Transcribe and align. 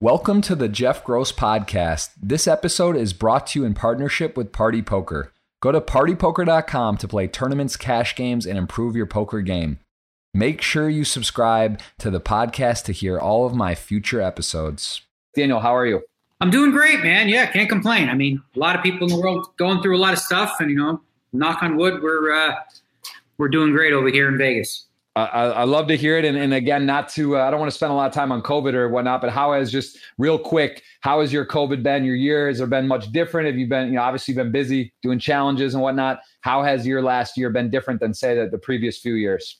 Welcome 0.00 0.42
to 0.42 0.54
the 0.54 0.68
Jeff 0.68 1.02
Gross 1.02 1.32
Podcast. 1.32 2.10
This 2.22 2.46
episode 2.46 2.94
is 2.94 3.12
brought 3.12 3.48
to 3.48 3.58
you 3.58 3.66
in 3.66 3.74
partnership 3.74 4.36
with 4.36 4.52
Party 4.52 4.80
Poker. 4.80 5.32
Go 5.60 5.72
to 5.72 5.80
partypoker.com 5.80 6.98
to 6.98 7.08
play 7.08 7.26
tournaments, 7.26 7.76
cash 7.76 8.14
games, 8.14 8.46
and 8.46 8.56
improve 8.56 8.94
your 8.94 9.06
poker 9.06 9.40
game. 9.40 9.80
Make 10.32 10.62
sure 10.62 10.88
you 10.88 11.02
subscribe 11.02 11.80
to 11.98 12.12
the 12.12 12.20
podcast 12.20 12.84
to 12.84 12.92
hear 12.92 13.18
all 13.18 13.44
of 13.44 13.56
my 13.56 13.74
future 13.74 14.20
episodes. 14.20 15.02
Daniel, 15.34 15.58
how 15.58 15.74
are 15.74 15.84
you? 15.84 16.02
I'm 16.40 16.50
doing 16.50 16.70
great, 16.70 17.02
man. 17.02 17.28
Yeah, 17.28 17.46
can't 17.46 17.68
complain. 17.68 18.08
I 18.08 18.14
mean, 18.14 18.40
a 18.54 18.58
lot 18.60 18.76
of 18.76 18.84
people 18.84 19.08
in 19.08 19.16
the 19.16 19.20
world 19.20 19.48
going 19.56 19.82
through 19.82 19.96
a 19.96 19.98
lot 19.98 20.12
of 20.12 20.20
stuff, 20.20 20.60
and 20.60 20.70
you 20.70 20.76
know, 20.76 21.00
knock 21.32 21.60
on 21.60 21.76
wood, 21.76 22.04
we're 22.04 22.30
uh, 22.30 22.54
we're 23.36 23.48
doing 23.48 23.72
great 23.72 23.92
over 23.92 24.10
here 24.10 24.28
in 24.28 24.38
Vegas. 24.38 24.86
I, 25.18 25.48
I, 25.48 25.64
love 25.64 25.88
to 25.88 25.96
hear 25.96 26.18
it. 26.18 26.24
And, 26.24 26.36
and 26.36 26.54
again, 26.54 26.86
not 26.86 27.08
to, 27.10 27.36
uh, 27.36 27.42
I 27.42 27.50
don't 27.50 27.58
want 27.58 27.70
to 27.70 27.76
spend 27.76 27.92
a 27.92 27.94
lot 27.94 28.06
of 28.06 28.12
time 28.12 28.30
on 28.30 28.42
COVID 28.42 28.74
or 28.74 28.88
whatnot, 28.88 29.20
but 29.20 29.30
how 29.30 29.52
has 29.52 29.72
just 29.72 29.98
real 30.18 30.38
quick, 30.38 30.82
how 31.00 31.20
has 31.20 31.32
your 31.32 31.46
COVID 31.46 31.82
been? 31.82 32.04
Your 32.04 32.14
year, 32.14 32.48
has 32.48 32.58
there 32.58 32.66
been 32.66 32.86
much 32.86 33.10
different? 33.10 33.46
Have 33.46 33.56
you 33.56 33.66
been, 33.66 33.88
you 33.88 33.94
know, 33.94 34.02
obviously 34.02 34.34
been 34.34 34.52
busy 34.52 34.92
doing 35.02 35.18
challenges 35.18 35.74
and 35.74 35.82
whatnot. 35.82 36.20
How 36.42 36.62
has 36.62 36.86
your 36.86 37.02
last 37.02 37.36
year 37.36 37.50
been 37.50 37.70
different 37.70 38.00
than 38.00 38.14
say 38.14 38.34
the, 38.34 38.48
the 38.48 38.58
previous 38.58 38.98
few 38.98 39.14
years? 39.14 39.58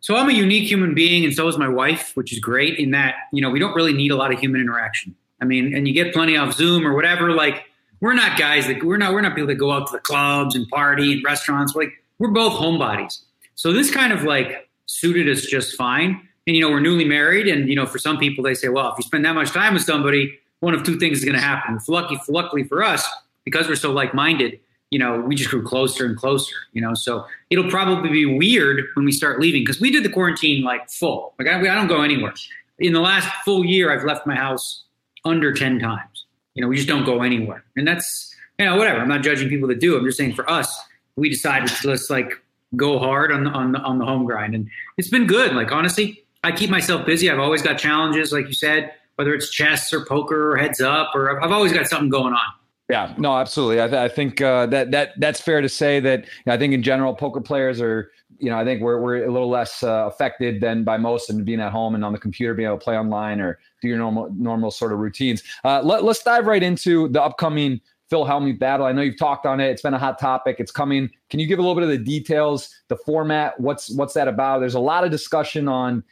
So 0.00 0.14
I'm 0.14 0.28
a 0.30 0.32
unique 0.32 0.70
human 0.70 0.94
being 0.94 1.24
and 1.24 1.34
so 1.34 1.48
is 1.48 1.58
my 1.58 1.68
wife, 1.68 2.12
which 2.14 2.32
is 2.32 2.38
great 2.38 2.78
in 2.78 2.92
that, 2.92 3.16
you 3.32 3.42
know, 3.42 3.50
we 3.50 3.58
don't 3.58 3.74
really 3.74 3.92
need 3.92 4.12
a 4.12 4.16
lot 4.16 4.32
of 4.32 4.38
human 4.38 4.60
interaction. 4.60 5.14
I 5.42 5.44
mean, 5.44 5.74
and 5.74 5.88
you 5.88 5.94
get 5.94 6.14
plenty 6.14 6.36
off 6.36 6.54
Zoom 6.54 6.86
or 6.86 6.94
whatever. 6.94 7.32
Like 7.32 7.64
we're 8.00 8.14
not 8.14 8.38
guys 8.38 8.66
that 8.68 8.84
we're 8.84 8.98
not, 8.98 9.12
we're 9.12 9.20
not 9.20 9.34
people 9.34 9.48
that 9.48 9.56
go 9.56 9.72
out 9.72 9.88
to 9.88 9.92
the 9.92 10.00
clubs 10.00 10.54
and 10.54 10.68
party 10.68 11.12
and 11.12 11.24
restaurants. 11.24 11.74
Like 11.74 11.90
we're 12.18 12.30
both 12.30 12.52
homebodies. 12.52 13.22
So 13.56 13.72
this 13.72 13.90
kind 13.90 14.12
of 14.12 14.22
like 14.22 14.65
suited 14.86 15.28
us 15.28 15.42
just 15.42 15.76
fine. 15.76 16.26
And, 16.46 16.56
you 16.56 16.62
know, 16.62 16.70
we're 16.70 16.80
newly 16.80 17.04
married. 17.04 17.48
And, 17.48 17.68
you 17.68 17.74
know, 17.74 17.86
for 17.86 17.98
some 17.98 18.18
people, 18.18 18.44
they 18.44 18.54
say, 18.54 18.68
well, 18.68 18.90
if 18.92 18.98
you 18.98 19.02
spend 19.02 19.24
that 19.24 19.34
much 19.34 19.50
time 19.50 19.74
with 19.74 19.82
somebody, 19.82 20.38
one 20.60 20.74
of 20.74 20.84
two 20.84 20.98
things 20.98 21.18
is 21.18 21.24
going 21.24 21.34
to 21.34 21.40
happen. 21.40 21.78
Lucky, 21.88 22.18
luckily 22.28 22.64
for 22.64 22.82
us, 22.82 23.06
because 23.44 23.68
we're 23.68 23.76
so 23.76 23.92
like 23.92 24.14
minded, 24.14 24.58
you 24.90 24.98
know, 24.98 25.20
we 25.20 25.34
just 25.34 25.50
grew 25.50 25.62
closer 25.62 26.06
and 26.06 26.16
closer, 26.16 26.54
you 26.72 26.80
know. 26.80 26.94
So 26.94 27.26
it'll 27.50 27.70
probably 27.70 28.10
be 28.10 28.26
weird 28.26 28.84
when 28.94 29.04
we 29.04 29.12
start 29.12 29.40
leaving 29.40 29.62
because 29.62 29.80
we 29.80 29.90
did 29.90 30.04
the 30.04 30.08
quarantine 30.08 30.62
like 30.62 30.88
full. 30.88 31.34
Like, 31.38 31.48
I, 31.48 31.58
I 31.60 31.74
don't 31.74 31.88
go 31.88 32.02
anywhere. 32.02 32.34
In 32.78 32.92
the 32.92 33.00
last 33.00 33.28
full 33.44 33.64
year, 33.64 33.92
I've 33.92 34.04
left 34.04 34.26
my 34.26 34.36
house 34.36 34.84
under 35.24 35.52
10 35.52 35.80
times. 35.80 36.26
You 36.54 36.62
know, 36.62 36.68
we 36.68 36.76
just 36.76 36.88
don't 36.88 37.04
go 37.04 37.22
anywhere. 37.22 37.64
And 37.76 37.86
that's, 37.86 38.34
you 38.58 38.64
know, 38.64 38.76
whatever. 38.76 39.00
I'm 39.00 39.08
not 39.08 39.22
judging 39.22 39.48
people 39.48 39.68
that 39.68 39.80
do. 39.80 39.96
I'm 39.96 40.04
just 40.04 40.16
saying 40.16 40.34
for 40.34 40.48
us, 40.48 40.78
we 41.16 41.28
decided 41.28 41.68
to 41.68 41.82
just 41.82 42.10
like 42.10 42.40
go 42.74 42.98
hard 42.98 43.30
on 43.30 43.46
on 43.48 43.72
the, 43.72 43.78
on 43.78 43.98
the 43.98 44.04
home 44.04 44.24
grind, 44.24 44.54
and 44.54 44.68
it's 44.98 45.08
been 45.08 45.26
good. 45.26 45.54
Like 45.54 45.70
honestly, 45.70 46.24
I 46.42 46.52
keep 46.52 46.70
myself 46.70 47.06
busy. 47.06 47.30
I've 47.30 47.38
always 47.38 47.62
got 47.62 47.78
challenges, 47.78 48.32
like 48.32 48.46
you 48.46 48.54
said, 48.54 48.92
whether 49.16 49.34
it's 49.34 49.50
chess 49.50 49.92
or 49.92 50.04
poker 50.04 50.52
or 50.52 50.56
heads 50.56 50.80
up, 50.80 51.10
or 51.14 51.42
I've 51.42 51.52
always 51.52 51.72
got 51.72 51.86
something 51.86 52.08
going 52.08 52.34
on. 52.34 52.52
Yeah, 52.88 53.14
no, 53.18 53.36
absolutely. 53.36 53.82
I, 53.82 53.88
th- 53.88 53.98
I 53.98 54.08
think 54.08 54.40
uh, 54.40 54.66
that 54.66 54.92
that 54.92 55.12
that's 55.18 55.40
fair 55.40 55.60
to 55.60 55.68
say. 55.68 55.98
That 55.98 56.20
you 56.20 56.42
know, 56.46 56.54
I 56.54 56.58
think 56.58 56.72
in 56.72 56.84
general, 56.84 57.14
poker 57.14 57.40
players 57.40 57.80
are, 57.80 58.12
you 58.38 58.48
know, 58.48 58.56
I 58.56 58.64
think 58.64 58.80
we're 58.80 59.00
we're 59.00 59.24
a 59.24 59.32
little 59.32 59.50
less 59.50 59.82
uh, 59.82 60.06
affected 60.06 60.60
than 60.60 60.84
by 60.84 60.96
most, 60.96 61.28
and 61.28 61.44
being 61.44 61.60
at 61.60 61.72
home 61.72 61.96
and 61.96 62.04
on 62.04 62.12
the 62.12 62.18
computer, 62.18 62.54
being 62.54 62.68
able 62.68 62.78
to 62.78 62.84
play 62.84 62.96
online 62.96 63.40
or 63.40 63.58
do 63.82 63.88
your 63.88 63.98
normal 63.98 64.32
normal 64.36 64.70
sort 64.70 64.92
of 64.92 65.00
routines. 65.00 65.42
Uh, 65.64 65.82
let, 65.82 66.04
let's 66.04 66.22
dive 66.22 66.46
right 66.46 66.62
into 66.62 67.08
the 67.08 67.20
upcoming 67.20 67.80
Phil 68.08 68.24
Hellmuth 68.24 68.58
battle. 68.58 68.86
I 68.86 68.92
know 68.92 69.02
you've 69.02 69.18
talked 69.18 69.46
on 69.46 69.60
it. 69.60 69.68
It's 69.68 69.82
been 69.82 69.94
a 69.94 69.98
hot 69.98 70.18
topic. 70.18 70.56
It's 70.58 70.70
coming. 70.70 71.10
Can 71.30 71.40
you 71.40 71.46
give 71.46 71.58
a 71.58 71.62
little 71.62 71.74
bit 71.74 71.84
of 71.84 71.90
the 71.90 71.98
details, 71.98 72.72
the 72.88 72.96
format? 72.96 73.58
What's 73.58 73.90
what's 73.96 74.14
that 74.14 74.28
about? 74.28 74.60
There's 74.60 74.74
a 74.74 74.80
lot 74.80 75.04
of 75.04 75.10
discussion 75.10 75.68
on. 75.68 76.04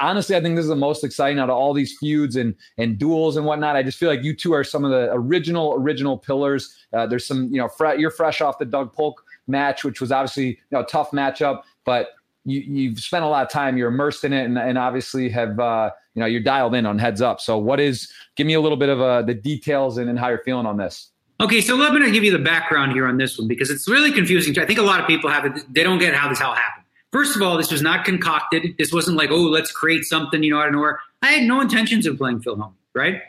Honestly, 0.00 0.36
I 0.36 0.42
think 0.42 0.56
this 0.56 0.64
is 0.64 0.68
the 0.68 0.76
most 0.76 1.02
exciting 1.04 1.38
out 1.38 1.48
of 1.48 1.56
all 1.56 1.72
these 1.72 1.96
feuds 1.98 2.36
and 2.36 2.54
and 2.78 2.98
duels 2.98 3.36
and 3.36 3.46
whatnot. 3.46 3.76
I 3.76 3.82
just 3.82 3.98
feel 3.98 4.10
like 4.10 4.22
you 4.22 4.36
two 4.36 4.52
are 4.52 4.62
some 4.62 4.84
of 4.84 4.90
the 4.90 5.10
original 5.12 5.74
original 5.74 6.18
pillars. 6.18 6.76
Uh, 6.92 7.06
there's 7.06 7.26
some, 7.26 7.48
you 7.50 7.60
know, 7.60 7.68
fre- 7.68 7.94
you're 7.94 8.10
fresh 8.10 8.40
off 8.40 8.58
the 8.58 8.64
Doug 8.64 8.92
Polk 8.92 9.24
match, 9.46 9.82
which 9.84 10.00
was 10.00 10.12
obviously 10.12 10.46
you 10.48 10.56
know 10.72 10.80
a 10.80 10.86
tough 10.86 11.10
matchup, 11.12 11.62
but 11.84 12.10
you, 12.44 12.60
you've 12.60 13.00
spent 13.00 13.24
a 13.24 13.28
lot 13.28 13.44
of 13.44 13.50
time. 13.50 13.76
You're 13.76 13.88
immersed 13.88 14.24
in 14.24 14.32
it, 14.32 14.44
and, 14.44 14.58
and 14.58 14.78
obviously 14.78 15.28
have 15.30 15.58
uh, 15.58 15.90
you 16.14 16.20
know 16.20 16.26
you're 16.26 16.42
dialed 16.42 16.74
in 16.74 16.86
on 16.86 16.98
heads 16.98 17.20
up. 17.20 17.40
So, 17.40 17.58
what 17.58 17.80
is? 17.80 18.12
Give 18.36 18.46
me 18.46 18.54
a 18.54 18.60
little 18.60 18.78
bit 18.78 18.88
of 18.88 19.00
uh, 19.00 19.22
the 19.22 19.34
details 19.34 19.98
and, 19.98 20.08
and 20.08 20.18
how 20.18 20.28
you're 20.28 20.42
feeling 20.44 20.66
on 20.66 20.76
this. 20.76 21.09
Okay, 21.40 21.62
so 21.62 21.74
let 21.74 21.94
me 21.94 22.10
give 22.10 22.22
you 22.22 22.30
the 22.30 22.38
background 22.38 22.92
here 22.92 23.06
on 23.06 23.16
this 23.16 23.38
one 23.38 23.48
because 23.48 23.70
it's 23.70 23.88
really 23.88 24.12
confusing. 24.12 24.58
I 24.58 24.66
think 24.66 24.78
a 24.78 24.82
lot 24.82 25.00
of 25.00 25.06
people 25.06 25.30
have 25.30 25.46
it; 25.46 25.64
they 25.72 25.82
don't 25.82 25.98
get 25.98 26.14
how 26.14 26.28
this 26.28 26.40
all 26.40 26.54
happened. 26.54 26.84
First 27.12 27.34
of 27.34 27.40
all, 27.40 27.56
this 27.56 27.72
was 27.72 27.80
not 27.80 28.04
concocted. 28.04 28.74
This 28.78 28.92
wasn't 28.92 29.16
like, 29.16 29.30
oh, 29.30 29.42
let's 29.42 29.72
create 29.72 30.04
something, 30.04 30.42
you 30.42 30.50
know, 30.50 30.60
out 30.60 30.68
of 30.68 30.74
nowhere. 30.74 31.00
I 31.22 31.32
had 31.32 31.44
no 31.44 31.60
intentions 31.60 32.06
of 32.06 32.18
playing 32.18 32.40
Phil 32.42 32.74
right? 32.94 33.22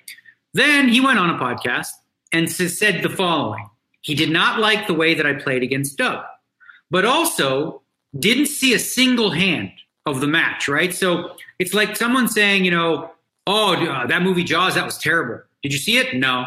Then 0.53 0.89
he 0.89 0.99
went 0.99 1.19
on 1.19 1.29
a 1.29 1.39
podcast 1.39 1.87
and 2.33 2.51
said 2.51 3.01
the 3.01 3.09
following: 3.09 3.69
He 4.01 4.13
did 4.13 4.29
not 4.29 4.59
like 4.59 4.87
the 4.87 4.93
way 4.93 5.13
that 5.13 5.25
I 5.25 5.33
played 5.33 5.63
against 5.63 5.97
Doug, 5.97 6.25
but 6.89 7.05
also 7.05 7.81
didn't 8.19 8.47
see 8.47 8.73
a 8.73 8.79
single 8.79 9.31
hand 9.31 9.71
of 10.05 10.19
the 10.19 10.27
match, 10.27 10.67
right? 10.67 10.93
So 10.93 11.37
it's 11.59 11.73
like 11.73 11.95
someone 11.95 12.27
saying, 12.27 12.65
you 12.65 12.71
know, 12.71 13.11
oh, 13.47 13.75
uh, 13.75 14.05
that 14.07 14.21
movie 14.21 14.43
Jaws, 14.43 14.75
that 14.75 14.85
was 14.85 14.97
terrible. 14.97 15.43
Did 15.63 15.71
you 15.71 15.79
see 15.79 15.97
it? 15.97 16.15
No. 16.15 16.45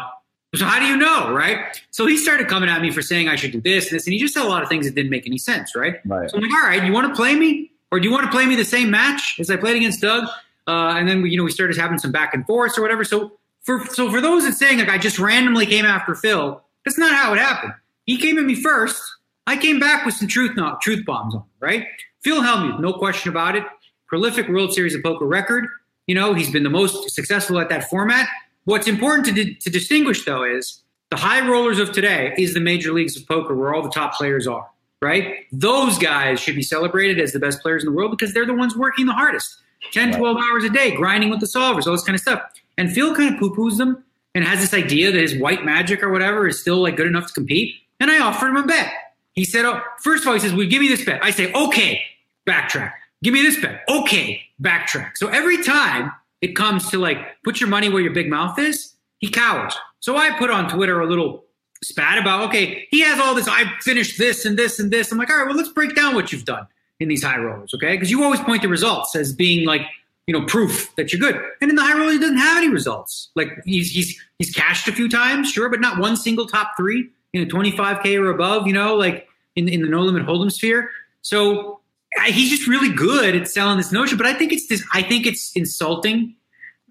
So 0.55 0.65
how 0.65 0.79
do 0.79 0.85
you 0.85 0.97
know, 0.97 1.31
right? 1.31 1.81
So 1.91 2.05
he 2.05 2.17
started 2.17 2.47
coming 2.47 2.69
at 2.69 2.81
me 2.81 2.91
for 2.91 3.01
saying 3.01 3.27
I 3.27 3.35
should 3.35 3.51
do 3.51 3.61
this 3.61 3.89
and 3.89 3.95
this, 3.95 4.05
and 4.05 4.13
he 4.13 4.19
just 4.19 4.33
said 4.33 4.43
a 4.43 4.47
lot 4.47 4.63
of 4.63 4.69
things 4.69 4.85
that 4.85 4.95
didn't 4.95 5.11
make 5.11 5.25
any 5.25 5.37
sense, 5.37 5.75
right? 5.75 5.95
right. 6.05 6.29
So 6.29 6.37
I'm 6.37 6.43
like, 6.43 6.51
all 6.53 6.67
right, 6.67 6.83
you 6.83 6.93
want 6.93 7.07
to 7.07 7.15
play 7.15 7.35
me, 7.35 7.71
or 7.91 7.99
do 7.99 8.07
you 8.07 8.13
want 8.13 8.25
to 8.25 8.31
play 8.31 8.45
me 8.45 8.55
the 8.55 8.65
same 8.65 8.89
match 8.89 9.37
as 9.39 9.49
I 9.49 9.57
played 9.57 9.75
against 9.75 10.01
Doug? 10.01 10.27
Uh, 10.67 10.95
and 10.97 11.07
then 11.07 11.21
we, 11.21 11.29
you 11.31 11.37
know, 11.37 11.43
we 11.43 11.51
started 11.51 11.77
having 11.77 11.97
some 11.97 12.11
back 12.11 12.33
and 12.33 12.45
forth 12.45 12.77
or 12.77 12.81
whatever. 12.81 13.03
So 13.03 13.33
for 13.61 13.85
so 13.85 14.09
for 14.09 14.21
those 14.21 14.45
that 14.45 14.53
saying 14.53 14.79
like 14.79 14.89
I 14.89 14.97
just 14.97 15.19
randomly 15.19 15.65
came 15.65 15.85
after 15.85 16.15
Phil, 16.15 16.61
that's 16.83 16.97
not 16.97 17.13
how 17.13 17.33
it 17.33 17.39
happened. 17.39 17.73
He 18.05 18.17
came 18.17 18.37
at 18.37 18.45
me 18.45 18.55
first. 18.55 19.01
I 19.47 19.57
came 19.57 19.79
back 19.79 20.05
with 20.05 20.15
some 20.15 20.27
truth 20.27 20.55
not 20.55 20.81
truth 20.81 21.05
bombs 21.05 21.35
on, 21.35 21.43
right? 21.59 21.85
Phil 22.23 22.41
Hellmuth, 22.41 22.79
no 22.79 22.93
question 22.93 23.29
about 23.29 23.55
it. 23.55 23.63
Prolific 24.07 24.47
World 24.47 24.73
Series 24.73 24.95
of 24.95 25.03
Poker 25.03 25.25
record. 25.25 25.67
You 26.07 26.15
know, 26.15 26.33
he's 26.33 26.51
been 26.51 26.63
the 26.63 26.69
most 26.69 27.09
successful 27.11 27.59
at 27.59 27.69
that 27.69 27.89
format. 27.89 28.27
What's 28.65 28.87
important 28.87 29.25
to, 29.27 29.31
di- 29.31 29.55
to 29.55 29.69
distinguish, 29.69 30.25
though, 30.25 30.43
is 30.43 30.83
the 31.11 31.17
high 31.17 31.47
rollers 31.47 31.79
of 31.79 31.91
today 31.91 32.33
is 32.37 32.53
the 32.53 32.59
major 32.59 32.91
leagues 32.91 33.15
of 33.15 33.27
poker 33.27 33.55
where 33.55 33.73
all 33.73 33.81
the 33.81 33.89
top 33.89 34.15
players 34.15 34.47
are, 34.47 34.67
right? 35.01 35.45
Those 35.51 35.97
guys 35.97 36.39
should 36.39 36.55
be 36.55 36.63
celebrated 36.63 37.19
as 37.19 37.31
the 37.31 37.39
best 37.39 37.61
players 37.61 37.83
in 37.83 37.89
the 37.89 37.95
world 37.95 38.11
because 38.11 38.33
they're 38.33 38.45
the 38.45 38.55
ones 38.55 38.75
working 38.75 39.05
the 39.05 39.13
hardest 39.13 39.57
10, 39.91 40.17
12 40.17 40.37
hours 40.37 40.63
a 40.63 40.69
day, 40.69 40.95
grinding 40.95 41.29
with 41.29 41.39
the 41.39 41.45
solvers, 41.45 41.85
all 41.85 41.93
this 41.93 42.03
kind 42.03 42.15
of 42.15 42.21
stuff. 42.21 42.41
And 42.77 42.91
Phil 42.91 43.15
kind 43.15 43.33
of 43.33 43.39
poo 43.39 43.55
poos 43.55 43.77
them 43.77 44.03
and 44.33 44.43
has 44.43 44.59
this 44.59 44.73
idea 44.73 45.11
that 45.11 45.21
his 45.21 45.37
white 45.37 45.63
magic 45.63 46.01
or 46.03 46.09
whatever 46.09 46.47
is 46.47 46.59
still 46.59 46.81
like 46.81 46.97
good 46.97 47.07
enough 47.07 47.27
to 47.27 47.33
compete. 47.33 47.75
And 47.99 48.11
I 48.11 48.19
offered 48.19 48.49
him 48.49 48.57
a 48.57 48.65
bet. 48.65 48.91
He 49.33 49.45
said, 49.45 49.65
oh, 49.65 49.81
first 50.01 50.23
of 50.23 50.27
all, 50.27 50.33
he 50.33 50.39
says, 50.39 50.53
well, 50.53 50.67
give 50.67 50.81
me 50.81 50.87
this 50.87 51.05
bet. 51.05 51.23
I 51.23 51.31
say, 51.31 51.51
okay, 51.53 52.01
backtrack. 52.47 52.93
Give 53.23 53.33
me 53.33 53.41
this 53.41 53.59
bet. 53.61 53.83
Okay, 53.87 54.41
backtrack. 54.61 55.11
So 55.15 55.27
every 55.27 55.63
time 55.63 56.11
it 56.41 56.55
comes 56.55 56.89
to 56.91 56.99
like 56.99 57.17
put 57.43 57.59
your 57.59 57.69
money 57.69 57.89
where 57.89 58.01
your 58.01 58.13
big 58.13 58.29
mouth 58.29 58.59
is, 58.59 58.93
he 59.19 59.29
cowers. 59.29 59.75
So 59.99 60.17
I 60.17 60.37
put 60.37 60.49
on 60.49 60.69
Twitter 60.69 60.99
a 61.01 61.07
little 61.07 61.43
spat 61.83 62.17
about, 62.17 62.49
okay, 62.49 62.87
he 62.89 63.01
has 63.01 63.19
all 63.19 63.35
this, 63.35 63.47
I 63.47 63.65
finished 63.81 64.17
this 64.17 64.45
and 64.45 64.57
this 64.57 64.79
and 64.79 64.91
this. 64.91 65.11
I'm 65.11 65.17
like, 65.17 65.29
all 65.29 65.37
right, 65.37 65.47
well, 65.47 65.55
let's 65.55 65.69
break 65.69 65.95
down 65.95 66.15
what 66.15 66.31
you've 66.31 66.45
done 66.45 66.67
in 66.99 67.07
these 67.07 67.23
high 67.23 67.37
rollers, 67.37 67.73
okay? 67.73 67.93
Because 67.93 68.11
you 68.11 68.23
always 68.23 68.39
point 68.41 68.61
to 68.61 68.67
results 68.67 69.15
as 69.15 69.33
being 69.33 69.65
like, 69.65 69.81
you 70.27 70.37
know, 70.37 70.45
proof 70.45 70.95
that 70.95 71.11
you're 71.11 71.19
good. 71.19 71.39
And 71.61 71.69
in 71.69 71.75
the 71.75 71.83
high 71.83 71.97
roller, 71.97 72.11
he 72.11 72.19
doesn't 72.19 72.37
have 72.37 72.57
any 72.57 72.69
results. 72.69 73.29
Like 73.35 73.49
he's 73.63 73.91
he's 73.91 74.19
he's 74.39 74.51
cashed 74.51 74.87
a 74.87 74.91
few 74.91 75.07
times, 75.07 75.51
sure, 75.51 75.69
but 75.69 75.79
not 75.79 75.99
one 75.99 76.17
single 76.17 76.47
top 76.47 76.71
three 76.75 77.09
in 77.33 77.43
a 77.43 77.45
25k 77.45 78.19
or 78.19 78.31
above. 78.31 78.65
You 78.65 78.73
know, 78.73 78.95
like 78.95 79.27
in 79.55 79.69
in 79.69 79.81
the 79.81 79.87
no 79.87 80.01
limit 80.01 80.25
hold'em 80.25 80.51
sphere. 80.51 80.89
So 81.21 81.79
he's 82.27 82.49
just 82.49 82.67
really 82.67 82.93
good 82.93 83.35
at 83.35 83.47
selling 83.47 83.77
this 83.77 83.91
notion. 83.91 84.17
But 84.17 84.27
I 84.27 84.33
think 84.33 84.51
it's 84.51 84.67
this. 84.67 84.83
I 84.93 85.01
think 85.01 85.25
it's 85.25 85.51
insulting 85.53 86.35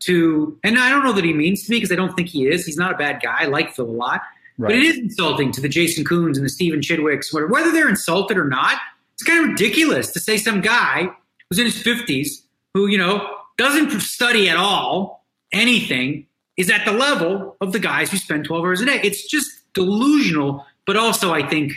to, 0.01 0.59
and 0.63 0.79
I 0.79 0.91
don't 0.91 1.05
know 1.05 1.13
that 1.13 1.25
he 1.25 1.33
means 1.33 1.65
to 1.65 1.71
me 1.71 1.77
because 1.77 1.93
I 1.93 1.97
don't 1.97 2.15
think 2.15 2.29
he 2.29 2.47
is. 2.47 2.67
He's 2.67 2.77
not 2.77 2.93
a 2.93 2.97
bad 2.97 3.23
guy. 3.23 3.43
I 3.43 3.47
like 3.47 3.75
Phil 3.75 3.87
a 3.87 3.91
lot, 3.91 4.23
right. 4.59 4.69
but 4.69 4.77
it 4.77 4.83
is 4.83 4.99
insulting 4.99 5.53
to 5.53 5.61
the 5.61 5.69
Jason 5.69 6.05
Koons 6.05 6.37
and 6.37 6.45
the 6.45 6.49
Stephen 6.49 6.81
Chidwicks, 6.81 7.33
whether 7.51 7.71
they're 7.71 7.89
insulted 7.89 8.37
or 8.37 8.45
not. 8.45 8.79
It's 9.15 9.23
kind 9.23 9.45
of 9.45 9.51
ridiculous 9.51 10.11
to 10.13 10.21
say 10.21 10.37
some 10.37 10.61
guy 10.61 11.09
who's 11.49 11.59
in 11.59 11.67
his 11.67 11.81
fifties 11.81 12.43
who 12.75 12.89
you 12.89 12.99
know 12.99 13.37
doesn't 13.57 14.01
study 14.01 14.49
at 14.49 14.57
all 14.57 15.25
anything 15.53 16.27
is 16.57 16.71
at 16.71 16.85
the 16.85 16.93
level 16.93 17.57
of 17.61 17.73
the 17.73 17.79
guys 17.79 18.11
who 18.11 18.17
spend 18.17 18.45
12 18.45 18.65
hours 18.65 18.81
a 18.81 18.87
day. 18.87 19.01
It's 19.03 19.27
just 19.29 19.51
delusional, 19.73 20.65
but 20.87 20.97
also 20.97 21.33
I 21.33 21.47
think 21.49 21.73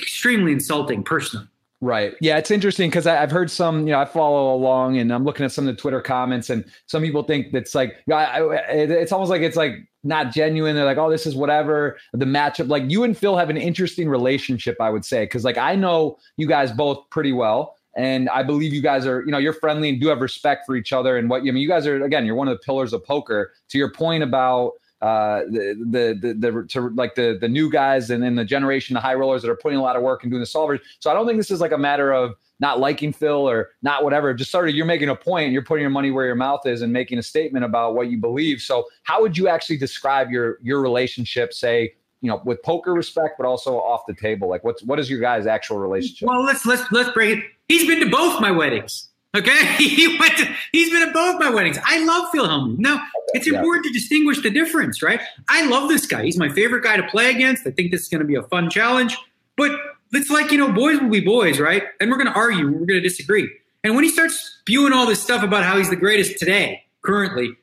extremely 0.00 0.52
insulting 0.52 1.02
personally. 1.02 1.46
Right. 1.84 2.14
Yeah, 2.20 2.38
it's 2.38 2.52
interesting 2.52 2.90
because 2.90 3.08
I've 3.08 3.32
heard 3.32 3.50
some, 3.50 3.88
you 3.88 3.92
know, 3.92 3.98
I 3.98 4.04
follow 4.04 4.54
along 4.54 4.98
and 4.98 5.12
I'm 5.12 5.24
looking 5.24 5.44
at 5.44 5.50
some 5.50 5.66
of 5.66 5.74
the 5.74 5.80
Twitter 5.80 6.00
comments, 6.00 6.48
and 6.48 6.64
some 6.86 7.02
people 7.02 7.24
think 7.24 7.50
that's 7.52 7.74
like, 7.74 7.96
it's 8.06 9.10
almost 9.10 9.30
like 9.30 9.42
it's 9.42 9.56
like 9.56 9.72
not 10.04 10.30
genuine. 10.32 10.76
They're 10.76 10.84
like, 10.84 10.98
oh, 10.98 11.10
this 11.10 11.26
is 11.26 11.34
whatever 11.34 11.98
the 12.12 12.24
matchup. 12.24 12.68
Like 12.68 12.84
you 12.86 13.02
and 13.02 13.18
Phil 13.18 13.36
have 13.36 13.50
an 13.50 13.56
interesting 13.56 14.08
relationship, 14.08 14.76
I 14.80 14.90
would 14.90 15.04
say, 15.04 15.24
because 15.24 15.42
like 15.44 15.58
I 15.58 15.74
know 15.74 16.18
you 16.36 16.46
guys 16.46 16.70
both 16.70 17.10
pretty 17.10 17.32
well, 17.32 17.76
And 17.94 18.28
I 18.30 18.42
believe 18.42 18.72
you 18.72 18.80
guys 18.80 19.06
are, 19.06 19.20
you 19.22 19.30
know, 19.30 19.38
you're 19.38 19.52
friendly 19.52 19.90
and 19.90 20.00
do 20.00 20.08
have 20.08 20.20
respect 20.20 20.64
for 20.66 20.76
each 20.76 20.92
other. 20.92 21.18
And 21.18 21.28
what 21.28 21.44
you 21.44 21.52
I 21.52 21.54
mean, 21.54 21.62
you 21.62 21.68
guys 21.68 21.86
are 21.86 22.02
again, 22.02 22.24
you're 22.24 22.34
one 22.34 22.48
of 22.48 22.54
the 22.54 22.62
pillars 22.64 22.92
of 22.92 23.04
poker. 23.04 23.52
To 23.70 23.78
your 23.78 23.92
point 23.92 24.22
about 24.22 24.72
uh, 25.02 25.42
the, 25.50 25.74
the, 25.90 26.34
the, 26.34 26.52
the, 26.52 26.66
to 26.68 26.88
like 26.90 27.16
the, 27.16 27.36
the 27.40 27.48
new 27.48 27.68
guys 27.68 28.08
and 28.08 28.22
then 28.22 28.36
the 28.36 28.44
generation 28.44 28.94
the 28.94 29.00
high 29.00 29.14
rollers 29.14 29.42
that 29.42 29.50
are 29.50 29.56
putting 29.56 29.76
a 29.76 29.82
lot 29.82 29.96
of 29.96 30.02
work 30.02 30.22
and 30.22 30.30
doing 30.30 30.40
the 30.40 30.46
solvers. 30.46 30.78
So 31.00 31.10
I 31.10 31.14
don't 31.14 31.26
think 31.26 31.38
this 31.38 31.50
is 31.50 31.60
like 31.60 31.72
a 31.72 31.78
matter 31.78 32.12
of 32.12 32.36
not 32.60 32.78
liking 32.78 33.12
Phil 33.12 33.48
or 33.48 33.70
not 33.82 34.04
whatever. 34.04 34.32
Just 34.32 34.52
sort 34.52 34.68
of 34.68 34.76
you're 34.76 34.86
making 34.86 35.08
a 35.08 35.16
point 35.16 35.50
you're 35.50 35.64
putting 35.64 35.82
your 35.82 35.90
money 35.90 36.12
where 36.12 36.24
your 36.24 36.36
mouth 36.36 36.64
is 36.66 36.82
and 36.82 36.92
making 36.92 37.18
a 37.18 37.22
statement 37.22 37.64
about 37.64 37.96
what 37.96 38.10
you 38.10 38.18
believe. 38.18 38.60
So 38.60 38.86
how 39.02 39.20
would 39.20 39.36
you 39.36 39.48
actually 39.48 39.76
describe 39.76 40.30
your 40.30 40.58
your 40.62 40.80
relationship, 40.80 41.52
say, 41.52 41.94
you 42.20 42.30
know, 42.30 42.40
with 42.44 42.62
poker 42.62 42.94
respect, 42.94 43.34
but 43.38 43.44
also 43.44 43.78
off 43.78 44.02
the 44.06 44.14
table? 44.14 44.48
Like 44.48 44.62
what's 44.62 44.84
what 44.84 45.00
is 45.00 45.10
your 45.10 45.18
guys' 45.18 45.48
actual 45.48 45.78
relationship? 45.78 46.28
Well, 46.28 46.44
let's 46.44 46.64
let's 46.64 46.84
let's 46.92 47.10
break 47.10 47.38
it. 47.38 47.44
He's 47.66 47.88
been 47.88 47.98
to 47.98 48.08
both 48.08 48.40
my 48.40 48.52
weddings. 48.52 49.08
Okay, 49.34 49.66
he 49.78 50.18
went 50.18 50.36
to, 50.38 50.48
he's 50.72 50.90
been 50.90 51.02
at 51.02 51.14
both 51.14 51.40
my 51.40 51.50
weddings. 51.50 51.78
I 51.84 52.04
love 52.04 52.28
Phil 52.32 52.46
Hellmuth. 52.46 52.78
Now, 52.78 53.02
it's 53.28 53.46
important 53.46 53.86
yeah. 53.86 53.90
to 53.90 53.98
distinguish 53.98 54.42
the 54.42 54.50
difference, 54.50 55.02
right? 55.02 55.20
I 55.48 55.66
love 55.66 55.88
this 55.88 56.06
guy. 56.06 56.24
He's 56.24 56.36
my 56.36 56.50
favorite 56.50 56.82
guy 56.82 56.96
to 56.96 57.06
play 57.08 57.30
against. 57.30 57.66
I 57.66 57.70
think 57.70 57.92
this 57.92 58.02
is 58.02 58.08
going 58.08 58.20
to 58.20 58.26
be 58.26 58.34
a 58.34 58.42
fun 58.42 58.68
challenge. 58.68 59.16
But 59.56 59.72
it's 60.12 60.30
like, 60.30 60.50
you 60.50 60.58
know, 60.58 60.70
boys 60.70 61.00
will 61.00 61.08
be 61.08 61.20
boys, 61.20 61.58
right? 61.58 61.84
And 62.00 62.10
we're 62.10 62.18
going 62.18 62.28
to 62.28 62.34
argue, 62.34 62.66
we're 62.66 62.86
going 62.86 62.88
to 62.88 63.00
disagree. 63.00 63.50
And 63.84 63.94
when 63.94 64.04
he 64.04 64.10
starts 64.10 64.38
spewing 64.60 64.92
all 64.92 65.06
this 65.06 65.22
stuff 65.22 65.42
about 65.42 65.64
how 65.64 65.78
he's 65.78 65.90
the 65.90 65.96
greatest 65.96 66.38
today, 66.38 66.84
currently, 67.02 67.56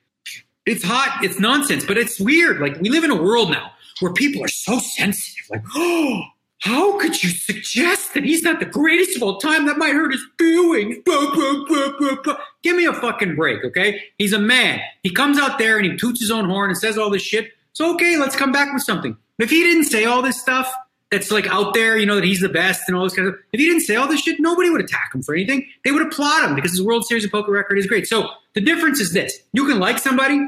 it's 0.66 0.84
hot, 0.84 1.20
it's 1.24 1.40
nonsense, 1.40 1.86
but 1.86 1.98
it's 1.98 2.20
weird. 2.20 2.60
Like, 2.60 2.80
we 2.82 2.90
live 2.90 3.04
in 3.04 3.12
a 3.12 3.22
world 3.22 3.52
now 3.52 3.72
where 4.00 4.12
people 4.14 4.44
are 4.44 4.50
so 4.50 4.80
sensitive. 4.80 5.46
Like, 5.50 5.64
oh, 5.76 6.24
how 6.60 6.98
could 7.00 7.24
you 7.24 7.30
suggest 7.30 8.14
that 8.14 8.24
he's 8.24 8.44
not 8.44 8.60
the 8.60 8.66
greatest 8.66 9.16
of 9.16 9.24
all 9.24 9.38
time? 9.38 9.66
That 9.66 9.78
might 9.78 9.94
hurt 9.94 10.12
his 10.12 10.26
feelings. 10.38 10.98
Give 12.64 12.76
me 12.76 12.86
a 12.86 12.94
fucking 12.94 13.36
break, 13.36 13.64
okay? 13.64 14.02
He's 14.18 14.34
a 14.34 14.40
man. 14.40 14.82
He 15.02 15.10
comes 15.10 15.40
out 15.40 15.58
there 15.58 15.78
and 15.78 15.86
he 15.86 15.96
toots 15.96 16.20
his 16.20 16.32
own 16.32 16.46
horn 16.50 16.70
and 16.70 16.78
says 16.78 16.98
all 16.98 17.10
this 17.10 17.22
shit. 17.22 17.52
So, 17.74 17.94
okay, 17.94 18.18
let's 18.18 18.36
come 18.36 18.52
back 18.52 18.74
with 18.74 18.84
something. 18.84 19.16
If 19.38 19.50
he 19.50 19.64
didn't 19.64 19.86
say 19.86 20.04
all 20.04 20.22
this 20.22 20.40
stuff 20.40 20.70
that's 21.12 21.32
like 21.32 21.48
out 21.48 21.74
there, 21.74 21.98
you 21.98 22.06
know, 22.06 22.16
that 22.16 22.26
he's 22.26 22.42
the 22.42 22.50
best 22.50 22.84
and 22.88 22.98
all 22.98 23.04
this 23.04 23.16
kind 23.16 23.30
of 23.30 23.36
if 23.54 23.60
he 23.60 23.66
didn't 23.66 23.82
say 23.82 23.96
all 23.96 24.08
this 24.08 24.20
shit, 24.20 24.40
nobody 24.40 24.70
would 24.70 24.82
attack 24.82 25.16
him 25.16 25.24
for 25.24 25.34
anything. 25.34 25.66
They 25.86 25.92
would 25.92 26.02
applaud 26.02 26.50
him 26.50 26.56
because 26.56 26.72
his 26.72 26.84
World 26.84 27.06
Series 27.06 27.24
of 27.24 27.32
Poker 27.32 27.54
record 27.54 27.80
is 27.80 27.86
great. 27.86 28.06
So 28.06 28.30
the 28.54 28.62
difference 28.62 29.00
is 29.00 29.14
this 29.14 29.40
you 29.54 29.66
can 29.66 29.80
like 29.80 29.98
somebody, 29.98 30.46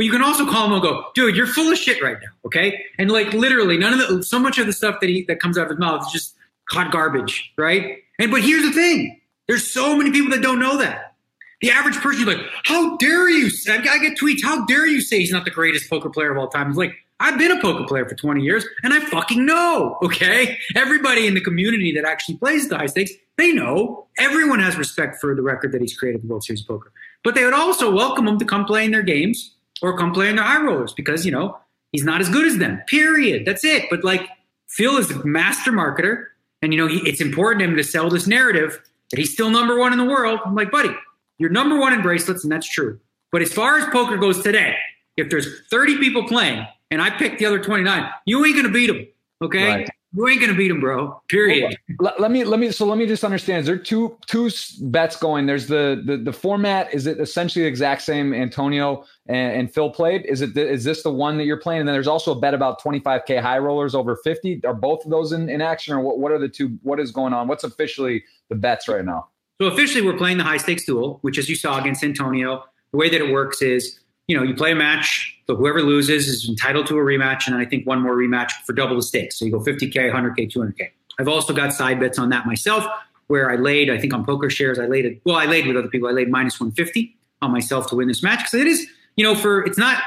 but 0.00 0.06
you 0.06 0.12
can 0.12 0.22
also 0.22 0.46
call 0.46 0.64
him 0.64 0.72
and 0.72 0.80
go, 0.80 1.04
dude, 1.14 1.36
you're 1.36 1.46
full 1.46 1.70
of 1.70 1.76
shit 1.76 2.02
right 2.02 2.16
now. 2.22 2.28
Okay. 2.46 2.86
And 2.98 3.10
like 3.10 3.34
literally 3.34 3.76
none 3.76 3.92
of 3.92 4.08
the, 4.08 4.22
so 4.22 4.38
much 4.38 4.56
of 4.56 4.64
the 4.64 4.72
stuff 4.72 4.98
that 5.02 5.10
he, 5.10 5.24
that 5.24 5.40
comes 5.40 5.58
out 5.58 5.64
of 5.64 5.68
his 5.72 5.78
mouth 5.78 6.00
is 6.06 6.10
just 6.10 6.36
hot 6.70 6.90
garbage. 6.90 7.52
Right. 7.58 7.98
And, 8.18 8.30
but 8.30 8.40
here's 8.40 8.62
the 8.62 8.72
thing. 8.72 9.20
There's 9.46 9.70
so 9.70 9.94
many 9.94 10.10
people 10.10 10.30
that 10.30 10.40
don't 10.40 10.58
know 10.58 10.78
that. 10.78 11.16
The 11.60 11.70
average 11.70 11.96
person, 11.96 12.24
like, 12.24 12.38
how 12.64 12.96
dare 12.96 13.28
you? 13.28 13.50
I 13.68 13.98
get 13.98 14.16
tweets. 14.18 14.42
How 14.42 14.64
dare 14.64 14.86
you 14.86 15.02
say 15.02 15.18
he's 15.18 15.32
not 15.32 15.44
the 15.44 15.50
greatest 15.50 15.90
poker 15.90 16.08
player 16.08 16.32
of 16.32 16.38
all 16.38 16.48
time? 16.48 16.70
It's 16.70 16.78
like, 16.78 16.94
I've 17.20 17.36
been 17.36 17.50
a 17.50 17.60
poker 17.60 17.84
player 17.84 18.08
for 18.08 18.14
20 18.14 18.40
years 18.40 18.64
and 18.82 18.94
I 18.94 19.00
fucking 19.00 19.44
know. 19.44 19.98
Okay. 20.02 20.56
Everybody 20.76 21.26
in 21.26 21.34
the 21.34 21.42
community 21.42 21.92
that 21.92 22.06
actually 22.06 22.38
plays 22.38 22.70
the 22.70 22.78
high 22.78 22.86
stakes, 22.86 23.12
they 23.36 23.52
know. 23.52 24.06
Everyone 24.16 24.60
has 24.60 24.78
respect 24.78 25.20
for 25.20 25.34
the 25.34 25.42
record 25.42 25.72
that 25.72 25.82
he's 25.82 25.94
created 25.94 26.22
the 26.22 26.26
World 26.26 26.42
Series 26.42 26.62
Poker. 26.62 26.90
But 27.22 27.34
they 27.34 27.44
would 27.44 27.52
also 27.52 27.94
welcome 27.94 28.26
him 28.26 28.38
to 28.38 28.46
come 28.46 28.64
play 28.64 28.86
in 28.86 28.92
their 28.92 29.02
games 29.02 29.56
or 29.82 29.96
come 29.96 30.12
play 30.12 30.28
in 30.28 30.36
the 30.36 30.42
high 30.42 30.62
rollers 30.62 30.92
because, 30.92 31.24
you 31.24 31.32
know, 31.32 31.58
he's 31.92 32.04
not 32.04 32.20
as 32.20 32.28
good 32.28 32.46
as 32.46 32.58
them, 32.58 32.82
period. 32.86 33.44
That's 33.44 33.64
it. 33.64 33.86
But 33.90 34.04
like 34.04 34.28
Phil 34.68 34.96
is 34.96 35.10
a 35.10 35.24
master 35.26 35.72
marketer 35.72 36.26
and, 36.62 36.72
you 36.72 36.78
know, 36.78 36.86
he, 36.86 36.98
it's 37.08 37.20
important 37.20 37.60
to 37.60 37.64
him 37.66 37.76
to 37.76 37.84
sell 37.84 38.10
this 38.10 38.26
narrative 38.26 38.80
that 39.10 39.18
he's 39.18 39.32
still 39.32 39.50
number 39.50 39.78
one 39.78 39.92
in 39.92 39.98
the 39.98 40.04
world. 40.04 40.40
I'm 40.44 40.54
like, 40.54 40.70
buddy, 40.70 40.94
you're 41.38 41.50
number 41.50 41.78
one 41.78 41.92
in 41.92 42.02
bracelets 42.02 42.44
and 42.44 42.52
that's 42.52 42.68
true. 42.68 43.00
But 43.32 43.42
as 43.42 43.52
far 43.52 43.78
as 43.78 43.86
poker 43.86 44.16
goes 44.16 44.42
today, 44.42 44.76
if 45.16 45.30
there's 45.30 45.66
30 45.68 45.98
people 45.98 46.26
playing 46.26 46.66
and 46.90 47.00
I 47.00 47.10
pick 47.10 47.38
the 47.38 47.46
other 47.46 47.62
29, 47.62 48.10
you 48.26 48.44
ain't 48.44 48.54
going 48.54 48.66
to 48.66 48.72
beat 48.72 48.86
them. 48.86 49.06
Okay. 49.42 49.68
Right. 49.68 49.88
You 50.12 50.26
ain't 50.26 50.40
gonna 50.40 50.54
beat 50.54 50.70
him, 50.70 50.80
bro. 50.80 51.22
Period. 51.28 51.76
Let, 52.00 52.20
let, 52.20 52.32
me 52.32 52.42
let 52.42 52.58
me 52.58 52.72
so 52.72 52.84
let 52.84 52.98
me 52.98 53.06
just 53.06 53.22
understand. 53.22 53.60
Is 53.60 53.66
there 53.66 53.78
two 53.78 54.18
two 54.26 54.50
bets 54.80 55.16
going? 55.16 55.46
There's 55.46 55.68
the 55.68 56.02
the 56.04 56.16
the 56.16 56.32
format. 56.32 56.92
Is 56.92 57.06
it 57.06 57.20
essentially 57.20 57.62
the 57.62 57.68
exact 57.68 58.02
same? 58.02 58.34
Antonio 58.34 59.04
and, 59.30 59.60
and 59.60 59.72
Phil 59.72 59.90
played. 59.90 60.24
Is 60.26 60.40
it 60.40 60.56
is 60.56 60.84
this 60.84 61.02
the 61.02 61.12
one 61.12 61.38
that 61.38 61.44
you're 61.44 61.56
playing? 61.56 61.80
And 61.80 61.88
then 61.88 61.94
there's 61.94 62.08
also 62.08 62.32
a 62.32 62.40
bet 62.40 62.52
about 62.52 62.82
25k 62.82 63.40
high 63.40 63.58
rollers 63.58 63.94
over 63.94 64.16
50. 64.16 64.62
Are 64.64 64.74
both 64.74 65.04
of 65.04 65.10
those 65.10 65.32
in, 65.32 65.48
in 65.48 65.60
action, 65.60 65.94
or 65.94 66.00
what? 66.00 66.18
What 66.18 66.32
are 66.32 66.38
the 66.38 66.48
two? 66.48 66.78
What 66.82 66.98
is 66.98 67.10
going 67.10 67.32
on? 67.32 67.48
What's 67.48 67.64
officially 67.64 68.24
the 68.48 68.56
bets 68.56 68.88
right 68.88 69.04
now? 69.04 69.28
So 69.60 69.68
officially, 69.68 70.04
we're 70.04 70.16
playing 70.16 70.38
the 70.38 70.44
high 70.44 70.56
stakes 70.56 70.84
duel, 70.84 71.18
which, 71.22 71.38
as 71.38 71.48
you 71.48 71.54
saw 71.54 71.78
against 71.80 72.02
Antonio, 72.02 72.64
the 72.92 72.98
way 72.98 73.08
that 73.08 73.20
it 73.20 73.32
works 73.32 73.62
is 73.62 74.00
you 74.30 74.36
know, 74.36 74.44
you 74.44 74.54
play 74.54 74.70
a 74.70 74.76
match, 74.76 75.36
but 75.48 75.56
whoever 75.56 75.82
loses 75.82 76.28
is 76.28 76.48
entitled 76.48 76.86
to 76.86 76.96
a 76.96 77.00
rematch, 77.00 77.48
and 77.48 77.56
I 77.56 77.64
think 77.64 77.84
one 77.84 78.00
more 78.00 78.14
rematch 78.14 78.52
for 78.64 78.72
double 78.72 78.94
the 78.94 79.02
stakes. 79.02 79.36
So 79.36 79.44
you 79.44 79.50
go 79.50 79.58
50K, 79.58 79.92
100K, 79.92 80.52
200K. 80.52 80.88
I've 81.18 81.26
also 81.26 81.52
got 81.52 81.72
side 81.72 81.98
bets 81.98 82.16
on 82.16 82.28
that 82.28 82.46
myself, 82.46 82.86
where 83.26 83.50
I 83.50 83.56
laid, 83.56 83.90
I 83.90 83.98
think 83.98 84.14
on 84.14 84.24
poker 84.24 84.48
shares, 84.48 84.78
I 84.78 84.86
laid 84.86 85.04
it, 85.04 85.20
well, 85.24 85.34
I 85.34 85.46
laid 85.46 85.66
with 85.66 85.76
other 85.76 85.88
people, 85.88 86.08
I 86.08 86.12
laid 86.12 86.30
minus 86.30 86.60
150 86.60 87.16
on 87.42 87.50
myself 87.50 87.88
to 87.88 87.96
win 87.96 88.06
this 88.06 88.22
match 88.22 88.38
because 88.38 88.54
it 88.54 88.68
is, 88.68 88.86
you 89.16 89.24
know, 89.24 89.34
for, 89.34 89.64
it's 89.64 89.78
not 89.78 90.02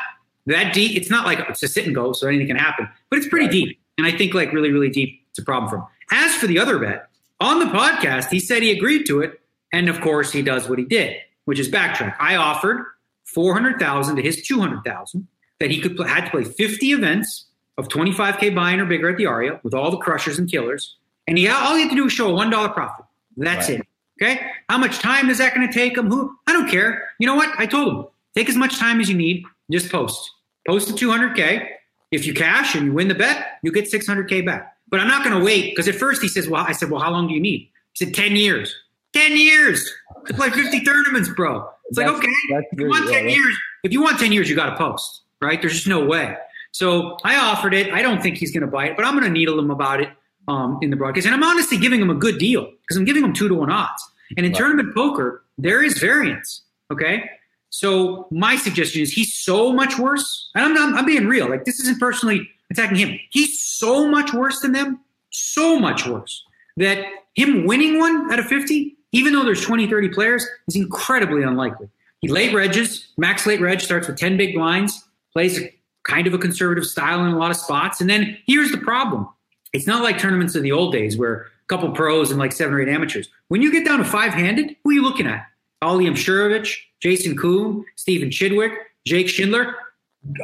that 0.46 0.74
deep. 0.74 0.98
It's 0.98 1.10
not 1.10 1.26
like 1.26 1.40
it's 1.50 1.64
a 1.64 1.68
sit 1.68 1.86
and 1.86 1.96
go, 1.96 2.14
so 2.14 2.28
anything 2.28 2.48
can 2.48 2.58
happen, 2.58 2.90
but 3.10 3.20
it's 3.20 3.28
pretty 3.28 3.48
deep. 3.48 3.80
And 3.98 4.08
I 4.08 4.12
think 4.12 4.34
like 4.34 4.52
really, 4.52 4.72
really 4.72 4.90
deep, 4.90 5.22
it's 5.30 5.40
a 5.40 5.44
problem 5.44 5.70
for 5.70 5.78
him. 5.78 5.86
As 6.12 6.36
for 6.36 6.48
the 6.48 6.60
other 6.60 6.80
bet, 6.80 7.08
on 7.40 7.60
the 7.60 7.66
podcast, 7.66 8.30
he 8.30 8.40
said 8.40 8.64
he 8.64 8.72
agreed 8.72 9.06
to 9.08 9.22
it. 9.22 9.40
And 9.72 9.90
of 9.90 10.02
course, 10.02 10.32
he 10.32 10.42
does 10.42 10.70
what 10.70 10.78
he 10.78 10.86
did, 10.86 11.18
which 11.46 11.60
is 11.60 11.70
backtrack. 11.70 12.16
I 12.20 12.36
offered 12.36 12.86
400,000 13.26 14.16
to 14.16 14.22
his 14.22 14.46
200,000 14.46 15.28
that 15.60 15.72
he 15.72 15.80
could 15.80 16.00
had 16.08 16.26
to 16.26 16.32
play 16.32 16.44
50 16.44 16.92
events 16.92 17.46
of 17.78 17.88
25k 17.88 18.54
buy-in 18.54 18.80
or 18.80 18.86
bigger 18.86 19.10
at 19.10 19.18
the 19.18 19.26
Aria 19.26 19.60
with 19.64 19.74
all 19.74 19.90
the 19.90 19.98
crushers 19.98 20.38
and 20.38 20.50
killers, 20.50 20.98
and 21.28 21.38
he 21.38 21.48
all 21.48 21.76
he 21.76 21.82
had 21.82 21.90
to 21.90 21.96
do 21.96 22.04
was 22.04 22.14
show 22.14 22.30
a 22.30 22.34
one 22.34 22.50
dollar 22.50 22.70
profit. 22.70 23.06
That's 23.38 23.70
right. 23.70 23.80
it. 23.80 23.88
Okay, 24.22 24.46
how 24.70 24.78
much 24.78 25.00
time 25.00 25.30
is 25.30 25.40
that 25.40 25.56
going 25.56 25.68
to 25.68 25.74
take 25.74 25.98
him? 25.98 26.08
Who? 26.08 26.36
I 26.46 26.54
don't 26.54 26.70
care. 26.70 27.10
You 27.18 27.26
know 27.26 27.36
what? 27.36 27.50
I 27.58 27.66
told 27.66 27.94
him 27.94 28.06
take 28.36 28.50
as 28.50 28.56
much 28.56 28.78
time 28.78 29.00
as 29.00 29.10
you 29.10 29.16
need. 29.16 29.44
Just 29.72 29.92
post. 29.92 30.30
Post 30.68 30.88
the 30.88 30.94
200k. 30.94 31.68
If 32.12 32.28
you 32.28 32.34
cash 32.34 32.76
and 32.76 32.88
you 32.88 32.94
win 32.94 33.08
the 33.08 33.16
bet, 33.16 33.58
you 33.64 33.72
get 33.72 33.86
600k 33.86 34.46
back. 34.46 34.76
But 34.90 35.00
I'm 35.00 35.08
not 35.08 35.24
going 35.24 35.38
to 35.38 35.44
wait 35.44 35.72
because 35.72 35.88
at 35.88 35.96
first 35.96 36.22
he 36.22 36.28
says, 36.28 36.48
"Well," 36.48 36.64
I 36.68 36.74
said, 36.74 36.92
"Well, 36.92 37.02
how 37.02 37.12
long 37.12 37.28
do 37.28 37.34
you 37.34 37.40
need?" 37.40 37.70
He 37.94 38.06
said, 38.06 38.14
10 38.14 38.36
years." 38.36 38.76
10 39.14 39.38
years 39.38 39.90
to 40.26 40.34
play 40.34 40.50
50 40.50 40.84
tournaments, 40.84 41.30
bro. 41.30 41.70
It's 41.86 41.98
that's, 41.98 42.12
like, 42.12 42.18
okay, 42.18 42.32
if 42.72 42.80
you 42.80 42.90
want 42.90 43.10
10 43.10 43.30
years, 43.30 43.58
if 43.84 43.92
you 43.92 44.02
want 44.02 44.20
10 44.20 44.32
years, 44.32 44.50
you 44.50 44.56
got 44.56 44.72
to 44.72 44.76
post, 44.76 45.22
right? 45.42 45.62
There's 45.62 45.74
just 45.74 45.88
no 45.88 46.04
way. 46.04 46.36
So 46.72 47.18
I 47.24 47.38
offered 47.38 47.74
it. 47.74 47.94
I 47.94 48.02
don't 48.02 48.22
think 48.22 48.38
he's 48.38 48.52
going 48.52 48.62
to 48.62 48.68
buy 48.68 48.88
it, 48.88 48.96
but 48.96 49.06
I'm 49.06 49.14
going 49.14 49.26
to 49.26 49.30
needle 49.30 49.60
him 49.60 49.70
about 49.70 50.02
it 50.02 50.10
um, 50.48 50.80
in 50.82 50.90
the 50.90 50.96
broadcast. 50.96 51.28
And 51.28 51.36
I'm 51.36 51.44
honestly 51.44 51.78
giving 51.78 52.02
him 52.02 52.10
a 52.10 52.16
good 52.16 52.40
deal 52.40 52.72
because 52.82 52.98
I'm 52.98 53.06
giving 53.06 53.24
him 53.24 53.34
two 53.34 53.48
to 53.48 53.54
one 53.54 53.70
odds. 53.70 54.04
And 54.36 54.46
in 54.46 54.52
right. 54.52 54.58
tournament 54.58 54.96
poker, 54.96 55.44
there 55.58 55.84
is 55.84 56.00
variance. 56.00 56.64
Okay. 56.92 57.30
So 57.74 58.28
my 58.30 58.56
suggestion 58.56 59.02
is 59.02 59.12
he's 59.12 59.34
so 59.34 59.74
much 59.74 59.98
worse. 59.98 60.50
And 60.54 60.64
I'm, 60.64 60.78
I'm, 60.78 60.96
I'm 60.96 61.06
being 61.06 61.26
real. 61.28 61.50
Like 61.50 61.66
this 61.66 61.80
isn't 61.80 62.00
personally 62.00 62.48
attacking 62.70 62.98
him. 62.98 63.20
He's 63.32 63.60
so 63.60 64.08
much 64.08 64.34
worse 64.34 64.60
than 64.60 64.74
them. 64.74 65.00
So 65.32 65.80
much 65.80 66.06
worse 66.06 66.44
that 66.78 67.04
him 67.34 67.66
winning 67.66 67.98
one 67.98 68.32
out 68.32 68.40
of 68.40 68.46
50 68.46 68.96
even 69.14 69.32
though 69.32 69.46
there's 69.46 69.62
20, 69.62 69.88
30 69.88 70.10
players, 70.10 70.46
is 70.68 70.76
incredibly 70.76 71.44
unlikely. 71.44 71.88
He 72.20 72.28
late 72.28 72.52
regs, 72.52 73.06
max 73.16 73.46
late 73.46 73.62
reg 73.62 73.80
starts 73.80 74.08
with 74.08 74.18
10 74.18 74.38
big 74.38 74.56
blinds, 74.56 75.04
plays 75.32 75.60
kind 76.04 76.28
of 76.28 76.34
a 76.34 76.38
conservative 76.38 76.86
style 76.86 77.24
in 77.24 77.32
a 77.32 77.38
lot 77.38 77.52
of 77.52 77.58
spots. 77.58 78.02
And 78.02 78.10
then 78.10 78.38
here's 78.48 78.72
the 78.72 78.78
problem. 78.78 79.30
It's 79.72 79.88
not 79.88 80.04
like 80.04 80.18
tournaments 80.18 80.56
of 80.56 80.64
the 80.64 80.72
old 80.72 80.92
days 80.92 81.16
where 81.16 81.34
a 81.36 81.68
couple 81.68 81.92
pros 81.92 82.32
and 82.32 82.40
like 82.40 82.52
seven 82.52 82.74
or 82.74 82.82
eight 82.82 82.90
amateurs. 82.90 83.30
When 83.48 83.62
you 83.62 83.72
get 83.72 83.86
down 83.86 84.00
to 84.00 84.06
five 84.06 84.34
handed, 84.34 84.76
who 84.84 84.90
are 84.90 84.94
you 84.94 85.04
looking 85.04 85.28
at? 85.28 85.46
Ali 85.84 86.06
Imsirovic, 86.06 86.76
Jason 87.02 87.36
Koon, 87.36 87.86
Stephen 87.96 88.30
Chidwick, 88.30 88.76
Jake 89.06 89.28
Schindler. 89.28 89.76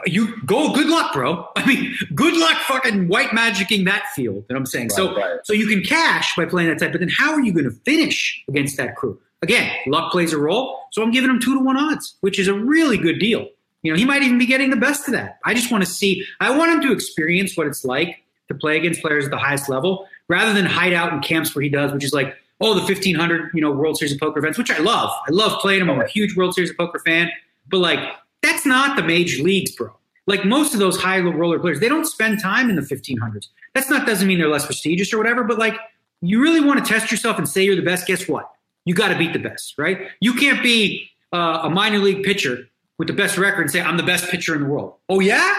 You 0.05 0.35
go 0.45 0.73
good 0.73 0.87
luck 0.87 1.13
bro. 1.13 1.47
I 1.55 1.65
mean 1.65 1.95
good 2.13 2.35
luck 2.35 2.57
fucking 2.63 3.07
white 3.07 3.29
magicking 3.29 3.85
that 3.85 4.07
field 4.13 4.43
that 4.49 4.57
i'm 4.57 4.65
saying? 4.65 4.87
Right, 4.89 4.95
so 4.95 5.15
right. 5.15 5.39
so 5.45 5.53
you 5.53 5.67
can 5.67 5.81
cash 5.83 6.35
by 6.35 6.43
playing 6.43 6.67
that 6.67 6.79
type 6.79 6.91
but 6.91 6.99
then 6.99 7.09
how 7.09 7.31
are 7.31 7.39
you 7.39 7.53
going 7.53 7.63
to 7.63 7.71
finish 7.85 8.43
against 8.49 8.75
that 8.75 8.97
crew? 8.97 9.17
Again 9.41 9.73
luck 9.87 10.11
plays 10.11 10.33
a 10.33 10.37
role 10.37 10.81
so 10.91 11.01
i'm 11.01 11.11
giving 11.11 11.29
him 11.29 11.39
two 11.39 11.53
to 11.53 11.63
one 11.63 11.77
odds 11.77 12.17
which 12.19 12.37
is 12.39 12.49
a 12.49 12.53
really 12.53 12.97
good 12.97 13.19
deal. 13.19 13.47
You 13.81 13.93
know 13.93 13.97
he 13.97 14.03
might 14.03 14.21
even 14.21 14.37
be 14.37 14.45
getting 14.45 14.69
the 14.69 14.75
best 14.75 15.07
of 15.07 15.13
that. 15.13 15.39
I 15.45 15.53
just 15.53 15.71
want 15.71 15.85
to 15.85 15.89
see 15.89 16.25
i 16.41 16.55
want 16.55 16.73
him 16.73 16.81
to 16.81 16.91
experience 16.91 17.55
what 17.55 17.65
it's 17.65 17.85
like 17.85 18.21
to 18.49 18.55
play 18.55 18.75
against 18.75 18.99
players 18.99 19.23
at 19.23 19.31
the 19.31 19.37
highest 19.37 19.69
level 19.69 20.09
rather 20.27 20.51
than 20.51 20.65
hide 20.65 20.91
out 20.91 21.13
in 21.13 21.21
camps 21.21 21.55
where 21.55 21.63
he 21.63 21.69
does 21.69 21.93
which 21.93 22.03
is 22.03 22.11
like 22.11 22.35
oh 22.61 22.73
the 22.73 22.81
1500 22.81 23.51
you 23.53 23.61
know 23.61 23.71
world 23.71 23.97
series 23.97 24.13
of 24.13 24.19
poker 24.19 24.39
events 24.39 24.57
which 24.57 24.71
i 24.71 24.77
love 24.79 25.09
i 25.27 25.31
love 25.31 25.59
playing 25.59 25.79
them 25.79 25.89
i'm 25.89 26.01
a 26.01 26.07
huge 26.07 26.35
world 26.35 26.53
series 26.53 26.69
of 26.69 26.77
poker 26.77 26.99
fan 26.99 27.29
but 27.69 27.79
like 27.79 27.99
that's 28.41 28.65
not 28.65 28.95
the 28.95 29.03
major 29.03 29.43
leagues, 29.43 29.71
bro. 29.71 29.91
Like 30.27 30.45
most 30.45 30.73
of 30.73 30.79
those 30.79 30.99
high 30.99 31.19
roller 31.19 31.59
players, 31.59 31.79
they 31.79 31.89
don't 31.89 32.05
spend 32.05 32.41
time 32.41 32.69
in 32.69 32.75
the 32.75 32.81
1500s. 32.81 33.47
That's 33.73 33.89
not 33.89 34.05
doesn't 34.05 34.27
mean 34.27 34.37
they're 34.37 34.49
less 34.49 34.65
prestigious 34.65 35.13
or 35.13 35.17
whatever, 35.17 35.43
but 35.43 35.57
like 35.57 35.75
you 36.21 36.41
really 36.41 36.61
want 36.61 36.83
to 36.83 36.91
test 36.91 37.11
yourself 37.11 37.37
and 37.37 37.47
say 37.47 37.63
you're 37.63 37.75
the 37.75 37.81
best. 37.81 38.07
Guess 38.07 38.27
what? 38.27 38.49
You 38.85 38.93
got 38.93 39.09
to 39.09 39.17
beat 39.17 39.33
the 39.33 39.39
best, 39.39 39.75
right? 39.77 40.07
You 40.19 40.33
can't 40.33 40.61
be 40.63 41.09
uh, 41.33 41.61
a 41.63 41.69
minor 41.69 41.99
league 41.99 42.23
pitcher 42.23 42.69
with 42.97 43.07
the 43.07 43.13
best 43.13 43.37
record 43.37 43.61
and 43.61 43.71
say, 43.71 43.81
I'm 43.81 43.97
the 43.97 44.03
best 44.03 44.29
pitcher 44.29 44.55
in 44.55 44.61
the 44.61 44.67
world. 44.67 44.95
Oh, 45.09 45.19
yeah? 45.19 45.55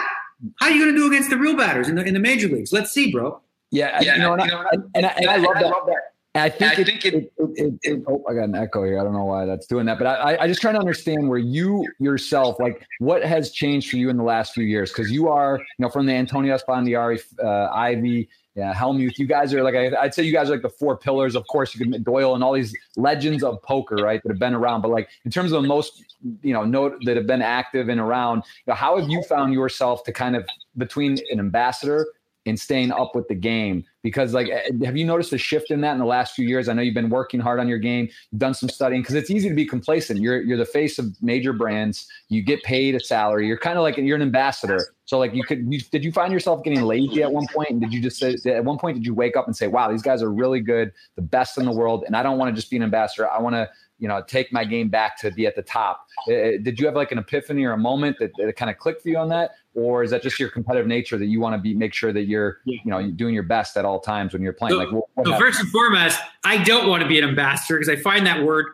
How 0.59 0.67
are 0.67 0.71
you 0.71 0.83
going 0.83 0.95
to 0.95 0.99
do 0.99 1.07
against 1.07 1.29
the 1.29 1.37
real 1.37 1.55
batters 1.55 1.87
in 1.87 1.95
the, 1.95 2.03
in 2.03 2.13
the 2.13 2.19
major 2.19 2.47
leagues? 2.47 2.73
Let's 2.73 2.91
see, 2.91 3.11
bro. 3.11 3.39
Yeah, 3.71 4.01
yeah 4.01 4.15
you 4.15 4.21
know, 4.21 4.33
and, 4.33 4.41
I, 4.41 4.45
and, 4.71 4.83
and, 4.95 5.05
I, 5.05 5.09
and 5.09 5.29
I 5.29 5.37
love 5.37 5.85
that. 5.85 6.13
I 6.33 6.47
think, 6.47 6.77
I 6.77 6.81
it, 6.81 6.85
think 6.85 7.05
it, 7.05 7.13
it, 7.13 7.31
it, 7.37 7.79
it, 7.83 8.03
Oh, 8.07 8.23
I 8.29 8.33
got 8.33 8.45
an 8.45 8.55
echo 8.55 8.85
here. 8.85 8.99
I 8.99 9.03
don't 9.03 9.11
know 9.11 9.25
why 9.25 9.45
that's 9.45 9.67
doing 9.67 9.85
that, 9.87 9.97
but 9.97 10.07
I, 10.07 10.37
I 10.37 10.47
just 10.47 10.61
trying 10.61 10.75
to 10.75 10.79
understand 10.79 11.27
where 11.27 11.39
you 11.39 11.85
yourself, 11.99 12.57
like, 12.57 12.87
what 12.99 13.21
has 13.23 13.51
changed 13.51 13.89
for 13.89 13.97
you 13.97 14.09
in 14.09 14.15
the 14.15 14.23
last 14.23 14.53
few 14.53 14.63
years? 14.63 14.91
Because 14.91 15.11
you 15.11 15.27
are, 15.27 15.57
you 15.57 15.65
know, 15.79 15.89
from 15.89 16.05
the 16.05 16.13
Antonio 16.13 16.57
Esfandiari, 16.57 17.21
uh, 17.43 17.69
Ivey, 17.73 18.29
yeah, 18.55 18.73
Hellmuth. 18.73 19.17
You 19.17 19.27
guys 19.27 19.53
are 19.53 19.61
like, 19.61 19.75
I, 19.75 20.03
would 20.03 20.13
say 20.13 20.23
you 20.23 20.31
guys 20.31 20.49
are 20.49 20.53
like 20.53 20.61
the 20.61 20.69
four 20.69 20.97
pillars. 20.97 21.35
Of 21.35 21.45
course, 21.47 21.75
you 21.75 21.85
can 21.85 22.01
Doyle 22.01 22.33
and 22.33 22.43
all 22.43 22.53
these 22.53 22.73
legends 22.95 23.43
of 23.43 23.61
poker, 23.61 23.95
right, 23.95 24.21
that 24.23 24.29
have 24.29 24.39
been 24.39 24.53
around. 24.53 24.81
But 24.81 24.91
like, 24.91 25.09
in 25.25 25.31
terms 25.31 25.51
of 25.51 25.61
the 25.61 25.67
most, 25.67 26.15
you 26.41 26.53
know, 26.53 26.63
note 26.63 26.97
that 27.05 27.17
have 27.17 27.27
been 27.27 27.41
active 27.41 27.89
and 27.89 27.99
around, 27.99 28.37
you 28.65 28.71
know, 28.71 28.75
how 28.75 28.97
have 28.97 29.09
you 29.09 29.21
found 29.23 29.53
yourself 29.53 30.03
to 30.05 30.13
kind 30.13 30.37
of 30.37 30.47
between 30.77 31.17
an 31.29 31.39
ambassador 31.39 32.07
and 32.45 32.59
staying 32.59 32.91
up 32.91 33.15
with 33.15 33.27
the 33.27 33.35
game 33.35 33.85
because 34.03 34.33
like 34.33 34.49
eh, 34.49 34.69
have 34.85 34.97
you 34.97 35.05
noticed 35.05 35.33
a 35.33 35.37
shift 35.37 35.71
in 35.71 35.81
that 35.81 35.93
in 35.93 35.99
the 35.99 36.05
last 36.05 36.35
few 36.35 36.47
years? 36.47 36.67
I 36.69 36.73
know 36.73 36.81
you've 36.81 36.93
been 36.93 37.09
working 37.09 37.39
hard 37.39 37.59
on 37.59 37.67
your 37.67 37.79
game 37.79 38.09
you've 38.31 38.39
done 38.39 38.53
some 38.53 38.69
studying 38.69 39.01
because 39.01 39.15
it's 39.15 39.29
easy 39.29 39.49
to 39.49 39.55
be 39.55 39.65
complacent. 39.65 40.21
You're 40.21 40.41
you're 40.41 40.57
the 40.57 40.65
face 40.65 40.99
of 40.99 41.15
major 41.21 41.53
brands. 41.53 42.07
You 42.29 42.41
get 42.41 42.63
paid 42.63 42.95
a 42.95 42.99
salary. 42.99 43.47
You're 43.47 43.57
kind 43.57 43.77
of 43.77 43.83
like 43.83 43.97
you're 43.97 44.15
an 44.15 44.21
ambassador. 44.21 44.93
So 45.05 45.17
like 45.17 45.33
you 45.33 45.43
could 45.43 45.65
you, 45.71 45.79
did 45.91 46.03
you 46.03 46.11
find 46.11 46.31
yourself 46.31 46.63
getting 46.63 46.81
lazy 46.83 47.23
at 47.23 47.31
one 47.31 47.47
point? 47.53 47.79
did 47.79 47.93
you 47.93 48.01
just 48.01 48.17
say 48.17 48.35
at 48.51 48.63
one 48.63 48.77
point 48.77 48.95
did 48.95 49.05
you 49.05 49.13
wake 49.13 49.35
up 49.35 49.45
and 49.45 49.55
say 49.55 49.67
wow 49.67 49.91
these 49.91 50.01
guys 50.01 50.21
are 50.21 50.31
really 50.31 50.59
good 50.59 50.91
the 51.15 51.21
best 51.21 51.57
in 51.57 51.65
the 51.65 51.71
world 51.71 52.03
and 52.05 52.15
i 52.15 52.23
don't 52.23 52.37
want 52.37 52.49
to 52.49 52.55
just 52.55 52.69
be 52.69 52.77
an 52.77 52.83
ambassador. 52.83 53.29
I 53.29 53.39
want 53.39 53.55
to 53.55 53.69
you 53.99 54.07
know 54.07 54.21
take 54.27 54.51
my 54.51 54.65
game 54.65 54.89
back 54.89 55.17
to 55.19 55.31
be 55.31 55.45
at 55.45 55.55
the 55.55 55.61
top. 55.61 56.05
Eh, 56.29 56.33
eh, 56.33 56.57
did 56.61 56.79
you 56.79 56.85
have 56.85 56.95
like 56.95 57.11
an 57.11 57.17
epiphany 57.17 57.63
or 57.63 57.73
a 57.73 57.77
moment 57.77 58.17
that, 58.19 58.31
that 58.37 58.55
kind 58.55 58.71
of 58.71 58.77
clicked 58.77 59.03
for 59.03 59.09
you 59.09 59.17
on 59.17 59.29
that 59.29 59.51
or 59.73 60.03
is 60.03 60.11
that 60.11 60.21
just 60.21 60.39
your 60.39 60.49
competitive 60.49 60.87
nature 60.87 61.17
that 61.17 61.27
you 61.27 61.39
want 61.39 61.55
to 61.55 61.61
be 61.61 61.73
make 61.73 61.93
sure 61.93 62.11
that 62.11 62.23
you're 62.23 62.59
you 62.65 62.79
know 62.85 63.09
doing 63.11 63.33
your 63.33 63.43
best 63.43 63.77
at 63.77 63.85
all 63.85 63.99
times 63.99 64.33
when 64.33 64.41
you're 64.41 64.53
playing? 64.53 64.73
So, 64.73 64.77
like, 64.77 64.91
what, 64.91 65.05
what 65.15 65.27
so 65.27 65.37
first 65.37 65.59
and 65.59 65.69
foremost, 65.69 66.19
I 66.43 66.63
don't 66.63 66.89
want 66.89 67.03
to 67.03 67.09
be 67.09 67.17
an 67.17 67.27
ambassador 67.27 67.79
because 67.79 67.89
I 67.89 67.95
find 68.01 68.25
that 68.27 68.43
word 68.43 68.67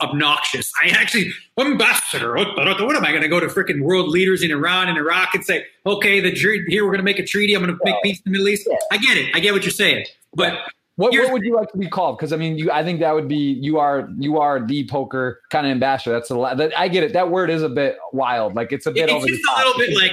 obnoxious. 0.00 0.72
I 0.82 0.88
actually 0.88 1.32
ambassador. 1.58 2.34
What, 2.34 2.56
what 2.56 2.96
am 2.96 3.04
I 3.04 3.10
going 3.10 3.22
to 3.22 3.28
go 3.28 3.40
to 3.40 3.46
freaking 3.46 3.82
world 3.82 4.08
leaders 4.08 4.42
in 4.42 4.50
Iran 4.50 4.88
and 4.88 4.96
Iraq 4.96 5.34
and 5.34 5.44
say, 5.44 5.66
okay, 5.84 6.20
the 6.20 6.30
here 6.30 6.84
we're 6.84 6.90
going 6.90 6.98
to 6.98 7.04
make 7.04 7.18
a 7.18 7.26
treaty. 7.26 7.54
I'm 7.54 7.64
going 7.64 7.76
to 7.76 7.84
make 7.84 8.02
peace 8.02 8.20
in 8.24 8.32
the 8.32 8.38
Middle 8.38 8.48
East. 8.48 8.68
I 8.90 8.98
get 8.98 9.16
it. 9.16 9.34
I 9.34 9.40
get 9.40 9.52
what 9.52 9.62
you're 9.62 9.70
saying, 9.70 10.06
but. 10.34 10.58
What, 10.96 11.12
what, 11.12 11.32
would 11.32 11.44
you 11.44 11.54
like 11.54 11.70
to 11.70 11.78
be 11.78 11.88
called? 11.88 12.18
Because 12.18 12.32
I 12.32 12.36
mean, 12.36 12.58
you 12.58 12.72
I 12.72 12.82
think 12.82 12.98
that 12.98 13.14
would 13.14 13.28
be 13.28 13.36
you 13.36 13.78
are 13.78 14.08
you 14.18 14.40
are 14.40 14.66
the 14.66 14.84
poker 14.88 15.40
kind 15.48 15.64
of 15.64 15.70
ambassador. 15.70 16.12
That's 16.12 16.28
a 16.30 16.36
lot. 16.36 16.56
That, 16.56 16.76
I 16.76 16.88
get 16.88 17.04
it. 17.04 17.12
That 17.12 17.30
word 17.30 17.50
is 17.50 17.62
a 17.62 17.68
bit 17.68 17.98
wild. 18.12 18.56
Like 18.56 18.72
it's 18.72 18.84
a 18.84 18.90
bit 18.90 19.04
it's 19.04 19.12
over 19.12 19.24
just 19.28 19.40
a 19.48 19.58
little 19.58 19.78
bit 19.78 19.96
like 19.96 20.10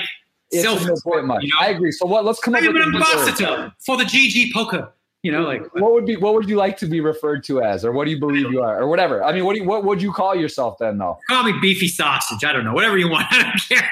self 0.52 0.86
much. 1.24 1.44
You 1.44 1.50
know? 1.50 1.58
I 1.60 1.68
agree. 1.68 1.92
So 1.92 2.06
what? 2.06 2.26
Let's 2.26 2.40
come 2.40 2.56
up 2.56 2.62
with 2.62 2.76
an 2.76 2.82
ambassador 2.94 3.74
for 3.86 3.98
the 3.98 4.04
GG 4.04 4.54
poker. 4.54 4.92
You 5.24 5.32
know, 5.32 5.42
like 5.42 5.74
what 5.74 5.92
would 5.92 6.06
be 6.06 6.18
what 6.18 6.36
would 6.36 6.48
you 6.48 6.56
like 6.56 6.78
to 6.78 6.86
be 6.86 7.02
referred 7.02 7.44
to 7.46 7.60
as, 7.60 7.84
or 7.84 7.92
what 7.92 8.06
do 8.06 8.12
you 8.12 8.20
believe 8.20 8.52
you 8.52 8.62
are, 8.62 8.80
or 8.80 8.88
whatever? 8.88 9.24
I 9.24 9.34
mean, 9.34 9.44
what 9.44 9.56
do 9.56 9.62
you, 9.62 9.68
what 9.68 9.84
would 9.84 10.00
you 10.00 10.14
call 10.14 10.36
yourself 10.36 10.78
then, 10.80 11.00
though? 11.00 11.18
Call 11.28 11.44
me 11.44 11.54
beefy 11.60 11.88
sausage. 11.88 12.44
I 12.44 12.54
don't 12.54 12.64
know, 12.64 12.74
whatever 12.74 12.96
you 12.96 13.10
want. 13.10 13.26
I 13.32 13.42
don't 13.42 13.62
care. 13.68 13.92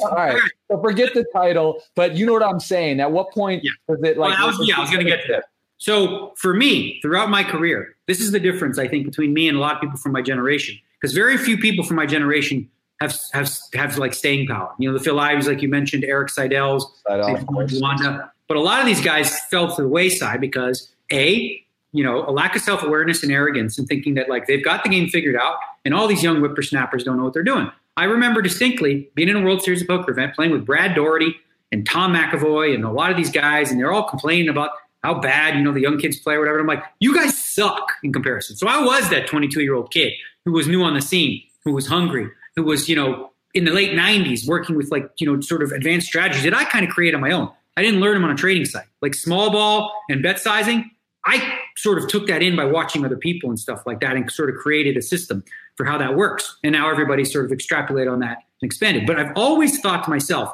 All 0.00 0.14
right. 0.14 0.40
So 0.70 0.80
forget 0.80 1.12
the 1.14 1.24
title, 1.32 1.82
but 1.96 2.16
you 2.16 2.24
know 2.24 2.32
what 2.32 2.44
I'm 2.44 2.60
saying. 2.60 3.00
At 3.00 3.10
what 3.10 3.32
point 3.32 3.64
yeah. 3.64 3.70
was 3.88 4.00
it 4.04 4.16
like? 4.16 4.38
Well, 4.38 4.44
I 4.44 4.46
was, 4.46 4.68
yeah, 4.68 4.76
I 4.76 4.80
was 4.80 4.90
going 4.90 5.04
to 5.04 5.10
get 5.10 5.26
to 5.26 5.32
that. 5.32 5.44
So 5.78 6.32
for 6.36 6.54
me, 6.54 7.00
throughout 7.02 7.28
my 7.28 7.42
career, 7.42 7.96
this 8.06 8.20
is 8.20 8.30
the 8.30 8.38
difference 8.38 8.78
I 8.78 8.86
think 8.86 9.04
between 9.04 9.34
me 9.34 9.48
and 9.48 9.58
a 9.58 9.60
lot 9.60 9.74
of 9.74 9.80
people 9.80 9.96
from 9.96 10.12
my 10.12 10.22
generation, 10.22 10.78
because 11.00 11.12
very 11.12 11.36
few 11.36 11.58
people 11.58 11.84
from 11.84 11.96
my 11.96 12.06
generation 12.06 12.70
have 13.02 13.18
have 13.32 13.50
have 13.74 13.98
like 13.98 14.14
staying 14.14 14.46
power. 14.46 14.72
You 14.78 14.90
know, 14.90 14.96
the 14.96 15.02
Phil 15.02 15.16
Iveys, 15.16 15.46
like 15.46 15.62
you 15.62 15.68
mentioned, 15.68 16.04
Eric 16.04 16.30
Seidels, 16.30 17.02
Wanda. 17.80 18.32
But 18.48 18.56
a 18.56 18.60
lot 18.60 18.80
of 18.80 18.86
these 18.86 19.00
guys 19.00 19.38
fell 19.50 19.74
to 19.74 19.82
the 19.82 19.88
wayside 19.88 20.40
because 20.40 20.92
a 21.10 21.62
you 21.92 22.04
know 22.04 22.24
a 22.26 22.30
lack 22.30 22.56
of 22.56 22.62
self 22.62 22.82
awareness 22.82 23.22
and 23.22 23.32
arrogance 23.32 23.78
and 23.78 23.86
thinking 23.88 24.14
that 24.14 24.28
like 24.28 24.46
they've 24.46 24.64
got 24.64 24.82
the 24.84 24.88
game 24.88 25.08
figured 25.08 25.36
out, 25.36 25.56
and 25.84 25.94
all 25.94 26.06
these 26.06 26.22
young 26.22 26.38
whippersnappers 26.40 27.04
don't 27.04 27.16
know 27.16 27.24
what 27.24 27.34
they're 27.34 27.42
doing. 27.42 27.70
I 27.96 28.04
remember 28.04 28.40
distinctly 28.40 29.10
being 29.14 29.28
in 29.28 29.36
a 29.36 29.42
World 29.42 29.62
Series 29.62 29.82
of 29.82 29.88
Poker 29.88 30.12
event, 30.12 30.34
playing 30.34 30.52
with 30.52 30.64
Brad 30.64 30.94
Daugherty 30.94 31.34
and 31.72 31.86
Tom 31.86 32.14
McEvoy 32.14 32.74
and 32.74 32.84
a 32.84 32.90
lot 32.90 33.10
of 33.10 33.16
these 33.16 33.30
guys, 33.30 33.70
and 33.70 33.78
they're 33.78 33.92
all 33.92 34.08
complaining 34.08 34.48
about 34.48 34.70
how 35.02 35.14
bad 35.14 35.56
you 35.56 35.62
know 35.62 35.72
the 35.72 35.80
young 35.80 35.98
kids 35.98 36.18
play 36.18 36.34
or 36.34 36.38
whatever. 36.38 36.60
I'm 36.60 36.66
like, 36.66 36.82
you 37.00 37.14
guys 37.14 37.36
suck 37.36 37.92
in 38.02 38.12
comparison. 38.12 38.56
So 38.56 38.68
I 38.68 38.82
was 38.82 39.10
that 39.10 39.26
22 39.26 39.60
year 39.60 39.74
old 39.74 39.90
kid 39.90 40.12
who 40.44 40.52
was 40.52 40.68
new 40.68 40.82
on 40.82 40.94
the 40.94 41.02
scene, 41.02 41.42
who 41.64 41.72
was 41.72 41.86
hungry, 41.86 42.28
who 42.56 42.62
was, 42.62 42.88
you 42.88 42.96
know, 42.96 43.30
in 43.54 43.64
the 43.64 43.70
late 43.70 43.92
90s 43.92 44.48
working 44.48 44.76
with 44.76 44.90
like, 44.90 45.10
you 45.18 45.26
know, 45.26 45.40
sort 45.40 45.62
of 45.62 45.72
advanced 45.72 46.06
strategies 46.06 46.44
that 46.44 46.54
I 46.54 46.64
kind 46.64 46.86
of 46.86 46.90
created 46.90 47.14
on 47.14 47.20
my 47.20 47.32
own. 47.32 47.50
I 47.76 47.82
didn't 47.82 48.00
learn 48.00 48.14
them 48.14 48.24
on 48.24 48.30
a 48.30 48.36
trading 48.36 48.64
site. 48.64 48.86
Like 49.00 49.14
small 49.14 49.50
ball 49.50 49.92
and 50.08 50.22
bet 50.22 50.38
sizing, 50.38 50.90
I 51.24 51.58
sort 51.76 51.98
of 51.98 52.08
took 52.08 52.26
that 52.26 52.42
in 52.42 52.56
by 52.56 52.64
watching 52.64 53.04
other 53.04 53.16
people 53.16 53.48
and 53.48 53.58
stuff 53.58 53.86
like 53.86 54.00
that 54.00 54.16
and 54.16 54.30
sort 54.30 54.50
of 54.50 54.56
created 54.56 54.96
a 54.96 55.02
system 55.02 55.44
for 55.76 55.86
how 55.86 55.96
that 55.98 56.16
works. 56.16 56.56
And 56.62 56.72
now 56.72 56.90
everybody 56.90 57.24
sort 57.24 57.44
of 57.44 57.50
extrapolated 57.50 58.12
on 58.12 58.20
that 58.20 58.38
and 58.60 58.66
expanded. 58.66 59.06
But 59.06 59.18
I've 59.18 59.32
always 59.36 59.80
thought 59.80 60.04
to 60.04 60.10
myself, 60.10 60.52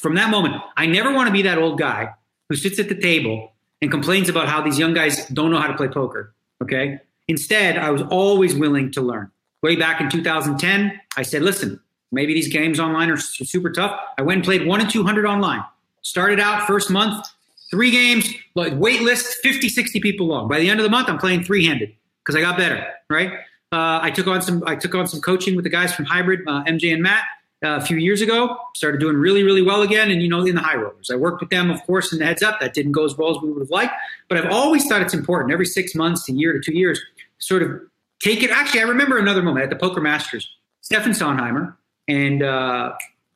from 0.00 0.14
that 0.16 0.30
moment, 0.30 0.56
I 0.76 0.86
never 0.86 1.12
want 1.12 1.28
to 1.28 1.32
be 1.32 1.42
that 1.42 1.58
old 1.58 1.78
guy 1.78 2.14
who 2.48 2.56
sits 2.56 2.78
at 2.78 2.88
the 2.88 3.00
table 3.00 3.52
and 3.80 3.90
complains 3.90 4.28
about 4.28 4.48
how 4.48 4.60
these 4.60 4.78
young 4.78 4.94
guys 4.94 5.26
don't 5.28 5.50
know 5.50 5.60
how 5.60 5.68
to 5.68 5.76
play 5.76 5.88
poker. 5.88 6.34
Okay. 6.62 7.00
Instead, 7.26 7.78
I 7.78 7.90
was 7.90 8.02
always 8.02 8.54
willing 8.54 8.90
to 8.92 9.00
learn 9.00 9.30
way 9.64 9.76
back 9.76 9.98
in 9.98 10.10
2010, 10.10 11.00
I 11.16 11.22
said, 11.22 11.40
listen, 11.40 11.80
maybe 12.12 12.34
these 12.34 12.48
games 12.48 12.78
online 12.78 13.08
are 13.08 13.16
super 13.16 13.72
tough. 13.72 13.98
I 14.18 14.22
went 14.22 14.36
and 14.36 14.44
played 14.44 14.66
one 14.66 14.78
and 14.78 14.90
200 14.90 15.24
online. 15.24 15.64
Started 16.02 16.38
out 16.38 16.66
first 16.66 16.90
month, 16.90 17.26
three 17.70 17.90
games, 17.90 18.30
like 18.54 18.74
wait 18.76 19.00
list, 19.00 19.38
50, 19.42 19.70
60 19.70 20.00
people 20.00 20.26
long. 20.26 20.48
By 20.48 20.60
the 20.60 20.68
end 20.68 20.80
of 20.80 20.84
the 20.84 20.90
month, 20.90 21.08
I'm 21.08 21.16
playing 21.16 21.44
three 21.44 21.64
handed 21.64 21.94
because 22.22 22.36
I 22.36 22.42
got 22.42 22.58
better, 22.58 22.86
right? 23.08 23.32
Uh, 23.72 24.00
I 24.02 24.10
took 24.10 24.26
on 24.26 24.42
some, 24.42 24.62
I 24.66 24.76
took 24.76 24.94
on 24.94 25.06
some 25.06 25.22
coaching 25.22 25.56
with 25.56 25.64
the 25.64 25.70
guys 25.70 25.94
from 25.94 26.04
Hybrid, 26.04 26.40
uh, 26.46 26.62
MJ 26.64 26.92
and 26.92 27.02
Matt. 27.02 27.24
Uh, 27.64 27.78
a 27.78 27.80
few 27.80 27.96
years 27.96 28.20
ago, 28.20 28.58
started 28.74 29.00
doing 29.00 29.16
really, 29.16 29.42
really 29.42 29.62
well 29.62 29.80
again, 29.80 30.10
and 30.10 30.20
you 30.20 30.28
know, 30.28 30.44
in 30.44 30.54
the 30.54 30.60
high 30.60 30.76
rollers. 30.76 31.08
I 31.10 31.16
worked 31.16 31.40
with 31.40 31.48
them, 31.48 31.70
of 31.70 31.82
course, 31.84 32.12
in 32.12 32.18
the 32.18 32.26
heads 32.26 32.42
up. 32.42 32.60
That 32.60 32.74
didn't 32.74 32.92
go 32.92 33.06
as 33.06 33.16
well 33.16 33.30
as 33.30 33.40
we 33.42 33.50
would 33.50 33.60
have 33.60 33.70
liked, 33.70 33.94
but 34.28 34.36
I've 34.36 34.52
always 34.52 34.86
thought 34.86 35.00
it's 35.00 35.14
important 35.14 35.50
every 35.50 35.64
six 35.64 35.94
months 35.94 36.26
to 36.26 36.34
year 36.34 36.52
to 36.52 36.60
two 36.60 36.76
years, 36.76 37.00
sort 37.38 37.62
of 37.62 37.80
take 38.24 38.42
it. 38.42 38.50
Actually, 38.50 38.80
I 38.80 38.84
remember 38.84 39.18
another 39.18 39.42
moment 39.42 39.64
at 39.64 39.70
the 39.70 39.76
Poker 39.76 40.00
Masters. 40.00 40.48
Steffen 40.82 41.14
Sontheimer 41.14 41.76
and 42.08 42.42
uh, 42.42 42.92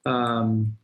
um, 0.06 0.76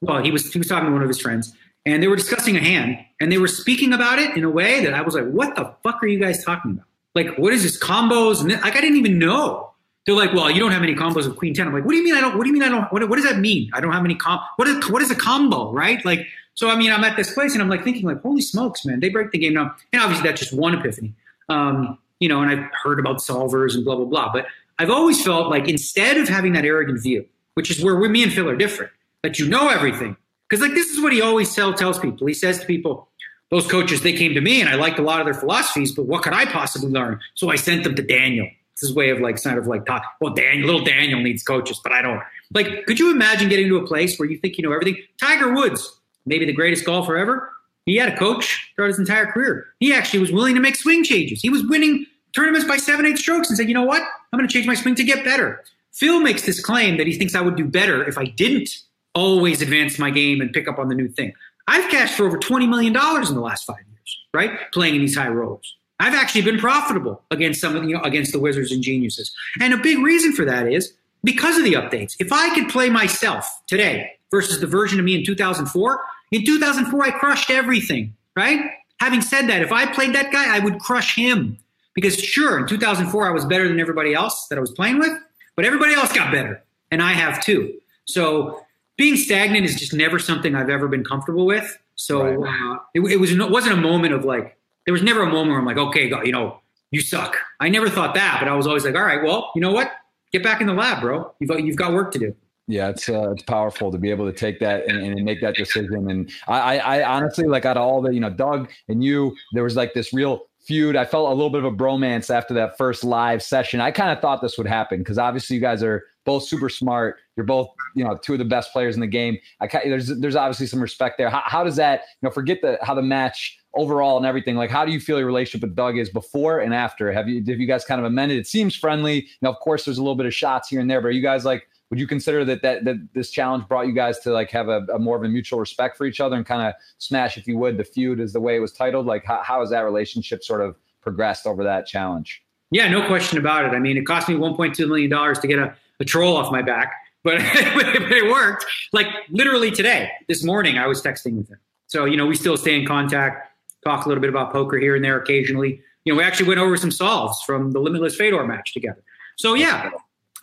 well, 0.00 0.22
he 0.22 0.30
was 0.30 0.52
he 0.52 0.58
was 0.58 0.68
talking 0.68 0.86
to 0.86 0.92
one 0.92 1.02
of 1.02 1.08
his 1.08 1.20
friends, 1.20 1.54
and 1.84 2.02
they 2.02 2.08
were 2.08 2.16
discussing 2.16 2.56
a 2.56 2.60
hand, 2.60 2.98
and 3.20 3.30
they 3.30 3.38
were 3.38 3.48
speaking 3.48 3.92
about 3.92 4.18
it 4.18 4.36
in 4.36 4.44
a 4.44 4.50
way 4.50 4.84
that 4.84 4.94
I 4.94 5.02
was 5.02 5.14
like, 5.14 5.28
"What 5.28 5.56
the 5.56 5.72
fuck 5.82 6.02
are 6.02 6.06
you 6.06 6.18
guys 6.18 6.44
talking 6.44 6.72
about? 6.72 6.86
Like, 7.14 7.38
what 7.38 7.52
is 7.52 7.62
this 7.62 7.78
combos?" 7.78 8.40
And 8.40 8.50
like, 8.50 8.76
I 8.76 8.80
didn't 8.80 8.96
even 8.96 9.18
know. 9.18 9.72
They're 10.06 10.16
like, 10.16 10.32
"Well, 10.32 10.50
you 10.50 10.60
don't 10.60 10.72
have 10.72 10.82
any 10.82 10.94
combos 10.94 11.26
with 11.26 11.36
Queen 11.36 11.54
10. 11.54 11.68
I'm 11.68 11.72
like, 11.74 11.84
"What 11.84 11.92
do 11.92 11.98
you 11.98 12.04
mean 12.04 12.14
I 12.14 12.20
don't? 12.20 12.36
What 12.36 12.44
do 12.44 12.48
you 12.48 12.54
mean 12.54 12.62
I 12.62 12.68
don't? 12.68 12.92
What, 12.92 13.08
what 13.08 13.16
does 13.16 13.26
that 13.26 13.38
mean? 13.38 13.70
I 13.74 13.80
don't 13.80 13.92
have 13.92 14.04
any 14.04 14.14
com? 14.14 14.40
What 14.56 14.68
is 14.68 14.88
what 14.90 15.02
is 15.02 15.10
a 15.10 15.16
combo, 15.16 15.72
right? 15.72 16.04
Like, 16.04 16.26
so 16.54 16.70
I 16.70 16.76
mean, 16.76 16.90
I'm 16.90 17.04
at 17.04 17.16
this 17.16 17.32
place 17.32 17.52
and 17.52 17.62
I'm 17.62 17.68
like 17.68 17.84
thinking, 17.84 18.06
like, 18.06 18.22
holy 18.22 18.42
smokes, 18.42 18.84
man, 18.84 19.00
they 19.00 19.10
break 19.10 19.30
the 19.30 19.38
game 19.38 19.54
down. 19.54 19.72
And 19.92 20.02
obviously, 20.02 20.28
that's 20.28 20.40
just 20.40 20.52
one 20.52 20.74
epiphany. 20.74 21.14
Um, 21.48 21.98
you 22.20 22.28
know, 22.28 22.42
and 22.42 22.50
I've 22.50 22.70
heard 22.82 22.98
about 22.98 23.18
solvers 23.18 23.74
and 23.74 23.84
blah, 23.84 23.96
blah, 23.96 24.04
blah. 24.04 24.32
But 24.32 24.46
I've 24.78 24.90
always 24.90 25.22
felt 25.22 25.48
like 25.48 25.68
instead 25.68 26.16
of 26.16 26.28
having 26.28 26.52
that 26.52 26.64
arrogant 26.64 27.02
view, 27.02 27.26
which 27.54 27.70
is 27.70 27.82
where 27.82 27.96
we, 27.96 28.08
me 28.08 28.22
and 28.22 28.32
Phil 28.32 28.48
are 28.48 28.56
different, 28.56 28.92
that 29.22 29.38
you 29.38 29.48
know 29.48 29.68
everything. 29.68 30.16
Because 30.48 30.62
like 30.62 30.74
this 30.74 30.88
is 30.88 31.02
what 31.02 31.12
he 31.12 31.20
always 31.20 31.54
tell, 31.54 31.74
tells 31.74 31.98
people. 31.98 32.26
He 32.26 32.34
says 32.34 32.60
to 32.60 32.66
people, 32.66 33.08
those 33.50 33.66
coaches, 33.66 34.02
they 34.02 34.12
came 34.12 34.34
to 34.34 34.40
me 34.40 34.60
and 34.60 34.68
I 34.68 34.74
liked 34.74 34.98
a 34.98 35.02
lot 35.02 35.20
of 35.20 35.26
their 35.26 35.34
philosophies, 35.34 35.92
but 35.92 36.04
what 36.04 36.22
could 36.22 36.32
I 36.32 36.44
possibly 36.46 36.90
learn? 36.90 37.20
So 37.34 37.50
I 37.50 37.56
sent 37.56 37.84
them 37.84 37.94
to 37.94 38.02
Daniel. 38.02 38.46
It's 38.72 38.82
his 38.86 38.94
way 38.94 39.10
of 39.10 39.20
like 39.20 39.42
kind 39.42 39.58
of 39.58 39.66
like 39.66 39.86
talk. 39.86 40.04
Well, 40.20 40.34
Daniel, 40.34 40.66
little 40.66 40.84
Daniel 40.84 41.20
needs 41.20 41.42
coaches, 41.42 41.80
but 41.82 41.92
I 41.92 42.00
don't. 42.02 42.20
Like, 42.54 42.86
could 42.86 42.98
you 42.98 43.10
imagine 43.10 43.48
getting 43.48 43.68
to 43.68 43.76
a 43.76 43.86
place 43.86 44.18
where 44.18 44.30
you 44.30 44.38
think 44.38 44.56
you 44.56 44.62
know 44.62 44.72
everything? 44.72 45.02
Tiger 45.20 45.52
Woods, 45.52 45.98
maybe 46.26 46.44
the 46.44 46.52
greatest 46.52 46.84
golfer 46.84 47.16
ever. 47.16 47.52
He 47.88 47.96
had 47.96 48.12
a 48.12 48.16
coach 48.16 48.72
throughout 48.76 48.88
his 48.88 48.98
entire 48.98 49.26
career. 49.26 49.66
He 49.80 49.94
actually 49.94 50.20
was 50.20 50.30
willing 50.30 50.54
to 50.54 50.60
make 50.60 50.76
swing 50.76 51.02
changes. 51.02 51.40
He 51.40 51.48
was 51.48 51.64
winning 51.64 52.04
tournaments 52.34 52.68
by 52.68 52.76
seven, 52.76 53.06
eight 53.06 53.18
strokes 53.18 53.48
and 53.48 53.56
said, 53.56 53.66
you 53.66 53.74
know 53.74 53.84
what? 53.84 54.02
I'm 54.32 54.38
going 54.38 54.46
to 54.46 54.52
change 54.52 54.66
my 54.66 54.74
swing 54.74 54.94
to 54.96 55.04
get 55.04 55.24
better. 55.24 55.64
Phil 55.92 56.20
makes 56.20 56.42
this 56.42 56.60
claim 56.60 56.98
that 56.98 57.06
he 57.06 57.14
thinks 57.14 57.34
I 57.34 57.40
would 57.40 57.56
do 57.56 57.64
better 57.64 58.06
if 58.06 58.18
I 58.18 58.26
didn't 58.26 58.68
always 59.14 59.62
advance 59.62 59.98
my 59.98 60.10
game 60.10 60.40
and 60.40 60.52
pick 60.52 60.68
up 60.68 60.78
on 60.78 60.88
the 60.88 60.94
new 60.94 61.08
thing. 61.08 61.32
I've 61.66 61.90
cashed 61.90 62.14
for 62.14 62.26
over 62.26 62.38
$20 62.38 62.68
million 62.68 62.94
in 62.94 63.34
the 63.34 63.40
last 63.40 63.64
five 63.64 63.76
years, 63.78 64.18
right? 64.34 64.70
Playing 64.72 64.96
in 64.96 65.00
these 65.00 65.16
high 65.16 65.28
rollers. 65.28 65.74
I've 65.98 66.14
actually 66.14 66.42
been 66.42 66.58
profitable 66.58 67.22
against 67.30 67.60
some 67.60 67.74
of 67.74 67.84
you 67.84 67.96
know, 67.96 68.02
against 68.02 68.32
the 68.32 68.38
wizards 68.38 68.70
and 68.70 68.82
geniuses. 68.82 69.34
And 69.60 69.72
a 69.72 69.78
big 69.78 69.98
reason 69.98 70.32
for 70.34 70.44
that 70.44 70.70
is 70.70 70.92
because 71.24 71.56
of 71.56 71.64
the 71.64 71.72
updates. 71.72 72.16
If 72.20 72.32
I 72.32 72.54
could 72.54 72.68
play 72.68 72.90
myself 72.90 73.62
today 73.66 74.12
versus 74.30 74.60
the 74.60 74.66
version 74.66 74.98
of 74.98 75.04
me 75.04 75.16
in 75.16 75.24
2004, 75.24 76.00
in 76.30 76.44
2004 76.44 77.02
I 77.02 77.10
crushed 77.10 77.50
everything, 77.50 78.14
right? 78.36 78.70
Having 79.00 79.22
said 79.22 79.48
that, 79.48 79.62
if 79.62 79.72
I 79.72 79.86
played 79.92 80.14
that 80.14 80.32
guy, 80.32 80.56
I 80.56 80.58
would 80.58 80.80
crush 80.80 81.14
him 81.14 81.58
Because 81.94 82.18
sure, 82.18 82.58
in 82.58 82.66
2004, 82.66 83.26
I 83.26 83.30
was 83.30 83.44
better 83.44 83.68
than 83.68 83.80
everybody 83.80 84.14
else 84.14 84.46
that 84.48 84.58
I 84.58 84.60
was 84.60 84.70
playing 84.72 84.98
with, 84.98 85.12
but 85.56 85.64
everybody 85.64 85.94
else 85.94 86.12
got 86.12 86.32
better, 86.32 86.62
and 86.90 87.02
I 87.02 87.12
have 87.12 87.42
too. 87.42 87.74
So 88.04 88.64
being 88.96 89.16
stagnant 89.16 89.64
is 89.64 89.76
just 89.76 89.94
never 89.94 90.18
something 90.18 90.54
I've 90.54 90.70
ever 90.70 90.88
been 90.88 91.04
comfortable 91.04 91.46
with. 91.46 91.78
So 91.94 92.22
right. 92.22 92.74
uh, 92.74 92.78
it, 92.94 93.00
it, 93.12 93.16
was 93.18 93.32
it 93.32 93.50
wasn't 93.50 93.74
a 93.74 93.80
moment 93.80 94.14
of 94.14 94.24
like 94.24 94.56
there 94.84 94.92
was 94.92 95.02
never 95.02 95.22
a 95.22 95.26
moment 95.26 95.50
where 95.50 95.58
I'm 95.58 95.64
like, 95.64 95.76
okay, 95.76 96.08
you 96.24 96.32
know, 96.32 96.60
you 96.90 97.00
suck. 97.00 97.36
I 97.60 97.68
never 97.68 97.88
thought 97.88 98.14
that, 98.14 98.38
but 98.40 98.48
I 98.48 98.54
was 98.54 98.66
always 98.66 98.84
like, 98.84 98.94
all 98.94 99.02
right, 99.02 99.22
well, 99.22 99.50
you 99.54 99.60
know 99.60 99.72
what? 99.72 99.92
Get 100.32 100.42
back 100.42 100.60
in 100.60 100.66
the 100.66 100.74
lab, 100.74 101.00
bro. 101.00 101.34
You've 101.38 101.50
got, 101.50 101.62
you've 101.62 101.76
got 101.76 101.92
work 101.92 102.12
to 102.12 102.18
do. 102.18 102.34
Yeah, 102.68 102.90
it's 102.90 103.08
uh, 103.08 103.32
it's 103.32 103.42
powerful 103.42 103.90
to 103.90 103.98
be 103.98 104.10
able 104.10 104.30
to 104.30 104.32
take 104.32 104.60
that 104.60 104.86
and, 104.88 104.98
and 105.02 105.24
make 105.24 105.40
that 105.40 105.54
decision. 105.54 106.10
And 106.10 106.30
I, 106.46 106.76
I, 106.76 106.98
I 106.98 107.16
honestly 107.16 107.46
like 107.46 107.64
out 107.64 107.78
of 107.78 107.82
all 107.82 108.02
the 108.02 108.12
you 108.12 108.20
know 108.20 108.30
Doug 108.30 108.70
and 108.88 109.02
you, 109.02 109.34
there 109.52 109.64
was 109.64 109.74
like 109.74 109.94
this 109.94 110.12
real 110.12 110.48
feud. 110.60 110.94
I 110.94 111.06
felt 111.06 111.30
a 111.30 111.34
little 111.34 111.48
bit 111.48 111.64
of 111.64 111.72
a 111.72 111.74
bromance 111.74 112.28
after 112.28 112.52
that 112.54 112.76
first 112.76 113.04
live 113.04 113.42
session. 113.42 113.80
I 113.80 113.90
kind 113.90 114.10
of 114.10 114.20
thought 114.20 114.42
this 114.42 114.58
would 114.58 114.66
happen 114.66 114.98
because 114.98 115.16
obviously 115.16 115.56
you 115.56 115.62
guys 115.62 115.82
are 115.82 116.04
both 116.26 116.44
super 116.44 116.68
smart. 116.68 117.16
You're 117.36 117.46
both, 117.46 117.68
you 117.96 118.04
know, 118.04 118.18
two 118.18 118.34
of 118.34 118.38
the 118.38 118.44
best 118.44 118.70
players 118.70 118.94
in 118.94 119.00
the 119.00 119.06
game. 119.06 119.38
I 119.62 119.66
there's 119.66 120.08
there's 120.18 120.36
obviously 120.36 120.66
some 120.66 120.80
respect 120.80 121.16
there. 121.16 121.30
How, 121.30 121.42
how 121.46 121.64
does 121.64 121.76
that, 121.76 122.02
you 122.20 122.28
know, 122.28 122.30
forget 122.30 122.58
the 122.60 122.78
how 122.82 122.94
the 122.94 123.02
match 123.02 123.58
overall 123.74 124.18
and 124.18 124.26
everything. 124.26 124.56
Like, 124.56 124.70
how 124.70 124.84
do 124.84 124.92
you 124.92 125.00
feel 125.00 125.16
your 125.16 125.26
relationship 125.26 125.62
with 125.62 125.74
Doug 125.74 125.96
is 125.96 126.10
before 126.10 126.60
and 126.60 126.74
after? 126.74 127.12
Have 127.12 127.28
you 127.28 127.42
have 127.46 127.58
you 127.60 127.66
guys 127.66 127.86
kind 127.86 127.98
of 127.98 128.04
amended? 128.04 128.36
It 128.36 128.46
seems 128.46 128.76
friendly. 128.76 129.22
You 129.22 129.38
know, 129.40 129.50
of 129.50 129.58
course, 129.60 129.86
there's 129.86 129.96
a 129.96 130.02
little 130.02 130.16
bit 130.16 130.26
of 130.26 130.34
shots 130.34 130.68
here 130.68 130.80
and 130.80 130.90
there, 130.90 131.00
but 131.00 131.08
are 131.08 131.12
you 131.12 131.22
guys 131.22 131.46
like? 131.46 131.66
Would 131.90 131.98
you 131.98 132.06
consider 132.06 132.44
that 132.44 132.62
that 132.62 132.84
that 132.84 133.08
this 133.14 133.30
challenge 133.30 133.66
brought 133.66 133.86
you 133.86 133.92
guys 133.92 134.18
to 134.20 134.30
like 134.30 134.50
have 134.50 134.68
a, 134.68 134.86
a 134.92 134.98
more 134.98 135.16
of 135.16 135.24
a 135.24 135.28
mutual 135.28 135.58
respect 135.58 135.96
for 135.96 136.04
each 136.04 136.20
other 136.20 136.36
and 136.36 136.44
kind 136.44 136.62
of 136.62 136.74
smash, 136.98 137.38
if 137.38 137.46
you 137.46 137.56
would, 137.58 137.78
the 137.78 137.84
feud 137.84 138.20
is 138.20 138.32
the 138.32 138.40
way 138.40 138.56
it 138.56 138.60
was 138.60 138.72
titled? 138.72 139.06
Like, 139.06 139.24
how, 139.24 139.42
how 139.42 139.60
has 139.60 139.70
that 139.70 139.80
relationship 139.80 140.44
sort 140.44 140.60
of 140.60 140.76
progressed 141.00 141.46
over 141.46 141.64
that 141.64 141.86
challenge? 141.86 142.42
Yeah, 142.70 142.88
no 142.88 143.06
question 143.06 143.38
about 143.38 143.64
it. 143.64 143.68
I 143.68 143.78
mean, 143.78 143.96
it 143.96 144.04
cost 144.04 144.28
me 144.28 144.34
1.2 144.34 144.86
million 144.86 145.08
dollars 145.08 145.38
to 145.38 145.46
get 145.46 145.58
a 145.58 145.74
a 146.00 146.04
troll 146.04 146.36
off 146.36 146.52
my 146.52 146.62
back, 146.62 146.92
but, 147.24 147.36
it 147.40 148.30
worked. 148.30 148.64
Like 148.92 149.06
literally 149.30 149.70
today, 149.70 150.10
this 150.28 150.44
morning, 150.44 150.78
I 150.78 150.86
was 150.86 151.02
texting 151.02 151.36
with 151.36 151.48
him. 151.50 151.58
So, 151.86 152.04
you 152.04 152.16
know, 152.16 152.26
we 152.26 152.34
still 152.34 152.56
stay 152.56 152.78
in 152.78 152.86
contact, 152.86 153.52
talk 153.84 154.04
a 154.04 154.08
little 154.08 154.20
bit 154.20 154.30
about 154.30 154.52
poker 154.52 154.78
here 154.78 154.94
and 154.94 155.04
there 155.04 155.18
occasionally. 155.18 155.82
You 156.04 156.12
know, 156.12 156.18
we 156.18 156.24
actually 156.24 156.48
went 156.48 156.60
over 156.60 156.76
some 156.76 156.90
solves 156.90 157.42
from 157.42 157.72
the 157.72 157.80
Limitless 157.80 158.16
Fedor 158.16 158.46
match 158.46 158.72
together. 158.72 159.02
So, 159.36 159.54
yeah, 159.54 159.90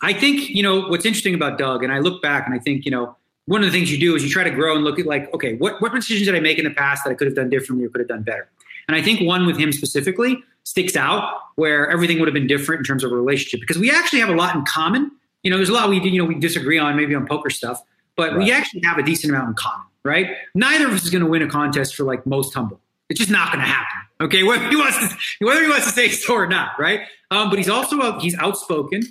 I 0.02 0.12
think, 0.12 0.50
you 0.50 0.62
know, 0.62 0.88
what's 0.88 1.06
interesting 1.06 1.34
about 1.34 1.58
Doug, 1.58 1.82
and 1.82 1.92
I 1.92 1.98
look 2.00 2.22
back 2.22 2.46
and 2.46 2.54
I 2.54 2.58
think, 2.58 2.84
you 2.84 2.90
know, 2.90 3.16
one 3.46 3.62
of 3.62 3.70
the 3.70 3.78
things 3.78 3.90
you 3.90 3.98
do 3.98 4.14
is 4.16 4.24
you 4.24 4.30
try 4.30 4.44
to 4.44 4.50
grow 4.50 4.74
and 4.74 4.84
look 4.84 4.98
at 4.98 5.06
like, 5.06 5.32
okay, 5.32 5.54
what, 5.56 5.80
what 5.80 5.94
decisions 5.94 6.26
did 6.26 6.34
I 6.34 6.40
make 6.40 6.58
in 6.58 6.64
the 6.64 6.70
past 6.70 7.04
that 7.04 7.10
I 7.10 7.14
could 7.14 7.28
have 7.28 7.36
done 7.36 7.48
differently 7.48 7.86
or 7.86 7.90
could 7.90 8.00
have 8.00 8.08
done 8.08 8.22
better? 8.22 8.48
And 8.88 8.96
I 8.96 9.02
think 9.02 9.20
one 9.20 9.46
with 9.46 9.56
him 9.56 9.72
specifically 9.72 10.42
sticks 10.64 10.96
out 10.96 11.32
where 11.54 11.88
everything 11.88 12.18
would 12.18 12.26
have 12.26 12.34
been 12.34 12.46
different 12.46 12.80
in 12.80 12.84
terms 12.84 13.04
of 13.04 13.12
a 13.12 13.14
relationship 13.14 13.60
because 13.60 13.78
we 13.78 13.90
actually 13.90 14.18
have 14.18 14.28
a 14.28 14.34
lot 14.34 14.54
in 14.54 14.64
common 14.64 15.12
you 15.46 15.50
know, 15.50 15.58
there's 15.58 15.68
a 15.68 15.72
lot 15.72 15.88
we 15.88 16.00
do, 16.00 16.08
you 16.08 16.20
know 16.20 16.24
we 16.24 16.34
disagree 16.34 16.76
on 16.76 16.96
maybe 16.96 17.14
on 17.14 17.24
poker 17.24 17.50
stuff, 17.50 17.80
but 18.16 18.30
right. 18.30 18.38
we 18.38 18.50
actually 18.50 18.82
have 18.82 18.98
a 18.98 19.02
decent 19.04 19.32
amount 19.32 19.50
in 19.50 19.54
common, 19.54 19.86
right? 20.02 20.38
Neither 20.56 20.88
of 20.88 20.92
us 20.92 21.04
is 21.04 21.10
going 21.10 21.22
to 21.22 21.30
win 21.30 21.40
a 21.40 21.48
contest 21.48 21.94
for 21.94 22.02
like 22.02 22.26
most 22.26 22.52
humble. 22.52 22.80
It's 23.08 23.20
just 23.20 23.30
not 23.30 23.52
going 23.52 23.64
to 23.64 23.70
happen. 23.70 24.00
Okay, 24.22 24.42
whether 24.48 24.68
he 24.68 24.74
wants 24.74 24.98
to 24.98 25.16
whether 25.46 25.62
he 25.62 25.68
wants 25.68 25.86
to 25.86 25.92
say 25.92 26.08
so 26.08 26.34
or 26.34 26.48
not, 26.48 26.70
right? 26.80 27.02
Um, 27.30 27.48
but 27.48 27.60
he's 27.60 27.68
also 27.68 28.18
he's 28.18 28.36
outspoken. 28.38 29.02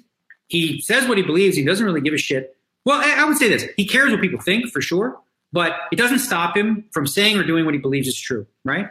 He 0.47 0.81
says 0.81 1.07
what 1.07 1.17
he 1.17 1.23
believes. 1.23 1.55
He 1.55 1.63
doesn't 1.63 1.85
really 1.85 2.01
give 2.01 2.13
a 2.13 2.17
shit. 2.17 2.55
Well, 2.85 3.01
I, 3.01 3.21
I 3.21 3.25
would 3.25 3.37
say 3.37 3.49
this: 3.49 3.65
he 3.77 3.85
cares 3.85 4.11
what 4.11 4.21
people 4.21 4.39
think 4.39 4.71
for 4.71 4.81
sure, 4.81 5.19
but 5.51 5.73
it 5.91 5.95
doesn't 5.95 6.19
stop 6.19 6.55
him 6.55 6.85
from 6.91 7.07
saying 7.07 7.37
or 7.37 7.43
doing 7.43 7.65
what 7.65 7.73
he 7.73 7.79
believes 7.79 8.07
is 8.07 8.19
true, 8.19 8.45
right? 8.63 8.87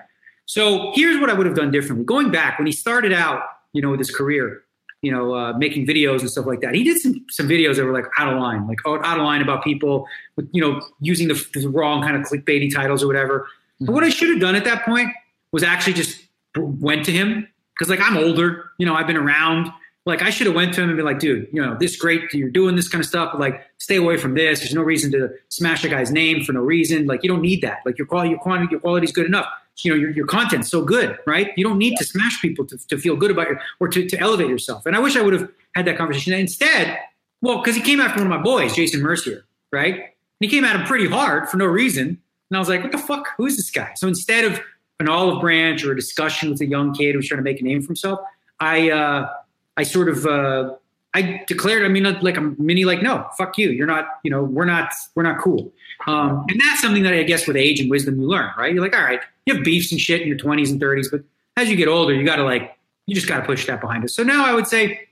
So 0.46 0.92
here's 0.94 1.20
what 1.20 1.30
I 1.30 1.34
would 1.34 1.46
have 1.46 1.56
done 1.56 1.70
differently. 1.70 2.04
Going 2.04 2.30
back 2.30 2.58
when 2.58 2.66
he 2.66 2.72
started 2.72 3.12
out, 3.12 3.42
you 3.72 3.80
know, 3.80 3.90
with 3.90 4.00
his 4.00 4.10
career, 4.10 4.62
you 5.04 5.12
know, 5.12 5.34
uh, 5.34 5.52
making 5.58 5.86
videos 5.86 6.20
and 6.20 6.30
stuff 6.30 6.46
like 6.46 6.60
that. 6.62 6.74
He 6.74 6.82
did 6.82 6.98
some 6.98 7.24
some 7.28 7.46
videos 7.46 7.76
that 7.76 7.84
were 7.84 7.92
like 7.92 8.06
out 8.18 8.32
of 8.32 8.40
line, 8.40 8.66
like 8.66 8.78
out, 8.86 9.04
of 9.04 9.22
line 9.22 9.42
about 9.42 9.62
people, 9.62 10.06
with, 10.36 10.48
you 10.52 10.62
know, 10.62 10.80
using 11.00 11.28
the, 11.28 11.34
the, 11.54 11.68
wrong 11.68 12.02
kind 12.02 12.16
of 12.16 12.22
clickbaity 12.22 12.74
titles 12.74 13.02
or 13.02 13.06
whatever. 13.06 13.40
Mm-hmm. 13.40 13.86
But 13.86 13.92
what 13.92 14.04
I 14.04 14.08
should 14.08 14.30
have 14.30 14.40
done 14.40 14.54
at 14.54 14.64
that 14.64 14.84
point 14.84 15.10
was 15.52 15.62
actually 15.62 15.92
just 15.92 16.26
went 16.56 17.04
to 17.04 17.12
him 17.12 17.46
because, 17.74 17.90
like, 17.90 18.00
I'm 18.00 18.16
older. 18.16 18.70
You 18.78 18.86
know, 18.86 18.94
I've 18.94 19.06
been 19.06 19.18
around. 19.18 19.70
Like, 20.06 20.20
I 20.20 20.28
should 20.30 20.46
have 20.46 20.54
went 20.54 20.74
to 20.74 20.82
him 20.82 20.90
and 20.90 20.98
be 20.98 21.02
like, 21.02 21.18
dude, 21.18 21.48
you 21.50 21.62
know, 21.62 21.76
this 21.78 21.96
great. 21.96 22.32
You're 22.34 22.50
doing 22.50 22.76
this 22.76 22.88
kind 22.88 23.02
of 23.02 23.08
stuff. 23.08 23.30
But, 23.32 23.40
like, 23.40 23.62
stay 23.78 23.96
away 23.96 24.18
from 24.18 24.34
this. 24.34 24.60
There's 24.60 24.74
no 24.74 24.82
reason 24.82 25.10
to 25.12 25.30
smash 25.48 25.82
a 25.82 25.88
guy's 25.88 26.10
name 26.10 26.44
for 26.44 26.52
no 26.52 26.60
reason. 26.60 27.06
Like, 27.06 27.22
you 27.22 27.28
don't 27.28 27.40
need 27.40 27.62
that. 27.62 27.78
Like, 27.86 27.96
your 27.96 28.06
quality, 28.06 28.30
your 28.30 28.38
quantity, 28.38 28.72
your 28.72 28.80
quality 28.80 29.06
is 29.06 29.12
good 29.12 29.26
enough 29.26 29.46
you 29.82 29.90
know 29.90 29.96
your, 29.96 30.10
your 30.10 30.26
content's 30.26 30.70
so 30.70 30.82
good 30.82 31.18
right 31.26 31.50
you 31.56 31.64
don't 31.64 31.78
need 31.78 31.96
to 31.96 32.04
smash 32.04 32.40
people 32.40 32.64
to, 32.64 32.78
to 32.88 32.98
feel 32.98 33.16
good 33.16 33.30
about 33.30 33.48
your 33.48 33.60
or 33.80 33.88
to, 33.88 34.06
to 34.06 34.18
elevate 34.18 34.48
yourself 34.48 34.86
and 34.86 34.94
i 34.94 34.98
wish 34.98 35.16
i 35.16 35.22
would 35.22 35.32
have 35.32 35.50
had 35.74 35.84
that 35.86 35.96
conversation 35.96 36.32
instead 36.32 36.98
well 37.40 37.58
because 37.58 37.74
he 37.74 37.82
came 37.82 38.00
after 38.00 38.22
one 38.22 38.30
of 38.30 38.38
my 38.38 38.42
boys 38.42 38.74
jason 38.74 39.02
mercier 39.02 39.44
right 39.72 39.94
and 39.94 40.04
he 40.40 40.48
came 40.48 40.64
at 40.64 40.76
him 40.76 40.86
pretty 40.86 41.08
hard 41.08 41.48
for 41.48 41.56
no 41.56 41.66
reason 41.66 42.06
and 42.06 42.56
i 42.56 42.58
was 42.58 42.68
like 42.68 42.82
what 42.82 42.92
the 42.92 42.98
fuck 42.98 43.28
who 43.36 43.46
is 43.46 43.56
this 43.56 43.70
guy 43.70 43.90
so 43.96 44.06
instead 44.06 44.44
of 44.44 44.60
an 45.00 45.08
olive 45.08 45.40
branch 45.40 45.84
or 45.84 45.92
a 45.92 45.96
discussion 45.96 46.50
with 46.50 46.60
a 46.60 46.66
young 46.66 46.94
kid 46.94 47.14
who's 47.14 47.26
trying 47.26 47.38
to 47.38 47.42
make 47.42 47.60
a 47.60 47.64
name 47.64 47.82
for 47.82 47.88
himself 47.88 48.20
i 48.60 48.90
uh 48.90 49.28
i 49.76 49.82
sort 49.82 50.08
of 50.08 50.26
uh 50.26 50.74
I 51.14 51.44
declared, 51.46 51.84
I 51.84 51.88
mean, 51.88 52.02
like 52.22 52.36
a 52.36 52.40
mini, 52.40 52.84
like, 52.84 53.00
no, 53.00 53.28
fuck 53.38 53.56
you. 53.56 53.70
You're 53.70 53.86
not, 53.86 54.04
you 54.24 54.32
know, 54.32 54.42
we're 54.42 54.64
not, 54.64 54.92
we're 55.14 55.22
not 55.22 55.40
cool. 55.40 55.72
Um, 56.08 56.44
and 56.48 56.60
that's 56.60 56.80
something 56.80 57.04
that 57.04 57.14
I 57.14 57.22
guess 57.22 57.46
with 57.46 57.56
age 57.56 57.78
and 57.78 57.88
wisdom 57.88 58.20
you 58.20 58.26
learn, 58.26 58.50
right? 58.58 58.74
You're 58.74 58.82
like, 58.82 58.96
all 58.96 59.04
right, 59.04 59.20
you 59.46 59.54
have 59.54 59.62
beefs 59.62 59.92
and 59.92 60.00
shit 60.00 60.22
in 60.22 60.26
your 60.26 60.36
20s 60.36 60.70
and 60.72 60.80
30s, 60.80 61.06
but 61.10 61.20
as 61.56 61.70
you 61.70 61.76
get 61.76 61.86
older, 61.86 62.12
you 62.12 62.24
got 62.24 62.36
to 62.36 62.44
like, 62.44 62.76
you 63.06 63.14
just 63.14 63.28
got 63.28 63.38
to 63.38 63.46
push 63.46 63.64
that 63.68 63.80
behind 63.80 64.02
us. 64.02 64.12
So 64.12 64.24
now 64.24 64.44
I 64.44 64.54
would 64.54 64.66
say 64.66 65.08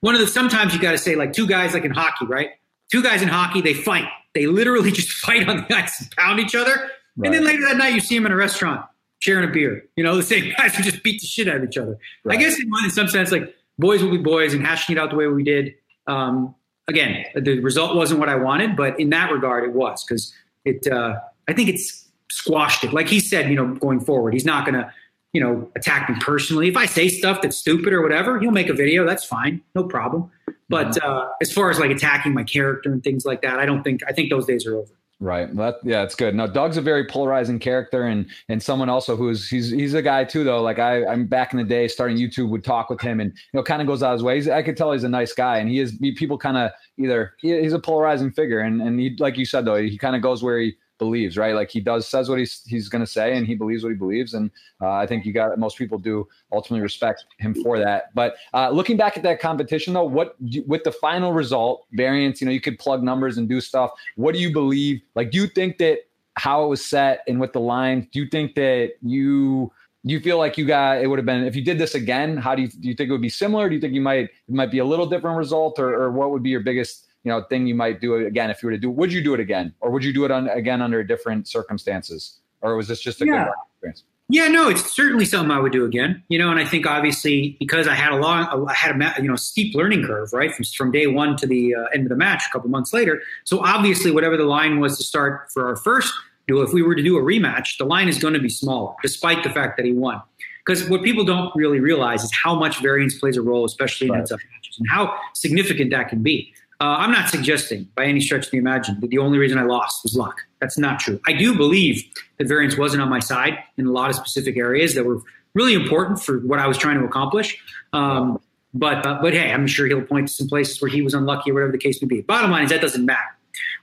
one 0.00 0.14
of 0.14 0.20
the, 0.20 0.28
sometimes 0.28 0.74
you 0.74 0.80
got 0.80 0.92
to 0.92 0.98
say 0.98 1.16
like 1.16 1.32
two 1.32 1.48
guys 1.48 1.74
like 1.74 1.84
in 1.84 1.90
hockey, 1.90 2.26
right? 2.26 2.50
Two 2.92 3.02
guys 3.02 3.20
in 3.20 3.26
hockey, 3.26 3.60
they 3.60 3.74
fight. 3.74 4.06
They 4.34 4.46
literally 4.46 4.92
just 4.92 5.10
fight 5.10 5.48
on 5.48 5.66
the 5.68 5.76
ice 5.76 6.00
and 6.00 6.10
pound 6.12 6.38
each 6.38 6.54
other. 6.54 6.88
Right. 7.16 7.26
And 7.26 7.34
then 7.34 7.44
later 7.44 7.62
that 7.66 7.78
night, 7.78 7.94
you 7.94 8.00
see 8.00 8.14
them 8.14 8.26
in 8.26 8.32
a 8.32 8.36
restaurant 8.36 8.86
sharing 9.18 9.48
a 9.48 9.52
beer. 9.52 9.84
You 9.96 10.04
know, 10.04 10.16
the 10.16 10.22
same 10.22 10.52
guys 10.56 10.76
who 10.76 10.84
just 10.84 11.02
beat 11.02 11.20
the 11.20 11.26
shit 11.26 11.48
out 11.48 11.56
of 11.56 11.64
each 11.64 11.76
other. 11.76 11.98
Right. 12.22 12.38
I 12.38 12.40
guess 12.40 12.60
in, 12.60 12.70
in 12.84 12.90
some 12.90 13.08
sense, 13.08 13.32
like 13.32 13.52
boys 13.78 14.02
will 14.02 14.10
be 14.10 14.18
boys 14.18 14.54
and 14.54 14.64
hashing 14.64 14.96
it 14.96 14.98
out 14.98 15.10
the 15.10 15.16
way 15.16 15.26
we 15.26 15.42
did. 15.42 15.74
Um, 16.06 16.54
again, 16.88 17.24
the 17.34 17.60
result 17.60 17.96
wasn't 17.96 18.20
what 18.20 18.28
I 18.28 18.36
wanted, 18.36 18.76
but 18.76 18.98
in 18.98 19.10
that 19.10 19.30
regard, 19.30 19.64
it 19.64 19.72
was 19.72 20.04
because 20.04 20.32
it. 20.64 20.86
Uh, 20.86 21.18
I 21.48 21.52
think 21.52 21.68
it's 21.68 22.08
squashed 22.30 22.84
it. 22.84 22.92
Like 22.92 23.08
he 23.08 23.20
said, 23.20 23.50
you 23.50 23.56
know, 23.56 23.74
going 23.74 24.00
forward, 24.00 24.32
he's 24.32 24.44
not 24.44 24.64
going 24.64 24.74
to, 24.74 24.92
you 25.32 25.40
know, 25.40 25.70
attack 25.74 26.08
me 26.08 26.16
personally. 26.20 26.68
If 26.68 26.76
I 26.76 26.86
say 26.86 27.08
stuff 27.08 27.42
that's 27.42 27.56
stupid 27.56 27.92
or 27.92 28.00
whatever, 28.00 28.38
he'll 28.38 28.52
make 28.52 28.68
a 28.68 28.74
video. 28.74 29.04
That's 29.04 29.24
fine, 29.24 29.60
no 29.74 29.84
problem. 29.84 30.30
But 30.68 31.02
uh, 31.02 31.28
as 31.42 31.52
far 31.52 31.70
as 31.70 31.78
like 31.78 31.90
attacking 31.90 32.32
my 32.32 32.44
character 32.44 32.90
and 32.90 33.02
things 33.04 33.26
like 33.26 33.42
that, 33.42 33.58
I 33.58 33.66
don't 33.66 33.82
think. 33.82 34.00
I 34.08 34.12
think 34.12 34.30
those 34.30 34.46
days 34.46 34.66
are 34.66 34.76
over. 34.76 34.92
Right. 35.22 35.54
That, 35.54 35.76
yeah, 35.84 36.02
it's 36.02 36.16
good. 36.16 36.34
Now, 36.34 36.48
Doug's 36.48 36.78
a 36.78 36.80
very 36.80 37.06
polarizing 37.06 37.60
character, 37.60 38.02
and 38.02 38.26
and 38.48 38.60
someone 38.60 38.88
also 38.88 39.14
who's 39.14 39.48
he's 39.48 39.70
he's 39.70 39.94
a 39.94 40.02
guy 40.02 40.24
too 40.24 40.42
though. 40.42 40.60
Like 40.60 40.80
I, 40.80 41.06
I'm 41.06 41.26
back 41.26 41.52
in 41.52 41.58
the 41.58 41.64
day 41.64 41.86
starting 41.86 42.16
YouTube 42.16 42.48
would 42.48 42.64
talk 42.64 42.90
with 42.90 43.00
him, 43.00 43.20
and 43.20 43.30
you 43.30 43.36
know, 43.52 43.62
kind 43.62 43.80
of 43.80 43.86
goes 43.86 44.02
out 44.02 44.14
his 44.14 44.24
way. 44.24 44.34
He's, 44.34 44.48
I 44.48 44.62
could 44.62 44.76
tell 44.76 44.90
he's 44.90 45.04
a 45.04 45.08
nice 45.08 45.32
guy, 45.32 45.58
and 45.58 45.70
he 45.70 45.78
is. 45.78 45.96
People 46.16 46.38
kind 46.38 46.56
of 46.56 46.72
either 46.98 47.34
he, 47.38 47.56
he's 47.62 47.72
a 47.72 47.78
polarizing 47.78 48.32
figure, 48.32 48.58
and 48.58 48.82
and 48.82 48.98
he, 48.98 49.14
like 49.20 49.38
you 49.38 49.44
said 49.44 49.64
though, 49.64 49.76
he 49.76 49.96
kind 49.96 50.16
of 50.16 50.22
goes 50.22 50.42
where 50.42 50.58
he 50.58 50.74
believes, 51.02 51.36
right? 51.36 51.54
Like 51.54 51.70
he 51.70 51.80
does 51.80 52.06
says 52.06 52.28
what 52.28 52.38
he's 52.38 52.62
he's 52.66 52.88
going 52.88 53.04
to 53.08 53.12
say, 53.18 53.36
and 53.36 53.46
he 53.46 53.54
believes 53.54 53.82
what 53.82 53.90
he 53.90 53.96
believes, 53.96 54.34
and 54.34 54.50
uh, 54.80 54.92
I 55.02 55.06
think 55.06 55.26
you 55.26 55.32
got 55.32 55.58
most 55.58 55.76
people 55.76 55.98
do 55.98 56.28
ultimately 56.52 56.82
respect 56.82 57.24
him 57.38 57.54
for 57.62 57.78
that. 57.78 58.14
But 58.14 58.36
uh, 58.54 58.70
looking 58.70 58.96
back 58.96 59.16
at 59.16 59.22
that 59.24 59.40
competition, 59.40 59.94
though, 59.94 60.04
what 60.04 60.36
with 60.66 60.84
the 60.84 60.92
final 60.92 61.32
result 61.32 61.86
variance, 61.92 62.40
you 62.40 62.46
know, 62.46 62.52
you 62.52 62.60
could 62.60 62.78
plug 62.78 63.02
numbers 63.02 63.36
and 63.38 63.48
do 63.48 63.60
stuff. 63.60 63.90
What 64.16 64.32
do 64.34 64.40
you 64.40 64.52
believe? 64.52 65.02
Like, 65.14 65.30
do 65.32 65.38
you 65.38 65.46
think 65.48 65.78
that 65.78 65.98
how 66.34 66.64
it 66.64 66.68
was 66.68 66.84
set 66.84 67.22
and 67.26 67.40
with 67.40 67.52
the 67.52 67.60
line? 67.60 68.08
Do 68.12 68.20
you 68.20 68.28
think 68.28 68.54
that 68.54 68.92
you 69.02 69.72
you 70.04 70.18
feel 70.20 70.38
like 70.38 70.58
you 70.58 70.66
got 70.66 71.02
it 71.02 71.06
would 71.06 71.18
have 71.18 71.26
been 71.26 71.44
if 71.44 71.56
you 71.56 71.64
did 71.64 71.78
this 71.78 71.94
again? 71.94 72.36
How 72.36 72.54
do 72.54 72.62
you 72.62 72.68
do 72.68 72.88
you 72.88 72.94
think 72.94 73.08
it 73.08 73.12
would 73.12 73.28
be 73.30 73.36
similar? 73.44 73.68
Do 73.68 73.74
you 73.74 73.80
think 73.80 73.94
you 73.94 74.00
might 74.00 74.24
it 74.24 74.54
might 74.60 74.70
be 74.70 74.78
a 74.78 74.84
little 74.84 75.06
different 75.06 75.36
result, 75.36 75.78
or, 75.78 75.90
or 75.94 76.10
what 76.10 76.30
would 76.30 76.42
be 76.42 76.50
your 76.50 76.64
biggest 76.70 77.08
you 77.24 77.30
know 77.30 77.42
thing 77.42 77.66
you 77.66 77.74
might 77.74 78.00
do 78.00 78.14
again 78.14 78.50
if 78.50 78.62
you 78.62 78.68
were 78.68 78.72
to 78.72 78.78
do 78.78 78.90
would 78.90 79.12
you 79.12 79.22
do 79.22 79.34
it 79.34 79.40
again? 79.40 79.74
Or 79.80 79.90
would 79.90 80.04
you 80.04 80.12
do 80.12 80.24
it 80.24 80.30
on, 80.30 80.48
again 80.48 80.82
under 80.82 81.02
different 81.02 81.48
circumstances? 81.48 82.38
Or 82.60 82.76
was 82.76 82.88
this 82.88 83.00
just 83.00 83.20
a 83.20 83.26
yeah. 83.26 83.44
good 83.44 83.52
experience? 83.74 84.04
Yeah 84.28 84.48
no 84.48 84.68
it's 84.70 84.94
certainly 84.94 85.26
something 85.26 85.50
i 85.50 85.58
would 85.58 85.72
do 85.72 85.84
again 85.84 86.22
you 86.28 86.38
know 86.38 86.50
and 86.50 86.58
i 86.58 86.64
think 86.64 86.86
obviously 86.86 87.54
because 87.58 87.86
i 87.86 87.94
had 87.94 88.12
a 88.12 88.16
long 88.16 88.66
i 88.66 88.72
had 88.72 88.98
a 88.98 89.22
you 89.22 89.28
know 89.28 89.36
steep 89.36 89.74
learning 89.74 90.04
curve 90.04 90.32
right 90.32 90.54
from, 90.54 90.64
from 90.64 90.90
day 90.90 91.06
one 91.06 91.36
to 91.36 91.46
the 91.46 91.74
uh, 91.74 91.84
end 91.92 92.04
of 92.04 92.08
the 92.08 92.16
match 92.16 92.44
a 92.48 92.52
couple 92.52 92.70
months 92.70 92.94
later. 92.94 93.20
So 93.44 93.62
obviously 93.62 94.10
whatever 94.10 94.38
the 94.38 94.44
line 94.44 94.80
was 94.80 94.96
to 94.96 95.04
start 95.04 95.50
for 95.52 95.68
our 95.68 95.76
first 95.76 96.14
duel 96.48 96.62
if 96.62 96.72
we 96.72 96.82
were 96.82 96.94
to 96.94 97.02
do 97.02 97.18
a 97.18 97.22
rematch 97.22 97.76
the 97.78 97.84
line 97.84 98.08
is 98.08 98.18
going 98.18 98.34
to 98.34 98.40
be 98.40 98.48
smaller 98.48 98.94
despite 99.02 99.42
the 99.42 99.50
fact 99.50 99.76
that 99.76 99.84
he 99.84 99.92
won. 99.92 100.22
Because 100.64 100.88
what 100.88 101.02
people 101.02 101.24
don't 101.24 101.54
really 101.56 101.80
realize 101.80 102.22
is 102.22 102.32
how 102.32 102.54
much 102.54 102.80
variance 102.80 103.18
plays 103.18 103.36
a 103.36 103.42
role 103.42 103.66
especially 103.66 104.06
in 104.06 104.14
right. 104.14 104.20
matches 104.20 104.78
and 104.78 104.88
how 104.88 105.14
significant 105.34 105.90
that 105.90 106.08
can 106.08 106.22
be 106.22 106.54
uh, 106.82 106.96
I'm 106.98 107.12
not 107.12 107.28
suggesting 107.28 107.88
by 107.94 108.06
any 108.06 108.20
stretch 108.20 108.46
of 108.46 108.50
the 108.50 108.58
imagination 108.58 109.00
that 109.02 109.10
the 109.10 109.18
only 109.18 109.38
reason 109.38 109.56
I 109.56 109.62
lost 109.62 110.02
was 110.02 110.16
luck. 110.16 110.40
That's 110.60 110.76
not 110.76 110.98
true. 110.98 111.20
I 111.28 111.32
do 111.32 111.56
believe 111.56 112.02
that 112.38 112.48
variance 112.48 112.76
wasn't 112.76 113.02
on 113.02 113.08
my 113.08 113.20
side 113.20 113.56
in 113.76 113.86
a 113.86 113.92
lot 113.92 114.10
of 114.10 114.16
specific 114.16 114.56
areas 114.56 114.96
that 114.96 115.04
were 115.04 115.22
really 115.54 115.74
important 115.74 116.20
for 116.20 116.40
what 116.40 116.58
I 116.58 116.66
was 116.66 116.76
trying 116.76 116.98
to 116.98 117.04
accomplish. 117.04 117.56
Um, 117.92 118.40
but 118.74 119.06
uh, 119.06 119.20
but 119.22 119.32
hey, 119.32 119.52
I'm 119.52 119.68
sure 119.68 119.86
he'll 119.86 120.02
point 120.02 120.26
to 120.26 120.34
some 120.34 120.48
places 120.48 120.82
where 120.82 120.90
he 120.90 121.02
was 121.02 121.14
unlucky 121.14 121.52
or 121.52 121.54
whatever 121.54 121.70
the 121.70 121.78
case 121.78 122.02
may 122.02 122.08
be. 122.08 122.20
Bottom 122.20 122.50
line 122.50 122.64
is 122.64 122.70
that 122.70 122.80
doesn't 122.80 123.06
matter. 123.06 123.30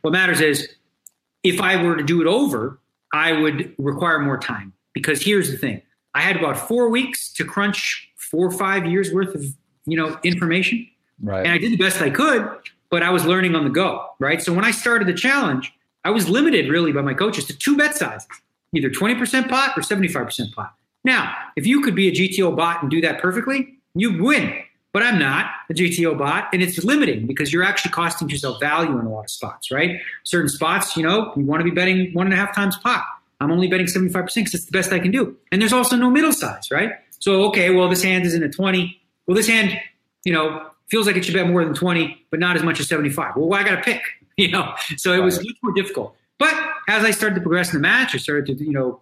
What 0.01 0.11
matters 0.11 0.41
is 0.41 0.67
if 1.43 1.61
I 1.61 1.81
were 1.81 1.95
to 1.95 2.03
do 2.03 2.19
it 2.19 2.27
over, 2.27 2.81
I 3.13 3.31
would 3.31 3.73
require 3.77 4.19
more 4.19 4.37
time 4.37 4.73
because 4.93 5.23
here's 5.23 5.49
the 5.49 5.57
thing: 5.57 5.81
I 6.15 6.21
had 6.21 6.35
about 6.35 6.57
four 6.57 6.89
weeks 6.89 7.31
to 7.35 7.45
crunch 7.45 8.11
four 8.17 8.47
or 8.47 8.51
five 8.51 8.85
years 8.85 9.13
worth 9.13 9.35
of 9.35 9.45
you 9.85 9.95
know 9.95 10.19
information, 10.23 10.85
right? 11.23 11.45
And 11.45 11.53
I 11.53 11.59
did 11.59 11.71
the 11.71 11.77
best 11.77 12.01
I 12.01 12.09
could, 12.09 12.49
but 12.89 13.03
I 13.03 13.09
was 13.09 13.25
learning 13.25 13.55
on 13.55 13.63
the 13.63 13.69
go, 13.69 14.05
right? 14.19 14.41
So 14.41 14.53
when 14.53 14.65
I 14.65 14.71
started 14.71 15.07
the 15.07 15.13
challenge, 15.13 15.71
I 16.03 16.11
was 16.11 16.29
limited 16.29 16.69
really 16.69 16.91
by 16.91 17.01
my 17.01 17.13
coaches 17.13 17.45
to 17.45 17.57
two 17.57 17.77
bet 17.77 17.95
sizes, 17.95 18.27
either 18.73 18.89
20% 18.89 19.49
pot 19.49 19.73
or 19.77 19.81
75% 19.81 20.53
pot. 20.53 20.73
Now, 21.03 21.33
if 21.55 21.65
you 21.65 21.81
could 21.81 21.95
be 21.95 22.07
a 22.07 22.11
GTO 22.11 22.55
bot 22.55 22.81
and 22.81 22.91
do 22.91 23.01
that 23.01 23.21
perfectly, 23.21 23.75
you'd 23.95 24.21
win. 24.21 24.53
But 24.91 25.03
I'm 25.03 25.19
not 25.19 25.45
a 25.69 25.73
GTO 25.73 26.17
bot, 26.17 26.49
and 26.51 26.63
it's 26.63 26.83
limiting 26.83 27.27
because 27.27 27.53
you're 27.53 27.63
actually 27.63 27.91
costing 27.91 28.27
yourself 28.27 28.59
value 28.59 28.97
in 28.97 29.05
a 29.05 29.09
lot 29.09 29.21
of 29.21 29.29
spots, 29.29 29.69
right? 29.69 29.99
Certain 30.23 30.49
spots, 30.49 30.97
you 30.97 31.03
know, 31.03 31.31
you 31.35 31.45
want 31.45 31.59
to 31.59 31.63
be 31.63 31.69
betting 31.69 32.11
one 32.13 32.25
and 32.25 32.33
a 32.33 32.37
half 32.37 32.55
times 32.55 32.75
pot. 32.77 33.05
I'm 33.39 33.51
only 33.51 33.67
betting 33.67 33.85
75% 33.85 34.11
because 34.11 34.53
it's 34.53 34.65
the 34.65 34.71
best 34.71 34.91
I 34.91 34.99
can 34.99 35.11
do. 35.11 35.37
And 35.51 35.61
there's 35.61 35.73
also 35.73 35.95
no 35.95 36.09
middle 36.09 36.33
size, 36.33 36.71
right? 36.71 36.93
So, 37.19 37.43
okay, 37.49 37.69
well, 37.69 37.87
this 37.87 38.01
hand 38.01 38.25
is 38.25 38.33
in 38.33 38.41
a 38.41 38.49
20. 38.49 38.99
Well, 39.27 39.35
this 39.35 39.47
hand, 39.47 39.79
you 40.25 40.33
know, 40.33 40.68
feels 40.89 41.07
like 41.07 41.15
it 41.15 41.25
should 41.25 41.33
bet 41.33 41.47
more 41.47 41.63
than 41.63 41.73
20, 41.73 42.25
but 42.29 42.39
not 42.39 42.55
as 42.55 42.63
much 42.63 42.79
as 42.79 42.87
75. 42.87 43.35
Well, 43.35 43.53
I 43.59 43.63
got 43.63 43.75
to 43.75 43.81
pick, 43.81 44.01
you 44.37 44.49
know? 44.49 44.73
So 44.97 45.13
it 45.13 45.19
was 45.19 45.37
much 45.37 45.55
more 45.61 45.73
difficult. 45.73 46.15
But 46.37 46.53
as 46.87 47.03
I 47.03 47.11
started 47.11 47.35
to 47.35 47.41
progress 47.41 47.73
in 47.73 47.81
the 47.81 47.81
match, 47.81 48.15
I 48.15 48.17
started 48.17 48.57
to, 48.57 48.63
you 48.63 48.71
know, 48.71 49.01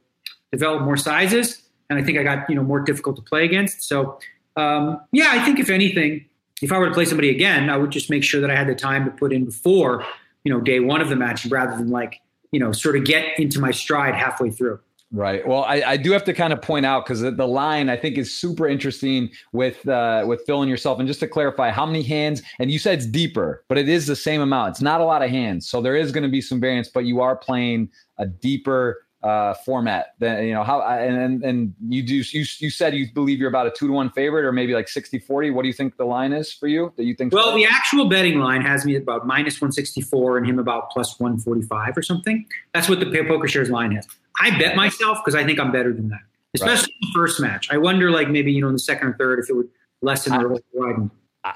develop 0.52 0.84
more 0.84 0.98
sizes. 0.98 1.62
And 1.90 2.00
I 2.00 2.04
think 2.04 2.18
I 2.18 2.24
got, 2.24 2.50
you 2.50 2.56
know, 2.56 2.64
more 2.64 2.80
difficult 2.80 3.16
to 3.16 3.22
play 3.22 3.46
against. 3.46 3.84
So 3.84 4.20
um, 4.58 5.00
yeah, 5.12 5.30
I 5.30 5.46
think 5.46 5.60
if 5.60 5.70
anything, 5.70 6.26
if 6.62 6.72
I 6.72 6.80
were 6.80 6.88
to 6.88 6.94
play 6.94 7.06
somebody 7.06 7.30
again, 7.30 7.70
I 7.70 7.78
would 7.78 7.92
just 7.92 8.10
make 8.10 8.24
sure 8.24 8.42
that 8.42 8.50
I 8.50 8.56
had 8.56 8.68
the 8.68 8.76
time 8.76 9.06
to 9.06 9.12
put 9.12 9.32
in 9.32 9.46
before, 9.46 10.04
you 10.44 10.52
know, 10.52 10.60
day 10.60 10.80
one 10.80 11.00
of 11.00 11.10
the 11.10 11.16
match 11.16 11.46
rather 11.46 11.78
than 11.78 11.90
like, 11.90 12.20
you 12.52 12.60
know, 12.60 12.72
sort 12.72 12.98
of 12.98 13.06
get 13.06 13.40
into 13.40 13.60
my 13.60 13.72
stride 13.72 14.16
halfway 14.16 14.50
through. 14.50 14.80
Right. 15.10 15.48
Well, 15.48 15.64
I, 15.64 15.82
I 15.86 15.98
do 15.98 16.12
have 16.12 16.26
to 16.26 16.34
kind 16.34 16.52
of 16.52 16.62
point 16.62 16.86
out 16.86 17.06
because 17.06 17.22
the 17.22 17.48
line 17.48 17.90
I 17.90 17.96
think 17.96 18.18
is 18.18 18.34
super 18.34 18.68
interesting 18.68 19.30
with 19.54 19.88
uh, 19.88 20.26
with 20.28 20.42
filling 20.46 20.68
yourself. 20.68 21.00
And 21.00 21.08
just 21.08 21.22
to 21.22 21.30
clarify, 21.30 21.72
how 21.72 21.86
many 21.86 22.04
hands? 22.04 22.42
And 22.60 22.70
you 22.70 22.78
said 22.78 22.98
it's 22.98 23.08
deeper, 23.08 23.64
but 23.70 23.78
it 23.78 23.88
is 23.88 24.06
the 24.06 24.18
same 24.18 24.42
amount. 24.42 24.72
It's 24.72 24.82
not 24.82 25.00
a 25.00 25.06
lot 25.06 25.24
of 25.24 25.30
hands, 25.30 25.70
so 25.70 25.82
there 25.82 25.96
is 25.96 26.12
going 26.12 26.24
to 26.24 26.30
be 26.30 26.42
some 26.42 26.60
variance. 26.60 26.90
But 26.90 27.06
you 27.06 27.22
are 27.22 27.38
playing 27.38 27.90
a 28.18 28.26
deeper 28.26 29.07
uh, 29.28 29.54
format. 29.66 30.14
Then 30.20 30.48
you 30.48 30.54
know 30.54 30.64
how 30.64 30.82
and 30.82 31.44
and 31.44 31.76
you 31.90 32.02
do 32.02 32.16
you 32.16 32.46
you 32.60 32.70
said 32.70 32.96
you 32.96 33.12
believe 33.14 33.40
you're 33.40 33.50
about 33.50 33.68
a 33.68 33.72
two 33.72 33.88
to 33.88 33.92
one 33.92 34.10
favorite 34.12 34.46
or 34.46 34.54
maybe 34.54 34.74
like 34.74 34.88
60 34.88 35.20
40. 35.20 35.50
What 35.50 35.64
do 35.64 35.68
you 35.68 35.74
think 35.74 35.98
the 35.98 36.06
line 36.06 36.32
is 36.32 36.54
for 36.54 36.68
you 36.68 36.94
that 36.96 37.04
you 37.04 37.14
think? 37.14 37.34
Well, 37.34 37.54
the 37.54 37.66
actual 37.66 38.08
betting 38.08 38.40
line 38.40 38.62
has 38.62 38.86
me 38.86 38.96
about 38.96 39.28
minus 39.28 39.60
164 39.60 40.38
and 40.38 40.48
him 40.48 40.60
about 40.60 40.92
plus 40.92 41.20
145 41.20 41.98
or 41.98 42.02
something. 42.02 42.46
That's 42.74 42.88
what 42.88 43.02
the 43.02 43.06
poker 43.28 43.50
shares 43.50 43.70
line 43.70 43.92
has. 43.92 44.08
I 44.40 44.58
bet 44.58 44.78
myself 44.78 45.18
because 45.26 45.36
I 45.36 45.44
think 45.44 45.60
I'm 45.60 45.74
better 45.74 45.92
than 45.92 46.08
that, 46.08 46.22
especially 46.56 46.94
right. 46.94 47.02
the 47.02 47.12
first 47.14 47.42
match. 47.42 47.68
I 47.70 47.78
wonder 47.78 48.10
like 48.10 48.30
maybe 48.30 48.54
you 48.54 48.62
know 48.62 48.68
in 48.68 48.74
the 48.74 48.80
second 48.80 49.10
or 49.10 49.14
third 49.18 49.40
if 49.40 49.50
it 49.50 49.54
would 49.54 49.68
lessen 50.02 50.34
or 50.42 50.58
widen. 50.74 51.12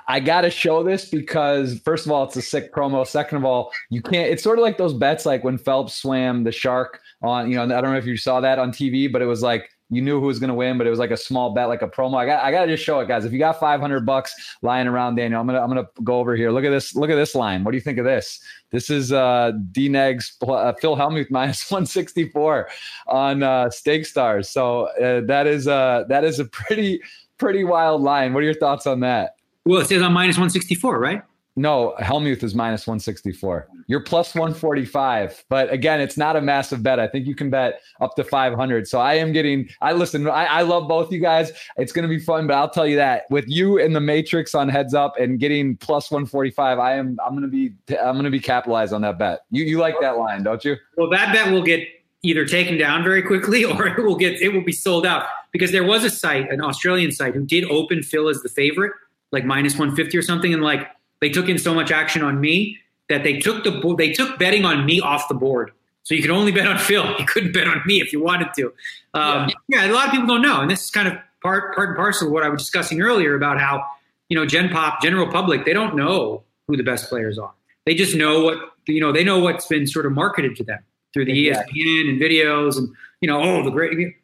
I 0.08 0.19
got 0.19 0.41
to 0.41 0.49
show 0.49 0.84
this 0.84 1.10
because 1.10 1.80
first 1.80 2.06
of 2.06 2.12
all, 2.12 2.23
it's 2.23 2.36
a 2.36 2.41
sick 2.41 2.73
promo. 2.73 3.06
Second 3.06 3.39
of 3.39 3.45
all, 3.45 3.71
you 3.89 4.01
can't. 4.01 4.30
It's 4.30 4.43
sort 4.43 4.60
of 4.60 4.63
like 4.63 4.77
those 4.77 4.93
bets, 4.93 5.25
like 5.25 5.43
when 5.43 5.58
Phelps 5.58 5.95
swam 5.95 6.43
the 6.43 6.51
shark 6.51 7.01
on. 7.21 7.49
You 7.49 7.56
know, 7.58 7.63
I 7.63 7.82
don't 7.82 7.91
know 7.91 7.97
if 7.97 8.06
you 8.06 8.17
saw 8.17 8.39
that 8.41 8.60
on 8.60 8.71
TV, 8.71 9.12
but 9.12 9.21
it 9.21 9.25
was 9.25 9.41
like 9.41 9.69
you 9.91 10.01
knew 10.01 10.19
who 10.19 10.27
was 10.27 10.39
going 10.39 10.47
to 10.47 10.54
win, 10.54 10.77
but 10.77 10.88
it 10.88 10.89
was 10.89 10.99
like 10.99 11.12
a 11.12 11.17
small 11.17 11.54
bet, 11.54 11.67
like 11.67 11.82
a 11.82 11.88
promo. 11.88 12.15
I 12.15 12.25
got, 12.25 12.43
I 12.43 12.51
got 12.51 12.65
to 12.65 12.71
just 12.71 12.84
show 12.84 13.01
it, 13.01 13.10
guys. 13.10 13.25
If 13.25 13.34
you 13.34 13.39
got 13.39 13.60
500 13.60 14.06
bucks 14.06 14.34
lying 14.62 14.88
around, 14.88 15.15
Daniel, 15.15 15.41
I'm 15.41 15.47
gonna, 15.47 15.62
I'm 15.62 15.67
gonna 15.67 15.88
go 16.04 16.19
over 16.19 16.36
here. 16.36 16.49
Look 16.51 16.63
at 16.63 16.69
this. 16.69 16.95
Look 16.95 17.10
at 17.10 17.15
this 17.15 17.36
line. 17.36 17.63
What 17.63 17.71
do 17.71 17.77
you 17.77 17.82
think 17.82 17.97
of 17.97 18.06
this? 18.06 18.39
This 18.71 18.89
is 18.89 19.12
uh, 19.12 19.51
D-Negs, 19.73 20.32
uh, 20.47 20.73
Phil 20.80 20.95
Hellmuth 20.95 21.30
minus 21.32 21.69
164 21.69 22.69
on 23.08 23.43
uh, 23.43 23.69
Stake 23.69 24.06
Stars. 24.06 24.49
So 24.49 24.84
uh, 25.01 25.21
that 25.25 25.45
is 25.45 25.67
uh, 25.67 26.06
that 26.08 26.23
is 26.23 26.39
a 26.39 26.45
pretty, 26.45 27.01
pretty 27.38 27.65
wild 27.65 28.01
line. 28.01 28.34
What 28.34 28.41
are 28.41 28.45
your 28.45 28.54
thoughts 28.54 28.88
on 28.88 29.01
that? 29.01 29.36
Well, 29.65 29.82
it 29.82 29.88
says 29.88 30.02
on 30.02 30.13
minus 30.13 30.36
164, 30.36 31.00
right? 31.00 31.21
No, 31.58 31.95
Hellmuth 32.00 32.43
is 32.43 32.56
minus 32.56 32.88
164. 32.88 33.67
You're 33.88 34.00
plus 34.00 34.34
145. 34.34 35.43
But 35.50 35.71
again, 35.71 36.00
it's 36.00 36.15
not 36.15 36.38
a 36.38 36.41
massive 36.41 36.82
bet. 36.82 36.97
I 36.97 37.08
think 37.08 37.28
you 37.28 37.36
can 37.36 37.50
bet 37.50 37.82
up 38.00 38.15
to 38.15 38.24
500. 38.24 38.88
So 38.88 39.00
I 39.00 39.15
am 39.15 39.34
getting, 39.34 39.67
I 39.82 39.91
listen, 39.91 40.30
I, 40.30 40.45
I 40.45 40.62
love 40.62 40.88
both 40.88 41.12
you 41.12 41.19
guys. 41.19 41.52
It's 41.76 41.91
going 41.91 42.04
to 42.04 42.10
be 42.10 42.19
fun, 42.19 42.47
but 42.47 42.54
I'll 42.54 42.69
tell 42.69 42.88
you 42.88 42.95
that 42.95 43.24
with 43.30 43.45
you 43.50 43.78
in 43.78 43.91
the 43.91 44.00
matrix 44.00 44.56
on 44.56 44.69
heads 44.69 44.93
up 44.93 45.15
and 45.19 45.39
getting 45.39 45.76
plus 45.76 46.10
145, 46.10 46.80
I 46.80 46.95
am, 46.95 47.19
I'm 47.24 47.32
going 47.32 47.41
to 47.41 47.50
be, 47.50 47.74
I'm 47.97 48.13
going 48.13 48.24
to 48.24 48.32
be 48.32 48.39
capitalized 48.39 48.93
on 48.93 49.02
that 49.02 49.19
bet. 49.19 49.41
You, 49.52 49.65
you 49.65 49.78
like 49.78 49.95
that 50.00 50.17
line, 50.17 50.43
don't 50.43 50.63
you? 50.63 50.78
Well, 50.95 51.10
that 51.10 51.34
bet 51.34 51.52
will 51.52 51.63
get 51.63 51.86
either 52.24 52.45
taken 52.45 52.78
down 52.78 53.04
very 53.04 53.21
quickly 53.21 53.65
or 53.65 53.88
it 53.88 54.02
will 54.02 54.15
get, 54.15 54.41
it 54.41 54.54
will 54.54 54.63
be 54.63 54.71
sold 54.71 55.06
out 55.06 55.26
because 55.52 55.74
there 55.74 55.84
was 55.84 56.06
a 56.06 56.10
site, 56.10 56.50
an 56.50 56.62
Australian 56.62 57.12
site 57.12 57.36
who 57.36 57.45
did 57.45 57.65
open 57.69 58.04
Phil 58.04 58.30
as 58.30 58.41
the 58.41 58.50
favorite, 58.50 58.93
like 59.32 59.46
minus 59.46 59.74
150 59.74 60.17
or 60.17 60.22
something. 60.22 60.54
And 60.54 60.62
like, 60.62 60.88
they 61.22 61.30
took 61.30 61.48
in 61.48 61.58
so 61.58 61.74
much 61.74 61.91
action 61.91 62.24
on 62.24 62.41
me 62.41 62.78
that 63.10 63.24
they 63.24 63.38
took 63.39 63.63
the 63.63 63.96
they 63.98 64.12
took 64.12 64.39
betting 64.39 64.65
on 64.65 64.86
me 64.86 65.00
off 65.00 65.28
the 65.28 65.36
board. 65.36 65.72
So 66.04 66.15
you 66.15 66.22
could 66.22 66.32
only 66.32 66.52
bet 66.52 66.67
on 66.67 66.78
Phil. 66.80 67.06
You 67.20 67.26
couldn't 67.26 67.54
bet 67.54 67.67
on 67.67 67.82
me 67.86 68.02
if 68.02 68.12
you 68.12 68.22
wanted 68.22 68.48
to. 68.56 68.67
Um, 69.13 69.50
yeah. 69.67 69.86
yeah. 69.86 69.91
a 69.91 69.94
lot 69.94 70.08
of 70.08 70.12
people 70.12 70.28
don't 70.28 70.41
know, 70.41 70.62
and 70.62 70.70
this 70.70 70.84
is 70.84 70.91
kind 70.91 71.08
of 71.08 71.13
part 71.44 71.76
part 71.76 71.89
and 71.89 71.96
parcel 71.96 72.28
of 72.28 72.34
what 72.34 72.44
I 72.44 72.50
was 72.50 72.62
discussing 72.62 73.02
earlier 73.02 73.36
about 73.36 73.60
how 73.60 73.86
you 74.30 74.38
know 74.38 74.46
Gen 74.46 74.70
Pop, 74.70 75.02
general 75.02 75.28
public, 75.28 75.65
they 75.65 75.74
don't 75.74 75.96
know 75.96 76.44
who 76.67 76.78
the 76.78 76.84
best 76.84 77.10
players 77.10 77.38
are. 77.38 77.54
They 77.86 77.96
just 77.96 78.15
know 78.15 78.44
what 78.44 78.58
you 78.88 79.00
know. 79.00 79.12
They 79.12 79.24
know 79.24 79.39
what's 79.39 79.67
been 79.67 79.86
sort 79.86 80.06
of 80.06 80.13
marketed 80.13 80.56
to 80.58 80.63
them 80.63 80.80
through 81.13 81.26
the 81.26 81.48
exactly. 81.48 81.82
ESPN 81.82 82.10
and 82.10 82.22
videos, 82.22 82.78
and 82.78 82.89
you 83.20 83.28
know, 83.28 83.41
oh, 83.41 83.63
the 83.63 83.72
great. 83.72 84.15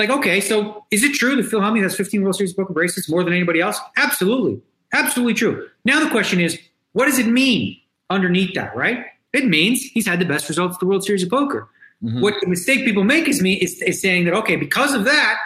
Like, 0.00 0.08
okay, 0.08 0.40
so 0.40 0.86
is 0.90 1.04
it 1.04 1.12
true 1.12 1.36
that 1.36 1.44
Phil 1.44 1.60
Hellmuth 1.60 1.82
has 1.82 1.94
15 1.94 2.22
World 2.22 2.34
Series 2.34 2.54
poker 2.54 2.72
bracelets 2.72 3.06
more 3.10 3.22
than 3.22 3.34
anybody 3.34 3.60
else? 3.60 3.78
Absolutely. 3.98 4.58
Absolutely 4.94 5.34
true. 5.34 5.68
Now 5.84 6.02
the 6.02 6.08
question 6.08 6.40
is, 6.40 6.58
what 6.92 7.04
does 7.04 7.18
it 7.18 7.26
mean 7.26 7.78
underneath 8.08 8.54
that, 8.54 8.74
right? 8.74 9.04
It 9.34 9.44
means 9.44 9.82
he's 9.82 10.06
had 10.06 10.18
the 10.18 10.24
best 10.24 10.48
results 10.48 10.76
of 10.76 10.80
the 10.80 10.86
World 10.86 11.04
Series 11.04 11.22
of 11.22 11.28
Poker. 11.28 11.68
Mm-hmm. 12.02 12.22
What 12.22 12.32
the 12.40 12.46
mistake 12.46 12.86
people 12.86 13.04
make 13.04 13.28
is 13.28 13.42
me 13.42 13.56
is, 13.56 13.82
is 13.82 14.00
saying 14.00 14.24
that 14.24 14.32
okay, 14.32 14.56
because 14.56 14.94
of 14.94 15.04
that, 15.04 15.36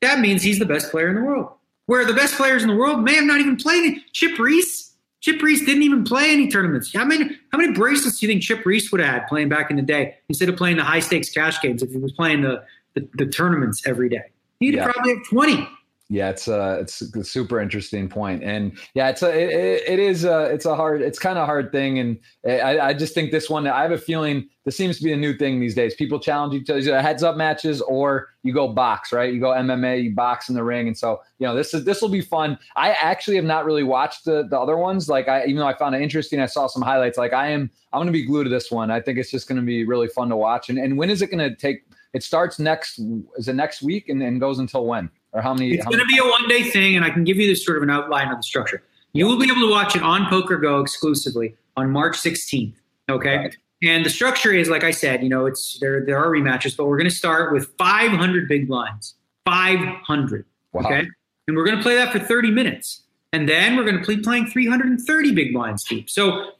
that 0.00 0.18
means 0.18 0.42
he's 0.42 0.58
the 0.58 0.66
best 0.66 0.90
player 0.90 1.08
in 1.08 1.14
the 1.14 1.22
world. 1.22 1.48
Where 1.86 2.04
the 2.04 2.12
best 2.12 2.34
players 2.34 2.64
in 2.64 2.68
the 2.68 2.74
world 2.74 3.04
may 3.04 3.14
have 3.14 3.24
not 3.24 3.38
even 3.38 3.54
played. 3.54 4.00
Chip 4.12 4.40
Reese, 4.40 4.92
Chip 5.20 5.40
Reese 5.40 5.64
didn't 5.64 5.84
even 5.84 6.02
play 6.02 6.32
any 6.32 6.48
tournaments. 6.48 6.92
How 6.92 7.04
many 7.04 7.38
how 7.52 7.58
many 7.58 7.72
bracelets 7.74 8.18
do 8.18 8.26
you 8.26 8.32
think 8.32 8.42
Chip 8.42 8.66
Reese 8.66 8.90
would 8.90 9.00
have 9.00 9.20
had 9.20 9.28
playing 9.28 9.50
back 9.50 9.70
in 9.70 9.76
the 9.76 9.82
day 9.82 10.16
instead 10.28 10.48
of 10.48 10.56
playing 10.56 10.78
the 10.78 10.84
high 10.84 11.00
stakes 11.00 11.30
cash 11.30 11.60
games 11.62 11.80
if 11.80 11.92
he 11.92 11.98
was 11.98 12.10
playing 12.10 12.42
the 12.42 12.64
the, 12.94 13.08
the 13.14 13.26
tournaments 13.26 13.86
every 13.86 14.08
day? 14.08 14.30
He'd 14.58 14.74
yeah. 14.74 14.90
probably 14.90 15.14
have 15.14 15.24
twenty. 15.28 15.68
Yeah, 16.12 16.30
it's 16.30 16.48
a 16.48 16.60
uh, 16.60 16.74
it's 16.80 17.02
a 17.02 17.22
super 17.22 17.60
interesting 17.60 18.08
point, 18.08 18.42
and 18.42 18.76
yeah, 18.94 19.10
it's 19.10 19.22
a 19.22 19.30
it, 19.30 19.84
it 19.86 19.98
is 20.00 20.24
a 20.24 20.46
it's 20.46 20.66
a 20.66 20.74
hard 20.74 21.02
it's 21.02 21.20
kind 21.20 21.38
of 21.38 21.44
a 21.44 21.46
hard 21.46 21.70
thing, 21.70 22.00
and 22.00 22.18
I, 22.44 22.80
I 22.80 22.94
just 22.94 23.14
think 23.14 23.30
this 23.30 23.48
one 23.48 23.64
I 23.68 23.82
have 23.82 23.92
a 23.92 23.98
feeling 23.98 24.48
this 24.64 24.76
seems 24.76 24.98
to 24.98 25.04
be 25.04 25.12
a 25.12 25.16
new 25.16 25.36
thing 25.36 25.60
these 25.60 25.76
days. 25.76 25.94
People 25.94 26.18
challenge 26.18 26.52
each 26.54 26.68
other 26.68 27.00
heads 27.00 27.22
up 27.22 27.36
matches, 27.36 27.80
or 27.80 28.30
you 28.42 28.52
go 28.52 28.66
box, 28.66 29.12
right? 29.12 29.32
You 29.32 29.38
go 29.38 29.50
MMA, 29.50 30.02
you 30.02 30.12
box 30.12 30.48
in 30.48 30.56
the 30.56 30.64
ring, 30.64 30.88
and 30.88 30.98
so 30.98 31.20
you 31.38 31.46
know 31.46 31.54
this 31.54 31.72
is 31.74 31.84
this 31.84 32.02
will 32.02 32.08
be 32.08 32.22
fun. 32.22 32.58
I 32.74 32.90
actually 32.90 33.36
have 33.36 33.44
not 33.44 33.64
really 33.64 33.84
watched 33.84 34.24
the 34.24 34.48
the 34.50 34.58
other 34.58 34.76
ones. 34.76 35.08
Like 35.08 35.28
I 35.28 35.44
even 35.44 35.58
though 35.58 35.68
I 35.68 35.78
found 35.78 35.94
it 35.94 36.02
interesting, 36.02 36.40
I 36.40 36.46
saw 36.46 36.66
some 36.66 36.82
highlights. 36.82 37.18
Like 37.18 37.34
I 37.34 37.50
am 37.50 37.70
I'm 37.92 37.98
going 37.98 38.08
to 38.08 38.12
be 38.12 38.26
glued 38.26 38.44
to 38.44 38.50
this 38.50 38.68
one. 38.68 38.90
I 38.90 39.00
think 39.00 39.16
it's 39.16 39.30
just 39.30 39.46
going 39.46 39.60
to 39.60 39.64
be 39.64 39.84
really 39.84 40.08
fun 40.08 40.28
to 40.30 40.36
watch. 40.36 40.70
And 40.70 40.76
and 40.76 40.98
when 40.98 41.08
is 41.08 41.22
it 41.22 41.30
going 41.30 41.48
to 41.48 41.54
take? 41.54 41.84
It 42.12 42.22
starts 42.22 42.58
next 42.58 42.98
is 43.36 43.48
it 43.48 43.54
next 43.54 43.82
week 43.82 44.08
and, 44.08 44.22
and 44.22 44.40
goes 44.40 44.58
until 44.58 44.86
when? 44.86 45.10
or 45.32 45.42
how 45.42 45.54
many? 45.54 45.72
It's 45.72 45.84
going 45.84 45.98
to 45.98 46.06
be 46.06 46.18
a 46.18 46.24
one 46.24 46.48
day 46.48 46.62
thing, 46.64 46.96
and 46.96 47.04
I 47.04 47.10
can 47.10 47.24
give 47.24 47.36
you 47.36 47.46
this 47.46 47.64
sort 47.64 47.76
of 47.76 47.82
an 47.82 47.90
outline 47.90 48.28
of 48.28 48.36
the 48.36 48.42
structure. 48.42 48.82
You 49.12 49.26
will 49.26 49.38
be 49.38 49.50
able 49.50 49.62
to 49.62 49.70
watch 49.70 49.96
it 49.96 50.02
on 50.02 50.28
Poker 50.28 50.56
Go 50.56 50.80
exclusively 50.80 51.54
on 51.76 51.90
March 51.90 52.16
16th. 52.16 52.74
Okay. 53.08 53.36
Right. 53.36 53.56
And 53.82 54.04
the 54.04 54.10
structure 54.10 54.52
is, 54.52 54.68
like 54.68 54.84
I 54.84 54.90
said, 54.90 55.22
you 55.22 55.28
know, 55.28 55.46
it's 55.46 55.78
there. 55.80 56.04
There 56.04 56.18
are 56.18 56.28
rematches, 56.28 56.76
but 56.76 56.86
we're 56.86 56.98
going 56.98 57.08
to 57.08 57.14
start 57.14 57.52
with 57.52 57.70
500 57.78 58.48
big 58.48 58.68
blinds. 58.68 59.14
500. 59.46 60.44
Wow. 60.72 60.82
Okay. 60.82 61.08
And 61.48 61.56
we're 61.56 61.64
going 61.64 61.76
to 61.76 61.82
play 61.82 61.96
that 61.96 62.12
for 62.12 62.18
30 62.18 62.50
minutes, 62.50 63.02
and 63.32 63.48
then 63.48 63.76
we're 63.76 63.84
going 63.84 64.00
to 64.00 64.06
be 64.06 64.22
playing 64.22 64.46
330 64.46 65.32
big 65.32 65.52
blinds 65.52 65.82
deep. 65.84 66.08
So 66.08 66.52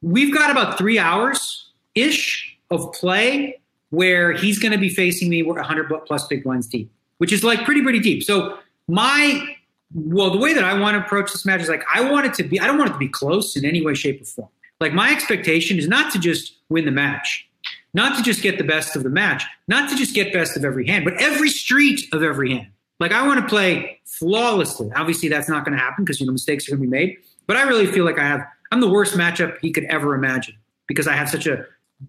we've 0.00 0.32
got 0.32 0.50
about 0.50 0.78
three 0.78 0.98
hours 0.98 1.70
ish 1.94 2.56
of 2.70 2.92
play 2.92 3.60
where 3.90 4.32
he's 4.32 4.58
going 4.58 4.72
to 4.72 4.78
be 4.78 4.88
facing 4.88 5.28
me 5.28 5.42
100 5.42 6.06
plus 6.06 6.26
big 6.26 6.44
blinds 6.44 6.66
deep 6.66 6.90
which 7.18 7.32
is 7.32 7.44
like 7.44 7.64
pretty, 7.64 7.82
pretty 7.82 8.00
deep. 8.00 8.22
So 8.22 8.58
my, 8.88 9.56
well, 9.92 10.30
the 10.30 10.38
way 10.38 10.54
that 10.54 10.64
I 10.64 10.78
want 10.78 10.96
to 10.96 11.04
approach 11.04 11.32
this 11.32 11.44
match 11.44 11.60
is 11.60 11.68
like, 11.68 11.84
I 11.92 12.10
want 12.10 12.26
it 12.26 12.34
to 12.34 12.44
be, 12.44 12.58
I 12.58 12.66
don't 12.66 12.78
want 12.78 12.90
it 12.90 12.94
to 12.94 12.98
be 12.98 13.08
close 13.08 13.56
in 13.56 13.64
any 13.64 13.84
way, 13.84 13.94
shape, 13.94 14.22
or 14.22 14.24
form. 14.24 14.48
Like 14.80 14.94
my 14.94 15.10
expectation 15.12 15.78
is 15.78 15.86
not 15.86 16.12
to 16.12 16.18
just 16.18 16.54
win 16.68 16.84
the 16.84 16.92
match, 16.92 17.48
not 17.92 18.16
to 18.16 18.22
just 18.22 18.42
get 18.42 18.58
the 18.58 18.64
best 18.64 18.96
of 18.96 19.02
the 19.02 19.10
match, 19.10 19.44
not 19.66 19.90
to 19.90 19.96
just 19.96 20.14
get 20.14 20.32
best 20.32 20.56
of 20.56 20.64
every 20.64 20.86
hand, 20.86 21.04
but 21.04 21.20
every 21.20 21.50
street 21.50 22.02
of 22.12 22.22
every 22.22 22.52
hand. 22.52 22.68
Like 23.00 23.12
I 23.12 23.26
want 23.26 23.40
to 23.40 23.46
play 23.46 24.00
flawlessly. 24.04 24.90
Obviously, 24.94 25.28
that's 25.28 25.48
not 25.48 25.64
going 25.64 25.76
to 25.76 25.82
happen 25.82 26.04
because 26.04 26.20
you 26.20 26.26
know 26.26 26.32
mistakes 26.32 26.68
are 26.68 26.72
going 26.72 26.82
to 26.82 26.86
be 26.86 26.90
made. 26.90 27.16
But 27.46 27.56
I 27.56 27.62
really 27.62 27.86
feel 27.86 28.04
like 28.04 28.18
I 28.18 28.26
have 28.26 28.44
I'm 28.70 28.80
the 28.80 28.90
worst 28.90 29.14
matchup 29.14 29.58
he 29.60 29.72
could 29.72 29.84
ever 29.84 30.14
imagine 30.14 30.56
because 30.86 31.06
I 31.06 31.14
have 31.14 31.28
such 31.28 31.46
a 31.46 31.64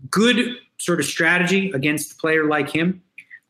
good 0.09 0.57
sort 0.77 0.99
of 0.99 1.05
strategy 1.05 1.71
against 1.71 2.13
a 2.13 2.15
player 2.15 2.45
like 2.45 2.69
him 2.69 3.01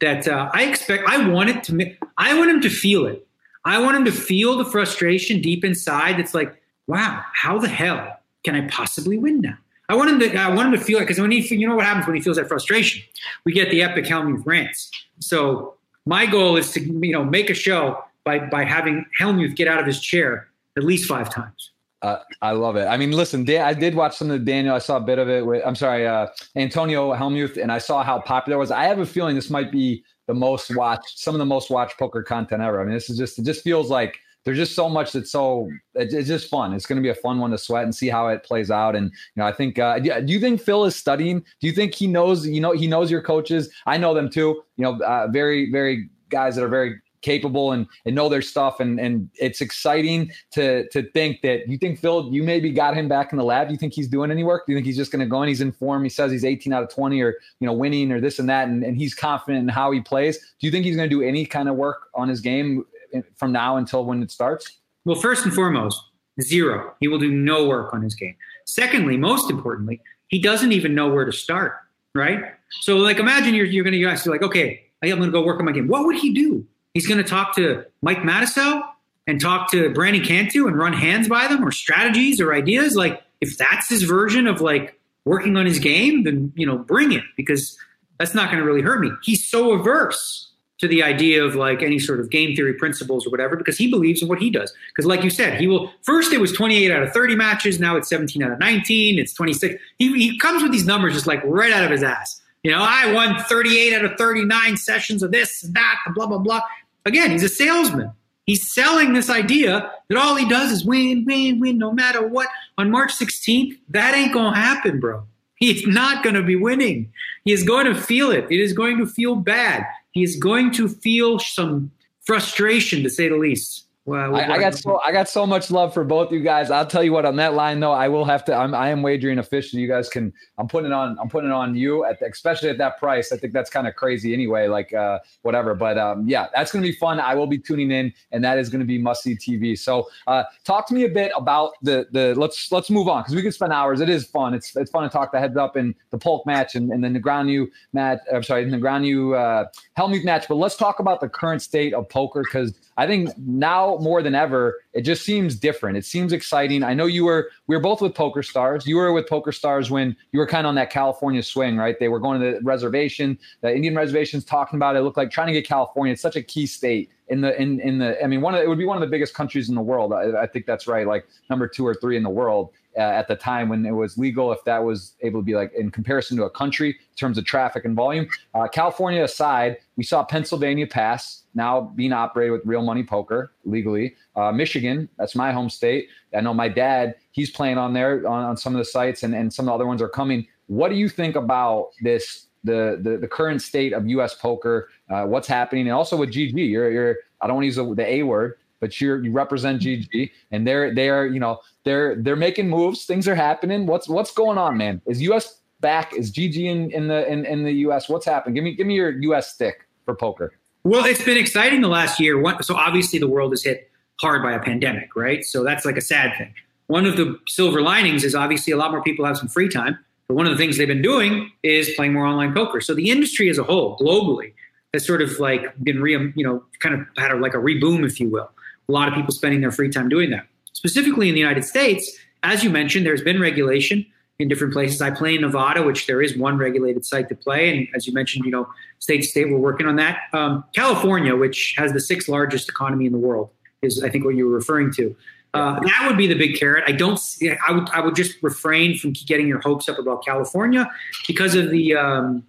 that 0.01 0.27
uh, 0.27 0.49
I 0.53 0.63
expect. 0.63 1.03
I 1.07 1.27
want 1.29 1.49
it 1.49 1.63
to. 1.65 1.95
I 2.17 2.37
want 2.37 2.49
him 2.49 2.61
to 2.61 2.69
feel 2.69 3.05
it. 3.05 3.25
I 3.65 3.79
want 3.81 3.97
him 3.97 4.05
to 4.05 4.11
feel 4.11 4.57
the 4.57 4.65
frustration 4.65 5.41
deep 5.41 5.63
inside. 5.63 6.17
That's 6.17 6.33
like, 6.33 6.61
wow, 6.87 7.23
how 7.33 7.59
the 7.59 7.67
hell 7.67 8.19
can 8.43 8.55
I 8.55 8.67
possibly 8.67 9.17
win 9.17 9.41
now? 9.41 9.57
I 9.89 9.95
want 9.95 10.09
him 10.09 10.19
to. 10.19 10.35
I 10.35 10.53
want 10.53 10.73
him 10.73 10.79
to 10.79 10.85
feel 10.85 10.99
it 10.99 11.01
because 11.01 11.19
when 11.19 11.31
he, 11.31 11.39
you 11.55 11.67
know, 11.67 11.75
what 11.75 11.85
happens 11.85 12.07
when 12.07 12.15
he 12.15 12.21
feels 12.21 12.37
that 12.37 12.47
frustration, 12.47 13.01
we 13.45 13.51
get 13.51 13.69
the 13.71 13.81
epic 13.81 14.05
Hellmuth 14.05 14.45
rants. 14.45 14.89
So 15.19 15.75
my 16.05 16.25
goal 16.25 16.55
is 16.55 16.71
to, 16.71 16.81
you 16.81 17.11
know, 17.11 17.23
make 17.23 17.49
a 17.49 17.53
show 17.53 18.03
by 18.23 18.39
by 18.39 18.63
having 18.63 19.05
Hellmuth 19.19 19.55
get 19.55 19.67
out 19.67 19.79
of 19.79 19.85
his 19.85 19.99
chair 19.99 20.47
at 20.77 20.83
least 20.83 21.07
five 21.07 21.29
times. 21.29 21.68
Uh, 22.01 22.19
I 22.41 22.51
love 22.51 22.77
it. 22.77 22.85
I 22.85 22.95
mean, 22.95 23.11
listen, 23.11 23.43
Dan, 23.43 23.65
I 23.65 23.73
did 23.73 23.93
watch 23.93 24.15
some 24.15 24.31
of 24.31 24.39
the 24.39 24.45
Daniel. 24.45 24.73
I 24.73 24.79
saw 24.79 24.97
a 24.97 25.01
bit 25.01 25.19
of 25.19 25.27
it 25.27 25.45
with, 25.45 25.61
I'm 25.65 25.75
sorry, 25.75 26.07
uh, 26.07 26.27
Antonio 26.55 27.13
Hellmuth, 27.13 27.61
and 27.61 27.71
I 27.71 27.77
saw 27.77 28.03
how 28.03 28.21
popular 28.21 28.55
it 28.55 28.59
was. 28.59 28.71
I 28.71 28.85
have 28.85 28.99
a 28.99 29.05
feeling 29.05 29.35
this 29.35 29.49
might 29.49 29.69
be 29.69 30.03
the 30.27 30.33
most 30.33 30.73
watched, 30.75 31.19
some 31.19 31.35
of 31.35 31.39
the 31.39 31.45
most 31.45 31.69
watched 31.69 31.99
poker 31.99 32.23
content 32.23 32.61
ever. 32.61 32.79
I 32.79 32.85
mean, 32.85 32.93
this 32.93 33.09
is 33.09 33.17
just, 33.17 33.37
it 33.37 33.43
just 33.43 33.63
feels 33.63 33.89
like 33.89 34.17
there's 34.45 34.57
just 34.57 34.75
so 34.75 34.87
much 34.87 35.11
that's 35.11 35.29
so, 35.29 35.69
it's 35.95 36.27
just 36.27 36.49
fun. 36.49 36.71
It's 36.71 36.85
going 36.85 36.95
to 36.95 37.03
be 37.03 37.09
a 37.09 37.15
fun 37.15 37.39
one 37.39 37.51
to 37.51 37.57
sweat 37.57 37.83
and 37.83 37.93
see 37.93 38.07
how 38.07 38.29
it 38.29 38.45
plays 38.45 38.71
out. 38.71 38.95
And, 38.95 39.11
you 39.35 39.41
know, 39.41 39.45
I 39.45 39.51
think, 39.51 39.77
uh, 39.77 39.99
do 39.99 40.23
you 40.27 40.39
think 40.39 40.61
Phil 40.61 40.85
is 40.85 40.95
studying? 40.95 41.39
Do 41.59 41.67
you 41.67 41.73
think 41.73 41.93
he 41.93 42.07
knows, 42.07 42.47
you 42.47 42.61
know, 42.61 42.71
he 42.71 42.87
knows 42.87 43.11
your 43.11 43.21
coaches? 43.21 43.69
I 43.85 43.97
know 43.97 44.13
them 44.13 44.29
too, 44.29 44.63
you 44.77 44.83
know, 44.83 44.97
uh, 45.01 45.27
very, 45.27 45.69
very 45.69 46.09
guys 46.29 46.55
that 46.55 46.63
are 46.63 46.69
very 46.69 47.01
capable 47.21 47.71
and, 47.71 47.87
and 48.05 48.15
know 48.15 48.29
their 48.29 48.41
stuff. 48.41 48.79
And, 48.79 48.99
and 48.99 49.29
it's 49.35 49.61
exciting 49.61 50.31
to, 50.51 50.87
to 50.89 51.03
think 51.11 51.41
that 51.41 51.67
you 51.67 51.77
think 51.77 51.99
Phil, 51.99 52.29
you 52.31 52.43
maybe 52.43 52.71
got 52.71 52.95
him 52.95 53.07
back 53.07 53.31
in 53.31 53.37
the 53.37 53.43
lab. 53.43 53.69
You 53.69 53.77
think 53.77 53.93
he's 53.93 54.07
doing 54.07 54.31
any 54.31 54.43
work? 54.43 54.65
Do 54.65 54.73
you 54.73 54.77
think 54.77 54.85
he's 54.85 54.97
just 54.97 55.11
going 55.11 55.21
to 55.21 55.25
go 55.25 55.41
and 55.41 55.49
he's 55.49 55.61
in 55.61 55.71
form? 55.71 56.03
He 56.03 56.09
says 56.09 56.31
he's 56.31 56.45
18 56.45 56.73
out 56.73 56.83
of 56.83 56.89
20 56.89 57.21
or, 57.21 57.35
you 57.59 57.67
know, 57.67 57.73
winning 57.73 58.11
or 58.11 58.21
this 58.21 58.39
and 58.39 58.49
that. 58.49 58.67
And, 58.67 58.83
and 58.83 58.97
he's 58.97 59.13
confident 59.13 59.63
in 59.63 59.67
how 59.69 59.91
he 59.91 60.01
plays. 60.01 60.37
Do 60.37 60.67
you 60.67 60.71
think 60.71 60.85
he's 60.85 60.95
going 60.95 61.09
to 61.09 61.15
do 61.15 61.21
any 61.21 61.45
kind 61.45 61.69
of 61.69 61.75
work 61.75 62.07
on 62.13 62.29
his 62.29 62.41
game 62.41 62.85
eh, 63.13 63.21
from 63.35 63.51
now 63.51 63.77
until 63.77 64.05
when 64.05 64.21
it 64.23 64.31
starts? 64.31 64.77
Well, 65.05 65.19
first 65.19 65.45
and 65.45 65.53
foremost, 65.53 66.01
zero. 66.41 66.93
He 66.99 67.07
will 67.07 67.19
do 67.19 67.31
no 67.31 67.67
work 67.67 67.93
on 67.93 68.01
his 68.01 68.15
game. 68.15 68.35
Secondly, 68.65 69.17
most 69.17 69.49
importantly, 69.49 70.01
he 70.27 70.39
doesn't 70.39 70.71
even 70.71 70.93
know 70.93 71.09
where 71.09 71.25
to 71.25 71.31
start, 71.31 71.73
right? 72.13 72.43
So, 72.81 72.97
like, 72.97 73.17
imagine 73.17 73.55
you're, 73.55 73.65
you're 73.65 73.83
going 73.83 73.99
to 73.99 74.05
ask, 74.05 74.25
you 74.25 74.31
like, 74.31 74.43
okay, 74.43 74.83
I'm 75.01 75.09
going 75.09 75.23
to 75.23 75.31
go 75.31 75.43
work 75.43 75.59
on 75.59 75.65
my 75.65 75.71
game. 75.71 75.87
What 75.87 76.05
would 76.05 76.17
he 76.17 76.33
do? 76.33 76.65
He's 76.99 77.07
going 77.07 77.23
to 77.23 77.29
talk 77.29 77.55
to 77.55 77.85
Mike 78.01 78.17
Matusow 78.23 78.83
and 79.25 79.39
talk 79.39 79.71
to 79.71 79.89
Brandon 79.91 80.21
Cantu 80.21 80.67
and 80.67 80.77
run 80.77 80.91
hands 80.91 81.29
by 81.29 81.47
them 81.47 81.65
or 81.65 81.71
strategies 81.71 82.41
or 82.41 82.53
ideas. 82.53 82.93
Like 82.93 83.23
if 83.39 83.57
that's 83.57 83.87
his 83.87 84.03
version 84.03 84.47
of 84.47 84.59
like 84.59 84.99
working 85.23 85.55
on 85.55 85.65
his 85.65 85.79
game, 85.79 86.25
then 86.25 86.51
you 86.57 86.65
know, 86.65 86.77
bring 86.77 87.13
it 87.13 87.23
because 87.37 87.77
that's 88.17 88.35
not 88.35 88.51
going 88.51 88.59
to 88.59 88.65
really 88.65 88.81
hurt 88.81 88.99
me. 88.99 89.13
He's 89.23 89.47
so 89.47 89.71
averse 89.71 90.51
to 90.79 90.89
the 90.89 91.01
idea 91.01 91.41
of 91.41 91.55
like 91.55 91.81
any 91.81 91.99
sort 91.99 92.19
of 92.19 92.29
game 92.29 92.53
theory 92.53 92.73
principles 92.73 93.25
or 93.25 93.29
whatever 93.29 93.55
because 93.55 93.77
he 93.77 93.89
believes 93.89 94.21
in 94.21 94.27
what 94.27 94.39
he 94.39 94.49
does. 94.49 94.73
Because 94.89 95.05
like 95.05 95.23
you 95.23 95.29
said, 95.29 95.57
he 95.57 95.67
will 95.67 95.93
first 96.01 96.33
it 96.33 96.41
was 96.41 96.51
28 96.51 96.91
out 96.91 97.01
of 97.01 97.13
30 97.13 97.37
matches, 97.37 97.79
now 97.79 97.95
it's 97.95 98.09
17 98.09 98.43
out 98.43 98.51
of 98.51 98.59
19, 98.59 99.19
it's 99.19 99.33
26. 99.33 99.81
He, 99.99 100.11
he 100.17 100.37
comes 100.37 100.61
with 100.61 100.73
these 100.73 100.85
numbers 100.85 101.13
just 101.13 101.27
like 101.27 101.41
right 101.45 101.71
out 101.71 101.85
of 101.85 101.91
his 101.91 102.03
ass. 102.03 102.41
You 102.63 102.71
know, 102.71 102.81
I 102.81 103.13
won 103.13 103.41
38 103.43 103.93
out 103.93 104.03
of 104.03 104.17
39 104.17 104.75
sessions 104.75 105.23
of 105.23 105.31
this 105.31 105.63
and 105.63 105.73
that, 105.75 105.99
and 106.05 106.13
blah, 106.13 106.27
blah, 106.27 106.39
blah. 106.39 106.61
Again, 107.05 107.31
he's 107.31 107.43
a 107.43 107.49
salesman. 107.49 108.11
He's 108.45 108.71
selling 108.71 109.13
this 109.13 109.29
idea 109.29 109.91
that 110.09 110.17
all 110.17 110.35
he 110.35 110.47
does 110.49 110.71
is 110.71 110.83
win, 110.83 111.23
win, 111.25 111.59
win, 111.59 111.77
no 111.77 111.91
matter 111.91 112.27
what. 112.27 112.47
On 112.77 112.89
March 112.89 113.11
16th, 113.11 113.77
that 113.89 114.15
ain't 114.15 114.33
going 114.33 114.53
to 114.53 114.59
happen, 114.59 114.99
bro. 114.99 115.23
He's 115.55 115.85
not 115.85 116.23
going 116.23 116.35
to 116.35 116.41
be 116.41 116.55
winning. 116.55 117.11
He 117.43 117.51
is 117.51 117.63
going 117.63 117.85
to 117.85 117.93
feel 117.93 118.31
it. 118.31 118.47
It 118.49 118.59
is 118.59 118.73
going 118.73 118.97
to 118.97 119.05
feel 119.05 119.35
bad. 119.35 119.85
He 120.11 120.23
is 120.23 120.35
going 120.35 120.71
to 120.71 120.87
feel 120.87 121.37
some 121.37 121.91
frustration, 122.21 123.03
to 123.03 123.09
say 123.09 123.29
the 123.29 123.37
least. 123.37 123.85
Well, 124.09 124.35
I, 124.35 124.53
I, 124.53 124.59
got 124.59 124.73
so 124.73 124.99
I 125.01 125.11
got 125.11 125.29
so 125.29 125.45
much 125.45 125.69
love 125.69 125.93
for 125.93 126.03
both 126.03 126.31
you 126.31 126.39
guys. 126.39 126.71
I'll 126.71 126.85
tell 126.85 127.03
you 127.03 127.13
what 127.13 127.25
on 127.25 127.35
that 127.35 127.53
line 127.53 127.79
though, 127.79 127.91
I 127.91 128.07
will 128.07 128.25
have 128.25 128.43
to. 128.45 128.55
I'm 128.55 128.73
I 128.73 128.89
am 128.89 129.03
wagering 129.03 129.37
officially. 129.37 129.83
You 129.83 129.87
guys 129.87 130.09
can. 130.09 130.33
I'm 130.57 130.67
putting 130.67 130.89
it 130.89 130.93
on. 130.93 131.15
I'm 131.19 131.29
putting 131.29 131.51
it 131.51 131.53
on 131.53 131.75
you 131.75 132.05
at 132.05 132.19
the, 132.19 132.25
especially 132.25 132.69
at 132.69 132.79
that 132.79 132.97
price. 132.97 133.31
I 133.31 133.37
think 133.37 133.53
that's 133.53 133.69
kind 133.69 133.87
of 133.87 133.95
crazy 133.95 134.33
anyway. 134.33 134.67
Like 134.67 134.95
uh, 134.95 135.19
whatever, 135.43 135.75
but 135.75 135.99
um, 135.99 136.27
yeah, 136.27 136.47
that's 136.55 136.71
gonna 136.71 136.81
be 136.81 136.91
fun. 136.91 137.19
I 137.19 137.35
will 137.35 137.45
be 137.45 137.59
tuning 137.59 137.91
in, 137.91 138.11
and 138.31 138.43
that 138.43 138.57
is 138.57 138.69
gonna 138.69 138.83
be 138.83 138.97
must 138.97 139.21
see 139.21 139.35
TV. 139.35 139.77
So 139.77 140.09
uh, 140.25 140.45
talk 140.63 140.87
to 140.87 140.95
me 140.95 141.03
a 141.03 141.09
bit 141.09 141.31
about 141.35 141.73
the 141.83 142.07
the. 142.11 142.33
Let's 142.35 142.71
let's 142.71 142.89
move 142.89 143.07
on 143.07 143.21
because 143.21 143.35
we 143.35 143.43
could 143.43 143.53
spend 143.53 143.73
hours. 143.73 144.01
It 144.01 144.09
is 144.09 144.25
fun. 144.25 144.55
It's 144.55 144.75
it's 144.75 144.89
fun 144.89 145.03
to 145.03 145.09
talk 145.09 145.31
the 145.31 145.39
heads 145.39 145.55
up 145.55 145.75
and 145.75 145.93
the 146.09 146.17
Polk 146.17 146.47
match 146.47 146.73
and, 146.73 146.91
and 146.91 147.03
then 147.03 147.13
the 147.13 147.19
ground 147.19 147.51
you 147.51 147.69
match. 147.93 148.17
I'm 148.33 148.41
sorry, 148.41 148.65
Negreanu 148.65 149.37
uh, 149.37 149.67
Hellmuth 149.95 150.25
match. 150.25 150.47
But 150.47 150.55
let's 150.55 150.75
talk 150.75 150.99
about 150.99 151.21
the 151.21 151.29
current 151.29 151.61
state 151.61 151.93
of 151.93 152.09
poker 152.09 152.41
because 152.41 152.73
I 152.99 153.07
think 153.07 153.29
now 153.37 153.98
more 154.01 154.21
than 154.21 154.35
ever, 154.35 154.79
it 154.93 155.01
just 155.01 155.23
seems 155.23 155.55
different. 155.55 155.97
It 155.97 156.05
seems 156.05 156.33
exciting. 156.33 156.83
I 156.83 156.93
know 156.93 157.05
you 157.05 157.25
were 157.25 157.49
we 157.67 157.75
were 157.75 157.81
both 157.81 158.01
with 158.01 158.15
Poker 158.15 158.43
Stars. 158.43 158.85
You 158.87 158.97
were 158.97 159.11
with 159.11 159.27
Poker 159.27 159.51
Stars 159.51 159.89
when 159.91 160.15
you 160.31 160.39
were 160.39 160.47
kind 160.47 160.65
of 160.65 160.69
on 160.69 160.75
that 160.75 160.89
California 160.89 161.43
swing, 161.43 161.77
right? 161.77 161.99
They 161.99 162.07
were 162.07 162.19
going 162.19 162.41
to 162.41 162.59
the 162.59 162.63
reservation, 162.63 163.37
the 163.61 163.73
Indian 163.73 163.95
reservations, 163.95 164.43
talking 164.45 164.77
about 164.77 164.95
it. 164.95 164.99
it 164.99 165.01
looked 165.03 165.17
like 165.17 165.31
trying 165.31 165.47
to 165.47 165.53
get 165.53 165.67
California. 165.67 166.13
It's 166.13 166.21
such 166.21 166.35
a 166.35 166.43
key 166.43 166.65
state 166.65 167.09
in 167.27 167.41
the 167.41 167.59
in 167.61 167.79
in 167.79 167.99
the. 167.99 168.21
I 168.23 168.27
mean, 168.27 168.41
one 168.41 168.55
of 168.55 168.61
it 168.61 168.67
would 168.67 168.77
be 168.77 168.85
one 168.85 168.97
of 168.97 169.01
the 169.01 169.11
biggest 169.11 169.33
countries 169.33 169.69
in 169.69 169.75
the 169.75 169.81
world. 169.81 170.13
I, 170.13 170.41
I 170.41 170.47
think 170.47 170.65
that's 170.65 170.87
right, 170.87 171.07
like 171.07 171.27
number 171.49 171.67
two 171.67 171.85
or 171.85 171.95
three 171.95 172.17
in 172.17 172.23
the 172.23 172.29
world 172.29 172.71
uh, 172.99 173.01
at 173.01 173.29
the 173.29 173.35
time 173.35 173.69
when 173.69 173.85
it 173.85 173.91
was 173.91 174.17
legal, 174.17 174.51
if 174.51 174.61
that 174.65 174.83
was 174.83 175.15
able 175.21 175.39
to 175.39 175.43
be 175.43 175.55
like 175.55 175.71
in 175.73 175.89
comparison 175.89 176.35
to 176.35 176.43
a 176.43 176.49
country 176.49 176.89
in 176.89 177.15
terms 177.15 177.37
of 177.37 177.45
traffic 177.45 177.85
and 177.85 177.95
volume. 177.95 178.27
Uh, 178.53 178.67
California 178.67 179.23
aside, 179.23 179.77
we 179.95 180.03
saw 180.03 180.23
Pennsylvania 180.23 180.85
pass, 180.85 181.43
now 181.55 181.81
being 181.95 182.11
operated 182.11 182.51
with 182.51 182.61
real 182.65 182.81
money 182.81 183.03
poker 183.03 183.53
legally. 183.63 184.15
Uh, 184.35 184.51
Michigan, 184.51 185.07
that's 185.17 185.33
my 185.33 185.53
home 185.53 185.69
state. 185.69 186.09
I 186.35 186.41
know 186.41 186.53
my 186.53 186.67
dad, 186.67 187.15
he's 187.31 187.49
playing 187.49 187.77
on 187.77 187.93
there 187.93 188.27
on, 188.27 188.43
on 188.43 188.57
some 188.57 188.75
of 188.75 188.79
the 188.79 188.85
sites, 188.85 189.23
and, 189.23 189.33
and 189.33 189.53
some 189.53 189.63
of 189.63 189.71
the 189.71 189.75
other 189.75 189.87
ones 189.87 190.01
are 190.01 190.09
coming. 190.09 190.45
What 190.67 190.89
do 190.89 190.95
you 190.95 191.07
think 191.07 191.35
about 191.35 191.91
this? 192.01 192.47
The, 192.65 192.99
the, 193.01 193.15
the 193.15 193.27
current 193.27 193.61
state 193.61 193.93
of 193.93 194.05
U.S. 194.09 194.35
poker, 194.35 194.89
uh, 195.09 195.23
what's 195.23 195.47
happening, 195.47 195.87
and 195.87 195.95
also 195.95 196.17
with 196.17 196.29
GG. 196.29 196.53
You're, 196.55 196.91
you're 196.91 197.15
I 197.39 197.47
don't 197.47 197.55
want 197.55 197.63
to 197.63 197.67
use 197.67 197.77
the, 197.77 197.95
the 197.95 198.05
A 198.05 198.23
word, 198.23 198.55
but 198.79 198.99
you 198.99 199.21
you 199.21 199.31
represent 199.31 199.81
mm-hmm. 199.81 200.19
GG, 200.19 200.31
and 200.51 200.67
they're 200.67 200.93
they're 200.93 201.27
you 201.27 201.39
know 201.39 201.59
they're 201.83 202.15
they're 202.15 202.35
making 202.35 202.69
moves. 202.69 203.05
Things 203.05 203.27
are 203.27 203.35
happening. 203.35 203.85
What's 203.85 204.07
what's 204.07 204.31
going 204.31 204.57
on, 204.57 204.77
man? 204.77 205.01
Is 205.05 205.21
US 205.23 205.59
back? 205.79 206.13
Is 206.13 206.31
GG 206.31 206.57
in, 206.57 206.91
in 206.91 207.07
the 207.07 207.29
in, 207.31 207.45
in 207.45 207.63
the 207.63 207.73
US? 207.87 208.09
What's 208.09 208.25
happening? 208.25 208.55
Give 208.55 208.63
me 208.63 208.75
give 208.75 208.87
me 208.87 208.95
your 208.95 209.11
US 209.33 209.53
stick 209.53 209.87
for 210.05 210.15
poker. 210.15 210.53
Well, 210.83 211.05
it's 211.05 211.23
been 211.23 211.37
exciting 211.37 211.81
the 211.81 211.89
last 211.89 212.19
year. 212.19 212.41
So 212.61 212.75
obviously 212.75 213.19
the 213.19 213.27
world 213.27 213.53
is 213.53 213.63
hit 213.63 213.91
hard 214.21 214.41
by 214.41 214.53
a 214.53 214.59
pandemic, 214.59 215.15
right? 215.15 215.43
So 215.43 215.63
that's 215.63 215.85
like 215.85 215.97
a 215.97 216.01
sad 216.01 216.37
thing. 216.37 216.53
One 216.87 217.05
of 217.05 217.17
the 217.17 217.37
silver 217.47 217.81
linings 217.81 218.23
is 218.23 218.33
obviously 218.33 218.73
a 218.73 218.77
lot 218.77 218.91
more 218.91 219.03
people 219.03 219.25
have 219.25 219.37
some 219.37 219.47
free 219.47 219.69
time. 219.69 219.97
But 220.27 220.35
one 220.35 220.45
of 220.45 220.51
the 220.51 220.57
things 220.57 220.77
they've 220.77 220.87
been 220.87 221.01
doing 221.01 221.51
is 221.63 221.89
playing 221.95 222.13
more 222.13 222.25
online 222.25 222.53
poker. 222.53 222.81
So 222.81 222.93
the 222.93 223.09
industry 223.09 223.49
as 223.49 223.57
a 223.57 223.63
whole, 223.63 223.97
globally, 223.97 224.53
has 224.93 225.05
sort 225.05 225.21
of 225.21 225.39
like 225.39 225.61
been 225.83 226.01
re, 226.01 226.13
you 226.35 226.43
know, 226.43 226.63
kind 226.79 226.95
of 226.95 227.01
had 227.17 227.31
a, 227.31 227.35
like 227.35 227.53
a 227.53 227.57
reboom, 227.57 228.05
if 228.05 228.19
you 228.19 228.29
will. 228.29 228.49
A 228.89 228.91
lot 228.91 229.07
of 229.07 229.13
people 229.13 229.31
spending 229.31 229.61
their 229.61 229.71
free 229.71 229.89
time 229.89 230.09
doing 230.09 230.31
that 230.31 230.45
specifically 230.79 231.27
in 231.27 231.35
the 231.35 231.41
United 231.41 231.65
States, 231.65 232.17
as 232.43 232.63
you 232.63 232.69
mentioned, 232.69 233.05
there's 233.05 233.21
been 233.21 233.41
regulation 233.41 234.05
in 234.39 234.47
different 234.47 234.71
places. 234.71 235.01
I 235.01 235.11
play 235.11 235.35
in 235.35 235.41
Nevada, 235.41 235.83
which 235.83 236.07
there 236.07 236.21
is 236.21 236.37
one 236.37 236.57
regulated 236.57 237.05
site 237.05 237.27
to 237.27 237.35
play, 237.35 237.69
and 237.69 237.87
as 237.93 238.07
you 238.07 238.13
mentioned, 238.13 238.45
you 238.45 238.51
know, 238.51 238.65
state 238.99 239.17
to 239.17 239.27
state, 239.27 239.51
we're 239.51 239.57
working 239.57 239.87
on 239.87 239.97
that. 239.97 240.19
Um, 240.31 240.63
California, 240.73 241.35
which 241.35 241.75
has 241.77 241.91
the 241.91 241.99
sixth 241.99 242.29
largest 242.29 242.69
economy 242.69 243.05
in 243.05 243.11
the 243.11 243.17
world, 243.17 243.49
is 243.81 244.01
I 244.01 244.09
think 244.09 244.23
what 244.23 244.35
you 244.35 244.47
were 244.47 244.55
referring 244.55 244.93
to. 244.93 245.13
Uh, 245.53 245.79
that 245.81 246.05
would 246.07 246.17
be 246.17 246.27
the 246.27 246.37
big 246.37 246.57
carrot. 246.57 246.85
I 246.87 246.93
don't. 246.93 247.19
I 247.67 247.71
would. 247.73 247.89
I 247.89 247.99
would 247.99 248.15
just 248.15 248.41
refrain 248.41 248.97
from 248.97 249.11
getting 249.11 249.47
your 249.47 249.59
hopes 249.59 249.89
up 249.89 249.97
about 249.99 250.23
California 250.23 250.89
because 251.27 251.55
of 251.55 251.71
the, 251.71 251.95
um, 251.95 252.43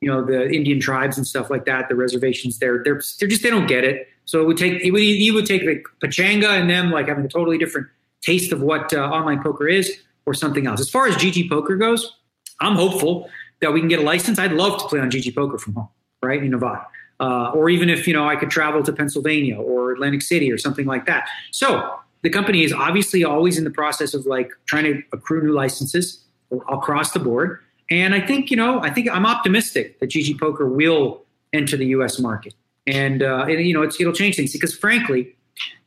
you 0.00 0.08
know, 0.08 0.24
the 0.24 0.50
Indian 0.50 0.80
tribes 0.80 1.18
and 1.18 1.26
stuff 1.26 1.50
like 1.50 1.66
that. 1.66 1.90
The 1.90 1.94
reservations 1.94 2.58
there. 2.58 2.82
They're 2.82 3.02
they're 3.20 3.28
just 3.28 3.42
they 3.42 3.50
don't 3.50 3.68
get 3.68 3.84
it. 3.84 4.08
So 4.26 4.40
it 4.40 4.46
would 4.46 4.56
take 4.56 4.82
it 4.84 4.90
would 4.90 5.34
would 5.34 5.46
take 5.46 5.62
like 5.62 5.84
Pechanga 6.02 6.60
and 6.60 6.68
them 6.68 6.90
like 6.90 7.08
having 7.08 7.24
a 7.24 7.28
totally 7.28 7.58
different 7.58 7.86
taste 8.22 8.52
of 8.52 8.60
what 8.60 8.92
uh, 8.92 8.98
online 8.98 9.42
poker 9.42 9.68
is 9.68 10.00
or 10.26 10.34
something 10.34 10.66
else. 10.66 10.80
As 10.80 10.90
far 10.90 11.06
as 11.06 11.14
GG 11.16 11.48
Poker 11.48 11.76
goes, 11.76 12.16
I'm 12.60 12.74
hopeful 12.74 13.30
that 13.60 13.72
we 13.72 13.80
can 13.80 13.88
get 13.88 14.00
a 14.00 14.02
license. 14.02 14.38
I'd 14.38 14.52
love 14.52 14.80
to 14.82 14.88
play 14.88 14.98
on 14.98 15.10
GG 15.10 15.34
Poker 15.34 15.58
from 15.58 15.74
home, 15.74 15.88
right 16.22 16.42
in 16.42 16.50
Nevada, 16.50 16.86
uh, 17.20 17.52
or 17.52 17.70
even 17.70 17.88
if 17.88 18.06
you 18.06 18.12
know 18.12 18.28
I 18.28 18.36
could 18.36 18.50
travel 18.50 18.82
to 18.82 18.92
Pennsylvania 18.92 19.56
or 19.56 19.92
Atlantic 19.92 20.22
City 20.22 20.50
or 20.50 20.58
something 20.58 20.86
like 20.86 21.06
that. 21.06 21.28
So 21.52 21.98
the 22.22 22.30
company 22.30 22.64
is 22.64 22.72
obviously 22.72 23.22
always 23.22 23.56
in 23.56 23.64
the 23.64 23.70
process 23.70 24.12
of 24.12 24.26
like 24.26 24.50
trying 24.66 24.84
to 24.84 25.02
accrue 25.12 25.44
new 25.44 25.52
licenses 25.52 26.24
across 26.68 27.12
the 27.12 27.20
board. 27.20 27.60
And 27.90 28.14
I 28.14 28.20
think 28.20 28.50
you 28.50 28.56
know 28.56 28.80
I 28.80 28.90
think 28.90 29.08
I'm 29.08 29.24
optimistic 29.24 30.00
that 30.00 30.10
GG 30.10 30.40
Poker 30.40 30.68
will 30.68 31.22
enter 31.52 31.76
the 31.76 31.86
U.S. 31.86 32.18
market. 32.18 32.54
And, 32.86 33.22
uh, 33.22 33.46
and 33.48 33.66
you 33.66 33.74
know 33.74 33.82
it'll 33.82 34.12
change 34.12 34.36
things 34.36 34.52
because 34.52 34.76
frankly, 34.76 35.34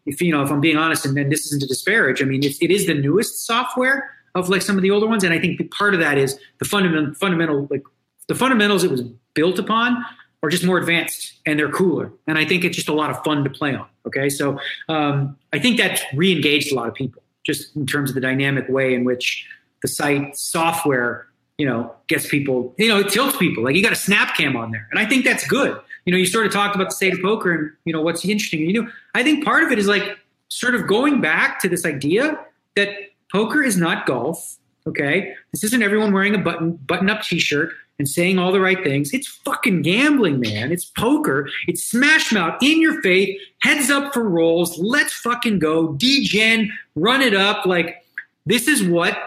if 0.06 0.22
you 0.22 0.32
know 0.32 0.44
if 0.44 0.52
I'm 0.52 0.62
being 0.62 0.78
honest, 0.78 1.06
and 1.06 1.16
then 1.16 1.30
this 1.30 1.46
isn't 1.48 1.62
to 1.62 1.68
disparage, 1.68 2.22
I 2.22 2.26
mean 2.26 2.44
it 2.44 2.72
is 2.72 2.88
the 2.88 2.94
newest 2.94 3.46
software 3.46 4.12
of 4.36 4.50
like 4.50 4.62
some 4.62 4.78
of 4.78 4.84
the 4.84 4.92
older 4.92 5.08
ones, 5.08 5.24
and 5.24 5.34
I 5.34 5.40
think 5.40 5.72
part 5.72 5.94
of 5.94 6.00
that 6.00 6.18
is 6.18 6.40
the 6.60 6.66
fundamental 6.66 7.14
fundamental 7.16 7.68
like 7.70 7.84
the 8.28 8.36
fundamentals 8.36 8.84
it 8.84 8.92
was 8.92 9.02
built 9.34 9.60
upon 9.60 10.06
are 10.42 10.50
just 10.50 10.64
more 10.64 10.78
advanced 10.78 11.34
and 11.46 11.60
they're 11.60 11.72
cooler. 11.72 12.12
And 12.28 12.38
I 12.38 12.46
think 12.46 12.64
it's 12.64 12.76
just 12.76 12.88
a 12.88 12.94
lot 12.94 13.10
of 13.10 13.22
fun 13.24 13.44
to 13.44 13.50
play 13.50 13.76
on. 13.76 13.88
Okay. 14.06 14.30
So 14.30 14.58
um, 14.88 15.38
I 15.52 15.60
think 15.60 15.78
that's 15.78 16.02
re 16.14 16.32
engaged 16.32 16.72
a 16.72 16.76
lot 16.76 16.88
of 16.88 16.94
people 16.94 17.22
just 17.46 17.76
in 17.76 17.86
terms 17.86 18.10
of 18.10 18.16
the 18.16 18.22
dynamic 18.22 18.70
way 18.70 18.94
in 18.94 19.04
which 19.04 19.46
the 19.82 19.88
site 19.88 20.38
software, 20.38 21.28
you 21.58 21.66
know, 21.66 21.94
gets 22.08 22.28
people, 22.28 22.74
you 22.78 22.88
know, 22.88 23.00
it 23.00 23.10
tilts 23.10 23.38
people. 23.38 23.64
Like 23.64 23.76
you 23.76 23.84
got 23.84 23.92
a 23.92 23.98
snap 23.98 24.36
cam 24.36 24.56
on 24.56 24.72
there. 24.72 24.88
And 24.92 25.00
I 25.00 25.06
think 25.06 25.26
that's 25.26 25.46
good. 25.48 25.80
You 26.06 26.14
know, 26.14 26.18
you 26.18 26.26
sort 26.26 26.46
of 26.46 26.52
talked 26.52 26.76
about 26.76 26.90
the 26.90 26.96
state 26.96 27.14
of 27.14 27.22
poker 27.22 27.52
and, 27.52 27.72
you 27.86 27.94
know, 27.94 28.02
what's 28.02 28.26
interesting. 28.26 28.62
You 28.62 28.84
know, 28.84 28.92
I 29.14 29.24
think 29.24 29.44
part 29.44 29.64
of 29.64 29.72
it 29.72 29.80
is 29.80 29.88
like 29.88 30.18
sort 30.50 30.76
of 30.76 30.88
going 30.88 31.22
back 31.22 31.60
to 31.62 31.70
this 31.70 31.86
idea 31.86 32.40
that 32.76 32.90
poker 33.32 33.64
is 33.64 33.78
not 33.78 34.06
golf. 34.06 34.58
Okay. 34.88 35.34
This 35.52 35.64
isn't 35.64 35.84
everyone 35.84 36.14
wearing 36.14 36.34
a 36.34 36.40
button 36.40 36.74
button 36.88 37.10
up 37.10 37.22
t 37.22 37.40
shirt 37.40 37.74
and 38.00 38.08
saying 38.08 38.40
all 38.40 38.52
the 38.52 38.62
right 38.62 38.82
things. 38.84 39.14
It's 39.14 39.28
fucking 39.28 39.82
gambling, 39.82 40.40
man. 40.40 40.72
It's 40.72 40.86
poker. 40.86 41.50
It's 41.68 41.84
smash 41.84 42.32
mouth 42.32 42.58
in 42.64 42.82
your 42.82 43.02
face, 43.02 43.38
heads 43.62 43.92
up 43.92 44.14
for 44.14 44.28
rolls. 44.28 44.80
Let's 44.80 45.14
fucking 45.14 45.60
go. 45.60 45.94
Degen, 45.94 46.72
run 46.96 47.22
it 47.22 47.36
up. 47.36 47.66
Like 47.66 48.04
this 48.46 48.68
is 48.68 48.84
what 48.84 49.18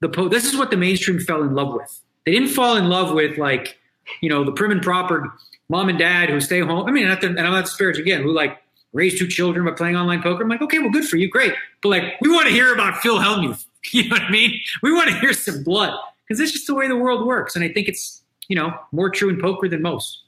the 0.00 0.08
po- 0.08 0.28
this 0.28 0.44
is 0.44 0.56
what 0.56 0.70
the 0.70 0.76
mainstream 0.76 1.18
fell 1.18 1.42
in 1.42 1.54
love 1.54 1.74
with. 1.74 2.00
They 2.24 2.32
didn't 2.32 2.50
fall 2.50 2.76
in 2.76 2.88
love 2.88 3.14
with 3.14 3.36
like, 3.36 3.78
you 4.22 4.28
know, 4.28 4.44
the 4.44 4.52
prim 4.52 4.70
and 4.70 4.82
proper 4.82 5.32
mom 5.70 5.88
and 5.88 5.98
dad 5.98 6.28
who 6.28 6.40
stay 6.40 6.60
home. 6.60 6.86
I 6.86 6.90
mean, 6.90 7.08
the, 7.08 7.26
and 7.26 7.40
I'm 7.40 7.52
not 7.52 7.64
disparage 7.64 7.98
again, 7.98 8.22
who 8.22 8.32
like 8.32 8.58
raise 8.92 9.18
two 9.18 9.26
children 9.26 9.64
by 9.64 9.72
playing 9.72 9.96
online 9.96 10.22
poker. 10.22 10.42
I'm 10.42 10.48
like, 10.48 10.60
okay, 10.60 10.80
well, 10.80 10.90
good 10.90 11.06
for 11.06 11.16
you, 11.16 11.30
great. 11.30 11.54
But 11.82 11.88
like, 11.88 12.02
we 12.20 12.28
want 12.28 12.46
to 12.48 12.52
hear 12.52 12.74
about 12.74 12.98
Phil 12.98 13.18
Hellmuth. 13.18 13.64
You 13.92 14.06
know 14.10 14.16
what 14.16 14.24
I 14.24 14.30
mean? 14.30 14.60
We 14.82 14.92
want 14.92 15.08
to 15.08 15.18
hear 15.20 15.32
some 15.32 15.64
blood 15.64 15.98
because 16.28 16.38
it's 16.38 16.52
just 16.52 16.66
the 16.66 16.74
way 16.74 16.86
the 16.86 16.98
world 16.98 17.26
works. 17.26 17.56
And 17.56 17.64
I 17.64 17.72
think 17.72 17.88
it's 17.88 18.20
you 18.50 18.56
know, 18.56 18.74
more 18.92 19.08
true 19.08 19.30
in 19.30 19.40
poker 19.40 19.68
than 19.68 19.80
most. 19.80 20.24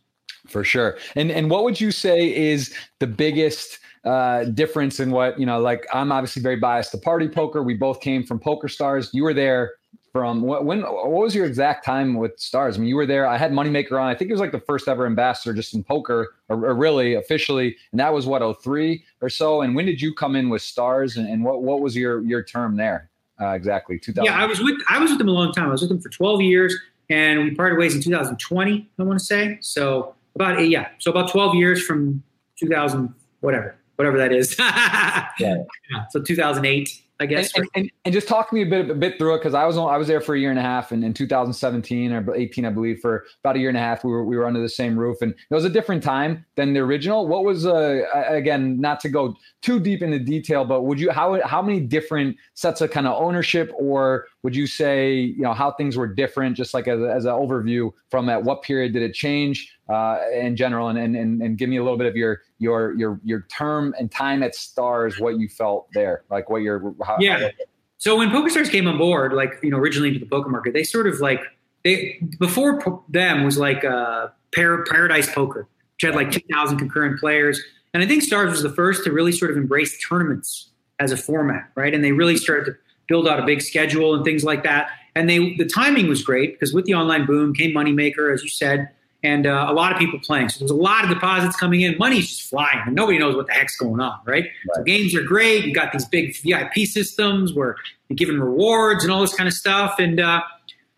For 0.46 0.64
sure. 0.64 0.96
And 1.16 1.31
and 1.31 1.50
what 1.50 1.64
would 1.64 1.81
you 1.81 1.90
say 1.90 2.35
is 2.35 2.72
the 3.00 3.07
biggest 3.07 3.81
uh, 4.05 4.44
difference 4.44 5.00
in 5.00 5.11
what 5.11 5.38
you 5.38 5.44
know? 5.44 5.61
Like 5.61 5.87
I'm 5.92 6.11
obviously 6.11 6.40
very 6.40 6.57
biased 6.57 6.92
to 6.92 6.98
party 6.98 7.28
poker. 7.28 7.62
We 7.62 7.74
both 7.74 8.00
came 8.00 8.24
from 8.24 8.38
Poker 8.38 8.68
Stars. 8.68 9.11
You 9.12 9.24
were 9.24 9.35
there 9.35 9.72
from 10.12 10.42
what, 10.42 10.64
when? 10.64 10.83
What 10.83 11.11
was 11.11 11.35
your 11.35 11.46
exact 11.46 11.85
time 11.85 12.14
with 12.14 12.38
Stars? 12.38 12.77
I 12.77 12.81
mean, 12.81 12.88
you 12.88 12.96
were 12.96 13.07
there. 13.07 13.27
I 13.27 13.37
had 13.37 13.53
Moneymaker 13.53 14.01
on. 14.01 14.09
I 14.09 14.14
think 14.14 14.31
it 14.31 14.35
was 14.35 14.40
like 14.40 14.53
the 14.53 14.61
first 14.61 14.88
ever 14.88 15.07
ambassador 15.07 15.55
just 15.55 15.75
in 15.75 15.83
poker, 15.83 16.35
or, 16.48 16.66
or 16.66 16.75
really 16.75 17.14
officially, 17.14 17.77
and 17.90 18.01
that 18.01 18.12
was 18.12 18.27
what 18.27 18.42
03 18.62 19.03
or 19.20 19.31
so. 19.31 19.62
And 19.62 19.75
when 19.75 19.87
did 19.87 20.01
you 20.01 20.14
come 20.14 20.37
in 20.37 20.48
with 20.51 20.62
Stars? 20.62 21.16
And, 21.16 21.29
and 21.29 21.44
what 21.44 21.62
what 21.62 21.81
was 21.81 21.96
your 21.96 22.22
your 22.22 22.42
term 22.42 22.77
there? 22.77 23.09
Uh, 23.40 23.55
exactly 23.55 23.98
2000 23.98 24.25
yeah 24.25 24.40
i 24.40 24.46
was 24.46 24.61
with 24.61 24.77
i 24.88 25.01
was 25.01 25.11
with 25.11 25.18
them 25.18 25.27
a 25.27 25.33
long 25.33 25.51
time 25.53 25.66
i 25.66 25.72
was 25.72 25.81
with 25.81 25.88
them 25.88 26.01
for 26.01 26.11
12 26.11 26.42
years 26.42 26.79
and 27.12 27.44
we 27.44 27.55
parted 27.55 27.79
ways 27.79 27.94
in 27.94 28.01
2020. 28.01 28.90
I 28.98 29.03
want 29.03 29.18
to 29.18 29.25
say 29.25 29.59
so 29.61 30.14
about 30.35 30.66
yeah, 30.68 30.88
so 30.98 31.11
about 31.11 31.31
12 31.31 31.55
years 31.55 31.85
from 31.85 32.22
2000 32.59 33.12
whatever 33.40 33.77
whatever 33.96 34.16
that 34.18 34.33
is. 34.33 34.57
yeah. 34.59 35.29
yeah. 35.38 36.07
So 36.11 36.22
2008. 36.22 37.03
I 37.22 37.26
guess. 37.26 37.56
And, 37.56 37.68
and, 37.74 37.90
and, 38.04 38.12
just 38.12 38.26
talk 38.26 38.52
me 38.52 38.62
a 38.62 38.66
bit 38.66 38.90
a 38.90 38.94
bit 38.94 39.16
through 39.16 39.35
it 39.35 39.38
because 39.38 39.54
I 39.54 39.64
was 39.64 39.76
on, 39.76 39.88
I 39.88 39.96
was 39.96 40.08
there 40.08 40.20
for 40.20 40.35
a 40.35 40.38
year 40.38 40.50
and 40.50 40.58
a 40.58 40.62
half, 40.62 40.90
and 40.90 41.04
in 41.04 41.14
2017 41.14 42.12
or 42.12 42.35
18, 42.35 42.64
I 42.64 42.70
believe, 42.70 42.98
for 43.00 43.24
about 43.42 43.56
a 43.56 43.61
year 43.61 43.68
and 43.68 43.78
a 43.78 43.80
half, 43.80 44.04
we 44.04 44.11
were 44.11 44.24
we 44.24 44.37
were 44.37 44.44
under 44.44 44.61
the 44.61 44.68
same 44.68 44.98
roof, 44.98 45.22
and 45.22 45.32
it 45.32 45.54
was 45.54 45.64
a 45.64 45.70
different 45.70 46.02
time 46.02 46.44
than 46.56 46.72
the 46.72 46.80
original. 46.80 47.28
What 47.28 47.44
was 47.44 47.64
uh 47.64 48.02
again, 48.28 48.80
not 48.80 48.98
to 49.00 49.08
go 49.08 49.37
too 49.61 49.78
deep 49.78 50.02
into 50.02 50.18
detail, 50.18 50.64
but 50.64 50.82
would 50.82 50.98
you 50.98 51.11
how 51.12 51.40
how 51.46 51.62
many 51.62 51.80
different 51.80 52.37
sets 52.54 52.80
of 52.80 52.90
kind 52.90 53.06
of 53.06 53.20
ownership, 53.22 53.72
or 53.78 54.26
would 54.42 54.57
you 54.57 54.66
say 54.66 55.16
you 55.16 55.42
know 55.42 55.55
how 55.55 55.70
things 55.70 55.96
were 55.96 56.07
different, 56.07 56.57
just 56.57 56.74
like 56.74 56.88
as 56.88 57.00
as 57.02 57.24
an 57.24 57.33
overview 57.33 57.92
from 58.11 58.28
at 58.28 58.42
what 58.42 58.62
period 58.62 58.92
did 58.92 59.02
it 59.02 59.14
change? 59.14 59.72
uh, 59.92 60.18
in 60.33 60.57
general, 60.57 60.88
and, 60.88 60.98
and 60.98 61.42
and 61.42 61.59
give 61.59 61.68
me 61.68 61.76
a 61.76 61.83
little 61.83 61.98
bit 61.98 62.07
of 62.07 62.16
your 62.16 62.42
your 62.59 62.94
your 62.98 63.20
your 63.24 63.46
term 63.50 63.94
and 63.98 64.11
time 64.11 64.42
at 64.42 64.55
Stars, 64.55 65.18
what 65.18 65.38
you 65.38 65.48
felt 65.48 65.88
there, 65.92 66.24
like 66.31 66.48
what 66.48 66.62
your 66.62 66.94
how, 67.05 67.16
yeah. 67.20 67.40
How 67.40 67.50
so 67.98 68.16
when 68.16 68.31
PokerStars 68.31 68.70
came 68.70 68.88
on 68.88 68.96
board, 68.96 69.33
like 69.33 69.52
you 69.62 69.70
know 69.70 69.76
originally 69.76 70.09
into 70.09 70.20
the 70.20 70.26
poker 70.26 70.48
market, 70.48 70.72
they 70.72 70.85
sort 70.85 71.07
of 71.07 71.20
like 71.20 71.40
they 71.85 72.18
before 72.38 72.81
po- 72.81 73.05
them 73.09 73.44
was 73.44 73.59
like 73.59 73.85
uh, 73.85 74.28
Par- 74.55 74.85
Paradise 74.85 75.33
Poker, 75.33 75.68
which 75.94 76.02
had 76.02 76.14
like 76.14 76.31
two 76.31 76.40
thousand 76.52 76.78
concurrent 76.78 77.20
players, 77.20 77.61
and 77.92 78.02
I 78.02 78.07
think 78.07 78.22
Stars 78.22 78.50
was 78.50 78.62
the 78.62 78.72
first 78.72 79.05
to 79.05 79.12
really 79.12 79.33
sort 79.33 79.50
of 79.50 79.57
embrace 79.57 79.98
tournaments 80.09 80.70
as 81.00 81.12
a 81.12 81.16
format, 81.16 81.70
right? 81.74 81.92
And 81.92 82.02
they 82.02 82.12
really 82.12 82.37
started 82.37 82.64
to 82.66 82.76
build 83.12 83.29
out 83.29 83.38
a 83.38 83.44
big 83.44 83.61
schedule 83.61 84.14
and 84.14 84.25
things 84.25 84.42
like 84.42 84.62
that. 84.62 84.88
And 85.14 85.29
they 85.29 85.55
the 85.57 85.66
timing 85.66 86.09
was 86.09 86.22
great 86.22 86.55
because 86.55 86.72
with 86.72 86.87
the 86.87 86.94
online 86.94 87.27
boom 87.27 87.53
came 87.55 87.72
Moneymaker, 87.72 88.33
as 88.33 88.42
you 88.42 88.48
said 88.48 88.88
and 89.22 89.46
uh, 89.46 89.66
a 89.68 89.72
lot 89.72 89.92
of 89.92 89.98
people 89.98 90.18
playing. 90.18 90.48
So 90.48 90.59
there's 90.61 90.70
a 90.70 90.75
lot 90.75 91.05
of 91.05 91.11
deposits 91.11 91.57
coming 91.57 91.83
in. 91.83 91.96
Money's 91.98 92.29
just 92.29 92.42
flying, 92.42 92.81
and 92.87 92.94
nobody 92.94 93.18
knows 93.18 93.37
what 93.37 93.46
the 93.46 93.53
heck's 93.53 93.77
going 93.77 94.01
on, 94.01 94.18
right? 94.25 94.44
right? 94.44 94.51
So 94.75 94.83
games 94.83 95.14
are 95.14 95.22
great. 95.22 95.64
You 95.64 95.75
got 95.75 95.92
these 95.92 96.07
big 96.07 96.37
VIP 96.42 96.87
systems 96.87 97.53
where 97.53 97.77
you're 98.09 98.16
giving 98.16 98.40
rewards 98.40 99.05
and 99.05 99.12
all 99.12 99.20
this 99.20 99.35
kind 99.35 99.46
of 99.46 99.55
stuff. 99.55 99.98
And 99.98 100.18
uh, 100.18 100.42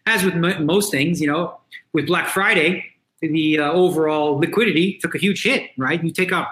as 0.07 0.25
with 0.25 0.35
m- 0.35 0.65
most 0.65 0.91
things, 0.91 1.21
you 1.21 1.27
know, 1.27 1.59
with 1.93 2.07
Black 2.07 2.29
Friday, 2.29 2.85
the 3.21 3.59
uh, 3.59 3.73
overall 3.73 4.39
liquidity 4.39 4.99
took 5.01 5.15
a 5.15 5.19
huge 5.19 5.43
hit, 5.43 5.71
right? 5.77 6.03
You 6.03 6.11
take 6.11 6.33
a 6.33 6.47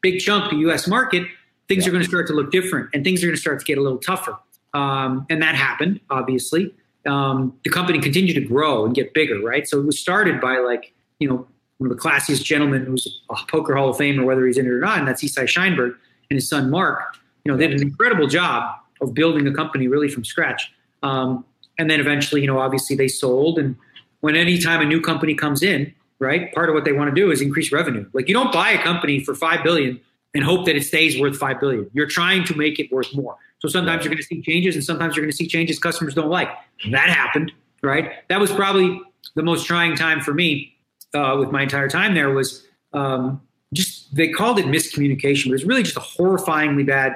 big 0.00 0.20
chunk 0.20 0.44
of 0.44 0.50
the 0.52 0.56
U.S. 0.58 0.86
market, 0.86 1.26
things 1.68 1.84
yeah. 1.84 1.88
are 1.88 1.92
going 1.92 2.02
to 2.02 2.08
start 2.08 2.26
to 2.28 2.34
look 2.34 2.52
different, 2.52 2.90
and 2.94 3.04
things 3.04 3.22
are 3.22 3.26
going 3.26 3.36
to 3.36 3.40
start 3.40 3.58
to 3.58 3.64
get 3.64 3.78
a 3.78 3.82
little 3.82 3.98
tougher. 3.98 4.38
Um, 4.74 5.26
and 5.28 5.42
that 5.42 5.54
happened, 5.54 6.00
obviously. 6.10 6.74
Um, 7.06 7.58
the 7.64 7.70
company 7.70 7.98
continued 7.98 8.34
to 8.34 8.42
grow 8.42 8.84
and 8.84 8.94
get 8.94 9.14
bigger, 9.14 9.40
right? 9.40 9.66
So 9.66 9.80
it 9.80 9.86
was 9.86 9.98
started 9.98 10.40
by 10.40 10.58
like 10.58 10.92
you 11.20 11.28
know, 11.28 11.46
one 11.78 11.90
of 11.90 11.96
the 11.96 12.02
classiest 12.02 12.42
gentlemen 12.42 12.84
who's 12.84 13.22
a 13.30 13.36
poker 13.48 13.76
Hall 13.76 13.90
of 13.90 13.96
Famer, 13.96 14.24
whether 14.24 14.44
he's 14.46 14.58
in 14.58 14.66
it 14.66 14.70
or 14.70 14.80
not, 14.80 14.98
and 14.98 15.06
that's 15.06 15.22
Isai 15.22 15.44
Scheinberg 15.44 15.94
and 16.30 16.36
his 16.36 16.48
son 16.48 16.70
Mark. 16.70 17.16
You 17.44 17.52
know, 17.52 17.58
they 17.58 17.68
did 17.68 17.80
an 17.80 17.86
incredible 17.86 18.26
job 18.26 18.74
of 19.00 19.14
building 19.14 19.46
a 19.46 19.54
company 19.54 19.86
really 19.86 20.08
from 20.08 20.24
scratch. 20.24 20.72
Um, 21.02 21.44
and 21.78 21.88
then 21.88 22.00
eventually, 22.00 22.40
you 22.42 22.46
know, 22.46 22.58
obviously 22.58 22.96
they 22.96 23.08
sold. 23.08 23.58
And 23.58 23.76
when 24.20 24.36
any 24.36 24.58
time 24.58 24.80
a 24.80 24.84
new 24.84 25.00
company 25.00 25.34
comes 25.34 25.62
in, 25.62 25.94
right, 26.18 26.52
part 26.52 26.68
of 26.68 26.74
what 26.74 26.84
they 26.84 26.92
want 26.92 27.14
to 27.14 27.18
do 27.18 27.30
is 27.30 27.40
increase 27.40 27.72
revenue. 27.72 28.06
Like 28.12 28.28
you 28.28 28.34
don't 28.34 28.52
buy 28.52 28.70
a 28.70 28.82
company 28.82 29.24
for 29.24 29.34
five 29.34 29.62
billion 29.62 29.98
and 30.34 30.44
hope 30.44 30.66
that 30.66 30.76
it 30.76 30.84
stays 30.84 31.18
worth 31.18 31.36
five 31.36 31.60
billion. 31.60 31.90
You're 31.94 32.06
trying 32.06 32.44
to 32.44 32.54
make 32.54 32.78
it 32.78 32.92
worth 32.92 33.14
more. 33.14 33.36
So 33.60 33.68
sometimes 33.68 34.04
you're 34.04 34.10
going 34.10 34.22
to 34.22 34.26
see 34.26 34.42
changes, 34.42 34.74
and 34.74 34.84
sometimes 34.84 35.16
you're 35.16 35.24
going 35.24 35.30
to 35.30 35.36
see 35.36 35.46
changes 35.46 35.78
customers 35.78 36.14
don't 36.14 36.30
like. 36.30 36.48
That 36.90 37.08
happened, 37.08 37.52
right? 37.82 38.12
That 38.28 38.40
was 38.40 38.50
probably 38.50 39.00
the 39.36 39.42
most 39.42 39.66
trying 39.66 39.96
time 39.96 40.20
for 40.20 40.34
me 40.34 40.74
uh, 41.14 41.36
with 41.38 41.50
my 41.50 41.62
entire 41.62 41.88
time 41.88 42.14
there 42.14 42.30
was 42.30 42.66
um, 42.92 43.40
just 43.72 44.14
they 44.14 44.28
called 44.28 44.58
it 44.58 44.66
miscommunication, 44.66 45.44
but 45.44 45.50
it 45.50 45.52
was 45.52 45.64
really 45.64 45.82
just 45.82 45.96
a 45.96 46.00
horrifyingly 46.00 46.86
bad 46.86 47.14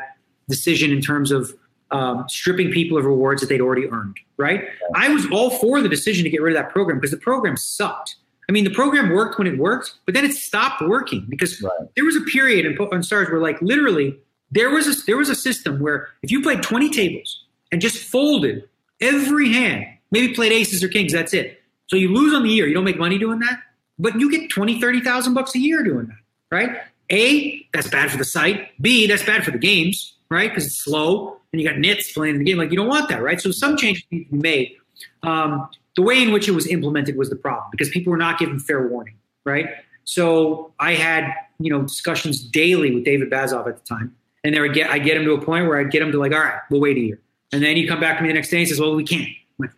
decision 0.48 0.90
in 0.90 1.00
terms 1.00 1.30
of 1.30 1.52
um, 1.90 2.24
stripping 2.28 2.70
people 2.70 2.98
of 2.98 3.04
rewards 3.04 3.40
that 3.40 3.48
they'd 3.48 3.60
already 3.60 3.88
earned. 3.88 4.18
Right? 4.36 4.64
I 4.94 5.08
was 5.08 5.26
all 5.30 5.50
for 5.50 5.80
the 5.80 5.88
decision 5.88 6.24
to 6.24 6.30
get 6.30 6.42
rid 6.42 6.56
of 6.56 6.62
that 6.62 6.72
program 6.72 6.98
because 6.98 7.10
the 7.10 7.16
program 7.16 7.56
sucked. 7.56 8.16
I 8.48 8.52
mean, 8.52 8.64
the 8.64 8.70
program 8.70 9.10
worked 9.10 9.38
when 9.38 9.46
it 9.46 9.58
worked, 9.58 9.94
but 10.04 10.14
then 10.14 10.24
it 10.24 10.34
stopped 10.34 10.82
working 10.82 11.24
because 11.28 11.62
right. 11.62 11.72
there 11.96 12.04
was 12.04 12.14
a 12.14 12.20
period 12.22 12.66
in, 12.66 12.76
on 12.76 13.02
Stars 13.02 13.30
where, 13.30 13.40
like, 13.40 13.60
literally, 13.62 14.18
there 14.54 14.70
was 14.70 14.86
a 14.86 15.04
there 15.06 15.16
was 15.16 15.28
a 15.28 15.34
system 15.34 15.80
where 15.80 16.08
if 16.22 16.30
you 16.30 16.40
played 16.40 16.62
20 16.62 16.88
tables 16.90 17.44
and 17.72 17.80
just 17.80 17.98
folded 17.98 18.68
every 19.00 19.52
hand, 19.52 19.84
maybe 20.10 20.32
played 20.32 20.52
aces 20.52 20.82
or 20.82 20.88
kings, 20.88 21.12
that's 21.12 21.34
it. 21.34 21.60
So 21.88 21.96
you 21.96 22.12
lose 22.12 22.32
on 22.32 22.44
the 22.44 22.48
year. 22.48 22.66
You 22.66 22.74
don't 22.74 22.84
make 22.84 22.98
money 22.98 23.18
doing 23.18 23.40
that. 23.40 23.60
But 23.98 24.18
you 24.18 24.30
get 24.30 24.50
20, 24.50 24.80
30,000 24.80 25.34
bucks 25.34 25.54
a 25.54 25.58
year 25.58 25.82
doing 25.82 26.06
that, 26.06 26.18
right? 26.50 26.78
A, 27.10 27.66
that's 27.72 27.88
bad 27.88 28.10
for 28.10 28.16
the 28.16 28.24
site. 28.24 28.70
B, 28.80 29.06
that's 29.06 29.24
bad 29.24 29.44
for 29.44 29.50
the 29.50 29.58
games, 29.58 30.16
right? 30.30 30.50
Because 30.50 30.66
it's 30.66 30.82
slow 30.82 31.36
and 31.52 31.60
you 31.60 31.68
got 31.68 31.78
nits 31.78 32.12
playing 32.12 32.36
in 32.36 32.38
the 32.38 32.44
game. 32.44 32.58
Like 32.58 32.70
you 32.70 32.76
don't 32.76 32.88
want 32.88 33.08
that, 33.10 33.22
right? 33.22 33.40
So 33.40 33.50
some 33.50 33.76
changes 33.76 34.02
need 34.10 34.24
to 34.24 34.30
be 34.30 34.38
made. 34.38 34.76
Um, 35.22 35.68
the 35.96 36.02
way 36.02 36.22
in 36.22 36.32
which 36.32 36.48
it 36.48 36.52
was 36.52 36.66
implemented 36.66 37.16
was 37.16 37.30
the 37.30 37.36
problem 37.36 37.68
because 37.70 37.88
people 37.90 38.10
were 38.10 38.16
not 38.16 38.38
given 38.38 38.58
fair 38.58 38.88
warning, 38.88 39.14
right? 39.44 39.68
So 40.04 40.72
I 40.80 40.94
had, 40.94 41.32
you 41.58 41.70
know, 41.70 41.82
discussions 41.82 42.42
daily 42.42 42.94
with 42.94 43.04
David 43.04 43.30
Baazov 43.30 43.68
at 43.68 43.76
the 43.76 43.84
time. 43.84 44.14
And 44.44 44.54
there 44.54 44.62
would 44.62 44.74
get 44.74 44.90
I 44.90 44.98
get 44.98 45.16
him 45.16 45.24
to 45.24 45.32
a 45.32 45.40
point 45.40 45.66
where 45.66 45.78
I'd 45.78 45.90
get 45.90 46.02
him 46.02 46.12
to 46.12 46.18
like, 46.18 46.32
all 46.32 46.38
right, 46.38 46.60
we'll 46.70 46.80
wait 46.80 46.96
a 46.96 47.00
year. 47.00 47.20
And 47.52 47.62
then 47.62 47.76
he'd 47.76 47.86
come 47.86 48.00
back 48.00 48.18
to 48.18 48.22
me 48.22 48.28
the 48.28 48.34
next 48.34 48.50
day 48.50 48.58
and 48.58 48.68
says, 48.68 48.80
Well, 48.80 48.94
we 48.94 49.04
can't. 49.04 49.28
Like, 49.58 49.70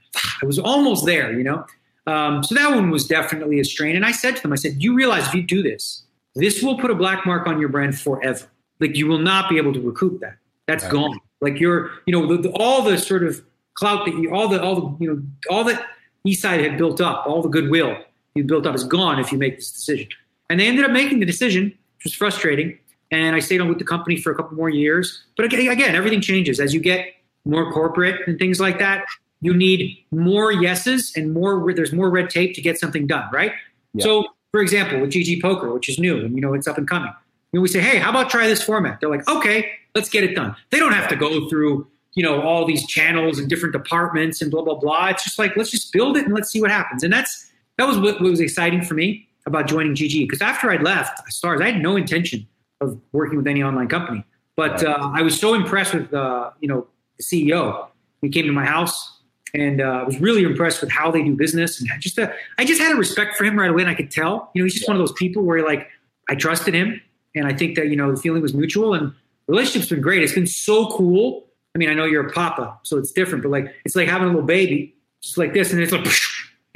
I 0.42 0.46
was 0.46 0.58
almost 0.58 1.04
there, 1.06 1.32
you 1.32 1.44
know. 1.44 1.64
Um, 2.06 2.42
so 2.42 2.54
that 2.54 2.70
one 2.70 2.90
was 2.90 3.06
definitely 3.06 3.60
a 3.60 3.64
strain. 3.64 3.96
And 3.96 4.04
I 4.04 4.12
said 4.12 4.36
to 4.36 4.42
them, 4.42 4.52
I 4.52 4.56
said, 4.56 4.82
you 4.82 4.94
realize 4.94 5.26
if 5.26 5.34
you 5.34 5.42
do 5.42 5.62
this, 5.62 6.04
this 6.34 6.62
will 6.62 6.78
put 6.78 6.90
a 6.90 6.94
black 6.94 7.26
mark 7.26 7.46
on 7.46 7.58
your 7.58 7.68
brand 7.68 7.98
forever. 7.98 8.46
Like 8.78 8.96
you 8.96 9.06
will 9.06 9.18
not 9.18 9.50
be 9.50 9.56
able 9.56 9.72
to 9.72 9.80
recoup 9.80 10.20
that. 10.20 10.36
That's 10.66 10.84
right. 10.84 10.92
gone. 10.92 11.18
Like 11.40 11.58
you're, 11.58 11.90
you 12.06 12.12
know, 12.12 12.26
the, 12.26 12.42
the, 12.42 12.50
all 12.52 12.82
the 12.82 12.96
sort 12.96 13.24
of 13.24 13.44
clout 13.74 14.06
that 14.06 14.14
you, 14.14 14.32
all 14.32 14.48
the, 14.48 14.62
all 14.62 14.74
the, 14.76 15.04
you 15.04 15.12
know, 15.12 15.22
all 15.50 15.64
that 15.64 15.84
Isai 16.26 16.62
had 16.62 16.78
built 16.78 17.00
up, 17.00 17.26
all 17.26 17.42
the 17.42 17.48
goodwill 17.48 17.96
you 18.34 18.44
built 18.44 18.66
up 18.66 18.74
is 18.74 18.84
gone 18.84 19.18
if 19.18 19.32
you 19.32 19.38
make 19.38 19.56
this 19.56 19.72
decision. 19.72 20.08
And 20.48 20.60
they 20.60 20.68
ended 20.68 20.84
up 20.84 20.92
making 20.92 21.20
the 21.20 21.26
decision 21.26 21.76
which 21.96 22.04
was 22.04 22.14
frustrating. 22.14 22.78
And 23.10 23.36
I 23.36 23.40
stayed 23.40 23.60
on 23.60 23.68
with 23.68 23.78
the 23.78 23.84
company 23.84 24.16
for 24.16 24.32
a 24.32 24.34
couple 24.34 24.56
more 24.56 24.68
years. 24.68 25.22
But 25.36 25.46
again, 25.46 25.94
everything 25.94 26.20
changes 26.20 26.58
as 26.58 26.74
you 26.74 26.80
get 26.80 27.06
more 27.44 27.70
corporate 27.72 28.26
and 28.26 28.38
things 28.38 28.60
like 28.60 28.78
that. 28.78 29.04
You 29.40 29.54
need 29.54 29.98
more 30.10 30.50
yeses 30.50 31.12
and 31.14 31.32
more. 31.32 31.72
There's 31.72 31.92
more 31.92 32.10
red 32.10 32.30
tape 32.30 32.54
to 32.54 32.60
get 32.60 32.78
something 32.78 33.06
done, 33.06 33.28
right? 33.32 33.52
Yeah. 33.94 34.04
So, 34.04 34.24
for 34.50 34.60
example, 34.60 35.00
with 35.00 35.10
GG 35.10 35.40
Poker, 35.42 35.72
which 35.72 35.88
is 35.88 35.98
new 35.98 36.18
and 36.24 36.34
you 36.34 36.40
know 36.40 36.54
it's 36.54 36.66
up 36.66 36.78
and 36.78 36.88
coming, 36.88 37.12
and 37.52 37.62
we 37.62 37.68
say, 37.68 37.80
hey, 37.80 37.98
how 37.98 38.10
about 38.10 38.30
try 38.30 38.46
this 38.46 38.62
format? 38.62 38.98
They're 39.00 39.10
like, 39.10 39.28
okay, 39.28 39.70
let's 39.94 40.08
get 40.08 40.24
it 40.24 40.34
done. 40.34 40.56
They 40.70 40.78
don't 40.78 40.92
have 40.92 41.08
to 41.08 41.16
go 41.16 41.48
through 41.48 41.86
you 42.14 42.22
know 42.22 42.40
all 42.40 42.66
these 42.66 42.86
channels 42.86 43.38
and 43.38 43.48
different 43.48 43.74
departments 43.74 44.40
and 44.42 44.50
blah 44.50 44.62
blah 44.62 44.74
blah. 44.74 45.08
It's 45.08 45.22
just 45.22 45.38
like 45.38 45.56
let's 45.56 45.70
just 45.70 45.92
build 45.92 46.16
it 46.16 46.24
and 46.24 46.34
let's 46.34 46.50
see 46.50 46.60
what 46.60 46.70
happens. 46.70 47.04
And 47.04 47.12
that's 47.12 47.50
that 47.76 47.86
was 47.86 47.98
what, 47.98 48.20
what 48.20 48.30
was 48.30 48.40
exciting 48.40 48.82
for 48.82 48.94
me 48.94 49.28
about 49.44 49.68
joining 49.68 49.94
GG 49.94 50.24
because 50.24 50.42
after 50.42 50.70
I'd 50.70 50.82
left 50.82 51.30
Stars, 51.32 51.60
I 51.60 51.70
had 51.70 51.82
no 51.82 51.94
intention 51.94 52.48
of 52.80 52.98
working 53.12 53.36
with 53.36 53.46
any 53.46 53.62
online 53.62 53.88
company. 53.88 54.24
But 54.56 54.82
uh, 54.84 55.10
I 55.12 55.22
was 55.22 55.38
so 55.38 55.54
impressed 55.54 55.94
with 55.94 56.12
uh, 56.12 56.50
you 56.60 56.68
know 56.68 56.86
the 57.18 57.24
CEO. 57.24 57.88
He 58.22 58.30
came 58.30 58.46
to 58.46 58.52
my 58.52 58.64
house, 58.64 59.20
and 59.54 59.80
uh, 59.80 59.84
I 59.84 60.02
was 60.02 60.20
really 60.20 60.42
impressed 60.42 60.80
with 60.80 60.90
how 60.90 61.10
they 61.10 61.22
do 61.22 61.36
business. 61.36 61.80
And 61.80 61.90
I 61.92 61.98
just 61.98 62.18
uh, 62.18 62.30
I 62.58 62.64
just 62.64 62.80
had 62.80 62.92
a 62.92 62.96
respect 62.96 63.36
for 63.36 63.44
him 63.44 63.58
right 63.58 63.70
away, 63.70 63.82
and 63.82 63.90
I 63.90 63.94
could 63.94 64.10
tell. 64.10 64.50
You 64.54 64.62
know, 64.62 64.64
he's 64.64 64.74
just 64.74 64.88
one 64.88 64.96
of 64.96 65.00
those 65.00 65.12
people 65.12 65.42
where 65.42 65.64
like 65.64 65.88
I 66.28 66.34
trusted 66.34 66.74
him, 66.74 67.00
and 67.34 67.46
I 67.46 67.52
think 67.52 67.76
that 67.76 67.88
you 67.88 67.96
know 67.96 68.10
the 68.10 68.20
feeling 68.20 68.40
was 68.40 68.54
mutual, 68.54 68.94
and 68.94 69.08
the 69.08 69.52
relationship's 69.52 69.90
been 69.90 70.00
great. 70.00 70.22
It's 70.22 70.32
been 70.32 70.46
so 70.46 70.90
cool. 70.90 71.46
I 71.74 71.78
mean, 71.78 71.90
I 71.90 71.94
know 71.94 72.06
you're 72.06 72.26
a 72.26 72.32
papa, 72.32 72.78
so 72.82 72.96
it's 72.96 73.12
different, 73.12 73.42
but 73.42 73.50
like 73.50 73.74
it's 73.84 73.94
like 73.94 74.08
having 74.08 74.28
a 74.28 74.30
little 74.30 74.46
baby, 74.46 74.94
just 75.20 75.36
like 75.36 75.52
this, 75.52 75.72
and 75.72 75.82
it's 75.82 75.92
like. 75.92 76.06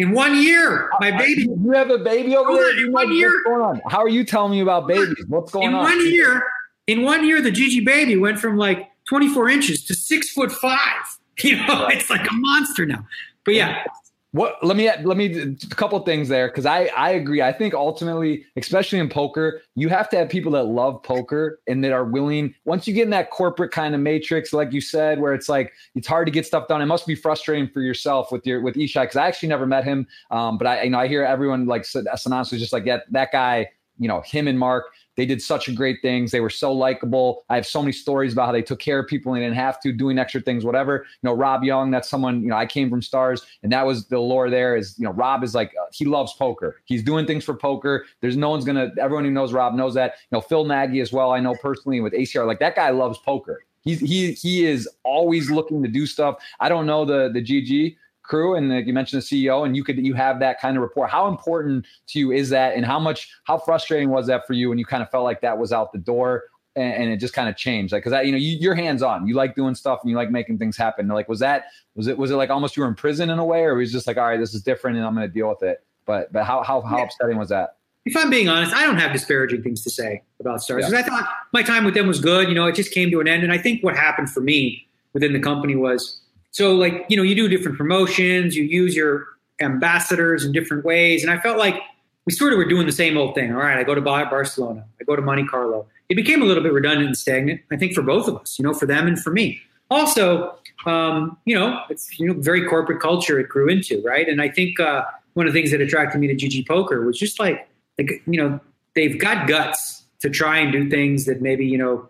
In 0.00 0.12
one 0.12 0.42
year, 0.42 0.88
my 0.98 1.10
uh, 1.10 1.18
baby. 1.18 1.42
You 1.42 1.72
have 1.72 1.90
a 1.90 1.98
baby 1.98 2.34
over 2.34 2.54
there. 2.54 2.86
In 2.86 2.90
one 2.90 3.12
year. 3.12 3.30
What's 3.30 3.44
going 3.44 3.60
on? 3.60 3.82
How 3.90 3.98
are 3.98 4.08
you 4.08 4.24
telling 4.24 4.52
me 4.52 4.60
about 4.60 4.88
babies? 4.88 5.26
What's 5.28 5.52
going 5.52 5.68
in 5.68 5.74
on? 5.74 5.92
In 5.92 5.98
one 5.98 6.06
year, 6.10 6.42
in 6.86 7.02
one 7.02 7.26
year, 7.26 7.42
the 7.42 7.52
GG 7.52 7.84
baby 7.84 8.16
went 8.16 8.38
from 8.38 8.56
like 8.56 8.88
24 9.10 9.50
inches 9.50 9.84
to 9.84 9.94
six 9.94 10.30
foot 10.30 10.50
five. 10.50 10.78
You 11.42 11.56
know, 11.56 11.86
it's 11.86 12.10
like 12.10 12.30
a 12.30 12.34
monster 12.34 12.84
now. 12.84 13.06
But 13.46 13.54
yeah. 13.54 13.84
What 14.32 14.58
let 14.62 14.76
me 14.76 14.88
let 15.02 15.16
me 15.16 15.56
a 15.70 15.74
couple 15.74 15.98
things 16.00 16.28
there 16.28 16.46
because 16.46 16.64
I 16.64 16.84
I 16.96 17.10
agree. 17.10 17.42
I 17.42 17.52
think 17.52 17.74
ultimately, 17.74 18.46
especially 18.56 19.00
in 19.00 19.08
poker, 19.08 19.60
you 19.74 19.88
have 19.88 20.08
to 20.10 20.16
have 20.18 20.28
people 20.28 20.52
that 20.52 20.64
love 20.66 21.02
poker 21.02 21.58
and 21.66 21.82
that 21.82 21.90
are 21.90 22.04
willing. 22.04 22.54
Once 22.64 22.86
you 22.86 22.94
get 22.94 23.04
in 23.04 23.10
that 23.10 23.30
corporate 23.30 23.72
kind 23.72 23.92
of 23.92 24.00
matrix, 24.00 24.52
like 24.52 24.72
you 24.72 24.80
said, 24.80 25.18
where 25.20 25.34
it's 25.34 25.48
like 25.48 25.72
it's 25.96 26.06
hard 26.06 26.28
to 26.28 26.30
get 26.30 26.46
stuff 26.46 26.68
done. 26.68 26.80
It 26.80 26.86
must 26.86 27.08
be 27.08 27.16
frustrating 27.16 27.68
for 27.68 27.80
yourself 27.80 28.30
with 28.30 28.46
your 28.46 28.60
with 28.60 28.76
Isai 28.76 29.02
because 29.02 29.16
I 29.16 29.26
actually 29.26 29.48
never 29.48 29.66
met 29.66 29.82
him. 29.82 30.06
Um, 30.30 30.58
but 30.58 30.68
I 30.68 30.84
you 30.84 30.90
know 30.90 31.00
I 31.00 31.08
hear 31.08 31.24
everyone 31.24 31.66
like 31.66 31.82
Sanaz 31.82 32.52
was 32.52 32.60
just 32.60 32.72
like 32.72 32.86
yeah 32.86 32.98
that 33.10 33.32
guy. 33.32 33.68
You 33.98 34.08
know 34.08 34.22
him 34.22 34.46
and 34.48 34.58
Mark 34.58 34.86
they 35.16 35.26
did 35.26 35.42
such 35.42 35.74
great 35.74 35.98
things. 36.02 36.30
They 36.30 36.40
were 36.40 36.50
so 36.50 36.72
likable. 36.72 37.44
I 37.48 37.56
have 37.56 37.66
so 37.66 37.82
many 37.82 37.92
stories 37.92 38.32
about 38.32 38.46
how 38.46 38.52
they 38.52 38.62
took 38.62 38.78
care 38.78 39.00
of 39.00 39.06
people 39.06 39.34
and 39.34 39.42
didn't 39.42 39.56
have 39.56 39.80
to, 39.80 39.92
doing 39.92 40.18
extra 40.18 40.40
things, 40.40 40.64
whatever. 40.64 41.04
You 41.22 41.28
know, 41.28 41.34
Rob 41.34 41.64
Young, 41.64 41.90
that's 41.90 42.08
someone, 42.08 42.42
you 42.42 42.48
know, 42.48 42.56
I 42.56 42.66
came 42.66 42.88
from 42.88 43.02
stars 43.02 43.44
and 43.62 43.72
that 43.72 43.84
was 43.84 44.06
the 44.06 44.18
lore 44.18 44.50
there 44.50 44.76
is, 44.76 44.98
you 44.98 45.04
know, 45.04 45.12
Rob 45.12 45.44
is 45.44 45.54
like, 45.54 45.72
uh, 45.80 45.86
he 45.92 46.04
loves 46.04 46.32
poker. 46.34 46.80
He's 46.84 47.02
doing 47.02 47.26
things 47.26 47.44
for 47.44 47.54
poker. 47.54 48.06
There's 48.20 48.36
no 48.36 48.50
one's 48.50 48.64
going 48.64 48.76
to, 48.76 48.90
everyone 49.00 49.24
who 49.24 49.30
knows 49.30 49.52
Rob 49.52 49.74
knows 49.74 49.94
that. 49.94 50.14
You 50.30 50.36
know, 50.36 50.40
Phil 50.40 50.64
Nagy 50.64 51.00
as 51.00 51.12
well. 51.12 51.32
I 51.32 51.40
know 51.40 51.54
personally 51.60 52.00
with 52.00 52.12
ACR, 52.12 52.46
like 52.46 52.60
that 52.60 52.76
guy 52.76 52.90
loves 52.90 53.18
poker. 53.18 53.64
He's, 53.82 54.00
he, 54.00 54.32
he 54.32 54.66
is 54.66 54.88
always 55.04 55.50
looking 55.50 55.82
to 55.82 55.88
do 55.88 56.06
stuff. 56.06 56.36
I 56.60 56.68
don't 56.68 56.86
know 56.86 57.04
the, 57.04 57.30
the 57.32 57.42
GG, 57.42 57.96
crew 58.30 58.54
and 58.54 58.70
like 58.70 58.86
you 58.86 58.92
mentioned 58.92 59.20
the 59.20 59.26
CEO 59.26 59.66
and 59.66 59.76
you 59.76 59.82
could 59.82 59.98
you 59.98 60.14
have 60.14 60.38
that 60.38 60.60
kind 60.60 60.76
of 60.76 60.82
report 60.82 61.10
how 61.10 61.26
important 61.26 61.84
to 62.06 62.18
you 62.20 62.30
is 62.30 62.48
that 62.48 62.76
and 62.76 62.86
how 62.86 62.98
much 62.98 63.28
how 63.44 63.58
frustrating 63.58 64.08
was 64.08 64.28
that 64.28 64.46
for 64.46 64.52
you 64.52 64.68
when 64.68 64.78
you 64.78 64.84
kind 64.84 65.02
of 65.02 65.10
felt 65.10 65.24
like 65.24 65.40
that 65.40 65.58
was 65.58 65.72
out 65.72 65.90
the 65.92 65.98
door 65.98 66.44
and, 66.76 66.94
and 66.94 67.10
it 67.10 67.16
just 67.16 67.34
kind 67.34 67.48
of 67.48 67.56
changed 67.56 67.92
like 67.92 68.04
because 68.04 68.24
you 68.24 68.30
know 68.30 68.38
you, 68.38 68.70
are 68.70 68.74
hands 68.74 69.02
on 69.02 69.26
you 69.26 69.34
like 69.34 69.56
doing 69.56 69.74
stuff 69.74 69.98
and 70.02 70.10
you 70.10 70.16
like 70.16 70.30
making 70.30 70.56
things 70.58 70.76
happen 70.76 71.08
like 71.08 71.28
was 71.28 71.40
that 71.40 71.64
was 71.96 72.06
it 72.06 72.16
was 72.16 72.30
it 72.30 72.36
like 72.36 72.50
almost 72.50 72.76
you 72.76 72.82
were 72.84 72.88
in 72.88 72.94
prison 72.94 73.30
in 73.30 73.38
a 73.40 73.44
way 73.44 73.64
or 73.64 73.74
was 73.74 73.90
just 73.90 74.06
like 74.06 74.16
all 74.16 74.28
right 74.28 74.38
this 74.38 74.54
is 74.54 74.62
different 74.62 74.96
and 74.96 75.04
I'm 75.04 75.14
going 75.14 75.26
to 75.26 75.34
deal 75.34 75.48
with 75.48 75.64
it 75.64 75.84
but 76.06 76.32
but 76.32 76.44
how 76.44 76.62
how, 76.62 76.80
how 76.82 76.98
yeah. 76.98 77.04
upsetting 77.04 77.36
was 77.36 77.48
that 77.48 77.76
if 78.06 78.16
I'm 78.16 78.30
being 78.30 78.48
honest, 78.48 78.74
I 78.74 78.86
don't 78.86 78.96
have 78.96 79.12
disparaging 79.12 79.62
things 79.62 79.84
to 79.84 79.90
say 79.90 80.22
about 80.40 80.62
stars 80.62 80.86
because 80.86 80.92
yeah. 80.92 81.00
I 81.00 81.02
thought 81.02 81.28
my 81.52 81.62
time 81.62 81.84
with 81.84 81.92
them 81.92 82.06
was 82.06 82.18
good. 82.18 82.48
You 82.48 82.54
know, 82.54 82.66
it 82.66 82.74
just 82.74 82.92
came 82.92 83.10
to 83.10 83.20
an 83.20 83.28
end, 83.28 83.42
and 83.42 83.52
I 83.52 83.58
think 83.58 83.84
what 83.84 83.94
happened 83.94 84.30
for 84.30 84.40
me 84.40 84.88
within 85.12 85.32
the 85.34 85.38
company 85.38 85.76
was 85.76 86.19
so 86.50 86.74
like, 86.74 87.06
you 87.08 87.16
know, 87.16 87.22
you 87.22 87.34
do 87.34 87.48
different 87.48 87.78
promotions, 87.78 88.56
you 88.56 88.64
use 88.64 88.94
your 88.94 89.26
ambassadors 89.60 90.44
in 90.44 90.52
different 90.52 90.84
ways. 90.84 91.22
And 91.22 91.30
I 91.30 91.38
felt 91.38 91.58
like 91.58 91.80
we 92.26 92.32
sort 92.32 92.52
of 92.52 92.58
were 92.58 92.64
doing 92.64 92.86
the 92.86 92.92
same 92.92 93.16
old 93.16 93.34
thing. 93.34 93.52
All 93.52 93.58
right, 93.58 93.78
I 93.78 93.84
go 93.84 93.94
to 93.94 94.00
Barcelona, 94.00 94.84
I 95.00 95.04
go 95.04 95.16
to 95.16 95.22
Monte 95.22 95.46
Carlo. 95.46 95.86
It 96.08 96.16
became 96.16 96.42
a 96.42 96.44
little 96.44 96.62
bit 96.62 96.72
redundant 96.72 97.06
and 97.06 97.16
stagnant, 97.16 97.60
I 97.70 97.76
think, 97.76 97.94
for 97.94 98.02
both 98.02 98.26
of 98.26 98.36
us, 98.36 98.58
you 98.58 98.64
know, 98.64 98.74
for 98.74 98.86
them 98.86 99.06
and 99.06 99.20
for 99.20 99.30
me. 99.30 99.60
Also, 99.90 100.56
um, 100.86 101.36
you 101.44 101.54
know, 101.54 101.80
it's 101.88 102.18
you 102.18 102.28
know 102.28 102.34
very 102.40 102.66
corporate 102.66 103.00
culture 103.00 103.38
it 103.38 103.48
grew 103.48 103.68
into, 103.68 104.02
right? 104.02 104.28
And 104.28 104.40
I 104.40 104.48
think 104.48 104.78
uh, 104.80 105.04
one 105.34 105.46
of 105.46 105.52
the 105.52 105.60
things 105.60 105.70
that 105.72 105.80
attracted 105.80 106.20
me 106.20 106.26
to 106.28 106.34
GG 106.34 106.66
Poker 106.66 107.04
was 107.04 107.18
just 107.18 107.38
like, 107.38 107.68
like 107.98 108.22
you 108.26 108.40
know, 108.40 108.60
they've 108.94 109.18
got 109.18 109.48
guts 109.48 110.04
to 110.20 110.30
try 110.30 110.58
and 110.58 110.72
do 110.72 110.88
things 110.88 111.24
that 111.26 111.40
maybe 111.40 111.66
you 111.66 111.78
know 111.78 112.08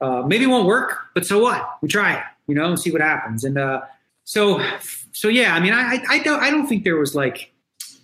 uh, 0.00 0.22
maybe 0.26 0.46
won't 0.46 0.66
work, 0.66 0.98
but 1.14 1.26
so 1.26 1.42
what? 1.42 1.66
We 1.82 1.88
try 1.88 2.14
it 2.14 2.24
you 2.46 2.54
know, 2.54 2.66
and 2.66 2.78
see 2.78 2.90
what 2.90 3.00
happens. 3.00 3.44
And 3.44 3.58
uh, 3.58 3.82
so, 4.24 4.62
so 5.12 5.28
yeah, 5.28 5.54
I 5.54 5.60
mean, 5.60 5.72
I, 5.72 6.02
I 6.08 6.18
don't, 6.20 6.42
I 6.42 6.50
don't 6.50 6.66
think 6.66 6.84
there 6.84 6.96
was 6.96 7.14
like 7.14 7.52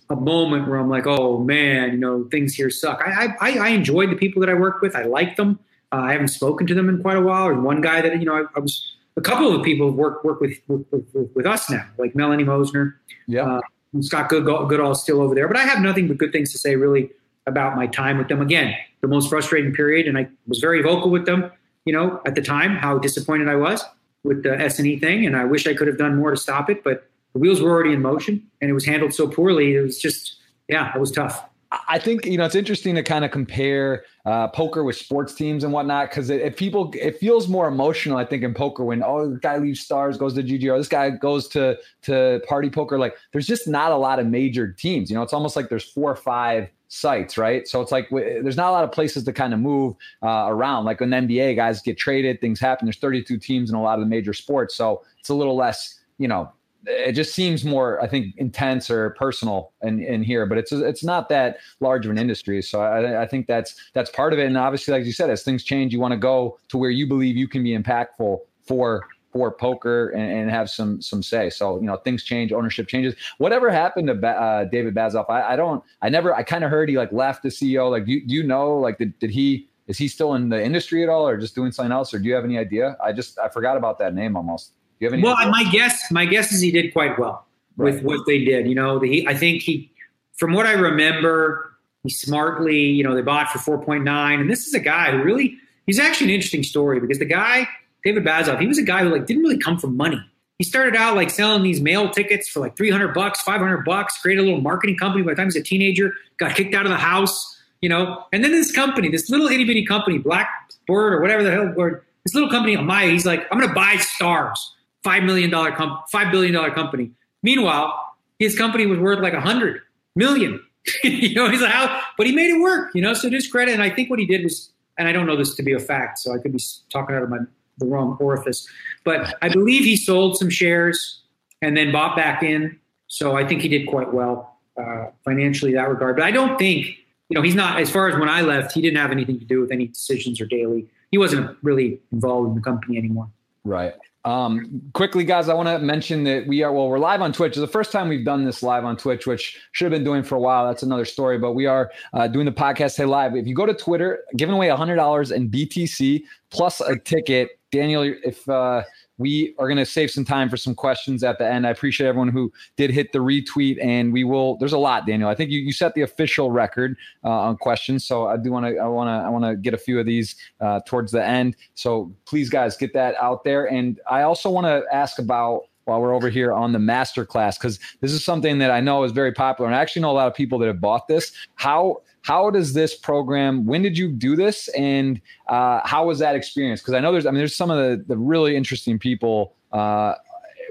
a 0.09 0.15
moment 0.15 0.67
where 0.67 0.79
I'm 0.79 0.89
like, 0.89 1.05
oh 1.05 1.39
man, 1.39 1.91
you 1.91 1.97
know, 1.97 2.27
things 2.31 2.55
here 2.55 2.69
suck. 2.69 3.01
I, 3.05 3.35
I, 3.39 3.57
I 3.57 3.67
enjoyed 3.69 4.09
the 4.09 4.15
people 4.15 4.39
that 4.41 4.49
I 4.49 4.53
worked 4.53 4.81
with. 4.81 4.95
I 4.95 5.03
liked 5.03 5.37
them. 5.37 5.59
Uh, 5.91 5.97
I 5.97 6.11
haven't 6.11 6.29
spoken 6.29 6.67
to 6.67 6.73
them 6.73 6.89
in 6.89 7.01
quite 7.01 7.17
a 7.17 7.21
while. 7.21 7.47
Or 7.47 7.59
one 7.59 7.81
guy 7.81 8.01
that 8.01 8.19
you 8.19 8.25
know, 8.25 8.35
I, 8.35 8.43
I 8.55 8.59
was 8.59 8.95
a 9.17 9.21
couple 9.21 9.55
of 9.55 9.63
people 9.63 9.91
work 9.91 10.23
work 10.23 10.39
with 10.39 10.57
with, 10.67 10.85
with, 10.91 11.29
with 11.35 11.45
us 11.45 11.69
now, 11.69 11.85
like 11.97 12.15
Melanie 12.15 12.43
Mosner. 12.43 12.95
Yeah. 13.27 13.45
Uh, 13.45 13.61
Scott 14.01 14.29
Good, 14.29 14.45
Goodall 14.45 14.93
still 14.93 15.19
over 15.19 15.33
there, 15.33 15.47
but 15.47 15.57
I 15.57 15.61
have 15.61 15.81
nothing 15.81 16.07
but 16.07 16.17
good 16.17 16.31
things 16.31 16.51
to 16.51 16.59
say 16.59 16.75
really 16.75 17.09
about 17.47 17.75
my 17.75 17.87
time 17.87 18.19
with 18.19 18.27
them. 18.27 18.39
Again, 18.39 18.75
the 19.01 19.07
most 19.07 19.29
frustrating 19.29 19.73
period, 19.73 20.07
and 20.07 20.15
I 20.15 20.29
was 20.47 20.59
very 20.59 20.83
vocal 20.83 21.09
with 21.09 21.25
them. 21.25 21.51
You 21.85 21.93
know, 21.93 22.21
at 22.27 22.35
the 22.35 22.41
time, 22.41 22.75
how 22.75 22.99
disappointed 22.99 23.47
I 23.47 23.55
was 23.55 23.83
with 24.23 24.43
the 24.43 24.59
S 24.59 24.79
and 24.79 24.87
E 24.87 24.99
thing, 24.99 25.25
and 25.25 25.35
I 25.35 25.45
wish 25.45 25.67
I 25.67 25.73
could 25.73 25.87
have 25.87 25.97
done 25.97 26.17
more 26.17 26.31
to 26.31 26.37
stop 26.37 26.69
it. 26.69 26.83
But 26.83 27.09
the 27.33 27.39
wheels 27.39 27.61
were 27.61 27.69
already 27.69 27.93
in 27.93 28.01
motion, 28.01 28.45
and 28.61 28.69
it 28.69 28.73
was 28.73 28.85
handled 28.85 29.13
so 29.13 29.27
poorly. 29.27 29.75
It 29.75 29.81
was 29.81 29.99
just, 29.99 30.35
yeah, 30.67 30.93
it 30.95 30.99
was 30.99 31.11
tough. 31.11 31.43
I 31.87 31.99
think 31.99 32.25
you 32.25 32.37
know 32.37 32.45
it's 32.45 32.55
interesting 32.55 32.95
to 32.95 33.03
kind 33.03 33.23
of 33.23 33.29
compare 33.29 34.03
uh, 34.25 34.47
poker 34.47 34.83
with 34.83 34.95
sports 34.95 35.35
teams 35.35 35.63
and 35.63 35.71
whatnot 35.71 36.09
because 36.09 36.31
if 36.31 36.57
people 36.57 36.91
it 36.99 37.19
feels 37.19 37.47
more 37.47 37.67
emotional. 37.67 38.17
I 38.17 38.25
think 38.25 38.41
in 38.41 38.55
poker 38.55 38.83
when 38.83 39.03
oh 39.03 39.29
the 39.29 39.39
guy 39.39 39.57
leaves 39.57 39.81
stars 39.81 40.17
goes 40.17 40.33
to 40.33 40.41
GGR, 40.41 40.79
this 40.79 40.87
guy 40.87 41.11
goes 41.11 41.47
to 41.49 41.77
to 42.03 42.41
party 42.47 42.71
poker. 42.71 42.97
Like 42.97 43.15
there's 43.31 43.45
just 43.45 43.67
not 43.67 43.91
a 43.91 43.97
lot 43.97 44.17
of 44.17 44.25
major 44.25 44.71
teams. 44.73 45.11
You 45.11 45.15
know, 45.15 45.21
it's 45.21 45.33
almost 45.33 45.55
like 45.55 45.69
there's 45.69 45.83
four 45.83 46.11
or 46.11 46.15
five 46.15 46.69
sites, 46.89 47.37
right? 47.37 47.67
So 47.67 47.81
it's 47.81 47.91
like 47.91 48.09
there's 48.09 48.57
not 48.57 48.69
a 48.69 48.71
lot 48.71 48.83
of 48.83 48.91
places 48.91 49.23
to 49.23 49.31
kind 49.31 49.53
of 49.53 49.59
move 49.59 49.95
uh, 50.21 50.47
around. 50.49 50.85
Like 50.85 50.99
in 51.01 51.09
NBA, 51.09 51.55
guys 51.55 51.81
get 51.81 51.97
traded, 51.97 52.41
things 52.41 52.59
happen. 52.59 52.85
There's 52.85 52.97
32 52.97 53.37
teams 53.37 53.69
in 53.69 53.75
a 53.75 53.81
lot 53.81 53.93
of 53.93 54.01
the 54.01 54.09
major 54.09 54.33
sports, 54.33 54.75
so 54.75 55.03
it's 55.19 55.29
a 55.29 55.33
little 55.33 55.55
less, 55.55 55.99
you 56.17 56.27
know. 56.27 56.51
It 56.85 57.11
just 57.11 57.35
seems 57.35 57.65
more, 57.65 58.01
I 58.01 58.07
think, 58.07 58.33
intense 58.37 58.89
or 58.89 59.11
personal 59.11 59.73
in, 59.83 60.01
in 60.01 60.23
here, 60.23 60.45
but 60.45 60.57
it's 60.57 60.71
it's 60.71 61.03
not 61.03 61.27
that 61.29 61.57
large 61.81 62.05
of 62.05 62.11
an 62.11 62.17
industry. 62.17 62.61
So 62.61 62.81
I, 62.81 63.23
I 63.23 63.27
think 63.27 63.47
that's 63.47 63.75
that's 63.93 64.09
part 64.09 64.31
of 64.31 64.39
it. 64.39 64.45
And 64.45 64.57
obviously, 64.57 64.93
like 64.93 65.05
you 65.05 65.11
said, 65.11 65.29
as 65.29 65.43
things 65.43 65.63
change, 65.63 65.91
you 65.91 65.99
want 65.99 66.13
to 66.13 66.17
go 66.17 66.57
to 66.69 66.77
where 66.77 66.89
you 66.89 67.05
believe 67.05 67.35
you 67.35 67.49
can 67.49 67.63
be 67.63 67.77
impactful 67.77 68.39
for 68.65 69.05
for 69.39 69.51
poker 69.51 70.09
and, 70.09 70.31
and, 70.31 70.49
have 70.49 70.69
some 70.69 71.01
some 71.01 71.23
say. 71.23 71.49
So 71.49 71.79
you 71.79 71.85
know 71.85 71.95
things 71.97 72.23
change, 72.23 72.51
ownership 72.51 72.87
changes. 72.87 73.15
Whatever 73.37 73.69
happened 73.69 74.07
to 74.07 74.27
uh, 74.27 74.65
David 74.65 74.93
Baazov? 74.93 75.29
I, 75.29 75.53
I, 75.53 75.55
don't. 75.55 75.81
I 76.01 76.09
never. 76.09 76.35
I 76.35 76.43
kind 76.43 76.65
of 76.65 76.69
heard 76.69 76.89
he 76.89 76.97
like 76.97 77.11
left 77.13 77.43
the 77.43 77.49
CEO. 77.49 77.89
Like, 77.89 78.05
do 78.05 78.11
you, 78.11 78.27
do 78.27 78.33
you 78.33 78.43
know? 78.43 78.77
Like, 78.77 78.97
did, 78.97 79.17
did 79.19 79.31
he? 79.31 79.69
Is 79.87 79.97
he 79.97 80.07
still 80.07 80.33
in 80.35 80.49
the 80.49 80.61
industry 80.61 81.03
at 81.03 81.09
all, 81.09 81.25
or 81.27 81.37
just 81.37 81.55
doing 81.55 81.71
something 81.71 81.91
else? 81.91 82.13
Or 82.13 82.19
do 82.19 82.27
you 82.27 82.35
have 82.35 82.43
any 82.43 82.57
idea? 82.57 82.97
I 83.03 83.13
just 83.13 83.39
I 83.39 83.47
forgot 83.47 83.77
about 83.77 83.97
that 83.99 84.13
name 84.13 84.35
almost. 84.35 84.73
Do 84.99 85.05
you 85.05 85.07
have 85.07 85.13
any? 85.13 85.23
Well, 85.23 85.37
idea? 85.37 85.51
my 85.51 85.63
guess 85.71 86.11
my 86.11 86.25
guess 86.25 86.51
is 86.51 86.59
he 86.59 86.71
did 86.71 86.91
quite 86.91 87.17
well 87.17 87.47
right. 87.77 87.93
with 87.93 88.03
what 88.03 88.25
they 88.27 88.43
did. 88.43 88.67
You 88.67 88.75
know, 88.75 88.99
the, 88.99 89.25
I 89.27 89.35
think 89.35 89.61
he, 89.61 89.91
from 90.37 90.53
what 90.53 90.65
I 90.65 90.73
remember, 90.73 91.73
he 92.03 92.09
smartly. 92.09 92.81
You 92.81 93.03
know, 93.05 93.15
they 93.15 93.21
bought 93.21 93.49
for 93.49 93.59
four 93.59 93.81
point 93.81 94.03
nine, 94.03 94.41
and 94.41 94.49
this 94.49 94.67
is 94.67 94.73
a 94.73 94.79
guy 94.79 95.11
who 95.11 95.23
really. 95.23 95.57
He's 95.85 95.97
actually 95.97 96.27
an 96.27 96.35
interesting 96.35 96.61
story 96.61 96.99
because 96.99 97.17
the 97.17 97.25
guy 97.25 97.67
David 98.03 98.23
Baazov, 98.23 98.59
he 98.59 98.67
was 98.67 98.77
a 98.77 98.83
guy 98.83 99.03
who 99.03 99.09
like 99.09 99.25
didn't 99.25 99.43
really 99.43 99.57
come 99.57 99.77
from 99.77 99.97
money. 99.97 100.21
He 100.57 100.65
started 100.65 100.95
out 100.95 101.15
like 101.15 101.29
selling 101.29 101.63
these 101.63 101.79
mail 101.79 102.09
tickets 102.09 102.49
for 102.49 102.59
like 102.59 102.75
300 102.75 103.13
bucks, 103.13 103.41
500 103.41 103.85
bucks, 103.85 104.17
created 104.17 104.41
a 104.41 104.45
little 104.45 104.61
marketing 104.61 104.97
company 104.97 105.23
by 105.23 105.31
the 105.31 105.35
time 105.35 105.45
he 105.45 105.47
was 105.47 105.55
a 105.55 105.63
teenager, 105.63 106.13
got 106.37 106.55
kicked 106.55 106.75
out 106.75 106.85
of 106.85 106.91
the 106.91 106.97
house, 106.97 107.57
you 107.81 107.87
know. 107.87 108.25
And 108.33 108.43
then 108.43 108.51
this 108.51 108.71
company, 108.71 109.09
this 109.09 109.29
little 109.29 109.47
itty 109.47 109.63
bitty 109.63 109.85
company, 109.85 110.17
Blackbird 110.17 111.13
or 111.13 111.21
whatever 111.21 111.43
the 111.43 111.51
hell 111.51 111.73
word, 111.75 112.03
this 112.25 112.33
little 112.33 112.49
company, 112.49 112.75
Amaya, 112.75 113.11
he's 113.11 113.25
like, 113.25 113.47
I'm 113.51 113.57
going 113.57 113.69
to 113.69 113.75
buy 113.75 113.95
stars, 113.97 114.75
$5 115.05 115.25
million, 115.25 115.49
com- 115.49 115.99
$5 116.13 116.31
billion 116.31 116.71
company. 116.73 117.11
Meanwhile, 117.41 118.17
his 118.37 118.57
company 118.57 118.85
was 118.85 118.99
worth 118.99 119.19
like 119.19 119.33
a 119.33 119.37
100 119.37 119.81
million 120.15 120.59
you 121.03 121.35
know, 121.35 121.49
he's 121.49 121.61
like, 121.61 121.71
how, 121.71 122.01
but 122.17 122.25
he 122.25 122.33
made 122.33 122.49
it 122.49 122.59
work, 122.59 122.91
you 122.93 123.01
know, 123.01 123.13
so 123.13 123.29
just 123.29 123.51
credit. 123.51 123.73
And 123.73 123.83
I 123.83 123.89
think 123.89 124.09
what 124.09 124.19
he 124.19 124.25
did 124.25 124.43
was, 124.43 124.71
and 124.97 125.07
I 125.07 125.11
don't 125.11 125.25
know 125.25 125.35
this 125.35 125.55
to 125.55 125.63
be 125.63 125.73
a 125.73 125.79
fact, 125.79 126.19
so 126.19 126.33
I 126.33 126.39
could 126.39 126.51
be 126.51 126.59
talking 126.91 127.15
out 127.15 127.23
of 127.23 127.29
my, 127.29 127.39
the 127.79 127.85
wrong 127.85 128.17
orifice, 128.19 128.67
but 129.03 129.35
I 129.41 129.49
believe 129.49 129.83
he 129.83 129.95
sold 129.95 130.37
some 130.37 130.49
shares 130.49 131.21
and 131.61 131.75
then 131.75 131.91
bought 131.91 132.15
back 132.15 132.43
in. 132.43 132.79
So 133.07 133.35
I 133.35 133.45
think 133.47 133.61
he 133.61 133.67
did 133.67 133.87
quite 133.87 134.13
well 134.13 134.57
uh, 134.77 135.07
financially 135.25 135.73
that 135.73 135.89
regard. 135.89 136.15
But 136.15 136.25
I 136.25 136.31
don't 136.31 136.57
think, 136.57 136.87
you 137.29 137.35
know, 137.35 137.41
he's 137.41 137.55
not, 137.55 137.79
as 137.79 137.89
far 137.89 138.07
as 138.07 138.17
when 138.17 138.29
I 138.29 138.41
left, 138.41 138.73
he 138.73 138.81
didn't 138.81 138.97
have 138.97 139.11
anything 139.11 139.39
to 139.39 139.45
do 139.45 139.59
with 139.61 139.71
any 139.71 139.87
decisions 139.87 140.39
or 140.39 140.45
daily. 140.45 140.87
He 141.11 141.17
wasn't 141.17 141.57
really 141.63 141.99
involved 142.11 142.49
in 142.49 142.55
the 142.55 142.61
company 142.61 142.97
anymore. 142.97 143.29
Right. 143.63 143.93
Um, 144.25 144.81
quickly, 144.93 145.23
guys, 145.23 145.47
I 145.47 145.53
want 145.53 145.69
to 145.69 145.79
mention 145.79 146.23
that 146.25 146.45
we 146.45 146.61
are, 146.61 146.73
well, 146.73 146.89
we're 146.89 146.99
live 146.99 147.21
on 147.21 147.31
Twitch. 147.31 147.51
It's 147.51 147.59
the 147.59 147.67
first 147.67 147.91
time 147.91 148.09
we've 148.09 148.25
done 148.25 148.43
this 148.43 148.61
live 148.61 148.83
on 148.83 148.97
Twitch, 148.97 149.25
which 149.25 149.59
should 149.71 149.85
have 149.85 149.91
been 149.91 150.03
doing 150.03 150.23
for 150.23 150.35
a 150.35 150.39
while. 150.39 150.67
That's 150.67 150.83
another 150.83 151.05
story, 151.05 151.37
but 151.37 151.53
we 151.53 151.65
are 151.65 151.89
uh, 152.13 152.27
doing 152.27 152.45
the 152.45 152.51
podcast 152.51 152.97
Hey 152.97 153.05
Live. 153.05 153.35
If 153.35 153.47
you 153.47 153.55
go 153.55 153.65
to 153.65 153.73
Twitter, 153.73 154.23
giving 154.35 154.55
away 154.55 154.67
$100 154.67 155.31
in 155.31 155.49
BTC 155.49 156.23
plus 156.49 156.81
a 156.81 156.97
ticket. 156.99 157.51
Daniel, 157.71 158.13
if, 158.23 158.47
uh, 158.49 158.83
we 159.19 159.53
are 159.59 159.67
going 159.67 159.77
to 159.77 159.85
save 159.85 160.09
some 160.09 160.25
time 160.25 160.49
for 160.49 160.57
some 160.57 160.73
questions 160.73 161.23
at 161.23 161.37
the 161.37 161.45
end. 161.45 161.67
I 161.67 161.69
appreciate 161.69 162.07
everyone 162.07 162.29
who 162.29 162.51
did 162.77 162.89
hit 162.89 163.11
the 163.11 163.19
retweet, 163.19 163.77
and 163.83 164.11
we 164.11 164.23
will. 164.23 164.57
There's 164.57 164.73
a 164.73 164.79
lot, 164.79 165.05
Daniel. 165.05 165.29
I 165.29 165.35
think 165.35 165.51
you, 165.51 165.59
you 165.59 165.73
set 165.73 165.93
the 165.93 166.01
official 166.01 166.51
record 166.51 166.97
uh, 167.23 167.29
on 167.29 167.57
questions, 167.57 168.05
so 168.05 168.27
I 168.27 168.37
do 168.37 168.49
want 168.49 168.65
to. 168.65 168.77
I 168.77 168.87
want 168.87 169.09
to. 169.09 169.27
I 169.27 169.29
want 169.29 169.43
to 169.43 169.55
get 169.55 169.73
a 169.73 169.77
few 169.77 169.99
of 169.99 170.05
these 170.05 170.35
uh, 170.61 170.79
towards 170.87 171.11
the 171.11 171.23
end. 171.23 171.57
So 171.75 172.11
please, 172.25 172.49
guys, 172.49 172.77
get 172.77 172.93
that 172.93 173.15
out 173.21 173.43
there. 173.43 173.65
And 173.65 173.99
I 174.09 174.21
also 174.21 174.49
want 174.49 174.65
to 174.65 174.83
ask 174.91 175.19
about 175.19 175.63
while 175.83 175.99
we're 175.99 176.15
over 176.15 176.29
here 176.29 176.53
on 176.53 176.71
the 176.71 176.79
master 176.79 177.25
class 177.25 177.57
because 177.57 177.79
this 177.99 178.13
is 178.13 178.23
something 178.23 178.59
that 178.59 178.71
I 178.71 178.79
know 178.79 179.03
is 179.03 179.11
very 179.11 179.33
popular, 179.33 179.67
and 179.67 179.75
I 179.75 179.81
actually 179.81 180.03
know 180.03 180.11
a 180.11 180.13
lot 180.13 180.27
of 180.27 180.33
people 180.33 180.57
that 180.59 180.67
have 180.67 180.79
bought 180.79 181.09
this. 181.09 181.33
How 181.55 182.03
how 182.29 182.51
does 182.51 182.73
this 182.73 182.95
program? 182.95 183.65
When 183.65 183.81
did 183.81 183.97
you 183.97 184.07
do 184.07 184.35
this, 184.35 184.67
and 184.77 185.19
uh, 185.47 185.81
how 185.83 186.05
was 186.05 186.19
that 186.19 186.35
experience? 186.35 186.79
Because 186.79 186.93
I 186.93 186.99
know 186.99 187.11
there's, 187.11 187.25
I 187.25 187.31
mean, 187.31 187.39
there's 187.39 187.55
some 187.55 187.71
of 187.71 187.77
the 187.77 188.05
the 188.05 188.17
really 188.17 188.55
interesting 188.55 188.99
people 188.99 189.55
uh, 189.71 190.13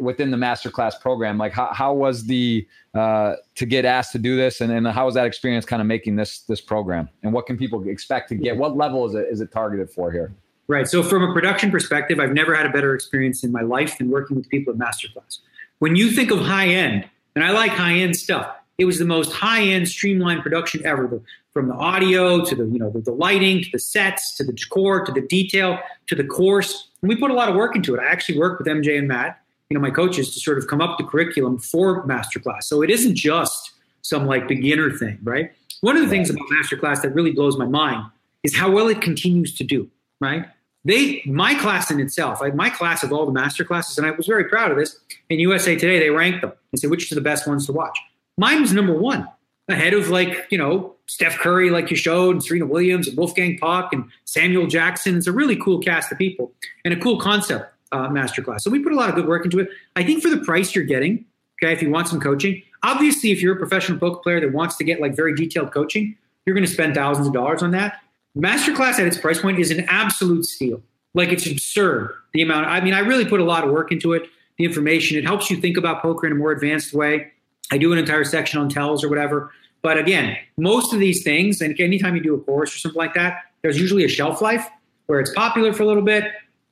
within 0.00 0.30
the 0.30 0.36
masterclass 0.36 0.98
program. 1.00 1.36
Like, 1.36 1.52
how 1.52 1.72
how 1.72 1.94
was 1.94 2.26
the 2.26 2.64
uh, 2.94 3.34
to 3.56 3.66
get 3.66 3.84
asked 3.84 4.12
to 4.12 4.20
do 4.20 4.36
this, 4.36 4.60
and, 4.60 4.70
and 4.70 4.86
how 4.86 5.06
was 5.06 5.16
that 5.16 5.26
experience 5.26 5.64
kind 5.64 5.82
of 5.82 5.88
making 5.88 6.14
this 6.14 6.42
this 6.42 6.60
program? 6.60 7.08
And 7.24 7.32
what 7.32 7.46
can 7.46 7.58
people 7.58 7.88
expect 7.88 8.28
to 8.28 8.36
get? 8.36 8.56
What 8.56 8.76
level 8.76 9.04
is 9.06 9.16
it 9.16 9.26
is 9.28 9.40
it 9.40 9.50
targeted 9.50 9.90
for 9.90 10.12
here? 10.12 10.32
Right. 10.68 10.86
So, 10.86 11.02
from 11.02 11.24
a 11.24 11.32
production 11.32 11.72
perspective, 11.72 12.20
I've 12.20 12.34
never 12.34 12.54
had 12.54 12.66
a 12.66 12.70
better 12.70 12.94
experience 12.94 13.42
in 13.42 13.50
my 13.50 13.62
life 13.62 13.98
than 13.98 14.10
working 14.10 14.36
with 14.36 14.48
people 14.48 14.72
at 14.72 14.78
Masterclass. 14.78 15.40
When 15.80 15.96
you 15.96 16.12
think 16.12 16.30
of 16.30 16.38
high 16.38 16.68
end, 16.68 17.08
and 17.34 17.44
I 17.44 17.50
like 17.50 17.72
high 17.72 17.94
end 17.94 18.14
stuff, 18.14 18.48
it 18.78 18.84
was 18.84 19.00
the 19.00 19.04
most 19.04 19.32
high 19.32 19.62
end 19.62 19.88
streamlined 19.88 20.42
production 20.42 20.86
ever. 20.86 21.08
The, 21.08 21.20
from 21.58 21.66
the 21.66 21.74
audio 21.74 22.44
to 22.44 22.54
the 22.54 22.66
you 22.66 22.78
know 22.78 22.88
the, 22.88 23.00
the, 23.00 23.10
lighting 23.10 23.60
to 23.60 23.68
the 23.72 23.80
sets 23.80 24.36
to 24.36 24.44
the 24.44 24.52
decor 24.52 25.04
to 25.04 25.10
the 25.10 25.22
detail 25.22 25.76
to 26.06 26.14
the 26.14 26.22
course. 26.22 26.90
And 27.02 27.08
we 27.08 27.16
put 27.16 27.32
a 27.32 27.34
lot 27.34 27.48
of 27.48 27.56
work 27.56 27.74
into 27.74 27.96
it. 27.96 28.00
I 28.00 28.06
actually 28.06 28.38
worked 28.38 28.60
with 28.60 28.68
MJ 28.68 28.96
and 28.96 29.08
Matt, 29.08 29.40
you 29.68 29.74
know, 29.74 29.80
my 29.80 29.90
coaches, 29.90 30.32
to 30.34 30.40
sort 30.40 30.56
of 30.56 30.68
come 30.68 30.80
up 30.80 30.98
the 30.98 31.04
curriculum 31.04 31.58
for 31.58 32.06
masterclass. 32.06 32.62
So 32.62 32.80
it 32.82 32.90
isn't 32.90 33.16
just 33.16 33.72
some 34.02 34.24
like 34.24 34.46
beginner 34.46 34.92
thing, 34.92 35.18
right? 35.24 35.50
One 35.80 35.96
of 35.96 36.02
the 36.04 36.08
things 36.08 36.30
about 36.30 36.46
masterclass 36.46 37.02
that 37.02 37.12
really 37.12 37.32
blows 37.32 37.58
my 37.58 37.66
mind 37.66 38.04
is 38.44 38.56
how 38.56 38.70
well 38.70 38.86
it 38.86 39.00
continues 39.00 39.52
to 39.56 39.64
do, 39.64 39.90
right? 40.20 40.46
They, 40.84 41.22
my 41.26 41.56
class 41.56 41.90
in 41.90 41.98
itself, 41.98 42.40
like 42.40 42.54
my 42.54 42.70
class 42.70 43.02
of 43.02 43.12
all 43.12 43.26
the 43.26 43.32
master 43.32 43.64
classes, 43.64 43.98
and 43.98 44.06
I 44.06 44.12
was 44.12 44.28
very 44.28 44.44
proud 44.44 44.70
of 44.70 44.76
this. 44.76 44.96
In 45.28 45.40
USA 45.40 45.74
Today, 45.74 45.98
they 45.98 46.10
ranked 46.10 46.42
them 46.42 46.52
and 46.70 46.80
said 46.80 46.88
which 46.88 47.10
are 47.10 47.16
the 47.16 47.20
best 47.20 47.48
ones 47.48 47.66
to 47.66 47.72
watch. 47.72 47.98
Mine 48.36 48.60
was 48.60 48.72
number 48.72 48.94
one, 48.94 49.28
ahead 49.68 49.92
of 49.92 50.08
like 50.08 50.46
you 50.50 50.56
know 50.56 50.94
Steph 51.08 51.38
Curry, 51.38 51.70
like 51.70 51.90
you 51.90 51.96
showed, 51.96 52.36
and 52.36 52.44
Serena 52.44 52.66
Williams, 52.66 53.08
and 53.08 53.16
Wolfgang 53.16 53.58
Puck, 53.58 53.92
and 53.92 54.04
Samuel 54.24 54.66
Jackson. 54.66 55.16
It's 55.16 55.26
a 55.26 55.32
really 55.32 55.56
cool 55.56 55.78
cast 55.78 56.12
of 56.12 56.18
people 56.18 56.52
and 56.84 56.94
a 56.94 56.98
cool 56.98 57.18
concept 57.18 57.72
uh, 57.92 58.08
masterclass. 58.08 58.60
So 58.60 58.70
we 58.70 58.78
put 58.78 58.92
a 58.92 58.96
lot 58.96 59.08
of 59.08 59.14
good 59.14 59.26
work 59.26 59.44
into 59.44 59.58
it. 59.58 59.68
I 59.96 60.04
think 60.04 60.22
for 60.22 60.28
the 60.28 60.38
price 60.38 60.74
you're 60.74 60.84
getting, 60.84 61.24
okay, 61.62 61.72
if 61.72 61.82
you 61.82 61.90
want 61.90 62.08
some 62.08 62.20
coaching, 62.20 62.62
obviously 62.82 63.30
if 63.30 63.40
you're 63.40 63.54
a 63.54 63.58
professional 63.58 63.98
poker 63.98 64.20
player 64.22 64.40
that 64.40 64.52
wants 64.52 64.76
to 64.76 64.84
get 64.84 65.00
like 65.00 65.16
very 65.16 65.34
detailed 65.34 65.72
coaching, 65.72 66.16
you're 66.44 66.54
going 66.54 66.66
to 66.66 66.72
spend 66.72 66.94
thousands 66.94 67.26
of 67.26 67.32
dollars 67.32 67.62
on 67.62 67.70
that. 67.72 68.00
Masterclass 68.36 68.98
at 68.98 69.06
its 69.06 69.18
price 69.18 69.40
point 69.40 69.58
is 69.58 69.70
an 69.70 69.86
absolute 69.88 70.44
steal. 70.44 70.82
Like 71.14 71.32
it's 71.32 71.46
absurd 71.46 72.12
the 72.34 72.42
amount. 72.42 72.66
I 72.66 72.80
mean, 72.80 72.94
I 72.94 73.00
really 73.00 73.24
put 73.24 73.40
a 73.40 73.44
lot 73.44 73.64
of 73.64 73.70
work 73.70 73.90
into 73.90 74.12
it. 74.12 74.28
The 74.58 74.64
information 74.64 75.16
it 75.16 75.24
helps 75.24 75.50
you 75.50 75.56
think 75.56 75.76
about 75.76 76.02
poker 76.02 76.26
in 76.26 76.32
a 76.32 76.36
more 76.36 76.52
advanced 76.52 76.92
way. 76.92 77.32
I 77.70 77.78
do 77.78 77.92
an 77.92 77.98
entire 77.98 78.24
section 78.24 78.60
on 78.60 78.68
tells 78.68 79.02
or 79.04 79.08
whatever. 79.08 79.52
But 79.82 79.98
again, 79.98 80.36
most 80.56 80.92
of 80.92 80.98
these 80.98 81.22
things, 81.22 81.60
and 81.60 81.78
anytime 81.80 82.16
you 82.16 82.22
do 82.22 82.34
a 82.34 82.40
course 82.40 82.74
or 82.74 82.78
something 82.78 82.98
like 82.98 83.14
that, 83.14 83.42
there's 83.62 83.80
usually 83.80 84.04
a 84.04 84.08
shelf 84.08 84.40
life 84.40 84.66
where 85.06 85.20
it's 85.20 85.32
popular 85.32 85.72
for 85.72 85.82
a 85.82 85.86
little 85.86 86.02
bit 86.02 86.24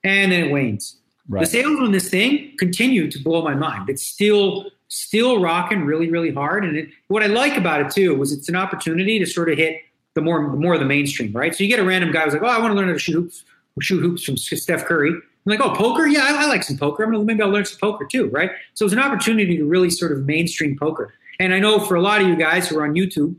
and 0.04 0.32
then 0.32 0.44
it 0.44 0.52
wanes. 0.52 0.96
Right. 1.28 1.40
The 1.40 1.46
sales 1.46 1.80
on 1.80 1.92
this 1.92 2.08
thing 2.08 2.54
continue 2.58 3.10
to 3.10 3.18
blow 3.22 3.42
my 3.42 3.54
mind. 3.54 3.88
It's 3.88 4.06
still 4.06 4.70
still 4.88 5.40
rocking 5.40 5.84
really 5.84 6.08
really 6.08 6.32
hard. 6.32 6.64
And 6.64 6.76
it, 6.76 6.88
what 7.08 7.22
I 7.22 7.26
like 7.26 7.56
about 7.56 7.80
it 7.80 7.90
too 7.90 8.14
was 8.14 8.32
it's 8.32 8.48
an 8.48 8.56
opportunity 8.56 9.18
to 9.18 9.26
sort 9.26 9.50
of 9.50 9.58
hit 9.58 9.80
the 10.14 10.20
more 10.20 10.48
more 10.48 10.74
of 10.74 10.80
the 10.80 10.86
mainstream, 10.86 11.32
right? 11.32 11.54
So 11.54 11.64
you 11.64 11.70
get 11.70 11.80
a 11.80 11.84
random 11.84 12.12
guy 12.12 12.24
who's 12.24 12.32
like, 12.32 12.42
oh, 12.42 12.46
I 12.46 12.58
want 12.58 12.70
to 12.70 12.74
learn 12.74 12.86
how 12.86 12.92
to 12.92 12.98
shoot 12.98 13.14
hoops, 13.14 13.44
shoot 13.80 14.00
hoops 14.00 14.22
from 14.22 14.36
Steph 14.36 14.84
Curry. 14.84 15.10
I'm 15.10 15.20
like, 15.44 15.60
oh, 15.60 15.74
poker? 15.74 16.06
Yeah, 16.06 16.22
I, 16.22 16.44
I 16.44 16.46
like 16.46 16.62
some 16.62 16.76
poker. 16.76 17.04
I'm 17.04 17.12
gonna 17.12 17.24
maybe 17.24 17.42
I'll 17.42 17.50
learn 17.50 17.64
some 17.64 17.78
poker 17.78 18.04
too, 18.04 18.28
right? 18.28 18.50
So 18.74 18.84
it's 18.84 18.92
an 18.92 19.00
opportunity 19.00 19.56
to 19.56 19.64
really 19.64 19.90
sort 19.90 20.12
of 20.12 20.26
mainstream 20.26 20.76
poker. 20.76 21.14
And 21.38 21.54
I 21.54 21.58
know 21.58 21.80
for 21.80 21.94
a 21.94 22.02
lot 22.02 22.20
of 22.20 22.28
you 22.28 22.36
guys 22.36 22.68
who 22.68 22.78
are 22.78 22.84
on 22.84 22.94
YouTube, 22.94 23.36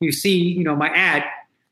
you 0.00 0.12
see, 0.12 0.36
you 0.36 0.64
know, 0.64 0.76
my 0.76 0.88
ad. 0.88 1.24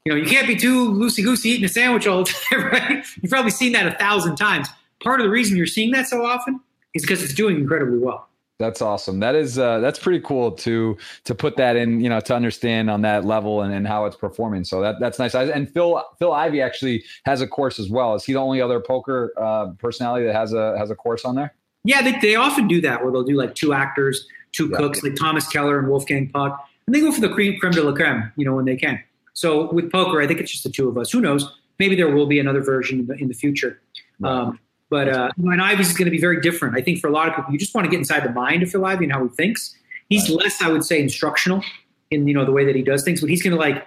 You 0.04 0.12
know, 0.12 0.18
you 0.18 0.26
can't 0.26 0.46
be 0.46 0.56
too 0.56 0.92
loosey 0.92 1.24
goosey 1.24 1.50
eating 1.50 1.64
a 1.64 1.68
sandwich 1.68 2.06
all 2.06 2.24
the 2.24 2.32
time, 2.50 2.64
right? 2.66 3.06
You've 3.20 3.30
probably 3.30 3.50
seen 3.50 3.72
that 3.72 3.86
a 3.86 3.92
thousand 3.92 4.36
times. 4.36 4.68
Part 5.02 5.20
of 5.20 5.26
the 5.26 5.30
reason 5.30 5.56
you're 5.56 5.66
seeing 5.66 5.90
that 5.92 6.06
so 6.06 6.24
often 6.24 6.60
is 6.94 7.02
because 7.02 7.22
it's 7.22 7.34
doing 7.34 7.56
incredibly 7.56 7.98
well. 7.98 8.28
That's 8.58 8.80
awesome. 8.80 9.20
That 9.20 9.34
is 9.34 9.58
uh, 9.58 9.80
that's 9.80 9.98
pretty 9.98 10.20
cool 10.20 10.50
to 10.52 10.96
to 11.24 11.34
put 11.34 11.58
that 11.58 11.76
in, 11.76 12.00
you 12.00 12.08
know, 12.08 12.20
to 12.20 12.34
understand 12.34 12.90
on 12.90 13.02
that 13.02 13.26
level 13.26 13.60
and, 13.60 13.72
and 13.72 13.86
how 13.86 14.06
it's 14.06 14.16
performing. 14.16 14.64
So 14.64 14.80
that 14.80 14.96
that's 14.98 15.18
nice. 15.18 15.34
And 15.34 15.70
Phil 15.70 16.02
Phil 16.18 16.32
Ivey 16.32 16.62
actually 16.62 17.04
has 17.26 17.42
a 17.42 17.46
course 17.46 17.78
as 17.78 17.90
well. 17.90 18.14
Is 18.14 18.24
he 18.24 18.32
the 18.32 18.38
only 18.38 18.62
other 18.62 18.80
poker 18.80 19.34
uh, 19.36 19.72
personality 19.78 20.24
that 20.24 20.34
has 20.34 20.54
a 20.54 20.76
has 20.78 20.90
a 20.90 20.94
course 20.94 21.26
on 21.26 21.34
there? 21.34 21.52
Yeah, 21.84 22.00
they, 22.00 22.18
they 22.18 22.34
often 22.34 22.66
do 22.66 22.80
that 22.80 23.02
where 23.02 23.12
they'll 23.12 23.22
do 23.22 23.36
like 23.36 23.54
two 23.54 23.74
actors, 23.74 24.26
two 24.56 24.68
yeah. 24.70 24.78
cooks, 24.78 25.02
like 25.02 25.14
Thomas 25.14 25.46
Keller 25.46 25.78
and 25.78 25.88
Wolfgang 25.88 26.28
Puck, 26.28 26.68
and 26.86 26.94
they 26.94 27.00
go 27.00 27.12
for 27.12 27.20
the 27.20 27.28
cream 27.28 27.58
creme 27.58 27.72
de 27.72 27.82
la 27.82 27.92
creme, 27.92 28.32
you 28.36 28.44
know, 28.44 28.54
when 28.54 28.64
they 28.64 28.76
can. 28.76 29.02
So 29.32 29.70
with 29.72 29.92
poker, 29.92 30.20
I 30.20 30.26
think 30.26 30.40
it's 30.40 30.50
just 30.50 30.64
the 30.64 30.70
two 30.70 30.88
of 30.88 30.96
us. 30.96 31.10
Who 31.10 31.20
knows? 31.20 31.52
Maybe 31.78 31.94
there 31.94 32.08
will 32.08 32.26
be 32.26 32.38
another 32.38 32.62
version 32.62 33.00
in 33.00 33.06
the, 33.06 33.14
in 33.14 33.28
the 33.28 33.34
future. 33.34 33.80
Um, 34.24 34.58
but 34.88 35.08
uh, 35.08 35.30
and 35.36 35.60
Ivey's 35.60 35.90
is 35.90 35.96
going 35.96 36.06
to 36.06 36.10
be 36.10 36.20
very 36.20 36.40
different. 36.40 36.76
I 36.76 36.80
think 36.80 37.00
for 37.00 37.08
a 37.08 37.10
lot 37.10 37.28
of 37.28 37.34
people, 37.34 37.52
you 37.52 37.58
just 37.58 37.74
want 37.74 37.84
to 37.84 37.90
get 37.90 37.98
inside 37.98 38.20
the 38.20 38.30
mind 38.30 38.62
of 38.62 38.70
Phil 38.70 38.84
Ivey 38.84 39.04
and 39.04 39.12
how 39.12 39.22
he 39.24 39.28
thinks. 39.34 39.74
He's 40.08 40.30
right. 40.30 40.44
less, 40.44 40.62
I 40.62 40.68
would 40.68 40.84
say, 40.84 41.02
instructional 41.02 41.62
in 42.10 42.26
you 42.26 42.34
know 42.34 42.44
the 42.44 42.52
way 42.52 42.64
that 42.64 42.76
he 42.76 42.82
does 42.82 43.02
things, 43.02 43.20
but 43.20 43.28
he's 43.28 43.42
going 43.42 43.54
to 43.54 43.58
like. 43.58 43.84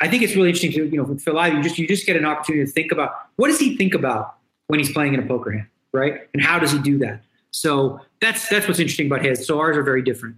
I 0.00 0.08
think 0.08 0.22
it's 0.22 0.34
really 0.34 0.48
interesting 0.48 0.72
to 0.72 0.84
you 0.84 0.98
know 0.98 1.04
with 1.04 1.22
Phil 1.22 1.38
Ivey, 1.38 1.56
you 1.56 1.62
just 1.62 1.78
you 1.78 1.88
just 1.88 2.06
get 2.06 2.16
an 2.16 2.26
opportunity 2.26 2.66
to 2.66 2.70
think 2.70 2.92
about 2.92 3.12
what 3.36 3.48
does 3.48 3.58
he 3.58 3.76
think 3.76 3.94
about 3.94 4.36
when 4.66 4.78
he's 4.78 4.92
playing 4.92 5.14
in 5.14 5.20
a 5.20 5.26
poker 5.26 5.52
hand, 5.52 5.66
right? 5.92 6.28
And 6.34 6.42
how 6.42 6.58
does 6.58 6.70
he 6.70 6.78
do 6.78 6.98
that? 6.98 7.22
So 7.50 8.00
that's 8.22 8.48
that's 8.48 8.66
what's 8.66 8.80
interesting 8.80 9.06
about 9.06 9.24
his. 9.24 9.46
So 9.46 9.58
ours 9.58 9.76
are 9.76 9.82
very 9.82 10.02
different. 10.02 10.36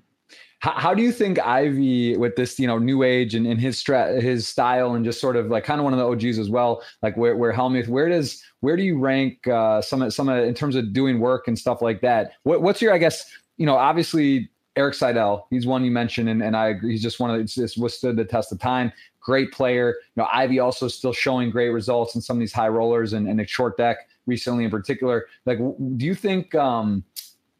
How, 0.61 0.95
do 0.95 1.03
you 1.03 1.13
think 1.13 1.39
Ivey, 1.39 2.17
with 2.17 2.37
this, 2.37 2.59
you 2.59 2.67
know, 2.67 2.79
new 2.79 3.03
age 3.03 3.35
and, 3.35 3.47
and 3.47 3.61
his 3.61 3.79
stra- 3.79 4.19
his 4.19 4.49
style, 4.49 4.95
and 4.95 5.05
just 5.05 5.21
sort 5.21 5.37
of 5.37 5.49
like 5.49 5.63
kind 5.63 5.79
of 5.79 5.85
one 5.85 5.93
of 5.93 5.99
the 5.99 6.07
OGs 6.07 6.39
as 6.39 6.49
well, 6.49 6.83
like 7.03 7.15
where 7.19 7.37
where 7.37 7.53
Hellmuth, 7.53 7.87
where 7.87 8.09
does 8.09 8.43
where 8.61 8.75
do 8.75 8.83
you 8.83 8.99
rank 8.99 9.47
uh, 9.47 9.83
some 9.83 10.11
some 10.11 10.31
in 10.31 10.55
terms 10.55 10.75
of 10.75 10.95
doing 10.95 11.21
work 11.21 11.49
and 11.49 11.59
stuff 11.59 11.83
like 11.83 12.01
that? 12.01 12.33
What, 12.45 12.63
what's 12.63 12.81
your, 12.81 12.95
I 12.95 12.99
guess, 12.99 13.31
you 13.59 13.67
know, 13.67 13.77
obviously 13.77 14.49
Erik 14.77 14.95
Seidel, 14.95 15.47
he's 15.51 15.67
one 15.67 15.85
you 15.85 15.91
mentioned, 15.91 16.31
and, 16.31 16.43
and 16.43 16.57
I 16.57 16.69
agree. 16.69 16.93
He's 16.93 17.03
just 17.03 17.21
one 17.21 17.31
of 17.31 17.39
it's 17.39 17.55
just 17.55 17.77
withstood 17.77 18.17
the 18.17 18.25
test 18.25 18.51
of 18.51 18.59
time. 18.59 18.91
Great 19.21 19.53
player. 19.53 19.97
You 20.17 20.23
know, 20.23 20.29
Ivey 20.33 20.61
also 20.61 20.89
still 20.89 21.13
showing 21.13 21.51
great 21.51 21.69
results 21.71 22.15
in 22.15 22.23
some 22.23 22.39
of 22.39 22.41
these 22.41 22.55
high 22.55 22.69
rollers 22.69 23.13
and, 23.13 23.29
and 23.29 23.39
a 23.39 23.47
short 23.47 23.77
deck 23.77 23.99
recently 24.25 24.65
in 24.65 24.71
particular. 24.71 25.27
Like, 25.45 25.59
do 25.59 26.07
you 26.07 26.15
think 26.15 26.55
um, 26.55 27.05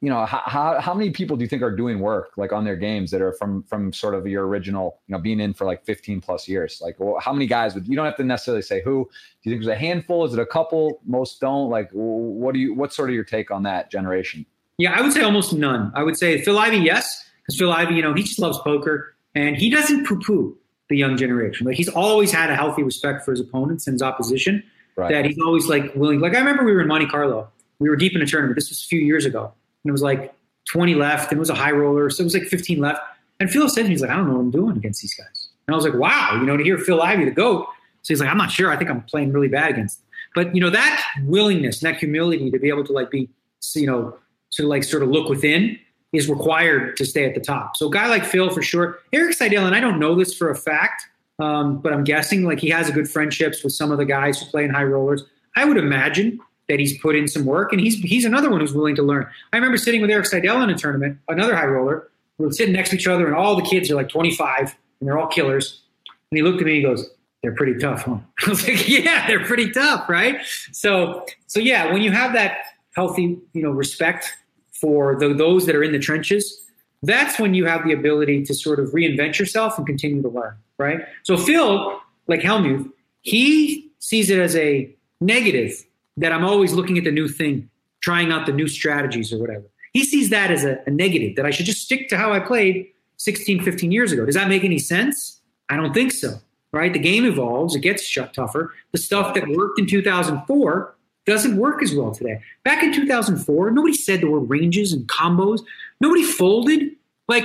you 0.05 0.11
know 0.11 0.27
how, 0.27 0.79
how 0.81 0.93
many 0.93 1.09
people 1.09 1.35
do 1.35 1.45
you 1.45 1.49
think 1.49 1.63
are 1.63 1.75
doing 1.75 1.99
work 1.99 2.33
like 2.37 2.53
on 2.53 2.63
their 2.63 2.77
games 2.77 3.11
that 3.11 3.23
are 3.23 3.33
from 3.33 3.63
from 3.63 3.91
sort 3.91 4.15
of 4.15 4.27
your 4.27 4.47
original 4.47 5.01
you 5.07 5.13
know 5.13 5.19
being 5.19 5.41
in 5.41 5.55
for 5.55 5.65
like 5.65 5.83
15 5.87 6.21
plus 6.21 6.47
years? 6.47 6.79
Like 6.83 7.01
well, 7.01 7.19
how 7.19 7.33
many 7.33 7.47
guys 7.47 7.75
would 7.75 7.89
you 7.89 7.97
don't 7.97 8.05
have 8.05 8.17
to 8.19 8.25
necessarily 8.25 8.61
say 8.61 8.83
who. 8.83 9.09
Do 9.43 9.51
you 9.51 9.53
think 9.53 9.65
there's 9.65 9.75
a 9.75 9.79
handful? 9.79 10.27
Is 10.27 10.35
it 10.35 10.39
a 10.39 10.45
couple? 10.45 11.01
Most 11.07 11.41
don't? 11.41 11.71
Like 11.71 11.89
what 11.93 12.53
do 12.53 12.61
you 12.61 12.75
what's 12.75 12.95
sort 12.95 13.09
of 13.09 13.15
your 13.15 13.25
take 13.25 13.51
on 13.51 13.63
that 13.63 13.91
generation? 13.91 14.45
Yeah 14.77 14.93
i 14.93 15.01
would 15.01 15.15
say 15.15 15.23
almost 15.23 15.55
none. 15.55 15.91
I 15.95 16.03
would 16.03 16.19
say 16.19 16.43
phil 16.43 16.59
ivey 16.59 16.77
yes 16.77 17.25
because 17.41 17.59
phil 17.59 17.73
ivey 17.73 17.95
you 17.95 18.03
know 18.03 18.13
he 18.13 18.25
just 18.25 18.39
loves 18.39 18.59
poker 18.59 19.17
and 19.35 19.57
he 19.57 19.71
doesn't 19.71 20.07
poo-poo 20.07 20.55
the 20.91 20.99
young 20.99 21.17
generation. 21.17 21.67
Like 21.67 21.77
he's 21.77 21.89
always 21.89 22.31
had 22.31 22.51
a 22.51 22.57
healthy 22.57 22.83
respect 22.83 23.25
for 23.25 23.31
his 23.31 23.41
opponents 23.41 23.87
and 23.87 23.95
his 23.95 24.03
opposition 24.03 24.63
right. 24.97 25.11
that 25.11 25.25
he's 25.25 25.39
always 25.39 25.67
like 25.67 25.95
willing 25.95 26.21
like 26.21 26.35
i 26.35 26.39
remember 26.39 26.63
we 26.63 26.73
were 26.73 26.83
in 26.83 26.89
monte 26.89 27.07
carlo. 27.07 27.49
We 27.79 27.89
were 27.89 27.97
deep 27.97 28.15
in 28.15 28.21
a 28.21 28.27
tournament. 28.27 28.55
This 28.55 28.69
was 28.69 28.85
a 28.85 28.87
few 28.87 29.01
years 29.01 29.25
ago 29.25 29.55
and 29.85 29.91
it 29.91 29.93
was 29.93 30.03
like 30.03 30.35
20 30.71 30.95
left 30.95 31.31
and 31.31 31.39
it 31.39 31.41
was 31.41 31.51
a 31.51 31.55
high 31.55 31.71
roller. 31.71 32.11
So 32.11 32.23
it 32.23 32.25
was 32.25 32.35
like 32.35 32.45
15 32.45 32.79
left. 32.79 33.01
And 33.41 33.51
Phil 33.51 33.69
said 33.69 33.83
to 33.83 33.85
me, 33.85 33.91
he's 33.91 34.03
like, 34.03 34.11
I 34.11 34.17
don't 34.17 34.27
know 34.27 34.35
what 34.35 34.41
I'm 34.41 34.51
doing 34.51 34.77
against 34.77 35.03
these 35.03 35.15
guys. 35.15 35.49
And 35.67 35.75
I 35.75 35.77
was 35.77 35.85
like, 35.85 35.95
wow, 35.95 36.39
you 36.41 36.47
know, 36.47 36.57
to 36.57 36.65
hear 36.65 36.79
Phil 36.79 37.01
Ivey, 37.01 37.25
the 37.25 37.31
GOAT. 37.31 37.67
So 38.03 38.13
he's 38.13 38.21
like, 38.21 38.29
I'm 38.29 38.39
not 38.39 38.51
sure. 38.51 38.71
I 38.71 38.77
think 38.77 38.91
I'm 38.91 39.03
playing 39.03 39.33
really 39.33 39.49
bad 39.49 39.71
against 39.71 39.99
them. 39.99 40.07
But, 40.35 40.55
you 40.55 40.61
know, 40.61 40.71
that 40.71 41.05
willingness 41.25 41.83
and 41.83 41.93
that 41.93 41.99
humility 41.99 42.51
to 42.51 42.59
be 42.59 42.69
able 42.69 42.85
to 42.85 42.93
like 42.93 43.11
be, 43.11 43.29
you 43.75 43.87
know, 43.87 44.17
to 44.53 44.67
like 44.67 44.85
sort 44.85 45.03
of 45.03 45.11
look 45.11 45.29
within 45.29 45.79
is 46.13 46.29
required 46.29 46.97
to 46.97 47.05
stay 47.05 47.25
at 47.25 47.35
the 47.35 47.41
top. 47.41 47.77
So 47.77 47.89
a 47.89 47.91
guy 47.91 48.09
like 48.09 48.25
Phil 48.25 48.51
for 48.51 48.63
sure. 48.63 49.01
Erik 49.13 49.35
Seidel, 49.35 49.67
and 49.67 49.75
I 49.75 49.81
don't 49.81 49.99
know 49.99 50.15
this 50.15 50.35
for 50.35 50.51
a 50.51 50.55
fact, 50.55 51.07
um, 51.39 51.79
but 51.79 51.93
I'm 51.93 52.05
guessing 52.05 52.45
like 52.45 52.61
he 52.61 52.71
has 52.71 52.89
a 52.89 52.93
good 52.93 53.09
friendships 53.09 53.65
with 53.65 53.73
some 53.73 53.91
of 53.91 53.99
the 53.99 54.05
guys 54.05 54.41
who 54.41 54.47
play 54.47 54.65
in 54.65 54.71
high 54.71 54.85
rollers. 54.85 55.25
I 55.57 55.65
would 55.65 55.77
imagine 55.77 56.39
that 56.69 56.79
he's 56.79 56.99
put 56.99 57.17
in 57.17 57.29
some 57.29 57.45
work, 57.45 57.73
and 57.73 57.81
he's 57.81 57.99
he's 57.99 58.25
another 58.25 58.51
one 58.51 58.61
who's 58.61 58.73
willing 58.73 58.97
to 58.97 59.03
learn. 59.03 59.27
I 59.53 59.57
remember 59.57 59.77
sitting 59.77 60.01
with 60.01 60.11
Erik 60.11 60.27
Seidel 60.27 60.63
in 60.63 60.71
a 60.71 60.77
tournament, 60.77 61.19
another 61.29 61.55
high 61.55 61.67
roller. 61.67 62.11
We 62.39 62.47
were 62.47 62.53
sitting 62.53 62.75
next 62.75 62.91
to 62.91 62.97
each 62.97 63.07
other, 63.07 63.27
and 63.27 63.35
all 63.35 63.57
the 63.57 63.63
kids 63.63 63.91
are 63.91 63.95
like 63.95 64.09
25, 64.09 64.59
and 64.59 65.09
they're 65.09 65.19
all 65.19 65.29
killers. 65.29 65.83
And 66.31 66.39
he 66.39 66.43
looked 66.43 66.61
at 66.61 66.67
me, 66.67 66.73
and 66.73 66.79
he 66.79 66.83
goes, 66.83 67.09
"They're 67.43 67.55
pretty 67.55 67.79
tough, 67.79 68.03
huh?" 68.03 68.19
I 68.47 68.51
was 68.51 68.67
like, 68.67 68.89
"Yeah, 68.89 69.27
they're 69.27 69.45
pretty 69.45 69.71
tough, 69.71 70.09
right?" 70.09 70.39
So, 70.73 71.27
so 71.47 71.61
yeah, 71.61 71.93
when 71.93 72.03
you 72.03 72.11
have 72.11 72.33
that 72.33 72.59
healthy, 72.97 73.39
you 73.53 73.63
know, 73.63 73.71
respect 73.71 74.33
for 74.73 75.19
the, 75.19 75.35
those 75.35 75.67
that 75.67 75.77
are 75.77 75.83
in 75.83 75.93
the 75.93 75.99
trenches, 75.99 76.61
that's 77.03 77.39
when 77.39 77.55
you 77.55 77.67
have 77.67 77.85
the 77.85 77.93
ability 77.93 78.45
to 78.45 78.55
sort 78.55 78.81
of 78.81 78.89
reinvent 78.91 79.39
yourself 79.39 79.77
and 79.79 79.87
continue 79.87 80.23
to 80.23 80.29
learn, 80.29 80.55
right? 80.79 81.01
So 81.23 81.37
Phil, 81.37 82.01
like 82.27 82.41
Hellmuth, 82.41 82.91
he 83.23 83.91
sees 83.99 84.31
it 84.31 84.39
as 84.39 84.57
a 84.57 84.95
negative 85.21 85.85
that 86.17 86.33
I'm 86.33 86.45
always 86.45 86.73
looking 86.73 86.99
at 86.99 87.05
the 87.05 87.11
new 87.11 87.29
thing, 87.29 87.69
trying 88.01 88.31
out 88.31 88.47
the 88.47 88.53
new 88.53 88.69
strategies 88.69 89.33
or 89.33 89.39
whatever. 89.39 89.65
He 89.93 90.05
sees 90.05 90.31
that 90.31 90.51
as 90.51 90.65
a, 90.65 90.81
a 90.87 90.91
negative, 90.91 91.37
that 91.37 91.47
I 91.47 91.51
should 91.51 91.67
just 91.67 91.83
stick 91.83 92.09
to 92.09 92.17
how 92.17 92.33
I 92.33 92.41
played 92.41 92.89
16, 93.17 93.63
15 93.63 93.93
years 93.93 94.13
ago. 94.13 94.27
Does 94.27 94.35
that 94.35 94.49
make 94.49 94.65
any 94.65 94.79
sense? 94.79 95.41
I 95.69 95.77
don't 95.77 95.95
think 95.95 96.13
so, 96.13 96.39
right? 96.73 96.93
The 96.93 96.99
game 96.99 97.25
evolves, 97.25 97.75
it 97.75 97.81
gets 97.81 98.13
tougher. 98.33 98.75
The 98.93 98.99
stuff 98.99 99.35
that 99.35 99.49
worked 99.49 99.79
in 99.79 99.87
2004 99.87 100.95
doesn't 101.27 101.57
work 101.57 101.83
as 101.83 101.95
well 101.95 102.13
today. 102.13 102.41
Back 102.65 102.83
in 102.83 102.93
2004, 102.93 103.71
nobody 103.71 103.95
said 103.95 104.21
the 104.21 104.31
word 104.31 104.51
ranges 104.51 104.93
and 104.93 105.07
combos. 105.07 105.61
Nobody 106.01 106.23
folded. 106.23 106.91
Like 107.29 107.45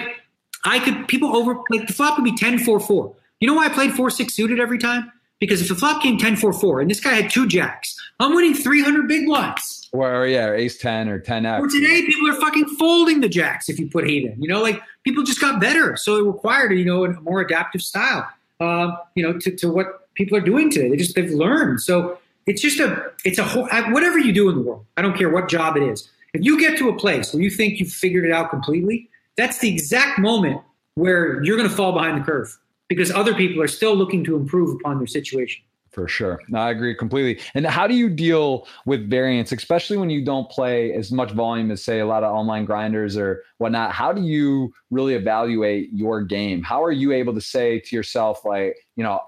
I 0.65 0.79
could, 0.79 1.07
people 1.07 1.35
over, 1.35 1.59
like 1.69 1.87
the 1.87 1.93
flop 1.93 2.17
would 2.17 2.25
be 2.25 2.35
10 2.35 2.59
4 2.59 2.79
4. 2.79 3.15
You 3.39 3.47
know 3.47 3.53
why 3.53 3.67
I 3.67 3.69
played 3.69 3.93
4 3.93 4.09
6 4.09 4.33
suited 4.33 4.59
every 4.59 4.77
time? 4.77 5.11
Because 5.39 5.61
if 5.61 5.69
the 5.69 5.75
flop 5.75 6.01
came 6.01 6.17
10 6.17 6.35
4 6.35 6.53
4 6.53 6.81
and 6.81 6.91
this 6.91 6.99
guy 6.99 7.13
had 7.13 7.29
two 7.29 7.47
jacks, 7.47 7.95
I'm 8.19 8.35
winning 8.35 8.53
300 8.53 9.07
big 9.07 9.25
blinds. 9.25 9.89
Or, 9.91 10.27
yeah, 10.27 10.51
ace 10.51 10.77
10 10.77 11.09
or 11.09 11.19
10 11.19 11.45
X. 11.45 11.63
Or 11.63 11.67
today, 11.67 12.05
people 12.05 12.29
are 12.29 12.39
fucking 12.39 12.67
folding 12.77 13.21
the 13.21 13.29
jacks 13.29 13.69
if 13.69 13.79
you 13.79 13.89
put 13.89 14.05
eight 14.05 14.25
in. 14.25 14.41
You 14.41 14.47
know, 14.47 14.61
like 14.61 14.81
people 15.03 15.23
just 15.23 15.41
got 15.41 15.59
better. 15.59 15.95
So 15.95 16.17
it 16.17 16.27
required, 16.27 16.71
you 16.73 16.85
know, 16.85 17.05
a 17.05 17.13
more 17.21 17.39
adaptive 17.41 17.81
style, 17.81 18.27
uh, 18.59 18.91
you 19.15 19.23
know, 19.23 19.39
to, 19.39 19.55
to 19.55 19.71
what 19.71 20.13
people 20.13 20.37
are 20.37 20.41
doing 20.41 20.69
today. 20.69 20.89
They 20.89 20.97
just, 20.97 21.15
they've 21.15 21.31
learned. 21.31 21.81
So 21.81 22.19
it's 22.45 22.61
just 22.61 22.79
a, 22.79 23.11
it's 23.23 23.39
a 23.39 23.43
whole, 23.43 23.67
whatever 23.89 24.19
you 24.19 24.33
do 24.33 24.49
in 24.49 24.55
the 24.55 24.61
world, 24.61 24.85
I 24.97 25.01
don't 25.01 25.17
care 25.17 25.29
what 25.29 25.49
job 25.49 25.77
it 25.77 25.83
is. 25.83 26.09
If 26.33 26.43
you 26.43 26.59
get 26.59 26.77
to 26.79 26.89
a 26.89 26.97
place 26.97 27.33
where 27.33 27.41
you 27.41 27.49
think 27.49 27.79
you've 27.79 27.91
figured 27.91 28.25
it 28.25 28.31
out 28.31 28.51
completely, 28.51 29.09
that's 29.37 29.59
the 29.59 29.71
exact 29.71 30.19
moment 30.19 30.61
where 30.93 31.41
you're 31.43 31.57
going 31.57 31.69
to 31.69 31.75
fall 31.75 31.93
behind 31.93 32.21
the 32.21 32.25
curve 32.25 32.55
because 32.89 33.11
other 33.11 33.33
people 33.33 33.61
are 33.61 33.67
still 33.67 33.95
looking 33.95 34.23
to 34.25 34.35
improve 34.35 34.75
upon 34.81 34.97
their 34.97 35.07
situation. 35.07 35.63
For 35.91 36.07
sure. 36.07 36.39
No, 36.49 36.59
I 36.59 36.69
agree 36.69 36.93
completely. 36.93 37.43
And 37.55 37.65
how 37.65 37.87
do 37.87 37.95
you 37.95 38.09
deal 38.09 38.67
with 38.85 39.09
variance, 39.09 39.51
especially 39.51 39.97
when 39.97 40.09
you 40.09 40.23
don't 40.23 40.49
play 40.49 40.93
as 40.93 41.11
much 41.11 41.31
volume 41.31 41.71
as, 41.71 41.83
say, 41.83 41.99
a 41.99 42.05
lot 42.05 42.23
of 42.23 42.33
online 42.33 42.65
grinders 42.65 43.17
or 43.17 43.43
whatnot? 43.57 43.91
How 43.91 44.13
do 44.13 44.21
you 44.21 44.71
really 44.91 45.15
evaluate 45.15 45.89
your 45.91 46.21
game? 46.21 46.61
How 46.61 46.83
are 46.83 46.91
you 46.91 47.11
able 47.11 47.33
to 47.33 47.41
say 47.41 47.79
to 47.79 47.95
yourself, 47.95 48.45
like, 48.45 48.75
you 48.95 49.03
know, 49.03 49.19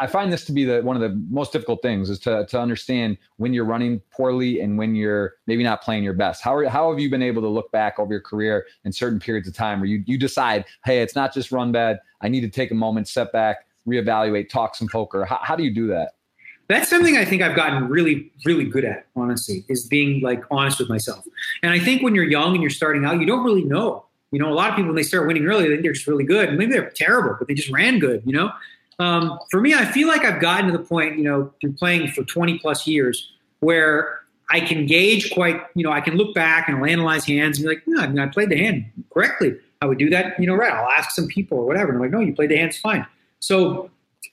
I 0.00 0.06
find 0.06 0.32
this 0.32 0.44
to 0.44 0.52
be 0.52 0.64
the 0.64 0.80
one 0.82 0.94
of 0.94 1.02
the 1.02 1.20
most 1.30 1.52
difficult 1.52 1.82
things 1.82 2.10
is 2.10 2.18
to 2.20 2.46
to 2.46 2.60
understand 2.60 3.18
when 3.36 3.52
you're 3.52 3.64
running 3.64 4.00
poorly 4.12 4.60
and 4.60 4.78
when 4.78 4.94
you're 4.94 5.34
maybe 5.46 5.64
not 5.64 5.82
playing 5.82 6.04
your 6.04 6.12
best. 6.12 6.42
How 6.42 6.54
are, 6.54 6.68
how 6.68 6.90
have 6.90 7.00
you 7.00 7.10
been 7.10 7.22
able 7.22 7.42
to 7.42 7.48
look 7.48 7.70
back 7.72 7.98
over 7.98 8.12
your 8.12 8.20
career 8.20 8.66
in 8.84 8.92
certain 8.92 9.18
periods 9.18 9.48
of 9.48 9.54
time 9.54 9.80
where 9.80 9.88
you 9.88 10.04
you 10.06 10.16
decide, 10.18 10.64
hey, 10.84 11.02
it's 11.02 11.16
not 11.16 11.34
just 11.34 11.50
run 11.50 11.72
bad. 11.72 12.00
I 12.20 12.28
need 12.28 12.42
to 12.42 12.48
take 12.48 12.70
a 12.70 12.74
moment, 12.74 13.08
step 13.08 13.32
back, 13.32 13.66
reevaluate, 13.86 14.48
talk 14.48 14.76
some 14.76 14.88
poker. 14.88 15.24
How, 15.24 15.40
how 15.42 15.56
do 15.56 15.64
you 15.64 15.74
do 15.74 15.88
that? 15.88 16.12
That's 16.68 16.90
something 16.90 17.16
I 17.16 17.24
think 17.24 17.40
I've 17.40 17.56
gotten 17.56 17.88
really, 17.88 18.30
really 18.44 18.64
good 18.64 18.84
at, 18.84 19.06
honestly, 19.16 19.64
is 19.68 19.86
being 19.86 20.20
like 20.20 20.42
honest 20.50 20.78
with 20.78 20.88
myself. 20.88 21.24
And 21.62 21.72
I 21.72 21.78
think 21.78 22.02
when 22.02 22.14
you're 22.14 22.28
young 22.28 22.52
and 22.52 22.62
you're 22.62 22.70
starting 22.70 23.06
out, 23.06 23.18
you 23.18 23.26
don't 23.26 23.42
really 23.42 23.64
know. 23.64 24.04
You 24.32 24.38
know, 24.38 24.52
a 24.52 24.54
lot 24.54 24.68
of 24.68 24.76
people 24.76 24.88
when 24.88 24.96
they 24.96 25.02
start 25.02 25.26
winning 25.26 25.46
early, 25.46 25.64
they 25.64 25.70
think 25.70 25.82
they're 25.82 25.94
just 25.94 26.06
really 26.06 26.24
good. 26.24 26.58
Maybe 26.58 26.72
they're 26.72 26.90
terrible, 26.90 27.36
but 27.38 27.48
they 27.48 27.54
just 27.54 27.70
ran 27.70 27.98
good, 27.98 28.22
you 28.26 28.34
know? 28.34 28.50
Um, 28.98 29.38
for 29.50 29.60
me, 29.60 29.74
I 29.74 29.84
feel 29.84 30.08
like 30.08 30.24
I've 30.24 30.40
gotten 30.40 30.70
to 30.70 30.76
the 30.76 30.82
point, 30.82 31.18
you 31.18 31.24
know, 31.24 31.52
through 31.60 31.72
playing 31.74 32.08
for 32.08 32.24
20 32.24 32.58
plus 32.58 32.86
years 32.86 33.30
where 33.60 34.20
I 34.50 34.60
can 34.60 34.86
gauge 34.86 35.30
quite, 35.30 35.60
you 35.74 35.84
know, 35.84 35.92
I 35.92 36.00
can 36.00 36.16
look 36.16 36.34
back 36.34 36.68
and 36.68 36.78
I'll 36.78 36.86
analyze 36.86 37.24
hands 37.24 37.58
and 37.58 37.64
be 37.64 37.74
like, 37.74 37.82
no, 37.86 38.02
I, 38.02 38.06
mean, 38.08 38.18
I 38.18 38.26
played 38.26 38.48
the 38.48 38.56
hand 38.56 38.86
correctly. 39.12 39.56
I 39.80 39.86
would 39.86 39.98
do 39.98 40.10
that, 40.10 40.38
you 40.40 40.46
know, 40.46 40.54
right. 40.54 40.72
I'll 40.72 40.90
ask 40.90 41.12
some 41.12 41.28
people 41.28 41.58
or 41.58 41.66
whatever. 41.66 41.88
And 41.88 41.96
I'm 41.96 42.02
like, 42.02 42.10
no, 42.10 42.20
you 42.20 42.34
played 42.34 42.50
the 42.50 42.56
hands 42.56 42.78
fine. 42.78 43.06
So 43.40 43.90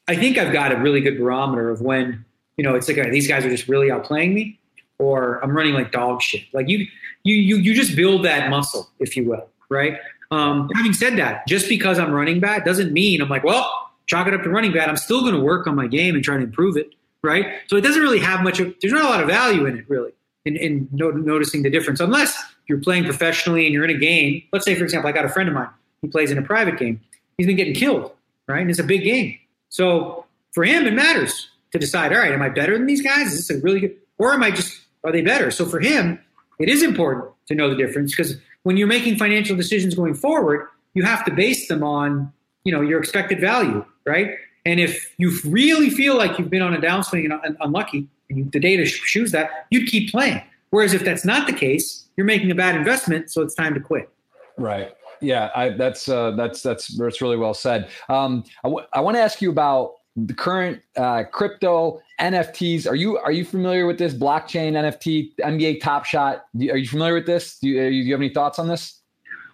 I 0.08 0.16
think 0.16 0.38
I've 0.38 0.54
got 0.54 0.72
a 0.72 0.78
really 0.78 1.02
good 1.02 1.18
barometer 1.18 1.70
of 1.70 1.82
when, 1.82 2.26
you 2.58 2.64
know, 2.64 2.74
it's 2.76 2.88
like, 2.88 3.12
these 3.12 3.28
guys 3.28 3.46
are 3.46 3.50
just 3.50 3.68
really 3.68 3.90
outplaying 3.90 4.34
me 4.34 4.60
or 4.98 5.44
I'm 5.44 5.52
running 5.52 5.74
like 5.74 5.92
dog 5.92 6.22
shit. 6.22 6.44
Like 6.54 6.70
you, 6.70 6.88
you, 7.24 7.36
you, 7.36 7.58
you 7.58 7.74
just 7.76 7.96
build 7.96 8.24
that 8.26 8.50
muscle, 8.50 8.90
if 9.00 9.16
you 9.16 9.26
will. 9.26 9.48
Right. 9.70 9.98
Um, 10.32 10.70
having 10.74 10.94
said 10.94 11.18
that, 11.18 11.46
just 11.48 11.70
because 11.70 12.00
I'm 12.00 12.12
running 12.12 12.40
bad 12.40 12.64
doesn't 12.64 12.92
mean 12.92 13.22
I'm 13.22 13.30
like, 13.30 13.44
well, 13.44 13.85
chalk 14.08 14.28
it 14.28 14.34
up 14.34 14.44
to 14.44 14.50
running 14.50 14.72
bad. 14.74 14.90
I'm 14.90 14.98
still 14.98 15.22
going 15.22 15.34
to 15.34 15.40
work 15.40 15.68
on 15.68 15.76
my 15.76 15.88
game 15.88 16.16
and 16.16 16.24
try 16.24 16.38
to 16.38 16.44
improve 16.44 16.78
it, 16.78 16.90
right? 17.22 17.54
So 17.68 17.76
it 17.76 17.82
doesn't 17.82 18.02
really 18.02 18.20
have 18.20 18.42
much 18.42 18.60
of, 18.60 18.74
there's 18.82 18.94
not 18.94 19.04
a 19.04 19.10
lot 19.10 19.22
of 19.22 19.28
value 19.28 19.66
in 19.66 19.78
it, 19.78 19.90
really, 19.90 20.12
in, 20.46 20.56
in 20.56 20.90
no, 20.92 21.12
noticing 21.12 21.64
the 21.64 21.70
difference, 21.70 22.00
unless 22.00 22.38
you're 22.68 22.80
playing 22.80 23.04
professionally 23.04 23.66
and 23.66 23.74
you're 23.74 23.84
in 23.84 23.96
a 23.96 24.00
game. 24.00 24.44
Let's 24.52 24.66
say, 24.66 24.76
for 24.76 24.84
example, 24.84 25.10
I 25.10 25.12
got 25.12 25.26
a 25.26 25.30
friend 25.30 25.50
of 25.50 25.56
mine 25.56 25.70
who 26.02 26.10
plays 26.10 26.32
in 26.32 26.38
a 26.38 26.42
private 26.42 26.78
game. 26.78 27.00
He's 27.38 27.48
been 27.48 27.56
getting 27.56 27.76
killed, 27.76 28.12
right? 28.48 28.62
And 28.62 28.70
it's 28.70 28.80
a 28.80 28.84
big 28.84 29.04
game. 29.04 29.38
So 29.70 30.26
for 30.54 30.64
him, 30.64 30.86
it 30.86 30.94
matters 30.94 31.50
to 31.72 31.80
decide, 31.80 32.14
all 32.14 32.20
right, 32.20 32.32
am 32.32 32.42
I 32.42 32.50
better 32.50 32.78
than 32.78 32.86
these 32.86 33.02
guys? 33.02 33.34
Is 33.34 33.48
this 33.48 33.58
a 33.58 33.62
really 33.62 33.82
good, 33.82 33.96
or 34.18 34.34
am 34.34 34.42
I 34.42 34.52
just, 34.52 34.82
are 35.04 35.12
they 35.12 35.22
better? 35.22 35.52
So 35.52 35.66
for 35.66 35.80
him, 35.80 36.20
it 36.60 36.70
is 36.70 36.82
important 36.82 37.26
to 37.48 37.56
know 37.56 37.70
the 37.70 37.76
difference 37.76 38.16
because 38.16 38.38
when 38.64 38.78
you're 38.78 38.88
making 38.88 39.18
financial 39.18 39.56
decisions 39.56 39.94
going 39.94 40.14
forward, 40.14 40.68
you 40.94 41.04
have 41.04 41.26
to 41.26 41.32
base 41.32 41.68
them 41.68 41.84
on, 41.84 42.32
you 42.66 42.74
know, 42.74 42.82
your 42.82 43.00
expected 43.00 43.40
value 43.40 43.86
right? 44.06 44.36
And 44.66 44.80
if 44.80 45.14
you 45.18 45.32
really 45.46 45.90
feel 45.90 46.18
like 46.18 46.40
you've 46.40 46.50
been 46.50 46.62
on 46.62 46.74
a 46.74 46.80
downswing 46.80 47.26
and 47.26 47.58
unlucky, 47.60 48.08
and 48.30 48.52
the 48.52 48.60
data 48.60 48.86
shows 48.86 49.32
that, 49.32 49.68
you'd 49.70 49.88
keep 49.88 50.12
playing. 50.12 50.42
Whereas 50.72 50.94
if 50.94 51.04
that's 51.04 51.26
not 51.26 51.48
the 51.48 51.54
case, 51.54 52.08
you're 52.18 52.26
making 52.26 52.50
a 52.52 52.56
bad 52.56 52.76
investment, 52.76 53.32
so 53.32 53.42
it's 53.42 53.54
time 53.54 53.74
to 53.74 53.80
quit. 53.80 54.10
Right. 54.58 54.92
Yeah, 55.22 55.50
I, 55.56 55.70
that's 55.70 56.10
uh, 56.10 56.32
that's 56.32 56.62
that's 56.62 56.88
that's 56.98 57.22
really 57.22 57.38
well 57.38 57.54
said. 57.54 57.90
Um, 58.10 58.44
I, 58.64 58.68
w- 58.68 58.86
I 58.94 59.00
want 59.00 59.16
to 59.16 59.22
ask 59.22 59.42
you 59.42 59.50
about 59.50 59.94
the 60.18 60.34
current 60.34 60.82
uh, 60.98 61.24
crypto 61.32 62.02
NFTs. 62.20 62.88
Are 62.88 62.96
you 62.96 63.18
are 63.18 63.32
you 63.32 63.46
familiar 63.46 63.86
with 63.86 63.98
this 63.98 64.14
blockchain 64.14 64.74
NFT 64.74 65.36
NBA 65.38 65.82
Top 65.82 66.04
Shot? 66.04 66.46
Are 66.70 66.78
you 66.78 66.88
familiar 66.88 67.14
with 67.14 67.26
this? 67.26 67.60
Do 67.60 67.70
you, 67.70 67.90
do 67.90 67.96
you 67.96 68.14
have 68.14 68.22
any 68.22 68.30
thoughts 68.30 68.60
on 68.60 68.68
this? 68.68 69.02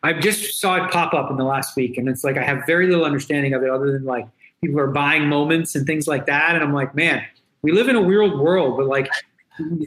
I 0.04 0.14
just 0.14 0.60
saw 0.60 0.84
it 0.84 0.92
pop 0.92 1.14
up 1.14 1.30
in 1.30 1.38
the 1.38 1.44
last 1.44 1.76
week, 1.76 1.98
and 1.98 2.10
it's 2.10 2.24
like 2.24 2.38
I 2.38 2.44
have 2.44 2.64
very 2.66 2.88
little 2.88 3.06
understanding 3.06 3.54
of 3.54 3.64
it, 3.64 3.70
other 3.70 3.92
than 3.92 4.04
like 4.04 4.28
people 4.62 4.80
are 4.80 4.88
buying 4.88 5.28
moments 5.28 5.76
and 5.76 5.86
things 5.86 6.08
like 6.08 6.26
that. 6.26 6.56
And 6.56 6.64
I'm 6.64 6.74
like, 6.74 6.96
man, 6.96 7.24
we 7.62 7.72
live 7.72 7.88
in 7.88 7.96
a 7.96 8.02
weird 8.02 8.40
world, 8.40 8.78
but 8.78 8.88
like 8.88 9.10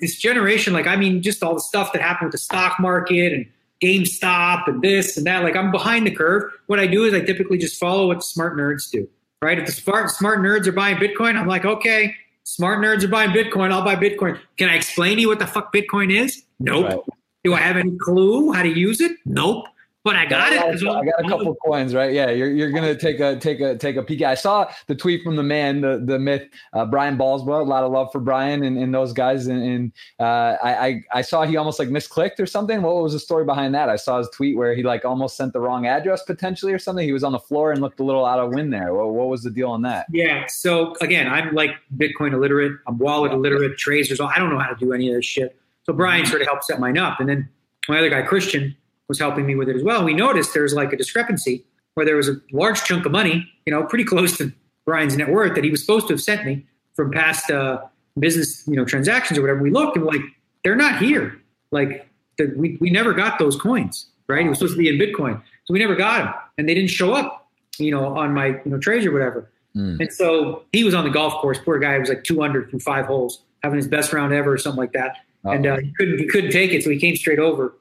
this 0.01 0.17
generation, 0.17 0.73
like, 0.73 0.87
I 0.87 0.97
mean, 0.97 1.23
just 1.23 1.43
all 1.43 1.55
the 1.55 1.61
stuff 1.61 1.93
that 1.93 2.03
happened 2.03 2.27
with 2.27 2.33
the 2.33 2.39
stock 2.39 2.79
market 2.79 3.33
and 3.33 3.47
GameStop 3.83 4.69
and 4.69 4.83
this 4.83 5.17
and 5.17 5.27
that. 5.27 5.43
Like, 5.43 5.57
I'm 5.57 5.73
behind 5.73 6.07
the 6.07 6.13
curve. 6.13 6.53
What 6.67 6.79
I 6.79 6.87
do 6.87 7.05
is 7.05 7.13
I 7.15 7.21
typically 7.21 7.59
just 7.59 7.79
follow 7.79 8.07
what 8.07 8.23
smart 8.23 8.57
nerds 8.57 8.91
do, 8.91 9.09
right? 9.43 9.59
If 9.59 9.67
the 9.67 9.73
smart, 9.73 10.11
smart 10.11 10.39
nerds 10.39 10.67
are 10.69 10.73
buying 10.73 10.97
Bitcoin, 10.97 11.37
I'm 11.37 11.49
like, 11.49 11.65
okay, 11.65 12.15
smart 12.45 12.79
nerds 12.79 13.03
are 13.03 13.09
buying 13.09 13.31
Bitcoin. 13.31 13.73
I'll 13.73 13.85
buy 13.85 13.97
Bitcoin. 13.97 14.39
Can 14.59 14.69
I 14.69 14.77
explain 14.77 15.17
to 15.17 15.23
you 15.23 15.29
what 15.29 15.41
the 15.41 15.47
fuck 15.47 15.73
Bitcoin 15.73 16.13
is? 16.13 16.45
Nope. 16.61 16.87
Right. 16.87 16.99
Do 17.43 17.55
I 17.55 17.59
have 17.59 17.77
any 17.77 17.97
clue 17.99 18.53
how 18.53 18.63
to 18.63 18.69
use 18.69 19.01
it? 19.01 19.17
Nope 19.25 19.67
but 20.05 20.17
I 20.17 20.27
got 20.27 20.53
I 20.53 20.55
it. 20.55 20.81
Got, 20.83 20.97
I 20.97 21.05
got 21.05 21.25
a 21.25 21.29
couple 21.29 21.49
of 21.51 21.57
coins, 21.65 21.95
right? 21.95 22.13
Yeah, 22.13 22.31
you're, 22.31 22.51
you're 22.51 22.71
gonna 22.71 22.95
take 22.95 23.21
a 23.21 23.37
take 23.37 23.61
a 23.61 23.77
take 23.77 23.97
a 23.97 24.03
peek. 24.03 24.21
I 24.21 24.35
saw 24.35 24.71
the 24.87 24.95
tweet 24.95 25.23
from 25.23 25.37
the 25.37 25.43
man, 25.43 25.81
the 25.81 26.03
the 26.05 26.19
myth, 26.19 26.47
uh, 26.75 26.85
Brian 26.85 27.17
Balsbaugh. 27.17 27.61
A 27.61 27.65
lot 27.65 27.85
of 27.85 27.91
love 27.91 28.13
for 28.13 28.21
Brian 28.21 28.63
and, 28.65 28.77
and 28.77 28.95
those 28.95 29.15
guys. 29.15 29.47
And, 29.47 29.63
and 29.63 29.93
uh, 30.21 30.57
I, 30.63 30.87
I, 30.87 31.03
I 31.15 31.23
saw 31.23 31.45
he 31.45 31.57
almost 31.57 31.79
like 31.79 31.89
misclicked 31.89 32.39
or 32.39 32.47
something. 32.47 32.83
What 32.83 32.97
was 32.97 33.15
the 33.15 33.19
story 33.19 33.45
behind 33.45 33.75
that? 33.75 33.89
I 33.89 33.97
saw 33.97 34.19
his 34.19 34.29
tweet 34.29 34.57
where 34.57 34.75
he 34.75 34.83
like 34.83 35.07
almost 35.07 35.37
sent 35.37 35.55
the 35.55 35.61
wrong 35.61 35.87
address 35.87 36.23
potentially 36.23 36.73
or 36.73 36.79
something. 36.79 37.07
He 37.07 37.13
was 37.13 37.25
on 37.25 37.33
the 37.33 37.39
floor 37.39 37.73
and 37.73 37.81
looked 37.81 38.01
a 38.01 38.05
little 38.05 38.27
out 38.27 38.39
of 38.39 38.53
wind 38.53 38.73
there. 38.73 38.93
What, 38.93 39.15
what 39.15 39.29
was 39.29 39.43
the 39.43 39.51
deal 39.51 39.71
on 39.71 39.83
that? 39.83 40.07
Yeah. 40.11 40.45
So 40.49 40.95
again, 41.01 41.27
I'm 41.29 41.55
like 41.55 41.71
Bitcoin 41.97 42.35
illiterate. 42.35 42.79
I'm 42.87 42.99
wallet 42.99 43.33
illiterate. 43.33 43.79
Tracers. 43.79 44.21
I 44.21 44.39
don't 44.39 44.51
know 44.51 44.59
how 44.59 44.69
to 44.69 44.77
do 44.77 44.93
any 44.93 45.09
of 45.09 45.17
this 45.17 45.25
shit. 45.25 45.57
So 45.85 45.93
Brian 45.93 46.27
sort 46.27 46.43
of 46.43 46.47
helped 46.47 46.65
set 46.65 46.79
mine 46.79 46.99
up, 46.99 47.21
and 47.21 47.29
then 47.29 47.49
my 47.89 47.99
other 47.99 48.09
guy 48.09 48.23
Christian 48.23 48.77
was 49.09 49.19
helping 49.19 49.47
me 49.47 49.55
with 49.55 49.69
it 49.69 49.77
as 49.77 49.83
well. 49.83 50.05
We 50.05 50.15
noticed 50.15 50.55
there's 50.55 50.75
like 50.75 50.93
a 50.93 50.97
discrepancy 50.97 51.65
where 51.95 52.07
there 52.07 52.17
was 52.17 52.29
a 52.29 52.37
large 52.53 52.83
chunk 52.85 53.07
of 53.07 53.13
money, 53.13 53.49
you 53.67 53.73
know, 53.73 53.85
pretty 53.85 54.05
close 54.05 54.37
to 54.39 54.53
Brian's 54.85 55.17
net 55.17 55.31
worth 55.31 55.55
that 55.55 55.65
he 55.65 55.71
was 55.71 55.81
supposed 55.81 56.09
to 56.09 56.15
have 56.15 56.21
sent 56.21 56.45
me 56.45 56.67
from 56.95 57.11
past 57.11 57.51
uh, 57.51 57.81
business, 58.19 58.67
you 58.67 58.77
know, 58.77 58.85
transactions 58.85 59.39
or 59.39 59.43
whatever. 59.43 59.63
We 59.63 59.71
looked 59.71 59.97
and 59.97 60.05
we're 60.05 60.13
like, 60.13 60.23
they're 60.63 60.77
not 60.77 61.01
here. 61.01 61.41
Like 61.71 62.09
the, 62.39 62.53
we, 62.57 62.79
we 62.81 62.91
never 62.91 63.13
got 63.13 63.39
those 63.39 63.57
coins, 63.57 64.07
right? 64.29 64.45
It 64.45 64.49
was 64.49 64.59
supposed 64.59 64.75
to 64.75 64.79
be 64.79 64.89
in 64.89 64.97
Bitcoin. 64.97 65.41
So 65.65 65.73
we 65.73 65.79
never 65.79 65.95
got 65.95 66.25
them 66.25 66.35
and 66.59 66.69
they 66.69 66.75
didn't 66.75 66.91
show 66.91 67.13
up, 67.13 67.49
you 67.79 67.91
know, 67.91 68.17
on 68.17 68.35
my, 68.35 68.47
you 68.47 68.63
know, 68.67 68.79
trades 68.79 69.07
or 69.07 69.13
whatever. 69.13 69.51
Mm. 69.77 70.01
And 70.01 70.13
so 70.13 70.65
he 70.73 70.85
was 70.85 70.95
on 70.95 71.05
the 71.05 71.11
golf 71.11 71.35
course. 71.35 71.59
Poor 71.59 71.79
guy 71.79 71.95
he 71.95 72.01
was 72.01 72.09
like 72.09 72.25
two 72.25 72.43
under 72.43 72.67
through 72.67 72.81
five 72.81 73.07
holes, 73.07 73.43
having 73.63 73.77
his 73.77 73.89
best 73.89 74.13
round 74.13 74.33
ever 74.33 74.53
or 74.53 74.59
something 74.59 74.79
like 74.79 74.93
that. 74.93 75.17
Uh-oh. 75.45 75.51
And 75.51 75.67
uh, 75.67 75.79
he 75.79 75.93
couldn't 75.99 76.19
he 76.19 76.27
couldn't 76.27 76.53
take 76.53 76.73
it, 76.73 76.83
so 76.85 76.91
he 76.91 76.99
came 76.99 77.17
straight 77.17 77.39
over 77.39 77.75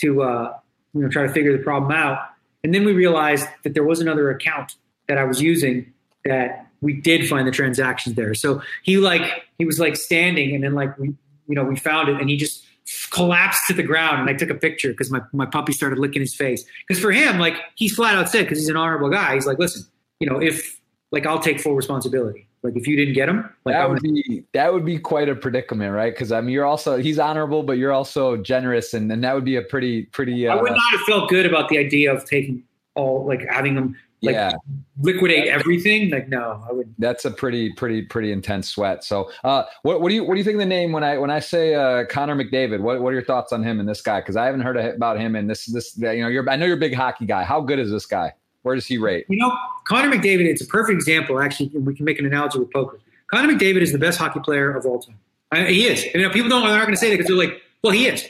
to 0.00 0.22
uh, 0.22 0.56
you 0.94 1.02
know 1.02 1.08
try 1.08 1.26
to 1.26 1.32
figure 1.32 1.56
the 1.56 1.62
problem 1.62 1.92
out. 1.92 2.18
And 2.64 2.74
then 2.74 2.84
we 2.84 2.92
realized 2.92 3.46
that 3.62 3.74
there 3.74 3.84
was 3.84 4.00
another 4.00 4.30
account 4.30 4.74
that 5.06 5.18
I 5.18 5.24
was 5.24 5.40
using 5.40 5.92
that 6.24 6.66
we 6.80 6.92
did 6.92 7.28
find 7.28 7.46
the 7.46 7.52
transactions 7.52 8.16
there. 8.16 8.34
So 8.34 8.62
he 8.82 8.98
like 8.98 9.44
he 9.58 9.64
was 9.64 9.78
like 9.78 9.96
standing, 9.96 10.54
and 10.54 10.64
then 10.64 10.74
like 10.74 10.96
we 10.98 11.08
you 11.48 11.54
know 11.54 11.64
we 11.64 11.76
found 11.76 12.08
it, 12.08 12.20
and 12.20 12.28
he 12.28 12.36
just 12.36 12.64
collapsed 13.10 13.66
to 13.66 13.74
the 13.74 13.82
ground 13.82 14.20
and 14.20 14.30
I 14.30 14.32
took 14.32 14.50
a 14.50 14.54
picture 14.54 14.88
because 14.88 15.10
my, 15.10 15.20
my 15.32 15.44
puppy 15.46 15.72
started 15.72 15.98
licking 15.98 16.22
his 16.22 16.34
face. 16.34 16.64
Because 16.86 17.00
for 17.00 17.12
him, 17.12 17.38
like 17.38 17.54
he's 17.74 17.94
flat 17.94 18.14
out 18.14 18.30
said, 18.30 18.44
because 18.44 18.58
he's 18.58 18.68
an 18.68 18.76
honorable 18.76 19.10
guy, 19.10 19.34
he's 19.34 19.46
like, 19.46 19.58
listen, 19.58 19.84
you 20.20 20.28
know, 20.28 20.40
if 20.40 20.80
like 21.10 21.26
I'll 21.26 21.40
take 21.40 21.60
full 21.60 21.74
responsibility. 21.74 22.47
Like 22.62 22.76
if 22.76 22.86
you 22.86 22.96
didn't 22.96 23.14
get 23.14 23.28
him, 23.28 23.48
like 23.64 23.74
that 23.74 23.88
would 23.88 24.02
be 24.02 24.44
that 24.52 24.72
would 24.72 24.84
be 24.84 24.98
quite 24.98 25.28
a 25.28 25.34
predicament, 25.34 25.94
right? 25.94 26.12
Because 26.12 26.32
I 26.32 26.40
mean, 26.40 26.50
you're 26.50 26.64
also 26.64 26.96
he's 26.96 27.18
honorable, 27.18 27.62
but 27.62 27.78
you're 27.78 27.92
also 27.92 28.36
generous, 28.36 28.94
and, 28.94 29.10
and 29.12 29.22
that 29.22 29.34
would 29.34 29.44
be 29.44 29.56
a 29.56 29.62
pretty 29.62 30.06
pretty. 30.06 30.48
Uh, 30.48 30.56
I 30.56 30.62
would 30.62 30.72
not 30.72 30.80
have 30.90 31.00
felt 31.02 31.28
good 31.28 31.46
about 31.46 31.68
the 31.68 31.78
idea 31.78 32.12
of 32.12 32.24
taking 32.24 32.64
all 32.94 33.24
like 33.26 33.46
having 33.48 33.74
them 33.76 33.96
like 34.22 34.34
yeah. 34.34 34.52
liquidate 35.00 35.46
everything. 35.46 36.10
Like 36.10 36.28
no, 36.28 36.64
I 36.68 36.72
would. 36.72 36.92
That's 36.98 37.24
a 37.24 37.30
pretty 37.30 37.72
pretty 37.74 38.02
pretty 38.02 38.32
intense 38.32 38.68
sweat. 38.68 39.04
So, 39.04 39.30
uh, 39.44 39.64
what 39.82 40.00
what 40.00 40.08
do 40.08 40.16
you 40.16 40.24
what 40.24 40.34
do 40.34 40.38
you 40.38 40.44
think 40.44 40.54
of 40.54 40.60
the 40.60 40.66
name 40.66 40.92
when 40.92 41.04
I 41.04 41.18
when 41.18 41.30
I 41.30 41.38
say 41.38 41.74
uh, 41.74 42.04
Connor 42.06 42.34
McDavid? 42.34 42.80
What 42.80 43.00
what 43.00 43.10
are 43.10 43.14
your 43.14 43.24
thoughts 43.24 43.52
on 43.52 43.62
him 43.62 43.78
and 43.80 43.88
this 43.88 44.02
guy? 44.02 44.20
Because 44.20 44.36
I 44.36 44.46
haven't 44.46 44.62
heard 44.62 44.76
about 44.76 45.20
him 45.20 45.36
and 45.36 45.48
this 45.48 45.66
this 45.66 45.96
you 45.96 46.22
know 46.22 46.28
you're 46.28 46.48
I 46.50 46.56
know 46.56 46.66
you're 46.66 46.76
a 46.76 46.80
big 46.80 46.94
hockey 46.94 47.26
guy. 47.26 47.44
How 47.44 47.60
good 47.60 47.78
is 47.78 47.90
this 47.90 48.06
guy? 48.06 48.32
Where 48.62 48.74
does 48.74 48.86
he 48.86 48.98
rate? 48.98 49.26
You 49.28 49.38
know, 49.38 49.56
Connor 49.86 50.14
McDavid, 50.14 50.46
it's 50.46 50.62
a 50.62 50.66
perfect 50.66 50.94
example. 50.94 51.40
Actually, 51.40 51.68
we 51.68 51.94
can 51.94 52.04
make 52.04 52.18
an 52.18 52.26
analogy 52.26 52.58
with 52.58 52.72
poker. 52.72 52.98
Connor 53.30 53.52
McDavid 53.52 53.82
is 53.82 53.92
the 53.92 53.98
best 53.98 54.18
hockey 54.18 54.40
player 54.40 54.74
of 54.74 54.84
all 54.84 55.00
time. 55.00 55.18
I 55.52 55.66
he 55.66 55.86
is. 55.86 56.02
And, 56.04 56.14
you 56.14 56.22
know, 56.22 56.30
people 56.30 56.50
don't, 56.50 56.62
they're 56.62 56.76
not 56.76 56.84
going 56.84 56.94
to 56.94 57.00
say 57.00 57.10
that 57.10 57.16
because 57.16 57.28
they're 57.28 57.36
like, 57.36 57.62
well, 57.82 57.92
he 57.92 58.06
is. 58.06 58.26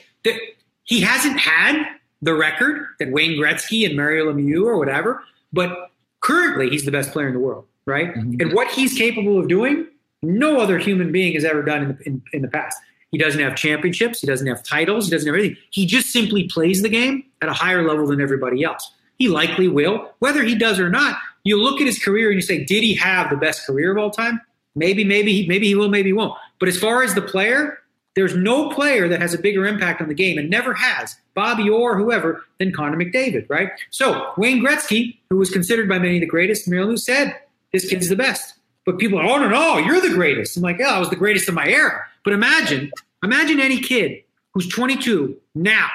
He 0.84 1.00
hasn't 1.00 1.38
had 1.38 1.84
the 2.22 2.34
record 2.34 2.86
that 2.98 3.10
Wayne 3.10 3.38
Gretzky 3.38 3.86
and 3.86 3.96
Mario 3.96 4.32
Lemieux 4.32 4.64
or 4.64 4.78
whatever, 4.78 5.22
but 5.52 5.90
currently 6.20 6.70
he's 6.70 6.84
the 6.84 6.90
best 6.90 7.12
player 7.12 7.28
in 7.28 7.34
the 7.34 7.40
world, 7.40 7.66
right? 7.86 8.14
Mm-hmm. 8.14 8.40
And 8.40 8.52
what 8.52 8.68
he's 8.68 8.94
capable 8.94 9.38
of 9.38 9.48
doing, 9.48 9.86
no 10.22 10.60
other 10.60 10.78
human 10.78 11.12
being 11.12 11.34
has 11.34 11.44
ever 11.44 11.62
done 11.62 11.82
in 11.82 11.88
the, 11.88 12.06
in, 12.06 12.22
in 12.32 12.42
the 12.42 12.48
past. 12.48 12.78
He 13.10 13.18
doesn't 13.18 13.40
have 13.40 13.56
championships. 13.56 14.20
He 14.20 14.26
doesn't 14.26 14.46
have 14.46 14.62
titles. 14.62 15.06
He 15.06 15.10
doesn't 15.10 15.26
have 15.26 15.38
anything. 15.38 15.56
He 15.70 15.86
just 15.86 16.08
simply 16.08 16.48
plays 16.48 16.82
the 16.82 16.88
game 16.88 17.24
at 17.40 17.48
a 17.48 17.54
higher 17.54 17.86
level 17.86 18.06
than 18.06 18.20
everybody 18.20 18.64
else. 18.64 18.90
He 19.18 19.28
likely 19.28 19.68
will. 19.68 20.12
Whether 20.20 20.44
he 20.44 20.54
does 20.54 20.78
or 20.78 20.88
not, 20.88 21.18
you 21.44 21.60
look 21.60 21.80
at 21.80 21.86
his 21.86 22.02
career 22.02 22.30
and 22.30 22.36
you 22.36 22.42
say, 22.42 22.64
did 22.64 22.82
he 22.82 22.94
have 22.94 23.30
the 23.30 23.36
best 23.36 23.66
career 23.66 23.92
of 23.92 23.98
all 23.98 24.10
time? 24.10 24.40
Maybe, 24.74 25.02
maybe, 25.04 25.32
he, 25.32 25.48
maybe 25.48 25.66
he 25.66 25.74
will, 25.74 25.88
maybe 25.88 26.10
he 26.10 26.12
won't. 26.12 26.38
But 26.60 26.68
as 26.68 26.78
far 26.78 27.02
as 27.02 27.14
the 27.14 27.22
player, 27.22 27.78
there's 28.14 28.36
no 28.36 28.68
player 28.70 29.08
that 29.08 29.20
has 29.20 29.34
a 29.34 29.38
bigger 29.38 29.66
impact 29.66 30.00
on 30.00 30.08
the 30.08 30.14
game 30.14 30.38
and 30.38 30.48
never 30.48 30.74
has, 30.74 31.16
Bobby 31.34 31.68
Orr, 31.68 31.96
whoever, 31.96 32.44
than 32.58 32.72
Connor 32.72 32.96
McDavid, 32.96 33.46
right? 33.48 33.70
So 33.90 34.32
Wayne 34.36 34.62
Gretzky, 34.64 35.18
who 35.30 35.36
was 35.36 35.50
considered 35.50 35.88
by 35.88 35.98
many 35.98 36.20
the 36.20 36.26
greatest, 36.26 36.68
Lou 36.68 36.96
said, 36.96 37.36
this 37.72 37.88
kid's 37.88 38.08
the 38.08 38.16
best. 38.16 38.54
But 38.84 38.98
people 38.98 39.18
are, 39.18 39.24
oh, 39.24 39.38
no, 39.38 39.48
no, 39.48 39.78
you're 39.78 40.00
the 40.00 40.14
greatest. 40.14 40.56
I'm 40.56 40.62
like, 40.62 40.78
yeah, 40.78 40.94
I 40.94 40.98
was 40.98 41.10
the 41.10 41.16
greatest 41.16 41.48
of 41.48 41.54
my 41.54 41.66
era. 41.66 42.04
But 42.24 42.32
imagine, 42.32 42.90
imagine 43.22 43.60
any 43.60 43.80
kid 43.80 44.22
who's 44.54 44.68
22 44.68 45.36
now 45.54 45.88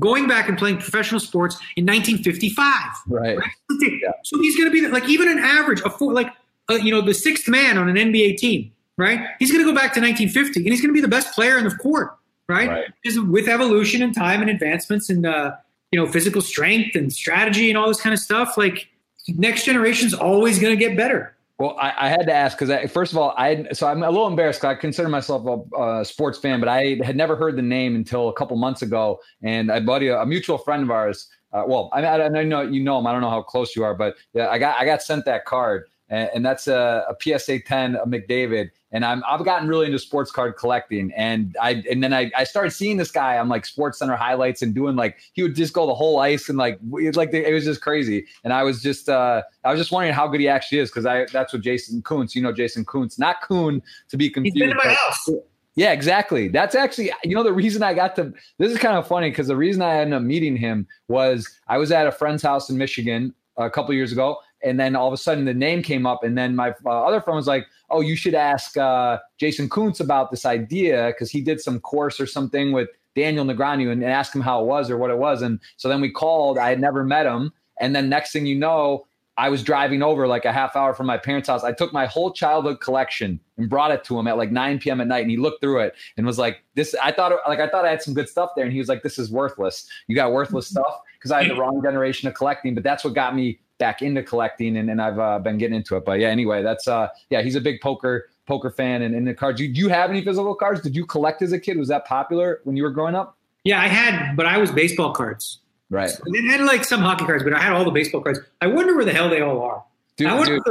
going 0.00 0.26
back 0.26 0.48
and 0.48 0.58
playing 0.58 0.78
professional 0.78 1.20
sports 1.20 1.56
in 1.76 1.84
1955. 1.86 2.66
Right. 3.08 3.36
right? 3.38 3.50
Yeah. 3.80 4.12
So 4.24 4.40
he's 4.40 4.56
going 4.56 4.70
to 4.70 4.72
be 4.72 4.86
like 4.88 5.08
even 5.08 5.28
an 5.28 5.38
average 5.38 5.80
of 5.82 5.96
four, 5.96 6.12
like 6.12 6.32
uh, 6.70 6.74
you 6.74 6.90
know 6.90 7.00
the 7.00 7.14
sixth 7.14 7.48
man 7.48 7.78
on 7.78 7.88
an 7.88 7.96
NBA 7.96 8.36
team, 8.36 8.72
right? 8.96 9.20
He's 9.38 9.50
going 9.50 9.64
to 9.64 9.70
go 9.70 9.74
back 9.74 9.94
to 9.94 10.00
1950 10.00 10.60
and 10.60 10.68
he's 10.68 10.80
going 10.80 10.90
to 10.90 10.94
be 10.94 11.00
the 11.00 11.08
best 11.08 11.34
player 11.34 11.58
in 11.58 11.64
the 11.64 11.74
court, 11.74 12.16
right? 12.48 12.68
right. 12.68 12.84
Just 13.04 13.24
with 13.26 13.48
evolution 13.48 14.02
and 14.02 14.14
time 14.14 14.40
and 14.40 14.50
advancements 14.50 15.10
and 15.10 15.26
uh, 15.26 15.52
you 15.90 16.00
know 16.00 16.06
physical 16.10 16.40
strength 16.40 16.94
and 16.94 17.12
strategy 17.12 17.68
and 17.68 17.78
all 17.78 17.88
this 17.88 18.00
kind 18.00 18.12
of 18.12 18.20
stuff. 18.20 18.56
Like 18.56 18.88
next 19.28 19.64
generation's 19.64 20.14
always 20.14 20.58
going 20.58 20.76
to 20.76 20.84
get 20.84 20.96
better. 20.96 21.34
Well, 21.58 21.76
I, 21.78 21.92
I, 21.96 22.08
had 22.08 22.26
to 22.26 22.32
ask 22.32 22.58
because 22.58 22.90
first 22.90 23.12
of 23.12 23.18
all, 23.18 23.34
I 23.36 23.66
so 23.72 23.86
I'm 23.86 24.02
a 24.02 24.10
little 24.10 24.26
embarrassed. 24.26 24.60
Because 24.60 24.76
I 24.76 24.80
consider 24.80 25.08
myself 25.08 25.46
a, 25.46 25.80
a, 25.80 26.04
sports 26.04 26.38
fan, 26.38 26.58
but 26.60 26.68
I 26.68 26.98
had 27.04 27.16
never 27.16 27.36
heard 27.36 27.56
the 27.56 27.62
name 27.62 27.94
until 27.94 28.30
a 28.30 28.32
couple 28.32 28.56
months 28.56 28.82
ago. 28.82 29.20
And 29.42 29.70
a 29.70 29.80
buddy, 29.80 30.08
a 30.08 30.24
mutual 30.26 30.58
friend 30.58 30.82
of 30.82 30.90
ours, 30.90 31.28
uh, 31.52 31.64
well, 31.66 31.90
I, 31.92 32.02
I, 32.02 32.24
I 32.24 32.42
know 32.42 32.62
you 32.62 32.82
know 32.82 32.98
him. 32.98 33.06
I 33.06 33.12
don't 33.12 33.20
know 33.20 33.30
how 33.30 33.42
close 33.42 33.76
you 33.76 33.84
are, 33.84 33.94
but 33.94 34.16
yeah, 34.32 34.48
I 34.48 34.58
got 34.58 34.80
I 34.80 34.84
got 34.84 35.02
sent 35.02 35.24
that 35.26 35.44
card, 35.44 35.84
and, 36.12 36.30
and 36.34 36.46
that's 36.46 36.68
a, 36.68 37.04
a, 37.08 37.38
PSA 37.38 37.60
10 37.60 37.96
of 37.96 38.06
McDavid. 38.06 38.70
And 38.92 39.06
I'm 39.06 39.24
I've 39.26 39.42
gotten 39.42 39.66
really 39.66 39.86
into 39.86 39.98
sports 39.98 40.30
card 40.30 40.58
collecting, 40.58 41.12
and 41.16 41.56
I 41.58 41.82
and 41.90 42.04
then 42.04 42.12
I, 42.12 42.30
I 42.36 42.44
started 42.44 42.72
seeing 42.72 42.98
this 42.98 43.10
guy 43.10 43.38
on 43.38 43.48
like 43.48 43.64
Sports 43.64 43.98
Center 43.98 44.16
highlights 44.16 44.60
and 44.60 44.74
doing 44.74 44.96
like 44.96 45.18
he 45.32 45.42
would 45.42 45.56
just 45.56 45.72
go 45.72 45.86
the 45.86 45.94
whole 45.94 46.18
ice 46.18 46.50
and 46.50 46.58
like 46.58 46.78
it, 46.96 47.16
like 47.16 47.32
it 47.32 47.54
was 47.54 47.64
just 47.64 47.80
crazy. 47.80 48.26
And 48.44 48.52
I 48.52 48.62
was 48.64 48.82
just 48.82 49.08
uh, 49.08 49.44
I 49.64 49.70
was 49.70 49.80
just 49.80 49.92
wondering 49.92 50.12
how 50.12 50.28
good 50.28 50.40
he 50.40 50.48
actually 50.48 50.80
is 50.80 50.90
because 50.90 51.06
I 51.06 51.24
that's 51.32 51.54
what 51.54 51.62
Jason 51.62 52.02
Koons, 52.02 52.34
you 52.34 52.42
know 52.42 52.52
Jason 52.52 52.84
Koons, 52.84 53.18
not 53.18 53.40
Coon 53.40 53.80
to 54.10 54.18
be 54.18 54.28
confused. 54.28 54.56
He's 54.56 54.62
been 54.62 54.70
in 54.72 54.76
my 54.76 54.92
house. 54.92 55.30
Yeah, 55.74 55.92
exactly. 55.92 56.48
That's 56.48 56.74
actually, 56.74 57.12
you 57.24 57.34
know, 57.34 57.42
the 57.42 57.54
reason 57.54 57.82
I 57.82 57.94
got 57.94 58.14
to, 58.16 58.34
this 58.58 58.70
is 58.70 58.76
kind 58.76 58.98
of 58.98 59.08
funny 59.08 59.30
because 59.30 59.46
the 59.46 59.56
reason 59.56 59.80
I 59.80 60.00
ended 60.00 60.18
up 60.18 60.22
meeting 60.22 60.54
him 60.54 60.86
was 61.08 61.48
I 61.66 61.78
was 61.78 61.90
at 61.90 62.06
a 62.06 62.12
friend's 62.12 62.42
house 62.42 62.68
in 62.68 62.76
Michigan 62.76 63.34
a 63.56 63.70
couple 63.70 63.94
years 63.94 64.12
ago 64.12 64.36
and 64.64 64.78
then 64.78 64.96
all 64.96 65.06
of 65.06 65.12
a 65.12 65.16
sudden 65.16 65.44
the 65.44 65.54
name 65.54 65.82
came 65.82 66.06
up 66.06 66.22
and 66.22 66.36
then 66.36 66.54
my 66.54 66.74
uh, 66.84 67.04
other 67.04 67.20
friend 67.20 67.36
was 67.36 67.46
like 67.46 67.66
oh 67.90 68.00
you 68.00 68.16
should 68.16 68.34
ask 68.34 68.76
uh, 68.76 69.18
jason 69.38 69.68
koons 69.68 70.00
about 70.00 70.30
this 70.30 70.44
idea 70.44 71.06
because 71.08 71.30
he 71.30 71.40
did 71.40 71.60
some 71.60 71.80
course 71.80 72.20
or 72.20 72.26
something 72.26 72.72
with 72.72 72.88
daniel 73.14 73.44
negreanu 73.44 73.90
and, 73.92 74.02
and 74.02 74.12
ask 74.12 74.34
him 74.34 74.40
how 74.40 74.62
it 74.62 74.66
was 74.66 74.90
or 74.90 74.96
what 74.96 75.10
it 75.10 75.18
was 75.18 75.42
and 75.42 75.60
so 75.76 75.88
then 75.88 76.00
we 76.00 76.10
called 76.10 76.58
i 76.58 76.68
had 76.68 76.80
never 76.80 77.04
met 77.04 77.26
him 77.26 77.52
and 77.80 77.94
then 77.94 78.08
next 78.08 78.32
thing 78.32 78.46
you 78.46 78.56
know 78.56 79.04
I 79.38 79.48
was 79.48 79.62
driving 79.62 80.02
over 80.02 80.26
like 80.26 80.44
a 80.44 80.52
half 80.52 80.76
hour 80.76 80.92
from 80.92 81.06
my 81.06 81.16
parents' 81.16 81.48
house. 81.48 81.64
I 81.64 81.72
took 81.72 81.92
my 81.92 82.04
whole 82.04 82.32
childhood 82.32 82.80
collection 82.80 83.40
and 83.56 83.68
brought 83.68 83.90
it 83.90 84.04
to 84.04 84.18
him 84.18 84.26
at 84.26 84.36
like 84.36 84.52
9 84.52 84.78
p.m. 84.78 85.00
at 85.00 85.06
night, 85.06 85.22
and 85.22 85.30
he 85.30 85.38
looked 85.38 85.62
through 85.62 85.80
it 85.80 85.94
and 86.16 86.26
was 86.26 86.38
like, 86.38 86.62
"This." 86.74 86.94
I 87.02 87.12
thought 87.12 87.32
like 87.48 87.58
I 87.58 87.68
thought 87.68 87.86
I 87.86 87.90
had 87.90 88.02
some 88.02 88.12
good 88.12 88.28
stuff 88.28 88.50
there, 88.54 88.64
and 88.64 88.72
he 88.72 88.78
was 88.78 88.88
like, 88.88 89.02
"This 89.02 89.18
is 89.18 89.30
worthless. 89.30 89.88
You 90.06 90.14
got 90.14 90.32
worthless 90.32 90.66
stuff." 90.68 91.00
Because 91.18 91.32
I 91.32 91.42
had 91.42 91.50
the 91.50 91.56
wrong 91.56 91.80
generation 91.82 92.28
of 92.28 92.34
collecting, 92.34 92.74
but 92.74 92.84
that's 92.84 93.04
what 93.04 93.14
got 93.14 93.34
me 93.34 93.60
back 93.82 94.00
into 94.00 94.22
collecting 94.22 94.76
and, 94.76 94.88
and 94.88 95.02
I've 95.02 95.18
uh, 95.18 95.40
been 95.40 95.58
getting 95.58 95.74
into 95.74 95.96
it. 95.96 96.04
But 96.04 96.20
yeah, 96.20 96.28
anyway, 96.28 96.62
that's 96.62 96.86
uh 96.86 97.08
yeah, 97.30 97.42
he's 97.42 97.56
a 97.56 97.60
big 97.60 97.80
poker 97.80 98.28
poker 98.46 98.70
fan 98.70 99.02
and 99.02 99.12
in 99.12 99.24
the 99.24 99.34
cards. 99.34 99.58
Do 99.58 99.64
you, 99.64 99.74
do 99.74 99.80
you 99.80 99.88
have 99.88 100.08
any 100.08 100.22
physical 100.22 100.54
cards? 100.54 100.80
Did 100.82 100.94
you 100.94 101.04
collect 101.04 101.42
as 101.42 101.50
a 101.50 101.58
kid? 101.58 101.76
Was 101.78 101.88
that 101.88 102.06
popular 102.06 102.60
when 102.62 102.76
you 102.76 102.84
were 102.84 102.90
growing 102.90 103.16
up? 103.16 103.36
Yeah, 103.64 103.82
I 103.82 103.88
had, 103.88 104.36
but 104.36 104.46
I 104.46 104.58
was 104.58 104.70
baseball 104.70 105.12
cards. 105.12 105.58
Right. 105.90 106.10
So 106.10 106.22
I 106.32 106.52
had 106.52 106.60
like 106.60 106.84
some 106.84 107.00
hockey 107.00 107.24
cards, 107.24 107.42
but 107.42 107.54
I 107.54 107.60
had 107.60 107.72
all 107.72 107.84
the 107.84 107.90
baseball 107.90 108.20
cards. 108.20 108.38
I 108.60 108.68
wonder 108.68 108.94
where 108.94 109.04
the 109.04 109.12
hell 109.12 109.28
they 109.28 109.40
all 109.40 109.60
are. 109.62 109.82
Dude, 110.16 110.62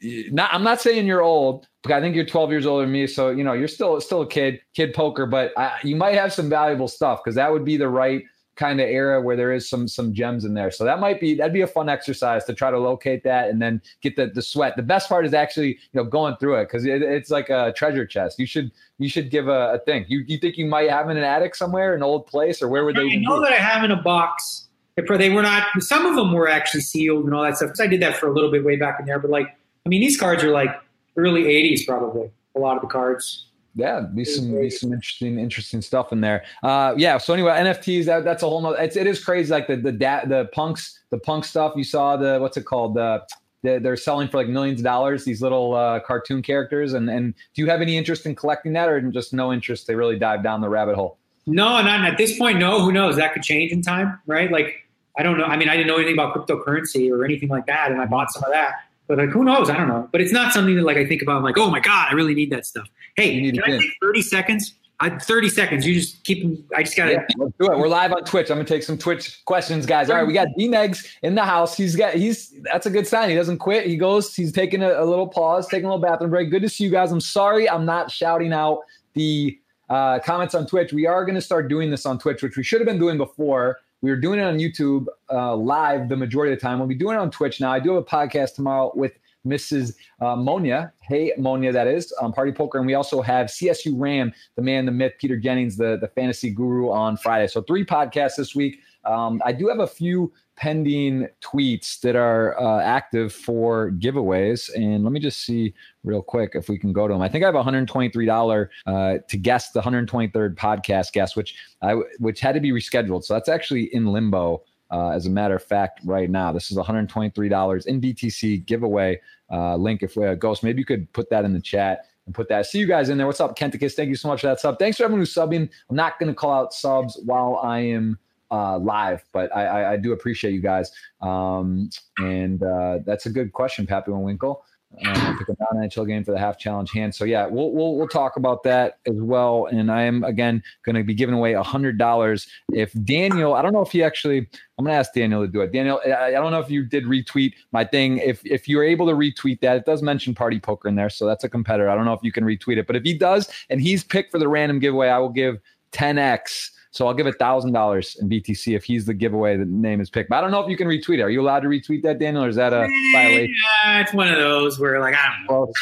dude 0.00 0.32
not, 0.32 0.52
I'm 0.52 0.64
not 0.64 0.80
saying 0.80 1.06
you're 1.06 1.22
old, 1.22 1.68
but 1.82 1.92
I 1.92 2.00
think 2.00 2.16
you're 2.16 2.24
12 2.24 2.50
years 2.50 2.66
older 2.66 2.84
than 2.84 2.92
me. 2.92 3.06
So, 3.06 3.28
you 3.28 3.44
know, 3.44 3.52
you're 3.52 3.68
still 3.68 4.00
still 4.00 4.22
a 4.22 4.26
kid, 4.26 4.60
kid 4.74 4.94
poker, 4.94 5.26
but 5.26 5.52
I, 5.58 5.78
you 5.82 5.96
might 5.96 6.14
have 6.14 6.32
some 6.32 6.48
valuable 6.48 6.88
stuff 6.88 7.20
because 7.22 7.34
that 7.36 7.52
would 7.52 7.64
be 7.64 7.76
the 7.76 7.88
right 7.88 8.24
kind 8.56 8.80
of 8.80 8.88
era 8.88 9.20
where 9.20 9.36
there 9.36 9.52
is 9.52 9.68
some 9.68 9.88
some 9.88 10.12
gems 10.12 10.44
in 10.44 10.54
there. 10.54 10.70
So 10.70 10.84
that 10.84 11.00
might 11.00 11.20
be 11.20 11.34
that'd 11.34 11.52
be 11.52 11.62
a 11.62 11.66
fun 11.66 11.88
exercise 11.88 12.44
to 12.44 12.54
try 12.54 12.70
to 12.70 12.78
locate 12.78 13.24
that 13.24 13.48
and 13.48 13.60
then 13.60 13.82
get 14.00 14.16
the 14.16 14.26
the 14.26 14.42
sweat. 14.42 14.76
The 14.76 14.82
best 14.82 15.08
part 15.08 15.26
is 15.26 15.34
actually 15.34 15.68
you 15.68 15.94
know 15.94 16.04
going 16.04 16.36
through 16.36 16.56
it 16.56 16.64
because 16.66 16.84
it, 16.84 17.02
it's 17.02 17.30
like 17.30 17.50
a 17.50 17.72
treasure 17.76 18.06
chest. 18.06 18.38
You 18.38 18.46
should 18.46 18.70
you 18.98 19.08
should 19.08 19.30
give 19.30 19.48
a, 19.48 19.74
a 19.74 19.78
thing. 19.80 20.04
You 20.08 20.24
you 20.26 20.38
think 20.38 20.56
you 20.56 20.66
might 20.66 20.90
have 20.90 21.10
in 21.10 21.16
an 21.16 21.24
attic 21.24 21.54
somewhere, 21.54 21.94
an 21.94 22.02
old 22.02 22.26
place, 22.26 22.62
or 22.62 22.68
where 22.68 22.84
would 22.84 22.96
they? 22.96 23.02
I 23.02 23.16
know 23.16 23.40
be? 23.40 23.44
that 23.44 23.52
I 23.52 23.62
have 23.62 23.84
in 23.84 23.90
a 23.90 24.00
box. 24.02 24.68
They 24.96 25.30
were 25.30 25.42
not. 25.42 25.66
Some 25.80 26.06
of 26.06 26.14
them 26.14 26.32
were 26.32 26.48
actually 26.48 26.82
sealed 26.82 27.24
and 27.24 27.34
all 27.34 27.42
that 27.42 27.56
stuff. 27.56 27.70
Because 27.70 27.80
I 27.80 27.88
did 27.88 28.00
that 28.02 28.16
for 28.16 28.28
a 28.28 28.32
little 28.32 28.52
bit 28.52 28.64
way 28.64 28.76
back 28.76 29.00
in 29.00 29.06
there. 29.06 29.18
But 29.18 29.30
like, 29.30 29.48
I 29.84 29.88
mean, 29.88 30.00
these 30.00 30.16
cards 30.16 30.44
are 30.44 30.52
like 30.52 30.70
early 31.16 31.44
'80s, 31.44 31.84
probably. 31.86 32.30
A 32.56 32.60
lot 32.60 32.76
of 32.76 32.82
the 32.82 32.88
cards 32.88 33.46
yeah, 33.74 34.00
be 34.00 34.24
some 34.24 34.58
be 34.58 34.70
some 34.70 34.92
interesting 34.92 35.38
interesting 35.38 35.82
stuff 35.82 36.12
in 36.12 36.20
there. 36.20 36.44
Uh, 36.62 36.94
yeah. 36.96 37.18
So 37.18 37.34
anyway, 37.34 37.52
NFTs 37.52 38.04
that, 38.06 38.24
that's 38.24 38.42
a 38.42 38.48
whole 38.48 38.60
nother. 38.60 38.76
It's, 38.80 38.96
it 38.96 39.06
is 39.06 39.22
crazy. 39.22 39.50
Like 39.50 39.66
the 39.66 39.76
the 39.76 39.92
da- 39.92 40.24
the 40.24 40.48
punks 40.52 41.00
the 41.10 41.18
punk 41.18 41.44
stuff. 41.44 41.74
You 41.76 41.84
saw 41.84 42.16
the 42.16 42.38
what's 42.40 42.56
it 42.56 42.64
called 42.64 42.94
the. 42.94 43.22
They're 43.62 43.96
selling 43.96 44.28
for 44.28 44.36
like 44.36 44.48
millions 44.48 44.80
of 44.80 44.84
dollars. 44.84 45.24
These 45.24 45.40
little 45.40 45.74
uh, 45.74 45.98
cartoon 46.00 46.42
characters, 46.42 46.92
and 46.92 47.08
and 47.08 47.34
do 47.54 47.62
you 47.62 47.70
have 47.70 47.80
any 47.80 47.96
interest 47.96 48.26
in 48.26 48.34
collecting 48.34 48.74
that, 48.74 48.90
or 48.90 49.00
just 49.10 49.32
no 49.32 49.54
interest? 49.54 49.86
They 49.86 49.94
really 49.94 50.18
dive 50.18 50.42
down 50.42 50.60
the 50.60 50.68
rabbit 50.68 50.96
hole. 50.96 51.16
No, 51.46 51.80
not 51.80 52.04
at 52.04 52.18
this 52.18 52.38
point. 52.38 52.58
No, 52.58 52.82
who 52.82 52.92
knows? 52.92 53.16
That 53.16 53.32
could 53.32 53.42
change 53.42 53.72
in 53.72 53.80
time, 53.80 54.20
right? 54.26 54.52
Like 54.52 54.86
I 55.16 55.22
don't 55.22 55.38
know. 55.38 55.44
I 55.44 55.56
mean, 55.56 55.68
I 55.68 55.76
didn't 55.76 55.86
know 55.86 55.96
anything 55.96 56.14
about 56.14 56.34
cryptocurrency 56.34 57.10
or 57.10 57.24
anything 57.24 57.48
like 57.48 57.66
that, 57.66 57.90
and 57.90 58.00
I 58.00 58.06
bought 58.06 58.30
some 58.32 58.44
of 58.44 58.50
that. 58.52 58.74
But 59.06 59.18
like, 59.18 59.30
who 59.30 59.44
knows? 59.44 59.68
I 59.68 59.76
don't 59.76 59.88
know. 59.88 60.08
But 60.10 60.20
it's 60.20 60.32
not 60.32 60.52
something 60.52 60.76
that 60.76 60.84
like 60.84 60.96
I 60.96 61.06
think 61.06 61.22
about. 61.22 61.36
I'm 61.36 61.42
like, 61.42 61.58
oh 61.58 61.70
my 61.70 61.80
god, 61.80 62.08
I 62.10 62.14
really 62.14 62.34
need 62.34 62.50
that 62.50 62.66
stuff. 62.66 62.88
Hey, 63.16 63.50
can 63.52 63.62
I 63.64 63.78
take 63.78 63.96
30 64.02 64.22
seconds? 64.22 64.74
I, 65.00 65.10
30 65.18 65.48
seconds. 65.48 65.86
You 65.86 65.94
just 65.94 66.22
keep. 66.24 66.44
I 66.74 66.82
just 66.84 66.96
gotta. 66.96 67.12
Yeah, 67.12 67.26
let's 67.36 67.52
do 67.58 67.70
it. 67.70 67.78
We're 67.78 67.88
live 67.88 68.12
on 68.12 68.24
Twitch. 68.24 68.50
I'm 68.50 68.56
gonna 68.56 68.68
take 68.68 68.84
some 68.84 68.96
Twitch 68.96 69.44
questions, 69.44 69.86
guys. 69.86 70.08
All 70.08 70.16
right, 70.16 70.26
we 70.26 70.32
got 70.32 70.48
D 70.56 70.68
Negs 70.68 71.06
in 71.22 71.34
the 71.34 71.44
house. 71.44 71.76
He's 71.76 71.96
got. 71.96 72.14
He's. 72.14 72.54
That's 72.62 72.86
a 72.86 72.90
good 72.90 73.06
sign. 73.06 73.28
He 73.28 73.34
doesn't 73.34 73.58
quit. 73.58 73.86
He 73.86 73.96
goes. 73.96 74.34
He's 74.34 74.52
taking 74.52 74.82
a, 74.82 75.02
a 75.02 75.04
little 75.04 75.26
pause, 75.26 75.66
taking 75.66 75.86
a 75.86 75.88
little 75.94 76.02
bathroom 76.02 76.30
break. 76.30 76.50
Good 76.50 76.62
to 76.62 76.68
see 76.68 76.84
you 76.84 76.90
guys. 76.90 77.10
I'm 77.10 77.20
sorry, 77.20 77.68
I'm 77.68 77.84
not 77.84 78.10
shouting 78.10 78.52
out 78.52 78.80
the 79.14 79.58
uh, 79.90 80.20
comments 80.20 80.54
on 80.54 80.66
Twitch. 80.66 80.92
We 80.92 81.06
are 81.06 81.24
going 81.24 81.34
to 81.34 81.40
start 81.40 81.68
doing 81.68 81.90
this 81.90 82.06
on 82.06 82.18
Twitch, 82.18 82.42
which 82.42 82.56
we 82.56 82.62
should 82.62 82.80
have 82.80 82.86
been 82.86 82.98
doing 82.98 83.18
before. 83.18 83.78
We 84.00 84.10
were 84.10 84.16
doing 84.16 84.38
it 84.38 84.42
on 84.42 84.58
YouTube 84.58 85.06
uh, 85.30 85.56
live 85.56 86.08
the 86.08 86.16
majority 86.16 86.52
of 86.52 86.58
the 86.58 86.62
time. 86.62 86.78
We'll 86.78 86.88
be 86.88 86.94
doing 86.94 87.16
it 87.16 87.20
on 87.20 87.30
Twitch 87.30 87.60
now. 87.60 87.72
I 87.72 87.80
do 87.80 87.94
have 87.94 88.02
a 88.02 88.04
podcast 88.04 88.54
tomorrow 88.54 88.92
with 88.94 89.12
Mrs. 89.46 89.94
Uh, 90.20 90.36
Monia. 90.36 90.92
Hey, 91.02 91.32
Monia, 91.38 91.72
that 91.72 91.86
is 91.86 92.12
um, 92.20 92.32
Party 92.32 92.52
Poker. 92.52 92.78
And 92.78 92.86
we 92.86 92.94
also 92.94 93.22
have 93.22 93.46
CSU 93.46 93.92
Ram, 93.96 94.32
the 94.56 94.62
man, 94.62 94.86
the 94.86 94.92
myth, 94.92 95.12
Peter 95.18 95.36
Jennings, 95.36 95.76
the, 95.76 95.98
the 96.00 96.08
fantasy 96.08 96.50
guru 96.50 96.90
on 96.90 97.16
Friday. 97.16 97.46
So 97.46 97.62
three 97.62 97.84
podcasts 97.84 98.36
this 98.36 98.54
week. 98.54 98.80
Um, 99.04 99.42
I 99.44 99.52
do 99.52 99.68
have 99.68 99.80
a 99.80 99.86
few 99.86 100.32
pending 100.56 101.28
tweets 101.42 102.00
that 102.00 102.16
are 102.16 102.58
uh, 102.60 102.80
active 102.80 103.32
for 103.32 103.90
giveaways. 103.92 104.70
And 104.74 105.04
let 105.04 105.12
me 105.12 105.20
just 105.20 105.44
see 105.44 105.74
real 106.04 106.22
quick 106.22 106.52
if 106.54 106.68
we 106.68 106.78
can 106.78 106.92
go 106.92 107.08
to 107.08 107.14
them. 107.14 107.22
I 107.22 107.28
think 107.28 107.44
I 107.44 107.46
have 107.48 107.54
$123 107.54 108.68
uh, 108.86 109.18
to 109.28 109.36
guess 109.36 109.72
the 109.72 109.80
123rd 109.80 110.54
podcast 110.54 111.12
guest, 111.12 111.36
which 111.36 111.56
I 111.82 111.94
which 112.18 112.40
had 112.40 112.54
to 112.54 112.60
be 112.60 112.70
rescheduled. 112.70 113.24
So 113.24 113.34
that's 113.34 113.48
actually 113.48 113.94
in 113.94 114.06
limbo. 114.06 114.62
Uh, 114.94 115.10
as 115.10 115.26
a 115.26 115.30
matter 115.30 115.56
of 115.56 115.62
fact, 115.64 116.00
right 116.04 116.30
now, 116.30 116.52
this 116.52 116.70
is 116.70 116.76
$123 116.76 117.86
in 117.86 118.00
BTC 118.00 118.64
giveaway 118.64 119.20
uh, 119.50 119.74
link. 119.74 120.04
If 120.04 120.16
we 120.16 120.24
uh, 120.24 120.36
Ghost, 120.36 120.62
maybe 120.62 120.78
you 120.78 120.84
could 120.84 121.12
put 121.12 121.28
that 121.30 121.44
in 121.44 121.52
the 121.52 121.60
chat 121.60 122.06
and 122.26 122.34
put 122.34 122.48
that. 122.48 122.66
See 122.66 122.78
you 122.78 122.86
guys 122.86 123.08
in 123.08 123.18
there. 123.18 123.26
What's 123.26 123.40
up, 123.40 123.58
Kenticus? 123.58 123.94
Thank 123.94 124.08
you 124.08 124.14
so 124.14 124.28
much 124.28 124.42
for 124.42 124.46
that 124.46 124.60
sub. 124.60 124.78
Thanks 124.78 124.98
for 124.98 125.02
everyone 125.02 125.20
who's 125.20 125.34
subbing. 125.34 125.68
I'm 125.90 125.96
not 125.96 126.20
going 126.20 126.28
to 126.28 126.34
call 126.34 126.52
out 126.52 126.72
subs 126.72 127.20
while 127.24 127.56
I 127.56 127.80
am 127.80 128.20
uh, 128.52 128.78
live, 128.78 129.24
but 129.32 129.54
I, 129.54 129.64
I, 129.64 129.92
I, 129.94 129.96
do 129.96 130.12
appreciate 130.12 130.54
you 130.54 130.60
guys. 130.60 130.92
Um, 131.20 131.90
and 132.18 132.62
uh, 132.62 133.00
that's 133.04 133.26
a 133.26 133.30
good 133.30 133.52
question, 133.52 133.88
Pappy 133.88 134.12
Winkle. 134.12 134.64
Um, 135.04 135.38
pick 135.38 135.48
a 135.48 135.56
non-NHL 135.58 136.06
game 136.06 136.24
for 136.24 136.30
the 136.30 136.38
half 136.38 136.58
challenge 136.58 136.92
hand. 136.92 137.14
So 137.14 137.24
yeah, 137.24 137.46
we'll 137.46 137.72
we'll 137.72 137.96
we'll 137.96 138.08
talk 138.08 138.36
about 138.36 138.62
that 138.62 138.98
as 139.06 139.16
well. 139.16 139.66
And 139.66 139.90
I 139.90 140.02
am 140.02 140.24
again 140.24 140.62
going 140.84 140.96
to 140.96 141.02
be 141.02 141.14
giving 141.14 141.34
away 141.34 141.54
a 141.54 141.62
hundred 141.62 141.98
dollars 141.98 142.46
if 142.72 142.92
Daniel. 143.04 143.54
I 143.54 143.62
don't 143.62 143.72
know 143.72 143.82
if 143.82 143.92
he 143.92 144.02
actually. 144.02 144.48
I'm 144.76 144.84
going 144.84 144.92
to 144.92 144.98
ask 144.98 145.12
Daniel 145.12 145.42
to 145.42 145.48
do 145.48 145.60
it. 145.60 145.72
Daniel, 145.72 146.00
I, 146.04 146.26
I 146.26 146.30
don't 146.32 146.50
know 146.50 146.58
if 146.58 146.68
you 146.68 146.84
did 146.84 147.04
retweet 147.04 147.52
my 147.72 147.84
thing. 147.84 148.18
If 148.18 148.44
if 148.44 148.68
you're 148.68 148.84
able 148.84 149.06
to 149.06 149.14
retweet 149.14 149.60
that, 149.60 149.76
it 149.76 149.84
does 149.84 150.02
mention 150.02 150.34
Party 150.34 150.60
Poker 150.60 150.88
in 150.88 150.96
there, 150.96 151.10
so 151.10 151.26
that's 151.26 151.44
a 151.44 151.48
competitor. 151.48 151.88
I 151.88 151.94
don't 151.94 152.04
know 152.04 152.12
if 152.12 152.22
you 152.22 152.32
can 152.32 152.44
retweet 152.44 152.78
it, 152.78 152.86
but 152.86 152.96
if 152.96 153.02
he 153.02 153.16
does 153.16 153.48
and 153.70 153.80
he's 153.80 154.04
picked 154.04 154.30
for 154.30 154.38
the 154.38 154.48
random 154.48 154.78
giveaway, 154.78 155.08
I 155.08 155.18
will 155.18 155.28
give 155.28 155.58
10x 155.92 156.70
so 156.94 157.08
I'll 157.08 157.14
give 157.14 157.26
a 157.26 157.32
thousand 157.32 157.72
dollars 157.72 158.16
in 158.20 158.28
BTC 158.28 158.76
if 158.76 158.84
he's 158.84 159.04
the 159.04 159.14
giveaway. 159.14 159.56
The 159.56 159.64
name 159.64 160.00
is 160.00 160.10
picked. 160.10 160.30
But 160.30 160.36
I 160.36 160.40
don't 160.40 160.52
know 160.52 160.60
if 160.60 160.70
you 160.70 160.76
can 160.76 160.86
retweet 160.86 161.18
it. 161.18 161.22
Are 161.22 161.30
you 161.30 161.40
allowed 161.40 161.60
to 161.60 161.68
retweet 161.68 162.04
that, 162.04 162.20
Daniel, 162.20 162.44
or 162.44 162.48
is 162.48 162.54
that 162.54 162.72
a 162.72 162.86
violation? 163.12 163.52
Yeah, 163.82 164.00
it's 164.00 164.14
one 164.14 164.28
of 164.28 164.38
those 164.38 164.78
where 164.78 165.00
like 165.00 165.16
I 165.16 165.34
don't 165.36 165.46
know. 165.50 165.72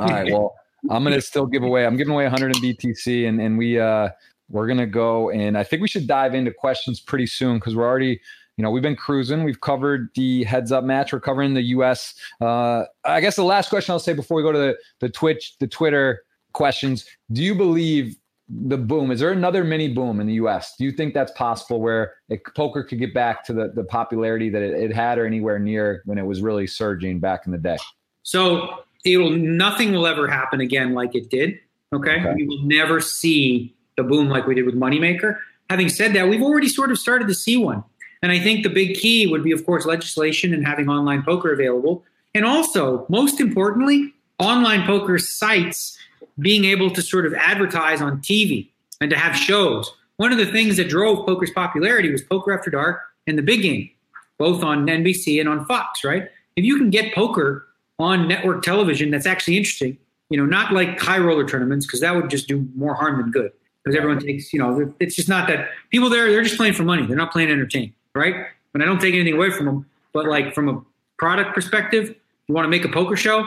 all 0.00 0.08
right. 0.08 0.32
Well, 0.32 0.54
I'm 0.88 1.04
gonna 1.04 1.20
still 1.32 1.44
give 1.44 1.62
away. 1.62 1.84
I'm 1.84 1.98
giving 1.98 2.14
away 2.14 2.24
100 2.24 2.56
in 2.56 2.62
BTC, 2.62 3.28
and 3.28 3.38
and 3.38 3.58
we 3.58 3.78
uh 3.78 4.08
we're 4.48 4.66
gonna 4.66 4.86
go 4.86 5.30
and 5.30 5.58
I 5.58 5.62
think 5.62 5.82
we 5.82 5.88
should 5.88 6.06
dive 6.06 6.34
into 6.34 6.52
questions 6.52 7.00
pretty 7.00 7.26
soon 7.26 7.58
because 7.58 7.76
we're 7.76 7.86
already 7.86 8.18
you 8.56 8.62
know, 8.62 8.70
we've 8.70 8.82
been 8.82 8.96
cruising. 8.96 9.44
We've 9.44 9.60
covered 9.60 10.08
the 10.14 10.44
heads 10.44 10.72
up 10.72 10.82
match. 10.82 11.12
We're 11.12 11.20
covering 11.20 11.52
the 11.52 11.62
U.S. 11.62 12.14
Uh, 12.40 12.84
I 13.04 13.20
guess 13.20 13.36
the 13.36 13.44
last 13.44 13.68
question 13.68 13.92
I'll 13.92 13.98
say 13.98 14.14
before 14.14 14.38
we 14.38 14.42
go 14.42 14.50
to 14.50 14.58
the, 14.58 14.78
the 15.00 15.10
Twitch, 15.10 15.58
the 15.58 15.66
Twitter 15.66 16.22
questions. 16.54 17.04
Do 17.32 17.42
you 17.42 17.54
believe 17.54 18.16
the 18.48 18.76
boom? 18.76 19.10
Is 19.10 19.20
there 19.20 19.32
another 19.32 19.64
mini 19.64 19.88
boom 19.88 20.20
in 20.20 20.26
the 20.26 20.34
U.S.? 20.34 20.74
Do 20.78 20.84
you 20.84 20.92
think 20.92 21.14
that's 21.14 21.32
possible 21.32 21.80
where 21.80 22.14
it, 22.28 22.42
poker 22.54 22.84
could 22.84 22.98
get 22.98 23.12
back 23.12 23.44
to 23.46 23.52
the, 23.52 23.72
the 23.74 23.84
popularity 23.84 24.48
that 24.50 24.62
it, 24.62 24.74
it, 24.74 24.94
had 24.94 25.18
or 25.18 25.26
anywhere 25.26 25.58
near 25.58 26.02
when 26.04 26.18
it 26.18 26.24
was 26.24 26.42
really 26.42 26.66
surging 26.66 27.18
back 27.18 27.46
in 27.46 27.52
the 27.52 27.58
day? 27.58 27.76
So 28.22 28.84
it'll 29.04 29.30
nothing 29.30 29.92
will 29.92 30.06
ever 30.06 30.28
happen 30.28 30.60
again 30.60 30.94
like 30.94 31.14
it 31.14 31.28
did. 31.30 31.58
Okay, 31.92 32.20
okay. 32.20 32.34
we 32.34 32.46
will 32.46 32.62
never 32.62 33.00
see 33.00 33.74
the 33.96 34.02
boom 34.02 34.28
like 34.28 34.46
we 34.46 34.54
did 34.54 34.66
with 34.66 34.74
Moneymaker. 34.74 35.38
Having 35.70 35.88
said 35.88 36.12
that, 36.14 36.28
we've 36.28 36.42
already 36.42 36.68
sort 36.68 36.90
of 36.90 36.98
started 36.98 37.28
to 37.28 37.34
see 37.34 37.56
one, 37.56 37.82
and 38.22 38.30
I 38.30 38.38
think 38.38 38.62
the 38.62 38.68
big 38.68 38.96
key 38.96 39.26
would 39.26 39.42
be, 39.42 39.52
of 39.52 39.64
course, 39.66 39.86
legislation 39.86 40.52
and 40.52 40.66
having 40.66 40.88
online 40.88 41.22
poker 41.22 41.52
available, 41.52 42.04
and 42.34 42.44
also 42.44 43.06
most 43.08 43.40
importantly, 43.40 44.12
online 44.38 44.84
poker 44.84 45.18
sites 45.18 45.95
being 46.38 46.64
able 46.64 46.90
to 46.90 47.02
sort 47.02 47.26
of 47.26 47.34
advertise 47.34 48.00
on 48.00 48.18
TV 48.18 48.68
and 49.00 49.10
to 49.10 49.16
have 49.16 49.36
shows. 49.36 49.90
One 50.16 50.32
of 50.32 50.38
the 50.38 50.46
things 50.46 50.76
that 50.76 50.88
drove 50.88 51.26
poker's 51.26 51.50
popularity 51.50 52.10
was 52.10 52.22
Poker 52.22 52.56
After 52.56 52.70
Dark 52.70 53.02
and 53.26 53.36
The 53.36 53.42
Big 53.42 53.62
Game, 53.62 53.90
both 54.38 54.62
on 54.62 54.86
NBC 54.86 55.40
and 55.40 55.48
on 55.48 55.64
Fox, 55.66 56.04
right? 56.04 56.28
If 56.56 56.64
you 56.64 56.78
can 56.78 56.90
get 56.90 57.14
poker 57.14 57.66
on 57.98 58.28
network 58.28 58.62
television 58.62 59.10
that's 59.10 59.26
actually 59.26 59.56
interesting, 59.56 59.98
you 60.30 60.38
know, 60.38 60.46
not 60.46 60.72
like 60.72 60.98
high 60.98 61.18
roller 61.18 61.46
tournaments, 61.46 61.86
because 61.86 62.00
that 62.00 62.14
would 62.14 62.30
just 62.30 62.48
do 62.48 62.66
more 62.74 62.94
harm 62.94 63.20
than 63.20 63.30
good. 63.30 63.52
Because 63.84 63.96
everyone 63.96 64.18
takes, 64.18 64.52
you 64.52 64.58
know, 64.58 64.92
it's 64.98 65.14
just 65.14 65.28
not 65.28 65.46
that 65.48 65.68
people 65.90 66.10
there, 66.10 66.28
they're 66.30 66.42
just 66.42 66.56
playing 66.56 66.74
for 66.74 66.82
money. 66.82 67.06
They're 67.06 67.16
not 67.16 67.30
playing 67.30 67.48
to 67.48 67.54
entertain, 67.54 67.94
right? 68.14 68.34
And 68.74 68.82
I 68.82 68.86
don't 68.86 69.00
take 69.00 69.14
anything 69.14 69.34
away 69.34 69.50
from 69.50 69.66
them. 69.66 69.86
But 70.12 70.26
like 70.26 70.54
from 70.54 70.68
a 70.68 70.82
product 71.18 71.54
perspective, 71.54 72.14
you 72.48 72.54
want 72.54 72.64
to 72.64 72.68
make 72.68 72.84
a 72.84 72.88
poker 72.88 73.16
show, 73.16 73.46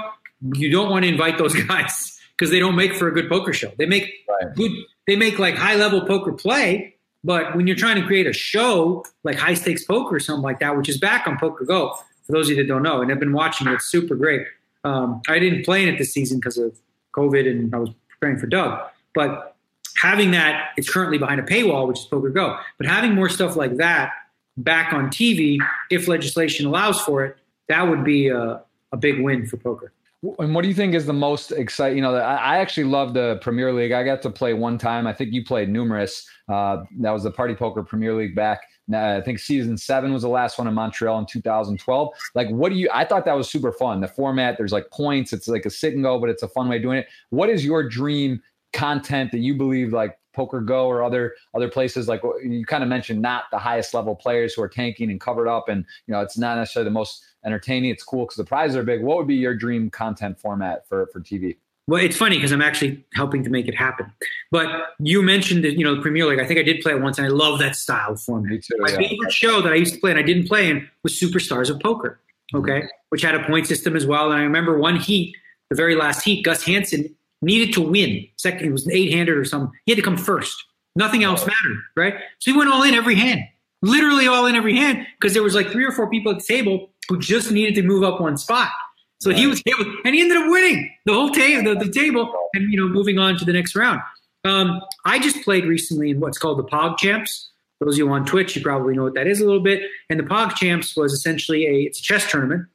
you 0.54 0.72
don't 0.72 0.90
want 0.90 1.04
to 1.04 1.10
invite 1.10 1.38
those 1.38 1.54
guys 1.68 2.19
because 2.40 2.52
they 2.52 2.60
don't 2.60 2.76
make 2.76 2.94
for 2.94 3.10
a 3.10 3.12
good 3.12 3.28
poker 3.28 3.52
show. 3.52 3.72
They 3.78 3.86
make 3.86 4.12
right. 4.30 4.56
good, 4.56 4.72
they 5.08 5.18
make 5.18 5.40
like 5.40 5.56
high 5.56 5.76
level 5.76 6.06
poker 6.06 6.32
play, 6.32 6.96
but 7.24 7.54
when 7.56 7.68
you're 7.68 7.76
trying 7.76 7.98
to 7.98 8.08
create 8.08 8.28
a 8.28 8.34
show 8.34 9.04
like 9.24 9.36
high 9.36 9.56
stakes 9.56 9.84
poker 9.84 10.16
or 10.16 10.20
something 10.20 10.44
like 10.44 10.60
that, 10.62 10.78
which 10.78 10.88
is 10.88 10.98
back 10.98 11.28
on 11.28 11.38
Poker 11.38 11.66
Go, 11.66 11.96
for 12.24 12.32
those 12.32 12.48
of 12.48 12.52
you 12.52 12.64
that 12.64 12.68
don't 12.68 12.84
know, 12.84 13.02
and 13.02 13.10
have 13.10 13.20
been 13.20 13.34
watching 13.34 13.68
it, 13.68 13.74
it's 13.74 13.86
super 13.86 14.16
great. 14.16 14.48
Um, 14.86 15.22
I 15.28 15.40
didn't 15.40 15.66
play 15.66 15.84
in 15.84 15.90
it 15.90 15.98
this 15.98 16.14
season 16.14 16.38
because 16.40 16.58
of 16.58 16.80
COVID 17.14 17.50
and 17.50 17.76
I 17.76 17.80
was 17.80 17.90
preparing 18.08 18.40
for 18.40 18.48
Doug, 18.48 18.80
but 19.14 19.58
having 19.98 20.32
that, 20.32 20.70
it's 20.78 20.90
currently 20.90 21.18
behind 21.18 21.42
a 21.42 21.44
paywall, 21.44 21.88
which 21.88 22.00
is 22.00 22.06
Poker 22.06 22.30
Go, 22.30 22.58
but 22.78 22.88
having 22.88 23.14
more 23.14 23.28
stuff 23.28 23.58
like 23.58 23.76
that 23.76 24.14
back 24.56 24.94
on 24.94 25.10
TV, 25.10 25.58
if 25.92 26.08
legislation 26.08 26.66
allows 26.66 27.02
for 27.02 27.26
it, 27.26 27.36
that 27.68 27.84
would 27.84 28.06
be 28.06 28.30
a, 28.30 28.62
a 28.94 28.98
big 28.98 29.22
win 29.22 29.46
for 29.46 29.58
poker. 29.58 29.92
And 30.22 30.54
what 30.54 30.64
do 30.64 30.68
you 30.68 30.74
think 30.74 30.96
is 30.96 31.06
the 31.06 31.14
most 31.14 31.52
exciting? 31.52 31.98
You 31.98 32.04
know, 32.04 32.16
I, 32.16 32.58
actually 32.58 32.84
love 32.84 33.14
the 33.14 33.40
Premier 33.42 33.72
League. 33.72 33.94
I 33.94 34.04
got 34.04 34.22
to 34.24 34.30
play 34.30 34.54
one 34.54 34.78
time. 34.78 35.08
I 35.08 35.14
think 35.14 35.32
you 35.32 35.46
played 35.46 35.70
numerous. 35.70 36.28
Uh, 36.50 36.84
that 37.00 37.12
was 37.12 37.24
the 37.24 37.32
Party 37.32 37.56
Poker 37.56 37.84
Premier 37.84 38.14
League 38.14 38.36
back. 38.36 38.64
Uh, 38.92 39.18
I 39.18 39.22
think 39.22 39.40
season 39.40 39.78
seven 39.78 40.12
was 40.12 40.24
the 40.24 40.30
last 40.30 40.58
one 40.58 40.68
in 40.68 40.74
Montreal 40.74 41.20
in 41.20 41.26
2012. 41.26 42.10
Like, 42.36 42.50
what 42.50 42.70
do 42.70 42.76
you? 42.76 42.90
I 42.94 43.06
thought 43.06 43.24
that 43.26 43.38
was 43.38 43.50
super 43.50 43.72
fun. 43.72 44.02
The 44.02 44.10
format, 44.10 44.58
there's 44.58 44.74
like 44.74 44.90
points. 44.92 45.32
It's 45.32 45.48
like 45.48 45.66
a 45.66 45.70
sit 45.70 45.94
and 45.94 46.04
go, 46.04 46.20
but 46.20 46.30
it's 46.30 46.44
a 46.44 46.50
fun 46.50 46.68
way 46.68 46.78
of 46.78 46.82
doing 46.82 46.98
it. 46.98 47.08
What 47.30 47.50
is 47.50 47.64
your 47.64 47.88
dream 47.88 48.42
content 48.74 49.32
that 49.32 49.40
you 49.40 49.56
believe 49.56 49.94
like 49.94 50.18
Poker 50.40 50.62
Go 50.62 50.88
or 50.88 51.04
other 51.04 51.34
other 51.54 51.68
places 51.68 52.08
like 52.08 52.22
you 52.42 52.64
kind 52.66 52.82
of 52.82 52.88
mentioned 52.88 53.22
not 53.22 53.44
the 53.52 53.60
highest 53.60 53.94
level 53.94 54.16
players 54.16 54.54
who 54.54 54.62
are 54.62 54.70
tanking 54.70 55.12
and 55.12 55.20
covered 55.20 55.50
up 55.50 55.68
and 55.68 55.84
you 56.08 56.14
know 56.14 56.22
it's 56.22 56.38
not 56.38 56.58
necessarily 56.58 56.86
the 56.86 56.94
most 56.94 57.26
entertaining. 57.46 57.90
It's 57.90 58.04
cool 58.04 58.24
because 58.24 58.38
the 58.38 58.46
prizes 58.46 58.78
are 58.78 58.84
big. 58.84 59.04
What 59.04 59.18
would 59.18 59.28
be 59.28 59.36
your 59.36 59.54
dream 59.54 59.90
content 59.90 60.40
format 60.40 60.88
for 60.88 61.08
for 61.08 61.20
TV? 61.20 61.58
Well, 61.88 62.02
it's 62.02 62.16
funny 62.16 62.38
because 62.38 62.54
I'm 62.54 62.62
actually 62.62 63.04
helping 63.16 63.44
to 63.44 63.50
make 63.50 63.68
it 63.68 63.76
happen. 63.76 64.14
But 64.50 64.70
you 65.00 65.22
mentioned 65.22 65.66
that, 65.66 65.74
you 65.74 65.84
know, 65.84 65.96
the 65.96 66.02
Premier 66.02 66.26
League. 66.26 66.40
I 66.40 66.46
think 66.46 66.60
I 66.60 66.64
did 66.64 66.80
play 66.82 66.94
it 66.94 67.02
once, 67.02 67.18
and 67.18 67.28
I 67.28 67.32
love 67.32 67.60
that 67.60 67.76
style 67.76 68.16
format. 68.16 68.52
Me 68.52 68.60
too, 68.60 68.76
My 68.78 68.92
yeah. 68.92 68.98
favorite 68.98 69.34
show 69.34 69.62
that 69.62 69.74
I 69.74 69.76
used 69.76 69.96
to 69.96 70.00
play 70.00 70.12
and 70.12 70.20
I 70.20 70.24
didn't 70.24 70.48
play 70.48 70.70
in 70.70 70.88
was 71.04 71.20
Superstars 71.20 71.70
of 71.70 71.82
Poker, 71.82 72.22
okay, 72.54 72.80
mm-hmm. 72.80 72.88
which 73.10 73.24
had 73.24 73.36
a 73.36 73.44
point 73.44 73.68
system 73.68 73.98
as 73.98 74.06
well. 74.06 74.32
And 74.32 74.40
I 74.40 74.44
remember 74.44 74.78
one 74.78 74.96
heat, 74.96 75.36
the 75.70 75.76
very 75.76 75.96
last 75.96 76.24
heat, 76.24 76.46
Gus 76.46 76.64
Hansen 76.64 77.14
needed 77.42 77.74
to 77.74 77.82
win. 77.82 78.28
Second, 78.38 78.68
it 78.68 78.72
was 78.72 78.86
an 78.86 78.94
eight-handed 78.94 79.36
or 79.36 79.46
something. 79.46 79.72
He 79.86 79.92
had 79.92 79.98
to 79.98 80.04
come 80.04 80.18
first. 80.18 80.56
Nothing 80.96 81.24
else 81.24 81.46
mattered, 81.46 81.78
right? 81.96 82.16
So 82.40 82.52
he 82.52 82.58
went 82.58 82.70
all 82.70 82.84
in 82.84 82.94
every 82.94 83.16
hand, 83.16 83.42
literally 83.82 84.28
all 84.28 84.46
in 84.46 84.56
every 84.56 84.76
hand, 84.76 85.06
because 85.20 85.34
there 85.34 85.44
was 85.44 85.56
like 85.56 85.70
three 85.70 85.86
or 85.86 85.92
four 85.92 86.10
people 86.10 86.32
at 86.32 86.40
the 86.40 86.46
table 86.46 86.90
who 87.08 87.20
just 87.20 87.52
needed 87.52 87.76
to 87.76 87.84
move 87.84 88.04
up 88.04 88.20
one 88.20 88.38
spot. 88.38 88.70
So 89.22 89.32
he 89.32 89.48
was 89.48 89.62
able, 89.66 89.94
and 90.06 90.16
he 90.16 90.22
ended 90.22 90.38
up 90.38 90.50
winning 90.50 90.90
the 91.06 91.14
whole 91.14 91.30
table, 91.30 91.74
the, 91.74 91.86
the, 91.86 91.92
table, 91.92 92.34
and 92.54 92.72
you 92.72 92.80
know, 92.80 92.88
moving 92.88 93.20
on 93.20 93.38
to 93.38 93.46
the 93.46 93.52
next 93.52 93.76
round. 93.76 94.00
Um, 94.46 94.82
I 95.06 95.20
just 95.20 95.44
played 95.44 95.66
recently 95.66 96.12
in 96.12 96.22
what's 96.22 96.38
called 96.38 96.58
the 96.58 96.64
PogChamps. 96.64 97.48
For 97.78 97.86
those 97.86 97.96
of 97.96 98.00
you 98.00 98.10
on 98.10 98.26
Twitch, 98.26 98.56
you 98.56 98.62
probably 98.62 98.96
know 98.96 99.04
what 99.04 99.16
that 99.16 99.28
is 99.28 99.42
a 99.42 99.46
little 99.46 99.62
bit. 99.62 99.84
And 100.10 100.20
the 100.20 100.24
PogChamps 100.24 100.96
was 100.96 101.12
essentially 101.12 101.66
a 101.66 101.84
it's 101.84 102.00
a 102.00 102.02
chess 102.02 102.30
tournament, 102.30 102.68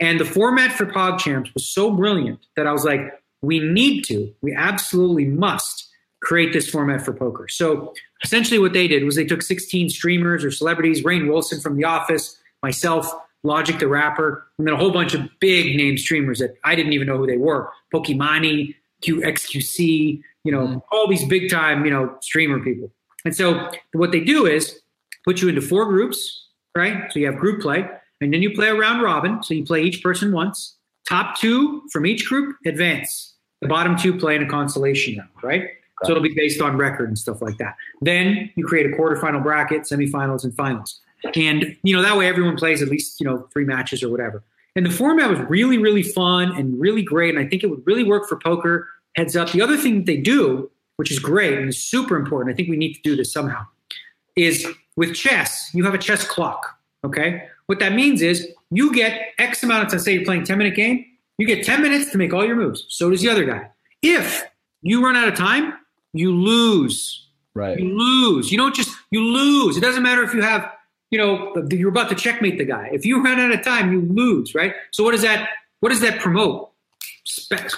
and 0.00 0.18
the 0.18 0.24
format 0.24 0.72
for 0.72 0.86
PogChamps 0.86 1.54
was 1.54 1.68
so 1.68 1.90
brilliant 1.92 2.40
that 2.56 2.66
I 2.66 2.72
was 2.72 2.84
like, 2.84 3.00
we 3.42 3.60
need 3.60 4.02
to, 4.04 4.32
we 4.42 4.54
absolutely 4.54 5.26
must 5.26 5.88
create 6.22 6.52
this 6.52 6.68
format 6.68 7.02
for 7.04 7.12
poker. 7.12 7.46
So 7.48 7.94
essentially 8.24 8.58
what 8.58 8.72
they 8.72 8.88
did 8.88 9.04
was 9.04 9.14
they 9.14 9.24
took 9.24 9.42
16 9.42 9.90
streamers 9.90 10.44
or 10.44 10.50
celebrities, 10.50 11.04
Rainn 11.04 11.28
Wilson 11.28 11.60
from 11.60 11.76
The 11.76 11.84
Office, 11.84 12.36
myself, 12.62 13.12
Logic 13.42 13.78
the 13.78 13.86
Rapper, 13.86 14.46
and 14.58 14.66
then 14.66 14.74
a 14.74 14.76
whole 14.76 14.90
bunch 14.90 15.14
of 15.14 15.28
big 15.40 15.76
name 15.76 15.96
streamers 15.96 16.38
that 16.40 16.56
I 16.64 16.74
didn't 16.74 16.92
even 16.92 17.06
know 17.06 17.16
who 17.16 17.26
they 17.26 17.36
were. 17.36 17.70
Pokimane, 17.94 18.74
QXQC, 19.04 20.20
you 20.44 20.52
know, 20.52 20.66
mm-hmm. 20.66 20.78
all 20.90 21.08
these 21.08 21.24
big 21.26 21.50
time, 21.50 21.84
you 21.84 21.90
know, 21.90 22.16
streamer 22.20 22.58
people. 22.60 22.90
And 23.24 23.34
so 23.34 23.70
what 23.92 24.12
they 24.12 24.20
do 24.20 24.46
is 24.46 24.80
put 25.24 25.42
you 25.42 25.48
into 25.48 25.60
four 25.60 25.86
groups, 25.86 26.46
right? 26.76 27.10
So 27.12 27.18
you 27.18 27.26
have 27.26 27.36
group 27.36 27.60
play, 27.60 27.88
and 28.20 28.32
then 28.32 28.42
you 28.42 28.54
play 28.54 28.68
a 28.68 28.74
round 28.74 29.02
robin. 29.02 29.42
So 29.42 29.54
you 29.54 29.64
play 29.64 29.82
each 29.82 30.02
person 30.02 30.32
once. 30.32 30.75
Top 31.08 31.38
two 31.38 31.82
from 31.92 32.06
each 32.06 32.28
group 32.28 32.56
advance. 32.66 33.34
The 33.60 33.68
bottom 33.68 33.96
two 33.96 34.16
play 34.18 34.36
in 34.36 34.42
a 34.42 34.48
consolation 34.48 35.18
round, 35.18 35.30
right? 35.42 35.70
So 36.04 36.10
it'll 36.10 36.22
be 36.22 36.34
based 36.34 36.60
on 36.60 36.76
record 36.76 37.08
and 37.08 37.18
stuff 37.18 37.40
like 37.40 37.56
that. 37.58 37.74
Then 38.02 38.50
you 38.54 38.66
create 38.66 38.86
a 38.86 38.90
quarterfinal 38.90 39.42
bracket, 39.42 39.82
semifinals, 39.82 40.44
and 40.44 40.54
finals. 40.54 41.00
And 41.34 41.76
you 41.82 41.96
know 41.96 42.02
that 42.02 42.16
way 42.16 42.28
everyone 42.28 42.56
plays 42.56 42.82
at 42.82 42.88
least 42.88 43.18
you 43.18 43.26
know 43.26 43.48
three 43.52 43.64
matches 43.64 44.02
or 44.02 44.10
whatever. 44.10 44.42
And 44.74 44.84
the 44.84 44.90
format 44.90 45.30
was 45.30 45.38
really 45.48 45.78
really 45.78 46.02
fun 46.02 46.54
and 46.54 46.78
really 46.78 47.02
great. 47.02 47.34
And 47.34 47.44
I 47.44 47.48
think 47.48 47.64
it 47.64 47.68
would 47.68 47.86
really 47.86 48.04
work 48.04 48.28
for 48.28 48.36
poker. 48.38 48.88
Heads 49.14 49.34
up. 49.34 49.50
The 49.52 49.62
other 49.62 49.78
thing 49.78 49.96
that 49.96 50.06
they 50.06 50.18
do, 50.18 50.70
which 50.96 51.10
is 51.10 51.18
great 51.18 51.58
and 51.58 51.70
is 51.70 51.82
super 51.82 52.16
important, 52.16 52.52
I 52.52 52.56
think 52.56 52.68
we 52.68 52.76
need 52.76 52.92
to 52.92 53.00
do 53.00 53.16
this 53.16 53.32
somehow, 53.32 53.64
is 54.36 54.66
with 54.96 55.14
chess 55.14 55.70
you 55.72 55.84
have 55.84 55.94
a 55.94 55.98
chess 55.98 56.26
clock. 56.26 56.78
Okay, 57.04 57.48
what 57.66 57.78
that 57.80 57.92
means 57.92 58.22
is 58.22 58.48
you 58.70 58.92
get 58.92 59.20
X 59.38 59.62
amount 59.62 59.84
of 59.84 59.90
time. 59.90 60.00
Say 60.00 60.14
you're 60.14 60.24
playing 60.24 60.44
10 60.44 60.58
minute 60.58 60.74
game, 60.74 61.04
you 61.38 61.46
get 61.46 61.64
10 61.64 61.82
minutes 61.82 62.10
to 62.12 62.18
make 62.18 62.32
all 62.32 62.44
your 62.44 62.56
moves. 62.56 62.86
So 62.88 63.10
does 63.10 63.20
the 63.20 63.28
other 63.28 63.44
guy. 63.44 63.70
If 64.02 64.44
you 64.82 65.04
run 65.04 65.16
out 65.16 65.28
of 65.28 65.34
time, 65.34 65.74
you 66.12 66.34
lose. 66.34 67.26
Right. 67.54 67.78
You 67.78 67.96
lose. 67.96 68.50
You 68.52 68.58
don't 68.58 68.74
just 68.74 68.90
you 69.10 69.20
lose. 69.20 69.76
It 69.76 69.80
doesn't 69.80 70.02
matter 70.02 70.22
if 70.22 70.34
you 70.34 70.42
have, 70.42 70.70
you 71.10 71.18
know, 71.18 71.54
you're 71.70 71.88
about 71.88 72.08
to 72.10 72.14
checkmate 72.14 72.58
the 72.58 72.64
guy. 72.64 72.90
If 72.92 73.06
you 73.06 73.22
run 73.22 73.40
out 73.40 73.50
of 73.50 73.64
time, 73.64 73.92
you 73.92 74.02
lose, 74.02 74.54
right? 74.54 74.74
So 74.92 75.04
what 75.04 75.12
does 75.12 75.22
that 75.22 75.48
what 75.80 75.90
does 75.90 76.00
that 76.00 76.20
promote? 76.20 76.70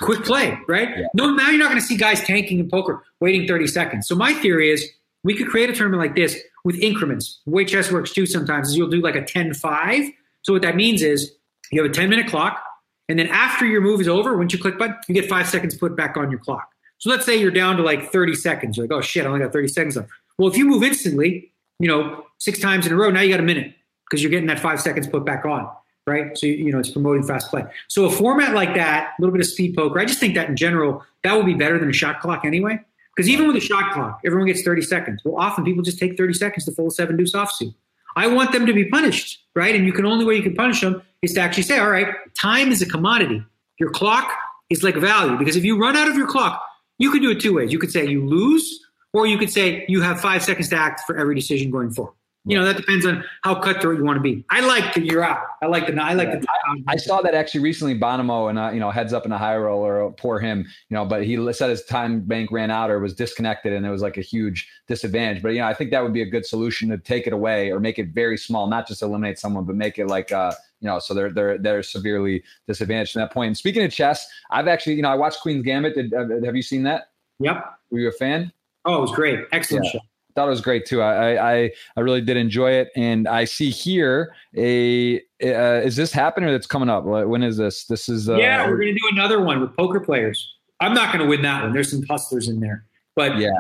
Quick 0.01 0.25
play, 0.25 0.59
right? 0.69 0.89
Yeah. 0.97 1.07
No, 1.15 1.31
now 1.31 1.49
you're 1.49 1.59
not 1.59 1.69
going 1.69 1.81
to 1.81 1.87
see 1.87 1.97
guys 1.97 2.23
tanking 2.23 2.59
in 2.59 2.69
poker, 2.69 3.03
waiting 3.21 3.47
30 3.47 3.67
seconds. 3.67 4.07
So 4.07 4.15
my 4.15 4.35
theory 4.35 4.71
is 4.71 4.89
we 5.29 5.35
could 5.35 5.47
create 5.47 5.69
a 5.69 5.75
tournament 5.75 6.01
like 6.01 6.17
this 6.17 6.41
with 6.65 6.77
increments. 6.77 7.43
The 7.45 7.51
way 7.51 7.67
chess 7.67 7.93
works 7.93 8.15
too 8.15 8.25
sometimes 8.25 8.71
is 8.71 8.79
you'll 8.79 8.89
do 8.89 9.03
like 9.03 9.15
a 9.15 9.21
10-5. 9.21 10.15
So 10.41 10.55
what 10.55 10.63
that 10.63 10.75
means 10.75 11.03
is 11.03 11.33
you 11.71 11.83
have 11.83 11.91
a 11.91 11.93
10 11.93 12.09
minute 12.09 12.29
clock, 12.29 12.65
and 13.11 13.19
then 13.19 13.27
after 13.27 13.67
your 13.67 13.83
move 13.83 14.01
is 14.01 14.09
over, 14.09 14.39
once 14.39 14.55
you 14.55 14.59
click 14.59 14.79
button, 14.79 14.97
you 15.07 15.15
get 15.15 15.29
five 15.29 15.47
seconds 15.47 15.77
put 15.77 15.95
back 15.95 16.17
on 16.17 16.31
your 16.31 16.41
clock. 16.41 16.71
So 16.97 17.11
let's 17.11 17.27
say 17.27 17.37
you're 17.37 17.51
down 17.51 17.77
to 17.77 17.83
like 17.83 18.11
30 18.11 18.37
seconds. 18.37 18.79
You're 18.79 18.87
like, 18.87 18.97
oh 18.97 19.03
shit, 19.03 19.27
I 19.27 19.29
only 19.29 19.41
got 19.41 19.53
30 19.53 19.69
seconds 19.69 19.97
left. 19.97 20.09
Well, 20.39 20.49
if 20.49 20.57
you 20.57 20.65
move 20.65 20.83
instantly, 20.83 21.53
you 21.79 21.89
know, 21.89 22.25
six 22.39 22.59
times 22.59 22.87
in 22.87 22.95
a 22.95 22.97
row, 22.97 23.11
now 23.11 23.21
you 23.21 23.31
got 23.31 23.41
a 23.41 23.43
minute 23.43 23.75
because 24.09 24.23
you're 24.23 24.31
getting 24.31 24.49
that 24.49 24.61
five 24.61 24.81
seconds 24.81 25.07
put 25.07 25.27
back 25.27 25.45
on, 25.45 25.71
right? 26.07 26.39
So, 26.39 26.47
you 26.47 26.73
know, 26.73 26.79
it's 26.79 26.91
promoting 26.91 27.23
fast 27.23 27.51
play. 27.51 27.65
So 27.89 28.07
a 28.07 28.11
format 28.11 28.55
like 28.55 28.75
that, 28.77 29.13
a 29.19 29.21
little 29.21 29.35
bit 29.35 29.43
of 29.43 29.47
speed 29.47 29.77
poker, 29.77 30.01
I 30.01 30.07
just 30.07 30.21
think 30.21 30.37
that 30.37 30.49
in 30.49 30.57
general, 30.57 31.05
that 31.23 31.35
would 31.35 31.45
be 31.45 31.53
better 31.53 31.79
than 31.79 31.91
a 31.91 31.93
shot 31.93 32.21
clock 32.21 32.47
anyway. 32.47 32.81
Because 33.19 33.29
even 33.29 33.49
with 33.49 33.57
a 33.57 33.61
shot 33.61 33.93
clock, 33.93 34.21
everyone 34.25 34.47
gets 34.47 34.63
30 34.63 34.81
seconds. 34.83 35.21
Well, 35.25 35.43
often 35.43 35.65
people 35.65 35.83
just 35.83 35.99
take 35.99 36.17
30 36.17 36.35
seconds 36.35 36.65
to 36.67 36.71
fold 36.71 36.95
seven 36.95 37.17
deuce 37.17 37.33
offsuit. 37.33 37.75
I 38.15 38.29
want 38.29 38.53
them 38.53 38.65
to 38.65 38.73
be 38.73 38.85
punished, 38.85 39.45
right? 39.57 39.75
And 39.75 39.85
you 39.85 39.93
can 39.93 40.07
only 40.07 40.25
way 40.25 40.37
you 40.37 40.43
can 40.45 40.55
punish 40.55 40.83
them 40.83 41.03
is 41.21 41.33
to 41.33 41.41
actually 41.41 41.65
say, 41.65 41.81
all 41.81 41.91
right, 41.91 42.15
time 42.41 42.71
is 42.71 42.81
a 42.81 42.87
commodity. 42.87 43.43
Your 43.81 43.91
clock 43.91 44.31
is 44.71 44.85
like 44.85 44.95
value 44.95 45.37
because 45.37 45.57
if 45.57 45.65
you 45.65 45.81
run 45.81 45.97
out 45.97 46.07
of 46.07 46.15
your 46.15 46.29
clock, 46.29 46.63
you 46.99 47.11
could 47.11 47.21
do 47.21 47.33
it 47.33 47.41
two 47.41 47.55
ways. 47.55 47.73
You 47.73 47.81
could 47.81 47.91
say 47.91 48.07
you 48.07 48.25
lose, 48.25 48.87
or 49.13 49.27
you 49.27 49.37
could 49.37 49.51
say 49.51 49.85
you 49.89 50.01
have 50.01 50.21
five 50.21 50.45
seconds 50.45 50.69
to 50.69 50.77
act 50.77 51.01
for 51.05 51.17
every 51.17 51.35
decision 51.35 51.73
going 51.73 51.91
forward. 51.91 52.15
You 52.49 52.57
know, 52.57 52.65
that 52.65 52.79
depends 52.79 53.05
on 53.05 53.23
how 53.43 53.57
cutthroat 53.57 53.99
you 53.99 54.05
want 54.05 54.17
to 54.17 54.23
be. 54.23 54.43
I 54.49 54.61
like 54.61 54.95
the 54.95 55.03
you're 55.03 55.23
out. 55.23 55.43
I 55.61 55.67
like 55.67 55.87
the 55.87 56.03
I 56.03 56.15
like 56.15 56.31
the. 56.31 56.47
I, 56.49 56.95
I 56.95 56.97
saw 56.97 57.21
that 57.21 57.35
actually 57.35 57.61
recently. 57.61 57.99
Bonomo 57.99 58.49
and 58.49 58.59
uh, 58.59 58.71
you 58.73 58.81
know 58.81 58.91
heads 58.91 59.13
up 59.13 59.27
in 59.27 59.33
a 59.33 59.39
high 59.39 59.57
roller. 59.57 60.01
Or 60.01 60.13
poor 60.13 60.39
him. 60.39 60.67
You 60.89 60.95
know, 60.95 61.05
but 61.05 61.25
he 61.25 61.37
said 61.53 61.69
his 61.69 61.85
time 61.85 62.21
bank 62.21 62.51
ran 62.51 62.71
out 62.71 62.91
or 62.91 63.01
was 63.01 63.13
disconnected, 63.13 63.75
and 63.75 63.85
it 63.85 63.91
was 63.91 64.01
like 64.01 64.17
a 64.17 64.23
huge 64.23 64.67
disadvantage. 64.87 65.43
But 65.43 65.51
you 65.51 65.59
know, 65.59 65.67
I 65.67 65.75
think 65.75 65.91
that 65.91 66.03
would 66.03 66.15
be 66.15 66.23
a 66.23 66.27
good 66.27 66.47
solution 66.47 66.89
to 66.89 66.97
take 66.97 67.27
it 67.27 67.35
away 67.35 67.71
or 67.71 67.81
make 67.81 67.99
it 67.99 68.09
very 68.09 68.39
small, 68.39 68.67
not 68.67 68.89
just 68.89 69.03
eliminate 69.03 69.39
someone, 69.39 69.65
but 69.65 69.77
make 69.77 69.99
it 69.99 70.07
like 70.07 70.33
uh, 70.33 70.53
you 70.81 70.89
know, 70.89 71.01
so 71.01 71.13
they're 71.13 71.31
they're 71.31 71.59
they're 71.59 71.83
severely 71.83 72.43
disadvantaged 72.67 73.13
from 73.13 73.21
that 73.21 73.31
point. 73.31 73.49
And 73.49 73.59
speaking 73.59 73.85
of 73.85 73.93
chess, 73.93 74.27
I've 74.51 74.69
actually 74.69 74.95
you 74.95 75.03
know 75.03 75.11
I 75.11 75.17
watched 75.17 75.43
Queen's 75.43 75.65
Gambit. 75.65 75.97
Did, 75.97 76.15
uh, 76.15 76.45
have 76.47 76.57
you 76.57 76.63
seen 76.63 76.83
that? 76.85 77.11
Yep. 77.41 77.63
Were 77.91 77.99
you 77.99 78.09
a 78.09 78.13
fan? 78.13 78.51
Oh, 78.87 78.97
it 78.97 79.01
was 79.03 79.13
great. 79.13 79.41
Excellent 79.53 79.85
yeah. 79.85 79.91
show 79.93 79.99
thought 80.39 80.47
it 80.47 80.51
was 80.51 80.61
great 80.61 80.87
too. 80.87 81.03
I, 81.03 81.55
I 81.65 81.71
I 81.97 82.01
really 82.01 82.21
did 82.21 82.37
enjoy 82.37 82.71
it, 82.71 82.91
and 82.95 83.27
I 83.27 83.45
see 83.45 83.71
here 83.71 84.33
a 84.57 85.17
uh, 85.43 85.83
is 85.83 85.97
this 85.97 86.13
happening 86.13 86.49
or 86.49 86.53
that's 86.53 86.67
coming 86.67 86.89
up? 86.89 87.05
When 87.05 87.43
is 87.43 87.57
this? 87.57 87.87
This 87.87 88.09
is 88.09 88.29
uh, 88.29 88.37
yeah, 88.37 88.69
we're 88.69 88.79
gonna 88.79 88.93
do 88.93 89.09
another 89.11 89.43
one 89.43 89.61
with 89.61 89.77
poker 89.77 89.99
players. 89.99 90.55
I'm 90.81 90.95
not 90.95 91.13
gonna 91.13 91.27
win 91.27 91.43
that 91.43 91.65
one. 91.65 91.73
There's 91.73 91.91
some 91.91 92.05
hustlers 92.05 92.49
in 92.49 92.61
there, 92.61 92.85
but 93.17 93.39
yeah, 93.39 93.51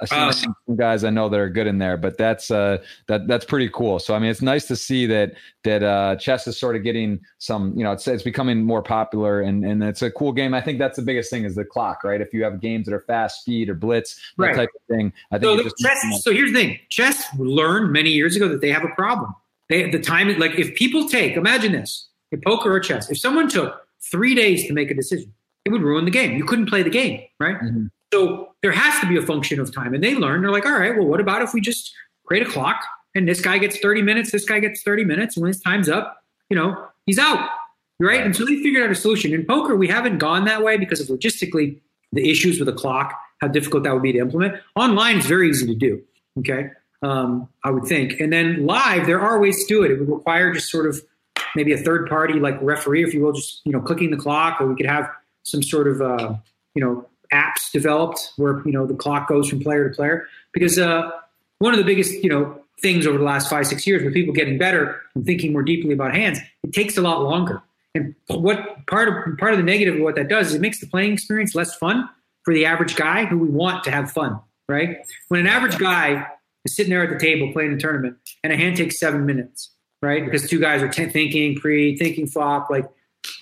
I 0.00 0.06
see 0.06 0.16
um, 0.16 0.32
some 0.32 0.76
guys 0.76 1.04
I 1.04 1.10
know 1.10 1.28
that 1.28 1.38
are 1.38 1.48
good 1.48 1.66
in 1.66 1.78
there, 1.78 1.96
but 1.96 2.16
that's 2.16 2.50
uh, 2.50 2.78
that 3.06 3.26
that's 3.26 3.44
pretty 3.44 3.68
cool. 3.68 3.98
So 3.98 4.14
I 4.14 4.18
mean, 4.18 4.30
it's 4.30 4.40
nice 4.40 4.66
to 4.68 4.76
see 4.76 5.06
that 5.06 5.34
that 5.64 5.82
uh, 5.82 6.16
chess 6.16 6.46
is 6.46 6.58
sort 6.58 6.76
of 6.76 6.82
getting 6.82 7.20
some, 7.38 7.76
you 7.76 7.84
know, 7.84 7.92
it's 7.92 8.08
it's 8.08 8.22
becoming 8.22 8.64
more 8.64 8.82
popular, 8.82 9.42
and 9.42 9.64
and 9.64 9.82
it's 9.82 10.02
a 10.02 10.10
cool 10.10 10.32
game. 10.32 10.54
I 10.54 10.60
think 10.60 10.78
that's 10.78 10.96
the 10.96 11.02
biggest 11.02 11.30
thing 11.30 11.44
is 11.44 11.54
the 11.54 11.64
clock, 11.64 12.02
right? 12.02 12.20
If 12.20 12.32
you 12.32 12.42
have 12.44 12.60
games 12.60 12.86
that 12.86 12.94
are 12.94 13.00
fast, 13.00 13.42
speed, 13.42 13.68
or 13.68 13.74
blitz, 13.74 14.16
that 14.38 14.44
right. 14.44 14.56
type 14.56 14.70
of 14.74 14.96
thing, 14.96 15.12
I 15.30 15.38
think. 15.38 15.62
So, 15.62 15.70
chess, 15.78 16.22
so 16.22 16.32
here's 16.32 16.52
the 16.52 16.58
thing: 16.58 16.78
chess 16.88 17.22
learned 17.38 17.92
many 17.92 18.10
years 18.10 18.36
ago 18.36 18.48
that 18.48 18.60
they 18.60 18.70
have 18.70 18.84
a 18.84 18.94
problem. 18.94 19.34
They 19.68 19.90
the 19.90 20.00
time 20.00 20.28
like 20.38 20.58
if 20.58 20.74
people 20.74 21.08
take 21.08 21.36
imagine 21.36 21.72
this 21.72 22.08
in 22.32 22.40
poker 22.40 22.72
or 22.72 22.80
chess, 22.80 23.10
if 23.10 23.18
someone 23.18 23.48
took 23.48 23.86
three 24.00 24.34
days 24.34 24.66
to 24.66 24.72
make 24.72 24.90
a 24.90 24.94
decision, 24.94 25.32
it 25.64 25.70
would 25.70 25.82
ruin 25.82 26.06
the 26.06 26.10
game. 26.10 26.36
You 26.36 26.44
couldn't 26.44 26.66
play 26.66 26.82
the 26.82 26.90
game, 26.90 27.22
right? 27.38 27.56
Mm-hmm. 27.56 27.86
So 28.12 28.48
there 28.62 28.72
has 28.72 29.00
to 29.00 29.06
be 29.06 29.16
a 29.16 29.22
function 29.22 29.60
of 29.60 29.74
time. 29.74 29.94
And 29.94 30.02
they 30.02 30.14
learn, 30.14 30.42
they're 30.42 30.50
like, 30.50 30.66
all 30.66 30.78
right, 30.78 30.96
well, 30.96 31.06
what 31.06 31.20
about 31.20 31.42
if 31.42 31.54
we 31.54 31.60
just 31.60 31.92
create 32.26 32.46
a 32.46 32.50
clock 32.50 32.82
and 33.14 33.28
this 33.28 33.40
guy 33.40 33.58
gets 33.58 33.78
30 33.78 34.02
minutes, 34.02 34.32
this 34.32 34.44
guy 34.44 34.60
gets 34.60 34.82
30 34.82 35.04
minutes, 35.04 35.36
and 35.36 35.42
when 35.42 35.48
his 35.52 35.60
time's 35.60 35.88
up, 35.88 36.24
you 36.48 36.56
know, 36.56 36.88
he's 37.06 37.18
out. 37.18 37.48
Right. 37.98 38.24
And 38.24 38.34
so 38.34 38.46
they 38.46 38.56
figured 38.56 38.82
out 38.82 38.90
a 38.90 38.94
solution. 38.94 39.34
In 39.34 39.44
poker, 39.44 39.76
we 39.76 39.86
haven't 39.86 40.18
gone 40.18 40.46
that 40.46 40.62
way 40.62 40.78
because 40.78 41.00
of 41.00 41.08
logistically 41.08 41.80
the 42.12 42.30
issues 42.30 42.58
with 42.58 42.66
the 42.66 42.72
clock, 42.72 43.12
how 43.40 43.48
difficult 43.48 43.84
that 43.84 43.92
would 43.92 44.02
be 44.02 44.12
to 44.12 44.18
implement. 44.18 44.54
Online 44.74 45.18
is 45.18 45.26
very 45.26 45.50
easy 45.50 45.66
to 45.66 45.74
do. 45.74 46.02
Okay. 46.38 46.70
Um, 47.02 47.48
I 47.62 47.70
would 47.70 47.84
think. 47.84 48.18
And 48.18 48.32
then 48.32 48.66
live, 48.66 49.06
there 49.06 49.20
are 49.20 49.38
ways 49.38 49.64
to 49.66 49.74
do 49.74 49.84
it. 49.84 49.90
It 49.90 50.00
would 50.00 50.08
require 50.08 50.52
just 50.52 50.70
sort 50.70 50.86
of 50.86 51.02
maybe 51.54 51.72
a 51.72 51.78
third 51.78 52.08
party 52.08 52.34
like 52.34 52.58
referee, 52.62 53.04
if 53.04 53.12
you 53.12 53.22
will, 53.22 53.32
just 53.32 53.60
you 53.64 53.72
know, 53.72 53.80
clicking 53.80 54.10
the 54.10 54.16
clock, 54.16 54.60
or 54.60 54.66
we 54.66 54.76
could 54.76 54.86
have 54.86 55.10
some 55.42 55.62
sort 55.62 55.86
of 55.86 56.00
uh, 56.00 56.34
you 56.74 56.82
know 56.82 57.06
apps 57.32 57.70
developed 57.72 58.32
where 58.36 58.62
you 58.64 58.72
know 58.72 58.86
the 58.86 58.94
clock 58.94 59.28
goes 59.28 59.48
from 59.48 59.60
player 59.60 59.88
to 59.88 59.94
player. 59.94 60.26
Because 60.52 60.78
uh, 60.78 61.10
one 61.58 61.72
of 61.72 61.78
the 61.78 61.84
biggest 61.84 62.22
you 62.22 62.30
know 62.30 62.60
things 62.80 63.06
over 63.06 63.18
the 63.18 63.24
last 63.24 63.50
five 63.50 63.66
six 63.66 63.86
years 63.86 64.02
with 64.02 64.14
people 64.14 64.32
getting 64.32 64.58
better 64.58 65.00
and 65.14 65.24
thinking 65.24 65.52
more 65.52 65.62
deeply 65.62 65.92
about 65.92 66.14
hands 66.14 66.38
it 66.62 66.72
takes 66.72 66.96
a 66.96 67.02
lot 67.02 67.22
longer. 67.22 67.62
And 67.94 68.14
what 68.28 68.86
part 68.86 69.08
of 69.08 69.38
part 69.38 69.52
of 69.52 69.58
the 69.58 69.64
negative 69.64 69.96
of 69.96 70.00
what 70.00 70.14
that 70.16 70.28
does 70.28 70.48
is 70.48 70.54
it 70.54 70.60
makes 70.60 70.80
the 70.80 70.86
playing 70.86 71.12
experience 71.12 71.54
less 71.54 71.74
fun 71.74 72.08
for 72.44 72.54
the 72.54 72.64
average 72.64 72.96
guy 72.96 73.24
who 73.24 73.38
we 73.38 73.48
want 73.48 73.84
to 73.84 73.90
have 73.90 74.10
fun 74.10 74.40
right? 74.68 74.98
When 75.28 75.40
an 75.40 75.48
average 75.48 75.78
guy 75.78 76.28
is 76.64 76.76
sitting 76.76 76.90
there 76.90 77.02
at 77.02 77.10
the 77.10 77.18
table 77.18 77.52
playing 77.52 77.72
a 77.72 77.76
tournament 77.76 78.16
and 78.44 78.52
a 78.52 78.56
hand 78.56 78.76
takes 78.76 78.98
seven 78.98 79.26
minutes 79.26 79.70
right? 80.02 80.24
Because 80.24 80.48
two 80.48 80.58
guys 80.58 80.82
are 80.82 80.88
t- 80.88 81.06
thinking 81.06 81.56
pre 81.56 81.96
thinking 81.96 82.26
flop 82.26 82.70
like 82.70 82.86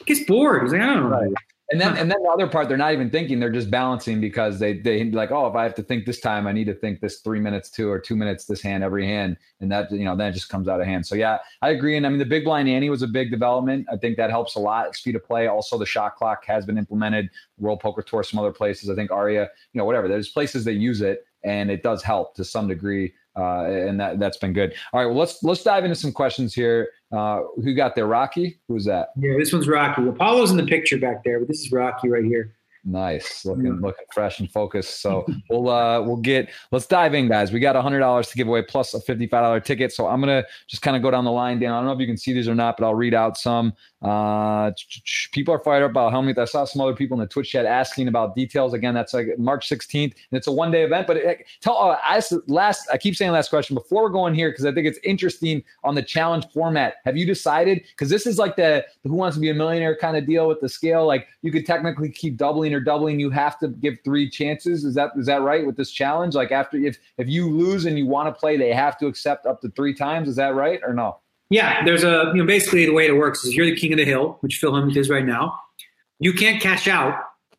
gets 0.06 0.24
bored 0.24 0.62
he's 0.64 0.72
like 0.72 0.80
i 0.80 0.86
don't 0.86 1.08
know. 1.08 1.16
Right. 1.16 1.32
And 1.70 1.78
then, 1.78 1.98
and 1.98 2.10
then 2.10 2.22
the 2.22 2.30
other 2.30 2.46
part, 2.46 2.66
they're 2.66 2.78
not 2.78 2.94
even 2.94 3.10
thinking; 3.10 3.40
they're 3.40 3.50
just 3.50 3.70
balancing 3.70 4.22
because 4.22 4.58
they 4.58 4.78
they 4.78 5.04
like, 5.10 5.30
oh, 5.30 5.46
if 5.48 5.54
I 5.54 5.64
have 5.64 5.74
to 5.74 5.82
think 5.82 6.06
this 6.06 6.18
time, 6.18 6.46
I 6.46 6.52
need 6.52 6.64
to 6.64 6.74
think 6.74 7.00
this 7.00 7.20
three 7.20 7.40
minutes 7.40 7.68
too, 7.68 7.90
or 7.90 7.98
two 7.98 8.16
minutes 8.16 8.46
this 8.46 8.62
hand 8.62 8.82
every 8.82 9.06
hand, 9.06 9.36
and 9.60 9.70
that 9.70 9.92
you 9.92 10.04
know 10.04 10.16
then 10.16 10.30
it 10.30 10.32
just 10.32 10.48
comes 10.48 10.66
out 10.66 10.80
of 10.80 10.86
hand. 10.86 11.06
So 11.06 11.14
yeah, 11.14 11.38
I 11.60 11.70
agree. 11.70 11.98
And 11.98 12.06
I 12.06 12.08
mean, 12.08 12.18
the 12.18 12.24
big 12.24 12.44
blind 12.44 12.70
ante 12.70 12.88
was 12.88 13.02
a 13.02 13.06
big 13.06 13.30
development. 13.30 13.86
I 13.92 13.98
think 13.98 14.16
that 14.16 14.30
helps 14.30 14.54
a 14.54 14.60
lot. 14.60 14.96
Speed 14.96 15.16
of 15.16 15.24
play, 15.24 15.46
also 15.46 15.76
the 15.76 15.84
shot 15.84 16.16
clock 16.16 16.46
has 16.46 16.64
been 16.64 16.78
implemented. 16.78 17.28
World 17.58 17.80
Poker 17.80 18.00
Tour, 18.00 18.22
some 18.22 18.40
other 18.40 18.52
places. 18.52 18.88
I 18.88 18.94
think 18.94 19.10
Aria, 19.10 19.50
you 19.72 19.78
know, 19.78 19.84
whatever. 19.84 20.08
There's 20.08 20.30
places 20.30 20.64
that 20.64 20.74
use 20.74 21.02
it, 21.02 21.26
and 21.44 21.70
it 21.70 21.82
does 21.82 22.02
help 22.02 22.34
to 22.36 22.44
some 22.44 22.66
degree. 22.66 23.12
Uh, 23.38 23.64
and 23.64 24.00
that 24.00 24.18
that's 24.18 24.36
been 24.36 24.52
good. 24.52 24.74
All 24.92 25.00
right, 25.00 25.06
well 25.06 25.16
let's 25.16 25.42
let's 25.42 25.62
dive 25.62 25.84
into 25.84 25.94
some 25.94 26.12
questions 26.12 26.54
here. 26.54 26.88
Uh, 27.12 27.40
who 27.56 27.74
got 27.74 27.94
there? 27.94 28.06
Rocky? 28.06 28.58
Who's 28.68 28.84
that? 28.86 29.10
Yeah, 29.16 29.34
this 29.38 29.52
one's 29.52 29.68
Rocky. 29.68 30.06
Apollo's 30.06 30.50
in 30.50 30.56
the 30.56 30.66
picture 30.66 30.98
back 30.98 31.22
there, 31.24 31.38
but 31.38 31.48
this 31.48 31.60
is 31.60 31.72
Rocky 31.72 32.08
right 32.08 32.24
here. 32.24 32.54
Nice, 32.84 33.44
looking 33.44 33.66
yeah. 33.66 33.72
looking 33.80 34.06
fresh 34.12 34.40
and 34.40 34.50
focused. 34.50 35.00
So 35.02 35.26
we'll 35.50 35.68
uh 35.68 36.00
we'll 36.00 36.16
get 36.16 36.48
let's 36.72 36.86
dive 36.86 37.14
in, 37.14 37.28
guys. 37.28 37.52
We 37.52 37.60
got 37.60 37.76
a 37.76 37.82
hundred 37.82 38.00
dollars 38.00 38.28
to 38.28 38.36
give 38.36 38.48
away 38.48 38.62
plus 38.62 38.94
a 38.94 39.00
fifty 39.00 39.26
five 39.26 39.42
dollar 39.42 39.60
ticket. 39.60 39.92
So 39.92 40.06
I'm 40.06 40.20
gonna 40.20 40.44
just 40.66 40.82
kind 40.82 40.96
of 40.96 41.02
go 41.02 41.10
down 41.10 41.24
the 41.24 41.32
line, 41.32 41.58
Dan. 41.58 41.72
I 41.72 41.76
don't 41.76 41.86
know 41.86 41.92
if 41.92 42.00
you 42.00 42.06
can 42.06 42.16
see 42.16 42.32
these 42.32 42.48
or 42.48 42.54
not, 42.54 42.76
but 42.76 42.86
I'll 42.86 42.94
read 42.94 43.14
out 43.14 43.36
some. 43.36 43.72
Uh, 44.00 44.70
people 45.32 45.52
are 45.52 45.58
fired 45.58 45.82
up 45.82 45.90
about 45.90 46.12
Hellmuth. 46.12 46.38
I 46.38 46.44
saw 46.44 46.64
some 46.64 46.80
other 46.80 46.94
people 46.94 47.16
in 47.16 47.20
the 47.20 47.26
Twitch 47.26 47.50
chat 47.50 47.66
asking 47.66 48.06
about 48.06 48.36
details. 48.36 48.72
Again, 48.72 48.94
that's 48.94 49.12
like 49.12 49.26
March 49.38 49.68
16th, 49.68 50.02
and 50.02 50.14
it's 50.30 50.46
a 50.46 50.52
one 50.52 50.70
day 50.70 50.84
event. 50.84 51.06
But 51.06 51.16
it, 51.16 51.46
tell 51.60 51.76
uh, 51.76 51.98
I 52.02 52.22
last 52.46 52.88
I 52.92 52.98
keep 52.98 53.16
saying 53.16 53.32
last 53.32 53.50
question 53.50 53.74
before 53.74 54.04
we're 54.04 54.10
going 54.10 54.34
here 54.34 54.50
because 54.50 54.64
I 54.64 54.72
think 54.72 54.86
it's 54.86 55.00
interesting 55.02 55.64
on 55.82 55.94
the 55.94 56.02
challenge 56.02 56.46
format. 56.54 56.94
Have 57.04 57.16
you 57.16 57.26
decided? 57.26 57.82
Because 57.90 58.08
this 58.08 58.26
is 58.26 58.38
like 58.38 58.56
the, 58.56 58.84
the 59.02 59.08
Who 59.08 59.16
Wants 59.16 59.36
to 59.36 59.40
Be 59.40 59.50
a 59.50 59.54
Millionaire 59.54 59.96
kind 59.96 60.16
of 60.16 60.26
deal 60.26 60.46
with 60.46 60.60
the 60.60 60.68
scale. 60.68 61.06
Like 61.06 61.26
you 61.42 61.50
could 61.50 61.66
technically 61.66 62.10
keep 62.10 62.36
doubling 62.36 62.67
or 62.74 62.80
doubling. 62.80 63.20
You 63.20 63.30
have 63.30 63.58
to 63.60 63.68
give 63.68 63.98
three 64.04 64.28
chances. 64.28 64.84
Is 64.84 64.94
that 64.94 65.12
is 65.16 65.26
that 65.26 65.42
right 65.42 65.66
with 65.66 65.76
this 65.76 65.90
challenge? 65.90 66.34
Like 66.34 66.52
after 66.52 66.76
if 66.76 66.98
if 67.16 67.28
you 67.28 67.50
lose 67.50 67.84
and 67.84 67.98
you 67.98 68.06
want 68.06 68.34
to 68.34 68.38
play, 68.38 68.56
they 68.56 68.72
have 68.72 68.98
to 68.98 69.06
accept 69.06 69.46
up 69.46 69.60
to 69.62 69.68
three 69.70 69.94
times. 69.94 70.28
Is 70.28 70.36
that 70.36 70.54
right 70.54 70.80
or 70.86 70.92
no? 70.92 71.18
Yeah, 71.50 71.84
there's 71.84 72.04
a 72.04 72.30
you 72.34 72.40
know 72.40 72.46
basically 72.46 72.86
the 72.86 72.92
way 72.92 73.06
it 73.06 73.16
works 73.16 73.44
is 73.44 73.54
you're 73.54 73.66
the 73.66 73.76
king 73.76 73.92
of 73.92 73.98
the 73.98 74.04
hill, 74.04 74.38
which 74.40 74.56
Phil 74.56 74.72
Hellmuth 74.72 74.96
is 74.96 75.08
right 75.08 75.24
now. 75.24 75.58
You 76.18 76.32
can't 76.32 76.60
cash 76.60 76.88
out 76.88 77.14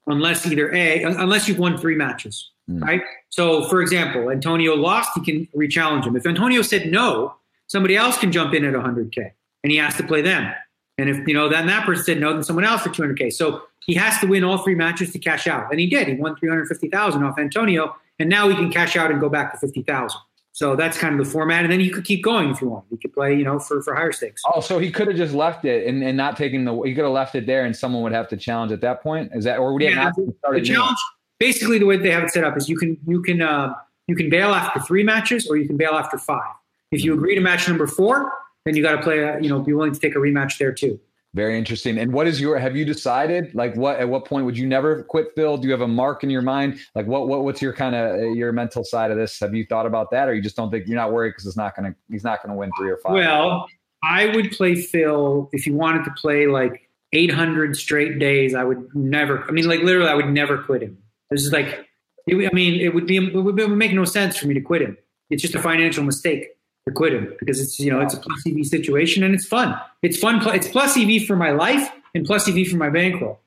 unless 0.07 0.45
either 0.45 0.74
a 0.74 1.03
unless 1.03 1.47
you've 1.47 1.60
won 1.60 1.78
three 1.78 1.95
matches, 1.95 2.51
mm. 2.70 2.82
right? 2.82 3.01
So, 3.30 3.68
for 3.68 3.82
example, 3.82 4.30
Antonio 4.32 4.76
lost, 4.76 5.12
he 5.16 5.22
can 5.22 5.47
rechallenge 5.55 6.05
him. 6.05 6.16
If 6.16 6.26
Antonio 6.26 6.62
said 6.62 6.91
no, 6.91 7.36
somebody 7.68 7.95
else 7.95 8.18
can 8.18 8.32
jump 8.32 8.53
in 8.53 8.66
at 8.66 8.74
100k, 8.74 9.32
and 9.64 9.72
he 9.72 9.78
has 9.78 9.95
to 9.97 10.03
play 10.03 10.22
them. 10.22 10.51
And 10.97 11.10
if 11.10 11.26
you 11.28 11.34
know 11.34 11.47
then 11.47 11.68
that 11.68 11.86
person 11.86 12.03
said 12.03 12.20
no, 12.20 12.34
then 12.34 12.43
someone 12.43 12.66
else 12.66 12.82
for 12.82 12.89
200k. 12.89 13.32
So 13.32 13.64
he 13.90 13.96
has 13.96 14.20
to 14.20 14.28
win 14.28 14.44
all 14.44 14.60
three 14.60 14.76
matches 14.76 15.12
to 15.14 15.18
cash 15.18 15.48
out, 15.48 15.72
and 15.72 15.80
he 15.80 15.88
did. 15.88 16.08
He 16.08 16.14
won 16.14 16.36
350,000 16.36 17.24
off 17.24 17.40
Antonio, 17.40 17.96
and 18.20 18.30
now 18.30 18.48
he 18.48 18.54
can 18.54 18.72
cash 18.72 18.96
out 18.96 19.10
and 19.10 19.20
go 19.20 19.30
back 19.30 19.52
to 19.52 19.58
50,000. 19.58 20.20
So 20.52 20.76
that's 20.76 20.96
kind 20.96 21.20
of 21.20 21.26
the 21.26 21.32
format. 21.32 21.64
And 21.64 21.74
then 21.74 21.80
you 21.80 21.92
could 21.92 22.06
keep 22.06 22.24
going 22.24 22.52
if 22.52 22.62
you 22.62 22.70
want. 22.70 22.86
You 22.92 22.98
could 22.98 23.14
play, 23.14 23.36
you 23.36 23.44
know, 23.44 23.58
for, 23.58 23.82
for 23.82 23.96
higher 23.96 24.12
stakes. 24.12 24.44
Oh, 24.54 24.60
so 24.60 24.78
he 24.78 24.92
could 24.92 25.08
have 25.08 25.18
just 25.18 25.34
left 25.34 25.66
it 25.66 25.88
and, 25.88 26.04
and 26.04 26.16
not 26.16 26.38
taken 26.38 26.66
the, 26.66 26.80
he 26.82 26.94
could 26.94 27.04
have 27.04 27.14
left 27.14 27.34
it 27.34 27.48
there 27.48 27.66
and 27.66 27.76
someone 27.76 28.04
would 28.04 28.12
have 28.12 28.28
to 28.30 28.38
challenge 28.38 28.72
at 28.72 28.82
that 28.82 29.02
point. 29.02 29.32
Is 29.34 29.46
that, 29.46 29.58
or 29.58 29.74
would 29.74 29.82
he 29.82 29.88
yeah, 29.88 30.04
have 30.04 30.16
to 30.18 30.36
start 30.38 30.56
the 30.56 30.62
challenge? 30.62 30.98
Basically 31.40 31.80
the 31.80 31.86
way 31.86 31.98
they 31.98 32.12
have 32.12 32.24
it 32.24 32.30
set 32.30 32.44
up 32.44 32.58
is 32.58 32.70
you 32.70 32.78
can, 32.78 32.98
you 33.08 33.22
can, 33.22 33.42
uh, 33.42 33.74
you 34.08 34.16
can 34.16 34.30
bail 34.30 34.54
after 34.54 34.82
three 34.82 35.04
matches 35.04 35.48
or 35.48 35.56
you 35.56 35.66
can 35.66 35.78
bail 35.78 35.94
after 35.94 36.18
five. 36.18 36.54
If 36.92 37.04
you 37.04 37.14
agree 37.14 37.36
to 37.36 37.42
match 37.42 37.68
number 37.68 37.88
four, 37.88 38.32
then 38.66 38.76
you 38.76 38.84
got 38.84 38.98
to 38.98 39.02
play, 39.02 39.20
a, 39.20 39.40
you 39.40 39.50
know, 39.50 39.60
be 39.60 39.74
willing 39.74 39.94
to 39.94 40.00
take 40.00 40.16
a 40.16 40.20
rematch 40.20 40.58
there 40.58 40.74
too. 40.74 41.00
Very 41.36 41.60
interesting. 41.60 42.00
And 42.00 42.12
what 42.12 42.26
is 42.26 42.42
your? 42.42 42.58
Have 42.58 42.76
you 42.76 42.84
decided? 42.84 43.54
Like, 43.54 43.76
what 43.76 44.00
at 44.00 44.10
what 44.10 44.26
point 44.26 44.46
would 44.46 44.58
you 44.58 44.66
never 44.66 45.04
quit, 45.04 45.28
Phil? 45.36 45.58
Do 45.58 45.68
you 45.68 45.72
have 45.72 45.82
a 45.82 45.88
mark 45.88 46.24
in 46.24 46.32
your 46.32 46.42
mind? 46.42 46.80
Like, 46.96 47.06
what 47.06 47.28
what 47.28 47.44
what's 47.44 47.62
your 47.62 47.72
kind 47.72 47.94
of 47.96 48.16
uh, 48.16 48.32
your 48.32 48.52
mental 48.52 48.84
side 48.84 49.12
of 49.12 49.18
this? 49.18 49.40
Have 49.40 49.54
you 49.54 49.64
thought 49.66 49.86
about 49.86 50.10
that, 50.10 50.28
or 50.28 50.34
you 50.34 50.42
just 50.42 50.56
don't 50.56 50.72
think 50.72 50.88
you're 50.88 50.96
not 50.96 51.12
worried 51.12 51.32
because 51.32 51.46
it's 51.46 51.58
not 51.58 51.76
gonna 51.76 51.94
he's 52.10 52.24
not 52.24 52.42
gonna 52.42 52.56
win 52.56 52.72
three 52.80 52.90
or 52.90 52.98
five? 52.98 53.14
Well, 53.14 53.68
I 54.04 54.28
would 54.36 54.52
play 54.52 54.74
Phil 54.74 55.50
if 55.52 55.66
he 55.66 55.72
wanted 55.72 56.04
to 56.06 56.12
play 56.18 56.48
like 56.48 56.90
800 57.14 57.76
straight 57.76 58.18
days. 58.18 58.56
I 58.56 58.64
would 58.64 58.88
never. 58.96 59.44
I 59.44 59.52
mean, 59.52 59.68
like 59.68 59.82
literally, 59.82 60.10
I 60.10 60.16
would 60.16 60.30
never 60.30 60.58
quit 60.58 60.82
him. 60.82 60.98
This 61.30 61.44
is 61.44 61.52
like, 61.52 61.86
I 62.28 62.50
mean, 62.54 62.82
it 62.82 62.96
would 62.96 63.06
be 63.06 63.18
it 63.18 63.36
would, 63.36 63.60
it 63.60 63.70
would 63.70 63.78
make 63.78 63.94
no 63.94 64.06
sense 64.06 64.36
for 64.36 64.48
me 64.48 64.56
to 64.56 64.62
quit 64.62 64.82
him. 64.82 64.98
It's 65.30 65.44
just 65.44 65.54
a 65.54 65.62
financial 65.62 66.04
mistake 66.04 66.48
to 66.90 66.96
quit 66.96 67.14
him 67.14 67.34
because 67.40 67.60
it's 67.60 67.80
you 67.80 67.92
know 67.92 68.02
it's 68.02 68.14
a 68.14 68.20
plus 68.20 68.44
EV 68.48 68.66
situation 68.66 69.24
and 69.24 69.34
it's 69.34 69.46
fun. 69.46 69.80
It's 70.02 70.18
fun. 70.18 70.42
It's 70.56 70.68
plus 70.68 70.98
EV 70.98 71.26
for 71.26 71.36
my 71.36 71.52
life 71.52 71.90
and 72.14 72.26
plus 72.26 72.48
EV 72.48 72.68
for 72.68 72.78
my 72.78 72.90
bankroll. 72.90 73.40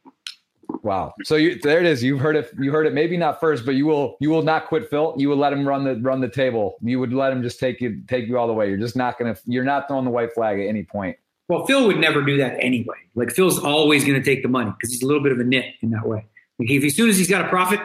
Wow. 0.83 1.15
So 1.25 1.37
you, 1.37 1.59
there 1.61 1.79
it 1.79 1.87
is. 1.87 2.03
You've 2.03 2.21
heard 2.21 2.35
it. 2.35 2.51
You 2.59 2.73
heard 2.73 2.87
it. 2.87 2.95
Maybe 2.95 3.17
not 3.17 3.39
first, 3.41 3.65
but 3.65 3.75
you 3.75 3.87
will. 3.87 4.17
You 4.21 4.31
will 4.31 4.43
not 4.43 4.67
quit 4.67 4.89
Phil. 4.89 5.15
You 5.17 5.29
will 5.29 5.37
let 5.37 5.53
him 5.53 5.67
run 5.67 5.85
the 5.85 5.97
run 5.97 6.21
the 6.21 6.29
table. 6.29 6.77
You 6.81 6.99
would 6.99 7.13
let 7.13 7.33
him 7.33 7.43
just 7.43 7.61
take 7.61 7.81
you 7.81 8.03
take 8.09 8.27
you 8.27 8.39
all 8.39 8.47
the 8.47 8.53
way. 8.53 8.69
You're 8.69 8.79
just 8.79 8.97
not 8.97 9.19
gonna. 9.19 9.37
You're 9.45 9.65
not 9.65 9.87
throwing 9.89 10.05
the 10.05 10.11
white 10.11 10.33
flag 10.33 10.59
at 10.59 10.67
any 10.67 10.83
point. 10.83 11.17
Well, 11.49 11.67
Phil 11.67 11.87
would 11.87 11.99
never 11.99 12.23
do 12.23 12.39
that 12.39 12.57
anyway. 12.61 12.97
Like 13.15 13.31
Phil's 13.31 13.59
always 13.59 14.05
going 14.05 14.19
to 14.19 14.25
take 14.25 14.43
the 14.43 14.49
money 14.49 14.71
because 14.71 14.91
he's 14.91 15.03
a 15.03 15.07
little 15.07 15.23
bit 15.23 15.33
of 15.33 15.39
a 15.39 15.45
nit 15.45 15.75
in 15.83 15.91
that 15.91 16.07
way. 16.07 16.25
Like 16.59 16.71
if 16.71 16.85
as 16.85 16.97
soon 16.97 17.11
as 17.11 17.19
he's 17.19 17.29
got 17.29 17.45
a 17.45 17.49
profit, 17.49 17.81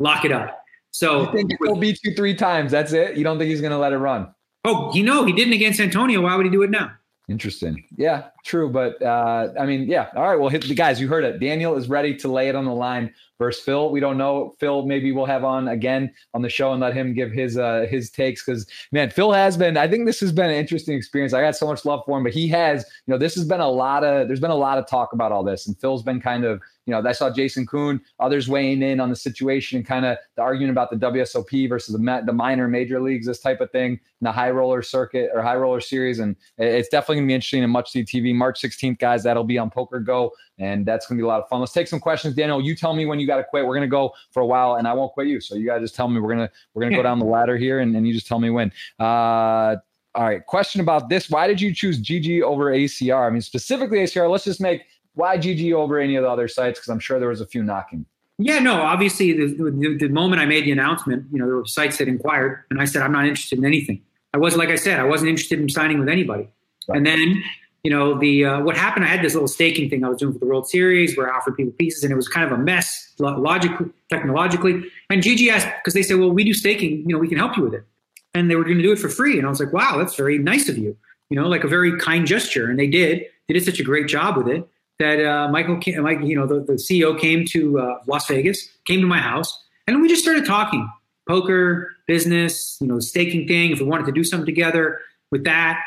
lock 0.00 0.24
it 0.24 0.32
up. 0.32 0.64
So 0.90 1.26
you 1.26 1.32
think 1.32 1.52
he'll 1.62 1.76
beat 1.76 1.98
you 2.02 2.14
three 2.14 2.34
times. 2.34 2.72
That's 2.72 2.92
it. 2.92 3.16
You 3.16 3.22
don't 3.22 3.38
think 3.38 3.50
he's 3.50 3.60
going 3.60 3.72
to 3.72 3.78
let 3.78 3.92
it 3.92 3.98
run? 3.98 4.34
Oh, 4.64 4.92
you 4.94 5.02
know, 5.02 5.24
he 5.24 5.32
didn't 5.32 5.52
against 5.52 5.80
Antonio. 5.80 6.22
Why 6.22 6.36
would 6.36 6.46
he 6.46 6.52
do 6.52 6.62
it 6.62 6.70
now? 6.70 6.92
Interesting. 7.28 7.84
Yeah, 7.96 8.28
true. 8.44 8.70
But 8.70 9.00
uh, 9.02 9.52
I 9.58 9.66
mean, 9.66 9.88
yeah. 9.88 10.08
All 10.14 10.22
right. 10.22 10.38
Well, 10.38 10.48
hit 10.48 10.62
the 10.62 10.74
guys. 10.74 11.00
You 11.00 11.08
heard 11.08 11.24
it. 11.24 11.40
Daniel 11.40 11.76
is 11.76 11.88
ready 11.88 12.14
to 12.16 12.28
lay 12.28 12.48
it 12.48 12.54
on 12.54 12.64
the 12.64 12.74
line 12.74 13.12
versus 13.38 13.62
Phil. 13.64 13.90
We 13.90 14.00
don't 14.00 14.16
know. 14.16 14.54
Phil, 14.60 14.86
maybe 14.86 15.10
we'll 15.12 15.26
have 15.26 15.44
on 15.44 15.68
again 15.68 16.12
on 16.34 16.42
the 16.42 16.48
show 16.48 16.72
and 16.72 16.80
let 16.80 16.94
him 16.94 17.14
give 17.14 17.32
his 17.32 17.58
uh, 17.58 17.86
his 17.88 18.10
takes 18.10 18.44
because 18.44 18.66
man, 18.92 19.10
Phil 19.10 19.32
has 19.32 19.56
been. 19.56 19.76
I 19.76 19.88
think 19.88 20.06
this 20.06 20.20
has 20.20 20.32
been 20.32 20.50
an 20.50 20.56
interesting 20.56 20.96
experience. 20.96 21.32
I 21.32 21.40
got 21.40 21.56
so 21.56 21.66
much 21.66 21.84
love 21.84 22.02
for 22.06 22.16
him, 22.16 22.24
but 22.24 22.32
he 22.32 22.46
has. 22.48 22.84
You 23.06 23.12
know, 23.12 23.18
this 23.18 23.34
has 23.34 23.44
been 23.44 23.60
a 23.60 23.68
lot 23.68 24.04
of. 24.04 24.28
There's 24.28 24.40
been 24.40 24.50
a 24.50 24.56
lot 24.56 24.78
of 24.78 24.86
talk 24.86 25.12
about 25.12 25.32
all 25.32 25.42
this, 25.42 25.66
and 25.66 25.78
Phil's 25.80 26.02
been 26.02 26.20
kind 26.20 26.44
of 26.44 26.60
you 26.86 26.92
know, 26.92 27.02
I 27.06 27.12
saw 27.12 27.30
Jason 27.30 27.66
Koon, 27.66 28.00
others 28.20 28.48
weighing 28.48 28.82
in 28.82 29.00
on 29.00 29.08
the 29.08 29.16
situation 29.16 29.78
and 29.78 29.86
kind 29.86 30.04
of 30.04 30.18
the 30.36 30.42
argument 30.42 30.72
about 30.72 30.90
the 30.90 30.96
WSOP 30.96 31.68
versus 31.68 31.94
the, 31.94 32.22
the 32.26 32.32
minor 32.32 32.68
major 32.68 33.00
leagues, 33.00 33.26
this 33.26 33.40
type 33.40 33.60
of 33.60 33.70
thing, 33.70 33.92
in 33.92 34.00
the 34.20 34.32
high 34.32 34.50
roller 34.50 34.82
circuit 34.82 35.30
or 35.32 35.42
high 35.42 35.56
roller 35.56 35.80
series. 35.80 36.18
And 36.18 36.36
it's 36.58 36.88
definitely 36.88 37.22
to 37.22 37.26
be 37.26 37.34
interesting 37.34 37.62
and 37.62 37.72
much 37.72 37.90
see 37.90 38.04
TV. 38.04 38.33
March 38.34 38.60
16th, 38.60 38.98
guys, 38.98 39.22
that'll 39.22 39.44
be 39.44 39.58
on 39.58 39.70
PokerGO. 39.70 40.30
And 40.58 40.86
that's 40.86 41.06
going 41.06 41.18
to 41.18 41.22
be 41.22 41.24
a 41.24 41.28
lot 41.28 41.42
of 41.42 41.48
fun. 41.48 41.60
Let's 41.60 41.72
take 41.72 41.88
some 41.88 42.00
questions. 42.00 42.34
Daniel, 42.34 42.60
you 42.60 42.76
tell 42.76 42.94
me 42.94 43.06
when 43.06 43.18
you 43.18 43.26
got 43.26 43.38
to 43.38 43.44
quit. 43.44 43.66
We're 43.66 43.74
going 43.74 43.88
to 43.88 43.88
go 43.88 44.12
for 44.30 44.40
a 44.40 44.46
while 44.46 44.76
and 44.76 44.86
I 44.86 44.92
won't 44.92 45.12
quit 45.12 45.26
you. 45.26 45.40
So 45.40 45.54
you 45.56 45.66
guys 45.66 45.80
just 45.80 45.94
tell 45.94 46.08
me 46.08 46.20
we're 46.20 46.34
going 46.34 46.46
to, 46.46 46.52
we're 46.74 46.82
going 46.82 46.92
to 46.92 46.98
go 46.98 47.02
down 47.08 47.18
the 47.18 47.24
ladder 47.24 47.56
here 47.56 47.80
and, 47.80 47.96
and 47.96 48.06
you 48.06 48.14
just 48.14 48.26
tell 48.26 48.38
me 48.38 48.50
when. 48.50 48.72
Uh, 49.00 49.76
all 50.14 50.24
right. 50.24 50.44
Question 50.46 50.80
about 50.80 51.08
this. 51.08 51.28
Why 51.28 51.48
did 51.48 51.60
you 51.60 51.74
choose 51.74 52.00
GG 52.00 52.42
over 52.42 52.66
ACR? 52.66 53.26
I 53.26 53.30
mean, 53.30 53.42
specifically 53.42 53.98
ACR. 53.98 54.30
Let's 54.30 54.44
just 54.44 54.60
make 54.60 54.84
why 55.14 55.38
GG 55.38 55.72
over 55.72 55.98
any 55.98 56.16
of 56.16 56.22
the 56.22 56.30
other 56.30 56.48
sites? 56.48 56.78
Because 56.78 56.90
I'm 56.90 56.98
sure 56.98 57.18
there 57.18 57.28
was 57.28 57.40
a 57.40 57.46
few 57.46 57.62
knocking. 57.62 58.04
Yeah, 58.38 58.58
no. 58.58 58.82
Obviously, 58.82 59.32
the, 59.32 59.46
the, 59.46 59.96
the, 60.00 60.08
moment 60.08 60.42
I 60.42 60.44
made 60.44 60.64
the 60.64 60.72
announcement, 60.72 61.26
you 61.32 61.38
know, 61.38 61.46
there 61.46 61.56
were 61.56 61.66
sites 61.66 61.98
that 61.98 62.08
inquired, 62.08 62.64
and 62.68 62.80
I 62.80 62.84
said 62.84 63.02
I'm 63.02 63.12
not 63.12 63.26
interested 63.26 63.58
in 63.58 63.64
anything. 63.64 64.02
I 64.32 64.38
wasn't 64.38 64.58
like 64.58 64.70
I 64.70 64.76
said, 64.76 64.98
I 64.98 65.04
wasn't 65.04 65.30
interested 65.30 65.60
in 65.60 65.68
signing 65.68 66.00
with 66.00 66.08
anybody. 66.08 66.48
Right. 66.88 66.96
And 66.96 67.06
then, 67.06 67.42
you 67.84 67.90
know, 67.90 68.18
the 68.18 68.46
uh, 68.46 68.60
what 68.62 68.76
happened? 68.76 69.04
I 69.04 69.08
had 69.08 69.22
this 69.22 69.34
little 69.34 69.46
staking 69.46 69.90
thing 69.90 70.04
I 70.04 70.08
was 70.08 70.18
doing 70.18 70.32
for 70.32 70.38
the 70.38 70.46
World 70.46 70.66
Series 70.66 71.16
where 71.16 71.32
I 71.32 71.36
offered 71.36 71.56
people 71.56 71.72
pieces, 71.72 72.02
and 72.02 72.10
it 72.10 72.16
was 72.16 72.26
kind 72.26 72.50
of 72.50 72.58
a 72.58 72.60
mess 72.60 73.12
logically, 73.18 73.90
technologically. 74.08 74.82
And 75.10 75.22
GG 75.22 75.50
asked 75.50 75.68
because 75.80 75.92
they 75.92 76.02
said, 76.02 76.18
"Well, 76.18 76.30
we 76.30 76.44
do 76.44 76.54
staking. 76.54 77.00
You 77.06 77.14
know, 77.14 77.18
we 77.18 77.28
can 77.28 77.36
help 77.36 77.56
you 77.58 77.62
with 77.62 77.74
it." 77.74 77.84
And 78.32 78.50
they 78.50 78.56
were 78.56 78.64
going 78.64 78.78
to 78.78 78.82
do 78.82 78.90
it 78.90 78.98
for 78.98 79.10
free, 79.10 79.36
and 79.36 79.46
I 79.46 79.50
was 79.50 79.60
like, 79.60 79.72
"Wow, 79.72 79.98
that's 79.98 80.16
very 80.16 80.38
nice 80.38 80.68
of 80.68 80.78
you." 80.78 80.96
You 81.28 81.38
know, 81.40 81.46
like 81.46 81.62
a 81.62 81.68
very 81.68 81.98
kind 81.98 82.26
gesture, 82.26 82.70
and 82.70 82.78
they 82.78 82.86
did. 82.86 83.26
They 83.48 83.54
did 83.54 83.64
such 83.64 83.78
a 83.78 83.84
great 83.84 84.08
job 84.08 84.38
with 84.38 84.48
it 84.48 84.66
that 84.98 85.24
uh, 85.24 85.48
Michael, 85.48 85.78
Mike, 86.00 86.20
you 86.22 86.36
know, 86.36 86.46
the, 86.46 86.60
the 86.60 86.74
CEO 86.74 87.18
came 87.18 87.44
to 87.46 87.80
uh, 87.80 87.98
Las 88.06 88.28
Vegas, 88.28 88.68
came 88.86 89.00
to 89.00 89.06
my 89.06 89.18
house, 89.18 89.62
and 89.86 90.00
we 90.00 90.08
just 90.08 90.22
started 90.22 90.46
talking 90.46 90.88
poker, 91.28 91.90
business, 92.06 92.78
you 92.80 92.86
know, 92.86 93.00
staking 93.00 93.46
thing. 93.46 93.72
If 93.72 93.80
we 93.80 93.86
wanted 93.86 94.06
to 94.06 94.12
do 94.12 94.24
something 94.24 94.46
together 94.46 95.00
with 95.30 95.44
that, 95.44 95.80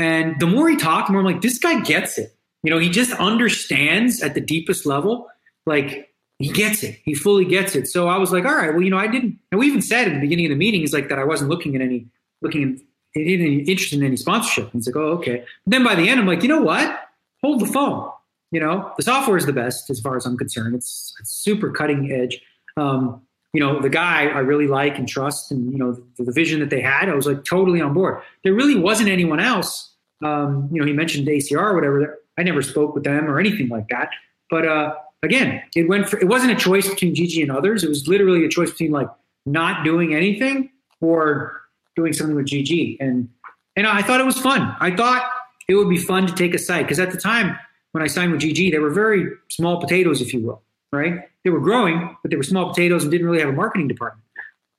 and 0.00 0.38
the 0.40 0.46
more 0.46 0.68
he 0.68 0.76
talked, 0.76 1.08
the 1.08 1.12
more 1.12 1.20
I'm 1.20 1.26
like, 1.26 1.42
this 1.42 1.58
guy 1.58 1.80
gets 1.80 2.18
it. 2.18 2.34
You 2.62 2.70
know, 2.70 2.78
he 2.78 2.90
just 2.90 3.12
understands 3.12 4.22
at 4.22 4.34
the 4.34 4.40
deepest 4.40 4.86
level, 4.86 5.28
like 5.66 6.12
he 6.38 6.48
gets 6.48 6.82
it. 6.82 6.98
He 7.04 7.14
fully 7.14 7.44
gets 7.44 7.74
it. 7.76 7.86
So 7.86 8.08
I 8.08 8.18
was 8.18 8.32
like, 8.32 8.44
all 8.44 8.54
right, 8.54 8.72
well, 8.72 8.82
you 8.82 8.90
know, 8.90 8.98
I 8.98 9.06
didn't. 9.06 9.38
And 9.52 9.58
we 9.58 9.66
even 9.66 9.82
said 9.82 10.08
at 10.08 10.14
the 10.14 10.20
beginning 10.20 10.46
of 10.46 10.50
the 10.50 10.56
meeting, 10.56 10.82
is 10.82 10.92
like 10.92 11.08
that 11.08 11.18
I 11.18 11.24
wasn't 11.24 11.50
looking 11.50 11.76
at 11.76 11.82
any, 11.82 12.06
looking 12.42 12.80
at 13.14 13.20
any 13.20 13.60
interest 13.60 13.92
in 13.92 14.02
any 14.02 14.16
sponsorship. 14.16 14.64
And 14.64 14.74
he's 14.74 14.86
like, 14.86 14.96
oh, 14.96 15.12
okay. 15.18 15.44
But 15.64 15.70
then 15.70 15.84
by 15.84 15.94
the 15.94 16.08
end, 16.08 16.20
I'm 16.20 16.26
like, 16.26 16.42
you 16.42 16.48
know 16.48 16.62
what? 16.62 17.08
Hold 17.42 17.60
the 17.60 17.66
phone 17.66 18.10
you 18.50 18.60
know 18.60 18.92
the 18.96 19.02
software 19.02 19.36
is 19.36 19.46
the 19.46 19.52
best 19.52 19.90
as 19.90 20.00
far 20.00 20.16
as 20.16 20.26
i'm 20.26 20.36
concerned 20.36 20.74
it's, 20.74 21.14
it's 21.20 21.30
super 21.30 21.70
cutting 21.70 22.10
edge 22.12 22.40
um, 22.76 23.20
you 23.52 23.60
know 23.60 23.80
the 23.80 23.88
guy 23.88 24.26
i 24.26 24.38
really 24.38 24.66
like 24.66 24.98
and 24.98 25.08
trust 25.08 25.50
and 25.50 25.72
you 25.72 25.78
know 25.78 25.92
the, 26.16 26.24
the, 26.24 26.32
vision 26.32 26.60
that 26.60 26.70
they 26.70 26.80
had 26.80 27.08
i 27.08 27.14
was 27.14 27.26
like 27.26 27.44
totally 27.44 27.80
on 27.80 27.92
board 27.92 28.22
there 28.44 28.54
really 28.54 28.76
wasn't 28.76 29.08
anyone 29.08 29.40
else 29.40 29.89
um, 30.22 30.68
you 30.72 30.80
know 30.80 30.86
he 30.86 30.92
mentioned 30.92 31.26
acr 31.26 31.56
or 31.56 31.74
whatever 31.74 32.18
i 32.38 32.42
never 32.42 32.62
spoke 32.62 32.94
with 32.94 33.04
them 33.04 33.26
or 33.28 33.38
anything 33.38 33.68
like 33.68 33.88
that 33.88 34.10
but 34.50 34.66
uh, 34.66 34.94
again 35.22 35.62
it 35.74 35.88
went 35.88 36.08
for, 36.08 36.18
it 36.18 36.28
wasn't 36.28 36.50
a 36.50 36.56
choice 36.56 36.88
between 36.88 37.14
gg 37.14 37.42
and 37.42 37.50
others 37.50 37.84
it 37.84 37.88
was 37.88 38.06
literally 38.08 38.44
a 38.44 38.48
choice 38.48 38.70
between 38.70 38.90
like 38.90 39.08
not 39.46 39.84
doing 39.84 40.14
anything 40.14 40.70
or 41.00 41.60
doing 41.96 42.12
something 42.12 42.36
with 42.36 42.46
gg 42.46 42.96
and 43.00 43.28
and 43.76 43.86
i 43.86 44.02
thought 44.02 44.20
it 44.20 44.26
was 44.26 44.38
fun 44.38 44.74
i 44.80 44.94
thought 44.94 45.24
it 45.68 45.74
would 45.74 45.88
be 45.88 45.98
fun 45.98 46.26
to 46.26 46.34
take 46.34 46.54
a 46.54 46.58
site 46.58 46.84
because 46.84 46.98
at 46.98 47.10
the 47.10 47.18
time 47.18 47.56
when 47.92 48.02
I 48.02 48.06
signed 48.06 48.32
with 48.32 48.40
GG, 48.40 48.70
they 48.70 48.78
were 48.78 48.90
very 48.90 49.26
small 49.48 49.80
potatoes, 49.80 50.20
if 50.20 50.32
you 50.32 50.40
will, 50.40 50.62
right? 50.92 51.28
They 51.44 51.50
were 51.50 51.60
growing, 51.60 52.16
but 52.22 52.30
they 52.30 52.36
were 52.36 52.42
small 52.42 52.68
potatoes 52.68 53.02
and 53.02 53.10
didn't 53.10 53.26
really 53.26 53.40
have 53.40 53.48
a 53.48 53.52
marketing 53.52 53.88
department. 53.88 54.24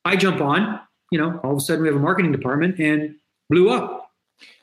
I 0.04 0.16
jump 0.16 0.40
on, 0.40 0.80
you 1.10 1.18
know, 1.18 1.40
all 1.42 1.52
of 1.52 1.58
a 1.58 1.60
sudden 1.60 1.82
we 1.82 1.88
have 1.88 1.96
a 1.96 2.00
marketing 2.00 2.32
department 2.32 2.78
and 2.78 3.16
blew 3.50 3.70
up. 3.70 4.01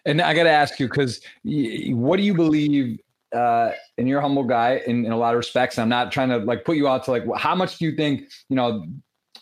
And 0.09 0.21
I 0.21 0.33
got 0.33 0.43
to 0.43 0.49
ask 0.49 0.79
you, 0.79 0.87
because 0.87 1.21
what 1.43 2.17
do 2.17 2.23
you 2.23 2.33
believe 2.33 2.99
uh, 3.35 3.71
and 3.99 4.07
you're 4.07 4.17
a 4.17 4.21
humble 4.23 4.43
guy 4.43 4.81
in, 4.87 5.05
in 5.05 5.11
a 5.11 5.17
lot 5.17 5.35
of 5.35 5.37
respects. 5.37 5.77
I'm 5.77 5.87
not 5.87 6.11
trying 6.11 6.29
to 6.29 6.37
like 6.37 6.65
put 6.65 6.77
you 6.77 6.87
out 6.87 7.03
to 7.03 7.11
like 7.11 7.23
how 7.37 7.53
much 7.53 7.77
do 7.77 7.85
you 7.85 7.95
think 7.95 8.21
you 8.49 8.55
know 8.55 8.83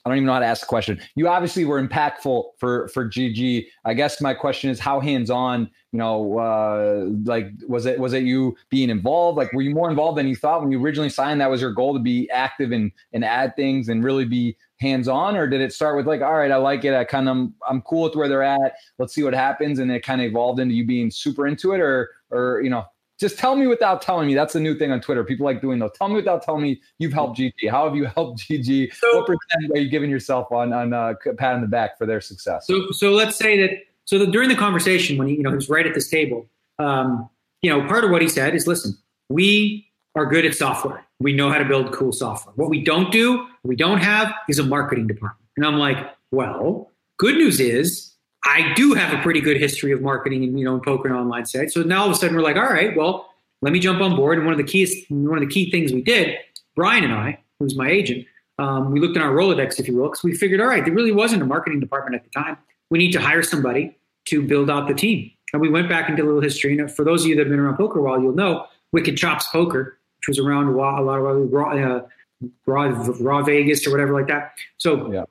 I 0.07 0.10
don't 0.10 0.18
even 0.18 0.27
know 0.27 0.34
how 0.34 0.39
to 0.39 0.45
ask 0.45 0.61
the 0.61 0.68
question. 0.68 1.02
You 1.15 1.27
obviously 1.27 1.65
were 1.65 1.85
impactful 1.85 2.44
for 2.57 2.88
for 2.89 3.10
GG. 3.10 3.65
I 3.84 3.94
guess 3.94 4.22
my 4.22 4.34
question 4.34 4.69
is 4.69 4.80
how 4.80 5.02
hands 5.02 5.30
on. 5.30 5.69
You 5.91 5.99
know, 5.99 6.39
uh, 6.39 7.07
like 7.26 7.48
was 7.68 7.85
it 7.85 7.99
was 7.99 8.14
it 8.14 8.23
you 8.23 8.56
being 8.69 8.89
involved? 8.89 9.38
Like, 9.38 9.52
were 9.52 9.61
you 9.61 9.76
more 9.76 9.89
involved 9.89 10.18
than 10.18 10.27
you 10.27 10.35
thought 10.35 10.61
when 10.61 10.72
you 10.72 10.81
originally 10.81 11.10
signed? 11.10 11.41
That 11.41 11.49
was 11.49 11.60
your 11.61 11.73
goal 11.73 11.94
to 11.94 11.99
be 11.99 12.30
active 12.30 12.72
and 12.72 12.91
and 13.11 13.26
add 13.26 13.56
things 13.57 13.89
and 13.89 14.02
really 14.02 14.23
be 14.23 14.56
hands 14.79 15.07
on, 15.07 15.35
or 15.35 15.47
did 15.47 15.61
it 15.61 15.73
start 15.73 15.97
with 15.97 16.07
like, 16.07 16.21
all 16.21 16.35
right, 16.35 16.51
I 16.51 16.57
like 16.57 16.85
it. 16.85 16.93
I 16.93 17.03
kind 17.03 17.27
of 17.29 17.49
I'm 17.67 17.81
cool 17.81 18.03
with 18.03 18.15
where 18.15 18.27
they're 18.27 18.43
at. 18.43 18.75
Let's 18.99 19.13
see 19.13 19.23
what 19.23 19.33
happens, 19.33 19.79
and 19.79 19.91
it 19.91 20.03
kind 20.03 20.21
of 20.21 20.27
evolved 20.27 20.59
into 20.59 20.75
you 20.75 20.85
being 20.85 21.11
super 21.11 21.47
into 21.47 21.73
it, 21.73 21.79
or 21.79 22.09
or 22.29 22.61
you 22.61 22.69
know 22.69 22.85
just 23.19 23.39
tell 23.39 23.55
me 23.55 23.65
without 23.67 24.01
telling 24.01 24.27
me. 24.27 24.35
That's 24.35 24.53
the 24.53 24.59
new 24.59 24.77
thing 24.77 24.91
on 24.91 25.01
Twitter. 25.01 25.23
People 25.23 25.45
like 25.45 25.59
doing 25.59 25.79
those. 25.79 25.91
Tell 25.97 26.07
me 26.07 26.15
without 26.15 26.43
telling 26.43 26.61
me 26.61 26.81
you've 26.99 27.13
helped 27.13 27.39
GG. 27.39 27.69
How 27.69 27.85
have 27.85 27.95
you 27.95 28.05
helped 28.05 28.41
GG? 28.41 28.93
So, 28.93 29.17
what 29.17 29.25
percent 29.25 29.71
are 29.73 29.79
you 29.79 29.89
giving 29.89 30.09
yourself 30.09 30.51
on 30.51 30.71
on 30.73 30.93
uh, 30.93 31.13
pat 31.37 31.55
on 31.55 31.61
the 31.61 31.67
back 31.67 31.97
for 31.97 32.05
their 32.05 32.21
success? 32.21 32.67
So 32.67 32.91
so 32.91 33.11
let's 33.11 33.35
say 33.35 33.59
that 33.61 33.71
so 34.05 34.19
the, 34.19 34.27
during 34.27 34.49
the 34.49 34.55
conversation 34.55 35.17
when 35.17 35.27
he 35.27 35.35
you 35.35 35.43
know 35.43 35.49
he 35.49 35.55
was 35.55 35.69
right 35.69 35.85
at 35.85 35.93
this 35.93 36.09
table, 36.09 36.47
um, 36.79 37.27
you 37.61 37.69
know 37.69 37.87
part 37.87 38.03
of 38.03 38.11
what 38.11 38.21
he 38.21 38.29
said 38.29 38.53
is 38.53 38.67
listen, 38.67 38.95
we 39.29 39.87
are 40.15 40.25
good 40.25 40.45
at 40.45 40.53
software. 40.53 41.06
We 41.19 41.34
know 41.34 41.52
how 41.52 41.57
to 41.57 41.65
build 41.65 41.91
cool 41.94 42.11
software. 42.11 42.53
What 42.56 42.69
we 42.69 42.84
don't 42.84 43.11
do, 43.11 43.48
we 43.64 43.76
don't 43.76 43.99
have, 43.99 44.31
is 44.49 44.60
a 44.60 44.64
marketing 44.64 45.07
department. 45.07 45.48
And 45.57 45.65
I'm 45.65 45.77
like, 45.77 45.98
well, 46.31 46.91
good 47.18 47.35
news 47.35 47.60
is 47.60 48.14
I 48.45 48.73
do 48.76 48.94
have 48.94 49.18
a 49.18 49.22
pretty 49.22 49.41
good 49.41 49.57
history 49.57 49.91
of 49.91 50.02
marketing 50.02 50.44
and 50.44 50.57
you 50.60 50.65
know 50.65 50.76
in 50.76 50.81
poker 50.81 51.07
and 51.07 51.18
online 51.18 51.45
sites. 51.45 51.73
So 51.73 51.81
now 51.81 52.02
all 52.02 52.07
of 52.07 52.14
a 52.14 52.15
sudden 52.15 52.35
we're 52.35 52.44
like, 52.44 52.56
all 52.56 52.64
right, 52.64 52.95
well, 52.95 53.30
let 53.61 53.73
me 53.73 53.80
jump 53.80 54.02
on 54.02 54.15
board. 54.15 54.38
And 54.38 54.45
one 54.45 54.53
of 54.53 54.57
the 54.57 54.72
keys, 54.72 55.06
one 55.10 55.41
of 55.41 55.48
the 55.48 55.53
key 55.53 55.72
things 55.72 55.91
we 55.91 56.02
did, 56.02 56.38
Brian 56.76 57.03
and 57.03 57.14
I, 57.14 57.39
who's 57.60 57.76
my 57.76 57.89
agent, 57.89 58.26
um, 58.60 58.91
we 58.91 58.99
looked 58.99 59.15
in 59.15 59.22
our 59.22 59.31
Rolodex, 59.31 59.80
if 59.80 59.88
you 59.88 59.98
will, 59.98 60.10
because 60.10 60.23
we 60.23 60.34
figured, 60.34 60.61
all 60.61 60.68
right, 60.68 60.85
there 60.85 60.94
really 60.94 61.11
wasn't 61.11 61.41
a 61.41 61.45
marketing 61.45 61.80
department 61.80 62.15
at 62.15 62.23
the 62.23 62.30
time. 62.30 62.57
We 62.89 62.99
need 62.99 63.11
to 63.14 63.22
hire 63.22 63.44
somebody 63.44 63.98
to 64.30 64.41
build 64.41 64.69
out 64.69 64.88
the 64.88 64.94
team. 64.94 65.31
And 65.53 65.61
we 65.61 65.69
went 65.69 65.89
back 65.89 66.10
into 66.10 66.23
a 66.23 66.26
little 66.26 66.41
history. 66.41 66.77
And 66.77 66.91
for 66.91 67.03
those 67.06 67.23
of 67.23 67.30
you 67.30 67.35
that 67.35 67.44
have 67.44 67.49
been 67.49 67.60
around 67.60 67.77
poker 67.77 67.99
a 67.99 68.02
while, 68.02 68.22
you'll 68.22 68.35
know 68.35 68.65
Wicked 68.91 69.18
Chops 69.18 69.48
Poker, 69.49 69.97
which 70.19 70.27
was 70.27 70.39
around 70.39 70.68
a, 70.68 70.72
while, 70.72 71.02
a 71.02 71.03
lot 71.03 71.18
of 71.19 71.52
raw, 71.52 71.72
uh, 71.72 72.02
raw, 72.65 73.06
raw 73.19 73.41
Vegas 73.44 73.85
or 73.88 73.91
whatever 73.91 74.14
like 74.14 74.27
that. 74.27 74.53
So, 74.77 75.11
yeah. 75.11 75.23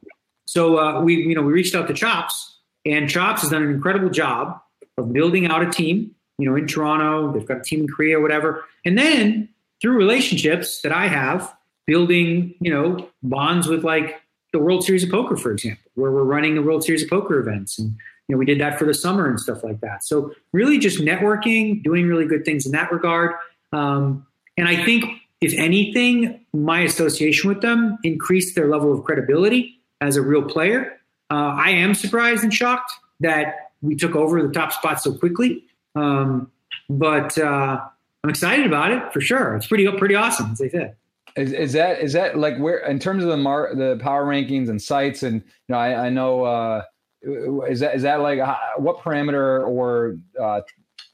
so 0.44 0.78
uh, 0.78 1.00
we, 1.00 1.16
you 1.16 1.34
know, 1.34 1.42
we 1.42 1.52
reached 1.52 1.74
out 1.74 1.88
to 1.88 1.94
Chops 1.94 2.56
and 2.86 3.10
Chops 3.10 3.42
has 3.42 3.50
done 3.50 3.64
an 3.64 3.70
incredible 3.70 4.10
job 4.10 4.60
of 4.96 5.12
building 5.12 5.46
out 5.46 5.62
a 5.62 5.70
team, 5.70 6.14
you 6.38 6.48
know, 6.48 6.56
in 6.56 6.66
Toronto. 6.66 7.32
They've 7.32 7.46
got 7.46 7.58
a 7.58 7.62
team 7.62 7.80
in 7.80 7.88
Korea, 7.88 8.20
whatever. 8.20 8.64
And 8.84 8.96
then 8.96 9.48
through 9.82 9.96
relationships 9.96 10.80
that 10.82 10.92
I 10.92 11.08
have, 11.08 11.52
building, 11.86 12.54
you 12.60 12.72
know, 12.72 13.08
bonds 13.22 13.66
with 13.66 13.84
like 13.84 14.20
the 14.52 14.58
World 14.58 14.84
Series 14.84 15.02
of 15.02 15.10
Poker, 15.10 15.36
for 15.36 15.52
example, 15.52 15.90
where 15.94 16.10
we're 16.10 16.24
running 16.24 16.54
the 16.54 16.62
World 16.62 16.84
Series 16.84 17.02
of 17.02 17.10
Poker 17.10 17.38
events. 17.38 17.78
And, 17.78 17.96
you 18.28 18.34
know, 18.34 18.38
we 18.38 18.46
did 18.46 18.60
that 18.60 18.78
for 18.78 18.84
the 18.84 18.94
summer 18.94 19.28
and 19.28 19.38
stuff 19.38 19.62
like 19.62 19.80
that. 19.80 20.04
So 20.04 20.32
really 20.52 20.78
just 20.78 21.00
networking, 21.00 21.82
doing 21.82 22.06
really 22.06 22.26
good 22.26 22.44
things 22.44 22.66
in 22.66 22.72
that 22.72 22.90
regard. 22.90 23.32
Um, 23.72 24.25
and 24.56 24.68
I 24.68 24.84
think 24.84 25.04
if 25.40 25.52
anything, 25.58 26.40
my 26.52 26.80
association 26.80 27.48
with 27.48 27.60
them 27.60 27.98
increased 28.02 28.54
their 28.54 28.68
level 28.68 28.92
of 28.92 29.04
credibility 29.04 29.80
as 30.00 30.16
a 30.16 30.22
real 30.22 30.42
player 30.42 30.96
uh, 31.30 31.54
I 31.58 31.70
am 31.70 31.94
surprised 31.94 32.44
and 32.44 32.54
shocked 32.54 32.92
that 33.20 33.72
we 33.82 33.96
took 33.96 34.14
over 34.14 34.42
the 34.42 34.52
top 34.52 34.72
spot 34.72 35.00
so 35.00 35.12
quickly. 35.12 35.64
Um, 35.94 36.50
but 36.88 37.36
uh, 37.38 37.80
I'm 38.22 38.30
excited 38.30 38.66
about 38.66 38.92
it 38.92 39.12
for 39.12 39.20
sure. 39.20 39.56
It's 39.56 39.66
pretty 39.66 39.90
pretty 39.98 40.14
awesome, 40.14 40.52
as 40.52 40.58
they 40.58 40.68
said. 40.68 40.96
Is, 41.36 41.52
is 41.52 41.72
that 41.72 42.00
is 42.00 42.12
that 42.12 42.38
like 42.38 42.58
where 42.58 42.78
in 42.78 42.98
terms 42.98 43.22
of 43.22 43.28
the 43.28 43.36
mar- 43.36 43.74
the 43.74 43.98
power 44.00 44.24
rankings 44.24 44.68
and 44.68 44.80
sites 44.80 45.22
and 45.22 45.42
you 45.42 45.42
know 45.68 45.78
I, 45.78 46.06
I 46.06 46.08
know 46.08 46.44
uh, 46.44 46.82
is 47.22 47.80
that 47.80 47.96
is 47.96 48.02
that 48.02 48.20
like 48.20 48.38
what 48.78 48.98
parameter 48.98 49.66
or 49.66 50.16
uh, 50.40 50.60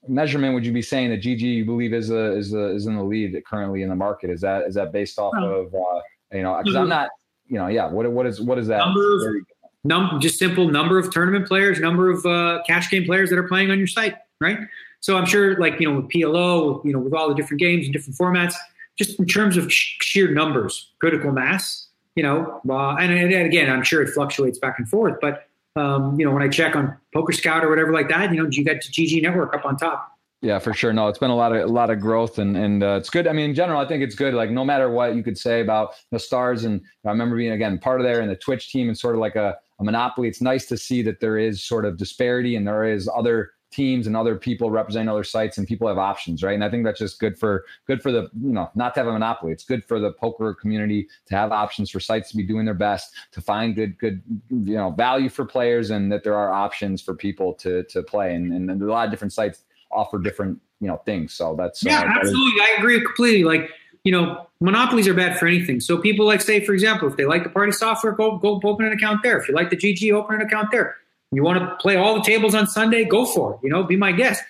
measurement 0.08 0.54
would 0.54 0.66
you 0.66 0.72
be 0.72 0.82
saying 0.82 1.10
that 1.10 1.22
GG 1.22 1.40
you 1.40 1.64
believe 1.64 1.92
is 1.92 2.10
a, 2.10 2.32
is 2.32 2.52
a, 2.54 2.74
is 2.74 2.86
in 2.86 2.96
the 2.96 3.02
lead 3.02 3.40
currently 3.46 3.82
in 3.82 3.88
the 3.88 3.96
market? 3.96 4.30
Is 4.30 4.40
that 4.40 4.66
is 4.66 4.74
that 4.74 4.92
based 4.92 5.18
off 5.18 5.34
oh. 5.36 5.44
of 5.44 5.74
uh, 5.74 6.00
you 6.32 6.42
know 6.42 6.58
because 6.58 6.76
I'm 6.76 6.82
mm-hmm. 6.82 6.90
not 6.90 7.10
you 7.46 7.58
know 7.58 7.68
yeah 7.68 7.86
what 7.86 8.10
what 8.10 8.26
is 8.26 8.40
what 8.40 8.58
is 8.58 8.66
that? 8.68 8.78
Number 8.78 9.16
of, 9.16 9.46
num- 9.84 10.20
just 10.20 10.38
simple 10.38 10.68
number 10.68 10.98
of 10.98 11.12
tournament 11.12 11.46
players, 11.46 11.80
number 11.80 12.10
of 12.10 12.24
uh, 12.26 12.62
cash 12.66 12.90
game 12.90 13.04
players 13.04 13.30
that 13.30 13.38
are 13.38 13.48
playing 13.48 13.70
on 13.70 13.78
your 13.78 13.86
site, 13.86 14.16
right? 14.40 14.58
So 15.00 15.16
I'm 15.16 15.26
sure, 15.26 15.58
like 15.58 15.80
you 15.80 15.90
know, 15.90 16.00
with 16.00 16.10
PLO, 16.10 16.84
you 16.84 16.92
know, 16.92 17.00
with 17.00 17.12
all 17.12 17.28
the 17.28 17.34
different 17.34 17.60
games 17.60 17.86
and 17.86 17.92
different 17.92 18.16
formats, 18.16 18.54
just 18.96 19.18
in 19.18 19.26
terms 19.26 19.56
of 19.56 19.72
sh- 19.72 19.96
sheer 20.00 20.30
numbers, 20.30 20.92
critical 21.00 21.32
mass, 21.32 21.88
you 22.14 22.22
know, 22.22 22.60
uh, 22.68 22.94
and, 22.96 23.12
and, 23.12 23.32
again, 23.32 23.70
I'm 23.70 23.82
sure 23.82 24.02
it 24.02 24.10
fluctuates 24.10 24.58
back 24.58 24.78
and 24.78 24.88
forth, 24.88 25.18
but 25.20 25.48
um, 25.76 26.18
you 26.18 26.26
know, 26.26 26.32
when 26.32 26.42
I 26.42 26.48
check 26.48 26.76
on 26.76 26.96
Poker 27.14 27.32
Scout 27.32 27.64
or 27.64 27.70
whatever 27.70 27.92
like 27.92 28.08
that, 28.08 28.32
you 28.32 28.42
know, 28.42 28.48
you 28.50 28.64
got 28.64 28.76
GG 28.76 29.22
Network 29.22 29.54
up 29.54 29.64
on 29.64 29.76
top. 29.76 30.08
Yeah, 30.42 30.58
for 30.58 30.74
sure. 30.74 30.92
No, 30.92 31.06
it's 31.06 31.20
been 31.20 31.30
a 31.30 31.36
lot 31.36 31.54
of 31.54 31.62
a 31.62 31.72
lot 31.72 31.88
of 31.88 32.00
growth, 32.00 32.38
and 32.38 32.56
and 32.56 32.82
uh, 32.82 32.96
it's 32.98 33.10
good. 33.10 33.28
I 33.28 33.32
mean, 33.32 33.50
in 33.50 33.54
general, 33.54 33.80
I 33.80 33.86
think 33.86 34.02
it's 34.02 34.16
good. 34.16 34.34
Like 34.34 34.50
no 34.50 34.64
matter 34.64 34.90
what 34.90 35.14
you 35.14 35.22
could 35.22 35.38
say 35.38 35.60
about 35.60 35.94
the 36.10 36.18
stars, 36.18 36.64
and 36.64 36.80
I 37.06 37.10
remember 37.10 37.36
being 37.36 37.52
again 37.52 37.78
part 37.78 38.00
of 38.00 38.04
there 38.04 38.20
and 38.20 38.28
the 38.28 38.34
Twitch 38.34 38.72
team, 38.72 38.88
and 38.88 38.98
sort 38.98 39.14
of 39.14 39.20
like 39.20 39.36
a 39.36 39.56
a 39.78 39.84
monopoly. 39.84 40.28
It's 40.28 40.40
nice 40.40 40.66
to 40.66 40.76
see 40.76 41.00
that 41.02 41.20
there 41.20 41.38
is 41.38 41.62
sort 41.62 41.84
of 41.84 41.96
disparity 41.96 42.56
and 42.56 42.66
there 42.66 42.84
is 42.84 43.08
other 43.14 43.52
teams 43.72 44.06
and 44.06 44.16
other 44.16 44.36
people 44.36 44.70
representing 44.70 45.08
other 45.08 45.24
sites 45.24 45.58
and 45.58 45.66
people 45.66 45.88
have 45.88 45.98
options 45.98 46.42
right 46.42 46.54
and 46.54 46.64
i 46.64 46.70
think 46.70 46.84
that's 46.84 46.98
just 46.98 47.18
good 47.18 47.38
for 47.38 47.64
good 47.86 48.02
for 48.02 48.12
the 48.12 48.28
you 48.40 48.52
know 48.52 48.70
not 48.74 48.94
to 48.94 49.00
have 49.00 49.06
a 49.06 49.12
monopoly 49.12 49.52
it's 49.52 49.64
good 49.64 49.84
for 49.84 49.98
the 49.98 50.12
poker 50.12 50.54
community 50.54 51.08
to 51.26 51.34
have 51.34 51.52
options 51.52 51.90
for 51.90 51.98
sites 51.98 52.30
to 52.30 52.36
be 52.36 52.42
doing 52.42 52.64
their 52.64 52.74
best 52.74 53.14
to 53.32 53.40
find 53.40 53.74
good 53.74 53.98
good 53.98 54.22
you 54.50 54.74
know 54.74 54.90
value 54.90 55.28
for 55.28 55.44
players 55.44 55.90
and 55.90 56.12
that 56.12 56.22
there 56.22 56.36
are 56.36 56.52
options 56.52 57.00
for 57.00 57.14
people 57.14 57.52
to 57.54 57.82
to 57.84 58.02
play 58.02 58.34
and, 58.34 58.52
and 58.52 58.82
a 58.82 58.86
lot 58.86 59.04
of 59.04 59.10
different 59.10 59.32
sites 59.32 59.64
offer 59.90 60.18
different 60.18 60.60
you 60.80 60.88
know 60.88 60.98
things 61.04 61.32
so 61.32 61.54
that's 61.56 61.82
yeah 61.82 62.00
uh, 62.00 62.18
absolutely 62.18 62.60
i 62.60 62.76
agree 62.78 63.00
completely 63.00 63.44
like 63.44 63.70
you 64.04 64.10
know, 64.10 64.48
monopolies 64.60 65.06
are 65.06 65.14
bad 65.14 65.38
for 65.38 65.46
anything. 65.46 65.80
So 65.80 65.96
people 65.96 66.26
like 66.26 66.40
say, 66.40 66.64
for 66.64 66.72
example, 66.72 67.08
if 67.08 67.16
they 67.16 67.24
like 67.24 67.44
the 67.44 67.50
party 67.50 67.72
software, 67.72 68.12
go 68.12 68.36
go 68.36 68.60
open 68.64 68.86
an 68.86 68.92
account 68.92 69.22
there. 69.22 69.38
If 69.38 69.48
you 69.48 69.54
like 69.54 69.70
the 69.70 69.76
GG, 69.76 70.12
open 70.12 70.36
an 70.36 70.42
account 70.42 70.70
there. 70.72 70.96
You 71.32 71.42
want 71.42 71.58
to 71.58 71.76
play 71.76 71.96
all 71.96 72.14
the 72.14 72.22
tables 72.22 72.54
on 72.54 72.66
Sunday, 72.66 73.04
go 73.04 73.24
for 73.24 73.54
it. 73.54 73.60
You 73.62 73.70
know, 73.70 73.82
be 73.82 73.96
my 73.96 74.12
guest. 74.12 74.42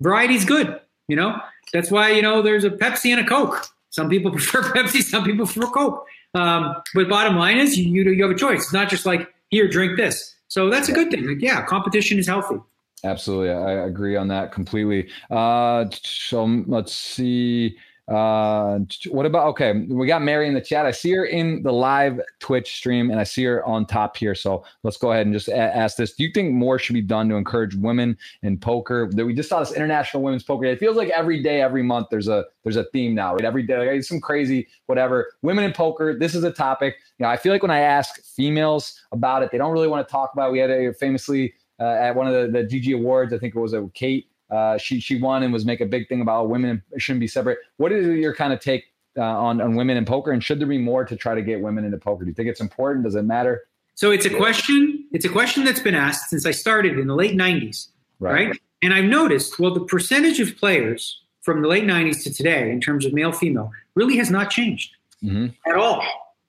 Variety's 0.00 0.44
good. 0.44 0.80
You 1.06 1.16
know, 1.16 1.38
that's 1.72 1.90
why 1.90 2.10
you 2.10 2.22
know 2.22 2.40
there's 2.40 2.64
a 2.64 2.70
Pepsi 2.70 3.10
and 3.10 3.20
a 3.20 3.24
Coke. 3.28 3.66
Some 3.90 4.08
people 4.08 4.30
prefer 4.32 4.62
Pepsi, 4.62 5.02
some 5.02 5.24
people 5.24 5.46
prefer 5.46 5.66
Coke. 5.70 6.06
Um, 6.34 6.76
but 6.94 7.08
bottom 7.08 7.36
line 7.36 7.58
is, 7.58 7.76
you, 7.76 7.84
you 7.92 8.10
you 8.10 8.22
have 8.22 8.32
a 8.32 8.38
choice. 8.38 8.62
It's 8.62 8.72
not 8.72 8.88
just 8.88 9.04
like 9.04 9.28
here, 9.50 9.68
drink 9.68 9.96
this. 9.96 10.34
So 10.48 10.70
that's 10.70 10.88
a 10.88 10.92
good 10.92 11.10
thing. 11.10 11.26
Like, 11.26 11.40
yeah, 11.40 11.64
competition 11.64 12.18
is 12.18 12.26
healthy. 12.26 12.56
Absolutely, 13.04 13.50
I 13.50 13.72
agree 13.86 14.16
on 14.16 14.28
that 14.28 14.52
completely. 14.52 15.08
Uh, 15.30 15.86
so 16.02 16.44
let's 16.66 16.92
see. 16.92 17.76
Uh, 18.10 18.80
what 19.10 19.24
about 19.24 19.46
okay? 19.46 19.72
We 19.88 20.08
got 20.08 20.20
Mary 20.20 20.48
in 20.48 20.54
the 20.54 20.60
chat. 20.60 20.84
I 20.84 20.90
see 20.90 21.12
her 21.12 21.26
in 21.26 21.62
the 21.62 21.72
live 21.72 22.20
Twitch 22.40 22.74
stream, 22.74 23.08
and 23.08 23.20
I 23.20 23.24
see 23.24 23.44
her 23.44 23.64
on 23.64 23.86
top 23.86 24.16
here. 24.16 24.34
So 24.34 24.64
let's 24.82 24.96
go 24.96 25.12
ahead 25.12 25.26
and 25.26 25.32
just 25.32 25.46
a- 25.46 25.56
ask 25.56 25.96
this: 25.96 26.14
Do 26.14 26.24
you 26.24 26.32
think 26.32 26.52
more 26.52 26.76
should 26.76 26.94
be 26.94 27.02
done 27.02 27.28
to 27.28 27.36
encourage 27.36 27.76
women 27.76 28.18
in 28.42 28.58
poker? 28.58 29.08
That 29.12 29.24
we 29.24 29.32
just 29.32 29.48
saw 29.48 29.60
this 29.60 29.72
International 29.72 30.24
Women's 30.24 30.42
Poker 30.42 30.64
Day. 30.64 30.72
It 30.72 30.80
feels 30.80 30.96
like 30.96 31.10
every 31.10 31.40
day, 31.40 31.62
every 31.62 31.84
month, 31.84 32.08
there's 32.10 32.26
a 32.26 32.46
there's 32.64 32.76
a 32.76 32.84
theme 32.84 33.14
now. 33.14 33.34
Right? 33.34 33.44
Every 33.44 33.62
day, 33.62 33.92
like, 33.92 34.02
some 34.02 34.20
crazy 34.20 34.66
whatever. 34.86 35.32
Women 35.42 35.62
in 35.62 35.72
poker. 35.72 36.18
This 36.18 36.34
is 36.34 36.42
a 36.42 36.50
topic. 36.50 36.96
You 37.18 37.26
know, 37.26 37.30
I 37.30 37.36
feel 37.36 37.52
like 37.52 37.62
when 37.62 37.70
I 37.70 37.80
ask 37.80 38.20
females 38.24 39.00
about 39.12 39.44
it, 39.44 39.52
they 39.52 39.58
don't 39.58 39.72
really 39.72 39.88
want 39.88 40.06
to 40.06 40.10
talk 40.10 40.32
about. 40.32 40.48
It. 40.48 40.52
We 40.52 40.58
had 40.58 40.70
a 40.70 40.92
famously 40.94 41.54
uh, 41.78 41.84
at 41.84 42.16
one 42.16 42.26
of 42.26 42.34
the, 42.34 42.60
the 42.60 42.66
GG 42.66 42.92
awards. 42.92 43.32
I 43.32 43.38
think 43.38 43.54
it 43.54 43.60
was 43.60 43.72
a 43.72 43.88
Kate 43.94 44.26
uh, 44.50 44.78
she 44.78 45.00
she 45.00 45.20
won 45.20 45.42
and 45.42 45.52
was 45.52 45.64
make 45.64 45.80
a 45.80 45.86
big 45.86 46.08
thing 46.08 46.20
about 46.20 46.48
women 46.48 46.82
shouldn't 46.98 47.20
be 47.20 47.26
separate. 47.26 47.58
What 47.76 47.92
is 47.92 48.06
your 48.06 48.34
kind 48.34 48.52
of 48.52 48.60
take 48.60 48.84
uh, 49.16 49.22
on 49.22 49.60
on 49.60 49.74
women 49.76 49.96
in 49.96 50.04
poker, 50.04 50.30
and 50.30 50.42
should 50.42 50.60
there 50.60 50.68
be 50.68 50.78
more 50.78 51.04
to 51.04 51.16
try 51.16 51.34
to 51.34 51.42
get 51.42 51.60
women 51.60 51.84
into 51.84 51.98
poker? 51.98 52.24
Do 52.24 52.28
you 52.28 52.34
think 52.34 52.48
it's 52.48 52.60
important? 52.60 53.04
Does 53.04 53.14
it 53.14 53.22
matter? 53.22 53.62
So 53.94 54.10
it's 54.10 54.26
a 54.26 54.30
question. 54.30 55.04
It's 55.12 55.24
a 55.24 55.28
question 55.28 55.64
that's 55.64 55.80
been 55.80 55.94
asked 55.94 56.30
since 56.30 56.46
I 56.46 56.52
started 56.52 56.98
in 56.98 57.06
the 57.06 57.14
late 57.14 57.36
'90s, 57.36 57.88
right? 58.18 58.48
right? 58.48 58.60
And 58.82 58.94
I've 58.94 59.04
noticed, 59.04 59.58
well, 59.58 59.74
the 59.74 59.84
percentage 59.84 60.40
of 60.40 60.56
players 60.56 61.20
from 61.42 61.62
the 61.62 61.68
late 61.68 61.84
'90s 61.84 62.22
to 62.24 62.32
today, 62.32 62.70
in 62.70 62.80
terms 62.80 63.04
of 63.04 63.12
male 63.12 63.32
female, 63.32 63.70
really 63.94 64.16
has 64.16 64.30
not 64.30 64.50
changed 64.50 64.94
mm-hmm. 65.22 65.48
at 65.70 65.76
all. 65.76 66.02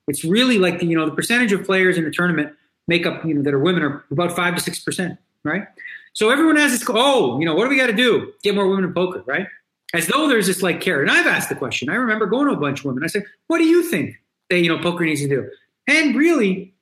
It's 0.07 0.23
really 0.23 0.57
like 0.57 0.80
the 0.80 0.86
you 0.86 0.98
know 0.98 1.06
the 1.06 1.15
percentage 1.15 1.52
of 1.52 1.64
players 1.65 1.98
in 1.98 2.03
the 2.03 2.11
tournament 2.11 2.53
make 2.88 3.06
up 3.06 3.23
you 3.26 3.34
know 3.34 3.41
that 3.41 3.53
are 3.53 3.60
women 3.60 3.84
are 3.84 4.03
about 4.11 4.36
five 4.36 4.56
to 4.56 4.61
six 4.61 4.80
percent, 4.80 5.18
right? 5.44 5.68
So 6.14 6.30
everyone 6.30 6.58
has 6.58 6.72
this, 6.72 6.88
oh, 6.90 7.40
you 7.40 7.46
know, 7.46 7.56
what 7.56 7.66
do 7.66 7.70
we 7.70 7.78
got 7.78 7.88
to 7.88 7.94
do? 7.94 8.34
Get 8.44 8.56
more 8.56 8.68
women 8.68 8.84
in 8.86 8.94
poker, 8.94 9.24
right? 9.26 9.48
As 9.94 10.08
though 10.08 10.28
there's 10.28 10.48
this 10.48 10.62
like 10.62 10.82
care. 10.82 11.02
And 11.02 11.12
I've 11.12 11.28
asked 11.28 11.50
the 11.50 11.56
question. 11.56 11.90
I 11.90 11.96
remember 11.96 12.26
going 12.26 12.48
to 12.48 12.54
a 12.54 12.58
bunch 12.58 12.80
of 12.80 12.86
women. 12.86 13.04
I 13.04 13.08
said, 13.08 13.26
what 13.48 13.58
do 13.58 13.66
you 13.66 13.84
think 13.84 14.16
that, 14.50 14.60
you 14.60 14.70
know, 14.70 14.82
poker 14.82 15.06
needs 15.06 15.22
to 15.22 15.28
do? 15.28 15.50
And 15.88 16.16
really, 16.16 16.74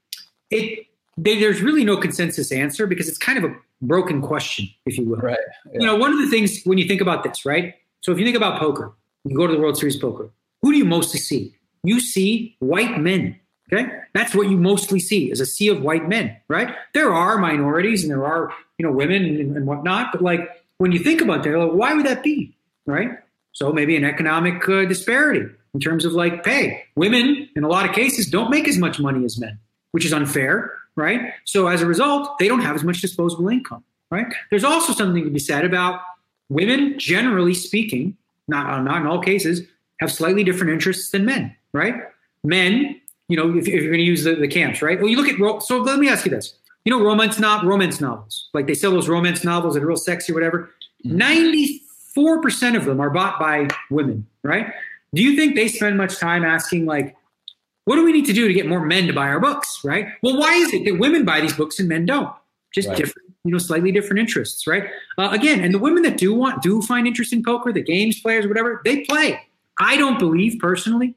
it 0.50 0.86
they, 1.18 1.40
there's 1.40 1.62
really 1.62 1.84
no 1.84 1.98
consensus 1.98 2.52
answer 2.52 2.88
because 2.88 3.10
it's 3.10 3.18
kind 3.18 3.38
of 3.38 3.52
a 3.52 3.56
broken 3.82 4.22
question, 4.22 4.70
if 4.86 4.98
you 4.98 5.06
will. 5.06 5.18
Right. 5.18 5.38
Yeah. 5.72 5.80
You 5.80 5.86
know, 5.86 5.96
one 5.96 6.14
of 6.14 6.20
the 6.20 6.30
things 6.30 6.62
when 6.64 6.78
you 6.78 6.88
think 6.88 7.02
about 7.02 7.24
this, 7.24 7.46
right? 7.46 7.76
So 8.02 8.12
if 8.12 8.20
you 8.20 8.26
think 8.26 8.38
about 8.38 8.60
poker, 8.60 8.94
you 9.26 9.36
go 9.36 9.48
to 9.48 9.54
the 9.54 9.60
World 9.60 9.78
Series 9.78 9.98
poker, 9.98 10.30
who 10.62 10.72
do 10.72 10.78
you 10.78 10.86
mostly 10.86 11.20
see? 11.20 11.56
You 11.84 12.00
see 12.00 12.56
white 12.60 13.00
men. 13.00 13.40
Okay, 13.72 13.88
that's 14.14 14.34
what 14.34 14.50
you 14.50 14.58
mostly 14.58 15.00
see 15.00 15.32
is 15.32 15.40
a 15.40 15.46
sea 15.46 15.68
of 15.68 15.82
white 15.82 16.10
men, 16.10 16.36
right? 16.48 16.76
There 16.94 17.14
are 17.14 17.38
minorities 17.38 18.04
and 18.04 18.12
there 18.12 18.26
are 18.26 18.52
you 18.78 18.86
know 18.86 18.92
women 18.92 19.24
and, 19.24 19.56
and 19.56 19.68
whatnot, 19.68 20.12
but 20.12 20.22
like 20.22 20.50
when 20.78 20.92
you 20.92 21.00
think 21.00 21.22
about 21.22 21.44
that, 21.44 21.58
like, 21.58 21.72
why 21.72 21.94
would 21.94 22.06
that 22.06 22.24
be, 22.24 22.56
right? 22.86 23.12
So 23.52 23.72
maybe 23.72 23.96
an 23.96 24.06
economic 24.06 24.68
uh, 24.68 24.86
disparity 24.86 25.46
in 25.74 25.80
terms 25.80 26.06
of 26.06 26.14
like 26.14 26.44
pay. 26.44 26.84
Women, 26.96 27.50
in 27.56 27.64
a 27.64 27.68
lot 27.68 27.88
of 27.88 27.94
cases, 27.94 28.26
don't 28.26 28.50
make 28.50 28.68
as 28.68 28.78
much 28.78 29.00
money 29.00 29.26
as 29.26 29.38
men, 29.38 29.60
which 29.92 30.06
is 30.06 30.14
unfair, 30.14 30.74
right? 30.96 31.34
So 31.46 31.68
as 31.68 31.82
a 31.82 31.86
result, 31.86 32.40
they 32.40 32.48
don't 32.48 32.62
have 32.62 32.76
as 32.76 32.84
much 32.84 33.02
disposable 33.02 33.50
income, 33.50 33.84
right? 34.10 34.28
There's 34.50 34.64
also 34.64 34.94
something 34.94 35.24
to 35.24 35.30
be 35.30 35.40
said 35.40 35.66
about 35.66 36.02
women, 36.50 36.98
generally 36.98 37.54
speaking, 37.54 38.18
not, 38.48 38.68
uh, 38.68 38.82
not 38.82 39.02
in 39.02 39.08
all 39.08 39.22
cases, 39.22 39.62
have 40.00 40.12
slightly 40.12 40.44
different 40.44 40.74
interests 40.74 41.12
than 41.12 41.26
men, 41.26 41.56
right? 41.74 41.96
Men, 42.44 42.99
you 43.30 43.38
know, 43.38 43.56
if, 43.56 43.68
if 43.68 43.74
you're 43.74 43.92
going 43.92 44.00
to 44.00 44.04
use 44.04 44.24
the, 44.24 44.36
the 44.36 44.48
camps, 44.48 44.82
right? 44.82 45.00
Well, 45.00 45.08
you 45.08 45.16
look 45.16 45.30
at, 45.30 45.64
so 45.64 45.78
let 45.78 46.00
me 46.00 46.10
ask 46.10 46.26
you 46.26 46.32
this. 46.32 46.56
You 46.84 46.98
know, 46.98 47.04
romance, 47.04 47.40
not 47.40 47.64
romance 47.64 48.02
novels, 48.02 48.50
like 48.54 48.68
they 48.68 48.74
sell 48.74 48.92
those 48.92 49.08
romance 49.08 49.44
novels 49.44 49.76
that 49.76 49.84
are 49.84 49.88
real 49.88 49.98
sexy 49.98 50.32
or 50.32 50.36
whatever. 50.36 50.72
94% 51.06 51.80
mm-hmm. 52.16 52.76
of 52.76 52.86
them 52.86 53.00
are 53.00 53.10
bought 53.10 53.40
by 53.40 53.68
women, 53.90 54.26
right? 54.44 54.74
Do 55.14 55.22
you 55.22 55.36
think 55.36 55.56
they 55.56 55.68
spend 55.68 55.98
much 55.98 56.18
time 56.18 56.44
asking, 56.44 56.86
like, 56.86 57.16
what 57.86 57.96
do 57.96 58.04
we 58.04 58.12
need 58.12 58.26
to 58.26 58.34
do 58.34 58.48
to 58.48 58.54
get 58.54 58.68
more 58.68 58.84
men 58.86 59.08
to 59.08 59.14
buy 59.14 59.28
our 59.28 59.40
books, 59.40 59.80
right? 59.84 60.08
Well, 60.22 60.38
why 60.38 60.54
is 60.54 60.74
it 60.74 60.86
that 60.86 61.00
women 61.00 61.26
buy 61.26 61.42
these 61.42 61.54
books 61.54 61.80
and 61.80 61.88
men 61.88 62.06
don't? 62.06 62.34
Just 62.74 62.88
right. 62.88 62.98
different, 62.98 63.34
you 63.44 63.52
know, 63.52 63.58
slightly 63.58 63.92
different 63.92 64.20
interests, 64.20 64.66
right? 64.66 64.86
Uh, 65.18 65.30
again, 65.32 65.64
and 65.64 65.74
the 65.74 65.80
women 65.80 66.04
that 66.04 66.18
do 66.18 66.34
want, 66.34 66.62
do 66.62 66.82
find 66.82 67.08
interest 67.08 67.34
in 67.34 67.44
poker, 67.44 67.74
the 67.74 67.82
games 67.82 68.20
players, 68.20 68.48
whatever, 68.48 68.82
they 68.86 69.02
play. 69.06 69.40
I 69.80 69.98
don't 69.98 70.20
believe 70.20 70.60
personally 70.60 71.16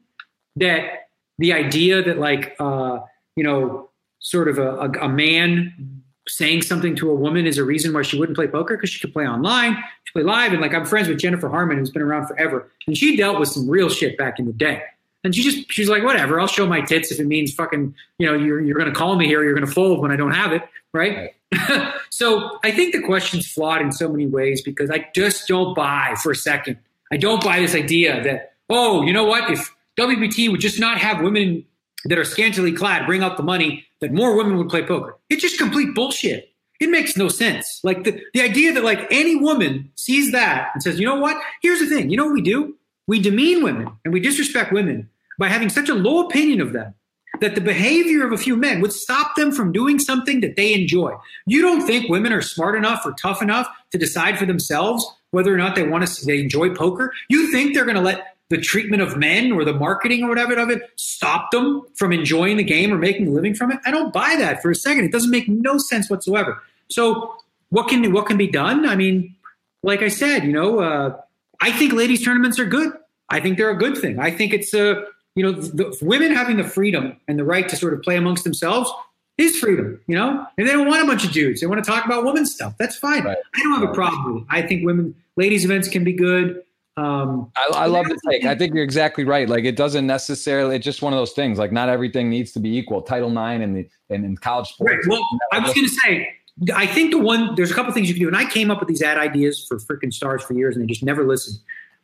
that 0.55 1.02
the 1.43 1.51
idea 1.51 2.01
that 2.01 2.19
like, 2.19 2.55
uh, 2.57 2.99
you 3.35 3.43
know, 3.43 3.89
sort 4.19 4.47
of 4.47 4.57
a, 4.57 4.77
a, 4.77 4.89
a 5.01 5.09
man 5.09 6.01
saying 6.29 6.61
something 6.61 6.95
to 6.95 7.11
a 7.11 7.13
woman 7.13 7.45
is 7.45 7.57
a 7.57 7.65
reason 7.65 7.93
why 7.93 8.01
she 8.01 8.17
wouldn't 8.17 8.37
play 8.37 8.47
poker 8.47 8.77
because 8.77 8.89
she 8.89 8.99
could 8.99 9.11
play 9.11 9.27
online, 9.27 9.75
she 10.05 10.13
play 10.13 10.23
live, 10.23 10.53
and 10.53 10.61
like 10.61 10.73
I'm 10.73 10.85
friends 10.85 11.09
with 11.09 11.19
Jennifer 11.19 11.49
Harman 11.49 11.77
who's 11.77 11.89
been 11.89 12.01
around 12.01 12.27
forever, 12.27 12.71
and 12.87 12.97
she 12.97 13.17
dealt 13.17 13.41
with 13.41 13.49
some 13.49 13.69
real 13.69 13.89
shit 13.89 14.17
back 14.17 14.39
in 14.39 14.45
the 14.45 14.53
day. 14.53 14.81
And 15.25 15.35
she 15.35 15.43
just 15.43 15.69
she's 15.69 15.89
like, 15.89 16.03
whatever, 16.03 16.39
I'll 16.39 16.47
show 16.47 16.65
my 16.65 16.79
tits 16.79 17.11
if 17.11 17.19
it 17.19 17.27
means 17.27 17.53
fucking, 17.53 17.93
you 18.19 18.25
know, 18.25 18.35
you're 18.35 18.61
you're 18.61 18.77
gonna 18.77 18.93
call 18.93 19.17
me 19.17 19.25
here, 19.25 19.43
you're 19.43 19.53
gonna 19.53 19.67
fold 19.67 19.99
when 19.99 20.11
I 20.11 20.15
don't 20.15 20.31
have 20.31 20.53
it, 20.53 20.63
right? 20.93 21.33
right. 21.53 21.93
so 22.09 22.57
I 22.63 22.71
think 22.71 22.93
the 22.93 23.01
question's 23.01 23.51
flawed 23.51 23.81
in 23.81 23.91
so 23.91 24.07
many 24.07 24.27
ways 24.27 24.61
because 24.61 24.89
I 24.89 25.09
just 25.13 25.45
don't 25.49 25.75
buy 25.75 26.15
for 26.23 26.31
a 26.31 26.37
second. 26.37 26.77
I 27.11 27.17
don't 27.17 27.43
buy 27.43 27.59
this 27.59 27.75
idea 27.75 28.23
that, 28.23 28.53
oh, 28.69 29.01
you 29.03 29.11
know 29.11 29.25
what, 29.25 29.51
if 29.51 29.69
WPT 29.99 30.49
would 30.51 30.61
just 30.61 30.79
not 30.79 30.97
have 30.97 31.21
women 31.21 31.65
that 32.05 32.17
are 32.17 32.25
scantily 32.25 32.71
clad 32.71 33.05
bring 33.05 33.23
out 33.23 33.37
the 33.37 33.43
money, 33.43 33.85
that 34.01 34.11
more 34.11 34.35
women 34.35 34.57
would 34.57 34.69
play 34.69 34.85
poker. 34.85 35.17
It's 35.29 35.41
just 35.41 35.57
complete 35.57 35.95
bullshit. 35.95 36.49
It 36.79 36.89
makes 36.89 37.15
no 37.15 37.29
sense. 37.29 37.79
Like 37.83 38.03
the, 38.03 38.21
the 38.33 38.41
idea 38.41 38.73
that 38.73 38.83
like 38.83 39.07
any 39.09 39.35
woman 39.35 39.91
sees 39.95 40.31
that 40.31 40.71
and 40.73 40.83
says, 40.83 40.99
you 40.99 41.05
know 41.05 41.19
what? 41.19 41.37
Here's 41.61 41.79
the 41.79 41.87
thing. 41.87 42.09
You 42.09 42.17
know 42.17 42.25
what 42.25 42.33
we 42.33 42.41
do? 42.41 42.75
We 43.07 43.21
demean 43.21 43.63
women 43.63 43.89
and 44.03 44.13
we 44.13 44.19
disrespect 44.19 44.73
women 44.73 45.09
by 45.39 45.47
having 45.47 45.69
such 45.69 45.89
a 45.89 45.93
low 45.93 46.25
opinion 46.25 46.59
of 46.59 46.73
them 46.73 46.93
that 47.41 47.55
the 47.55 47.61
behavior 47.61 48.25
of 48.25 48.31
a 48.31 48.37
few 48.37 48.55
men 48.55 48.79
would 48.81 48.93
stop 48.93 49.35
them 49.35 49.51
from 49.51 49.71
doing 49.71 49.97
something 49.99 50.41
that 50.41 50.55
they 50.55 50.73
enjoy. 50.73 51.13
You 51.45 51.61
don't 51.61 51.85
think 51.85 52.09
women 52.09 52.31
are 52.31 52.41
smart 52.41 52.75
enough 52.75 53.05
or 53.05 53.13
tough 53.13 53.41
enough 53.41 53.67
to 53.91 53.97
decide 53.97 54.37
for 54.37 54.45
themselves 54.45 55.05
whether 55.31 55.53
or 55.53 55.57
not 55.57 55.75
they 55.75 55.87
want 55.87 56.05
to 56.05 56.25
they 56.25 56.39
enjoy 56.39 56.73
poker? 56.75 57.11
You 57.29 57.51
think 57.51 57.73
they're 57.73 57.85
going 57.85 57.95
to 57.95 58.01
let 58.01 58.32
the 58.49 58.57
treatment 58.57 59.01
of 59.01 59.17
men 59.17 59.51
or 59.51 59.63
the 59.63 59.73
marketing 59.73 60.23
or 60.23 60.29
whatever 60.29 60.55
of 60.57 60.69
it 60.69 60.81
stop 60.95 61.51
them 61.51 61.81
from 61.95 62.11
enjoying 62.11 62.57
the 62.57 62.63
game 62.63 62.93
or 62.93 62.97
making 62.97 63.27
a 63.27 63.31
living 63.31 63.55
from 63.55 63.71
it? 63.71 63.79
I 63.85 63.91
don't 63.91 64.13
buy 64.13 64.35
that 64.37 64.61
for 64.61 64.71
a 64.71 64.75
second. 64.75 65.05
It 65.05 65.11
doesn't 65.11 65.31
make 65.31 65.47
no 65.47 65.77
sense 65.77 66.09
whatsoever. 66.09 66.61
So 66.89 67.35
what 67.69 67.87
can 67.87 68.11
what 68.13 68.27
can 68.27 68.37
be 68.37 68.47
done? 68.47 68.85
I 68.85 68.95
mean, 68.95 69.35
like 69.81 70.01
I 70.01 70.07
said, 70.07 70.43
you 70.43 70.51
know, 70.51 70.79
uh, 70.79 71.19
I 71.59 71.71
think 71.71 71.93
ladies 71.93 72.23
tournaments 72.23 72.59
are 72.59 72.65
good. 72.65 72.93
I 73.29 73.39
think 73.39 73.57
they're 73.57 73.71
a 73.71 73.77
good 73.77 73.97
thing. 73.97 74.19
I 74.19 74.31
think 74.31 74.53
it's 74.53 74.73
a 74.73 74.91
uh, 74.91 75.05
you 75.35 75.43
know 75.43 75.51
the, 75.51 75.97
women 76.01 76.33
having 76.33 76.57
the 76.57 76.63
freedom 76.63 77.17
and 77.27 77.39
the 77.39 77.43
right 77.43 77.67
to 77.67 77.75
sort 77.75 77.93
of 77.93 78.03
play 78.03 78.15
amongst 78.15 78.43
themselves 78.43 78.91
is 79.37 79.57
freedom. 79.57 79.99
You 80.05 80.15
know, 80.15 80.45
and 80.57 80.67
they 80.67 80.71
don't 80.71 80.87
want 80.87 81.03
a 81.03 81.07
bunch 81.07 81.25
of 81.25 81.31
dudes. 81.31 81.61
They 81.61 81.67
want 81.67 81.83
to 81.83 81.89
talk 81.89 82.05
about 82.05 82.23
women's 82.23 82.53
stuff. 82.53 82.75
That's 82.77 82.95
fine. 82.95 83.23
Right. 83.23 83.37
I 83.55 83.63
don't 83.63 83.79
have 83.79 83.89
a 83.89 83.93
problem. 83.93 84.45
I 84.49 84.61
think 84.61 84.85
women 84.85 85.15
ladies 85.35 85.65
events 85.65 85.87
can 85.87 86.03
be 86.03 86.13
good. 86.13 86.61
Um, 86.95 87.51
I, 87.55 87.69
I 87.73 87.85
love 87.87 88.05
the 88.05 88.19
take. 88.29 88.45
I 88.45 88.55
think 88.55 88.73
you're 88.73 88.83
exactly 88.83 89.23
right. 89.23 89.49
Like 89.49 89.65
it 89.65 89.75
doesn't 89.75 90.05
necessarily. 90.05 90.75
It's 90.75 90.85
just 90.85 91.01
one 91.01 91.11
of 91.11 91.17
those 91.17 91.31
things. 91.31 91.57
Like 91.57 91.71
not 91.71 91.89
everything 91.89 92.29
needs 92.29 92.51
to 92.51 92.59
be 92.59 92.77
equal. 92.77 93.01
Title 93.01 93.29
IX 93.29 93.63
and 93.63 93.75
the 93.75 93.89
and 94.09 94.23
in 94.23 94.37
college 94.37 94.69
sports. 94.69 94.93
Right. 94.93 94.99
Well, 95.07 95.27
I 95.51 95.59
was 95.59 95.73
going 95.73 95.87
to 95.87 95.93
say. 95.93 96.35
I 96.75 96.85
think 96.85 97.09
the 97.09 97.17
one 97.17 97.55
there's 97.55 97.71
a 97.71 97.73
couple 97.73 97.91
things 97.93 98.09
you 98.09 98.13
can 98.13 98.21
do, 98.21 98.27
and 98.27 98.37
I 98.37 98.45
came 98.45 98.69
up 98.69 98.79
with 98.79 98.87
these 98.87 99.01
ad 99.01 99.17
ideas 99.17 99.65
for 99.67 99.79
freaking 99.79 100.13
stars 100.13 100.43
for 100.43 100.53
years, 100.53 100.75
and 100.75 100.83
they 100.83 100.87
just 100.87 101.03
never 101.03 101.25
listened. 101.25 101.57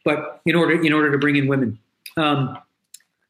But 0.03 0.41
in 0.47 0.55
order 0.55 0.81
in 0.81 0.91
order 0.91 1.11
to 1.11 1.19
bring 1.19 1.35
in 1.35 1.47
women, 1.47 1.77
um, 2.17 2.57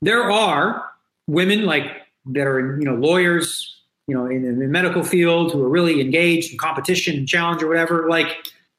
there 0.01 0.31
are 0.31 0.89
women 1.27 1.65
like 1.65 1.83
that 2.27 2.47
are 2.47 2.77
you 2.79 2.85
know 2.85 2.95
lawyers, 2.95 3.81
you 4.07 4.15
know 4.15 4.27
in, 4.27 4.45
in 4.45 4.59
the 4.59 4.67
medical 4.67 5.03
field 5.03 5.51
who 5.51 5.61
are 5.61 5.69
really 5.69 5.99
engaged 5.99 6.53
in 6.53 6.57
competition 6.57 7.17
and 7.17 7.27
challenge 7.27 7.61
or 7.61 7.67
whatever, 7.67 8.07
like 8.09 8.27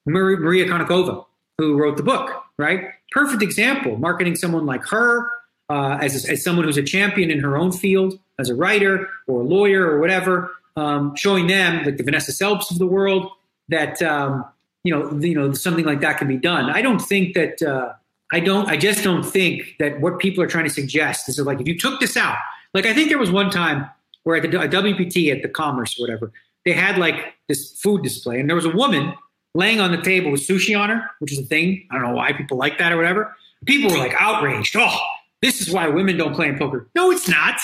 Maria 0.07 0.67
Konnikova, 0.67 1.27
who 1.59 1.77
wrote 1.77 1.99
the 1.99 2.03
book 2.03 2.43
right? 2.61 2.91
Perfect 3.13 3.43
example, 3.43 3.97
marketing 3.97 4.37
someone 4.37 4.67
like 4.67 4.87
her 4.89 5.31
uh, 5.71 5.99
as, 6.01 6.25
as 6.27 6.43
someone 6.43 6.65
who's 6.65 6.77
a 6.77 6.83
champion 6.83 7.31
in 7.31 7.39
her 7.39 7.57
own 7.57 7.71
field, 7.71 8.19
as 8.39 8.51
a 8.51 8.55
writer 8.55 9.09
or 9.29 9.41
a 9.41 9.45
lawyer 9.45 9.87
or 9.87 10.01
whatever, 10.01 10.51
um, 10.77 11.15
showing 11.15 11.47
them, 11.47 11.85
like 11.85 11.97
the 11.97 12.03
Vanessa 12.03 12.33
Selbst 12.33 12.73
of 12.73 12.79
the 12.79 12.87
world, 12.87 13.31
that 13.69 14.03
um, 14.03 14.45
you 14.83 14.93
know, 14.93 15.13
you 15.21 15.35
know, 15.35 15.53
something 15.53 15.85
like 15.85 16.01
that 16.01 16.19
can 16.19 16.27
be 16.27 16.37
done. 16.37 16.69
I 16.71 16.83
don't 16.83 17.01
think 17.01 17.35
that. 17.35 17.63
Uh, 17.63 17.95
I 18.33 18.39
don't. 18.39 18.69
I 18.69 18.77
just 18.77 19.03
don't 19.03 19.25
think 19.25 19.75
that 19.81 20.01
what 20.01 20.21
people 20.21 20.43
are 20.43 20.47
trying 20.47 20.65
to 20.65 20.71
suggest 20.71 21.29
is 21.29 21.39
like 21.41 21.61
if 21.61 21.67
you 21.67 21.77
took 21.77 21.99
this 21.99 22.17
out, 22.17 22.37
like 22.75 22.87
I 22.87 22.95
think 22.95 23.09
there 23.09 23.19
was 23.19 23.31
one 23.31 23.51
time 23.51 23.89
where 24.23 24.37
at 24.37 24.43
the 24.43 24.49
WPT 24.49 25.35
at 25.35 25.43
the 25.43 25.49
Commerce 25.49 25.99
or 25.99 26.05
whatever, 26.05 26.33
they 26.65 26.73
had 26.73 26.97
like 26.97 27.35
this 27.49 27.81
food 27.81 28.03
display, 28.03 28.39
and 28.39 28.49
there 28.49 28.55
was 28.55 28.65
a 28.65 28.71
woman 28.71 29.15
laying 29.55 29.81
on 29.81 29.91
the 29.91 30.01
table 30.03 30.31
with 30.31 30.47
sushi 30.47 30.79
on 30.79 30.91
her, 30.91 31.11
which 31.19 31.33
is 31.33 31.39
a 31.39 31.45
thing. 31.45 31.87
I 31.91 31.95
don't 31.95 32.05
know 32.05 32.15
why 32.15 32.33
people 32.33 32.57
like 32.57 32.79
that 32.79 32.93
or 32.93 32.97
whatever. 32.97 33.35
People 33.67 33.91
were 33.91 33.99
like 33.99 34.15
outraged. 34.19 34.77
Oh, 34.79 34.99
this 35.43 35.61
is 35.61 35.73
why 35.73 35.89
women 35.89 36.17
don't 36.17 36.35
play 36.35 36.49
in 36.49 36.59
poker. 36.59 36.89
No, 36.95 37.11
it's 37.11 37.29
not. 37.29 37.61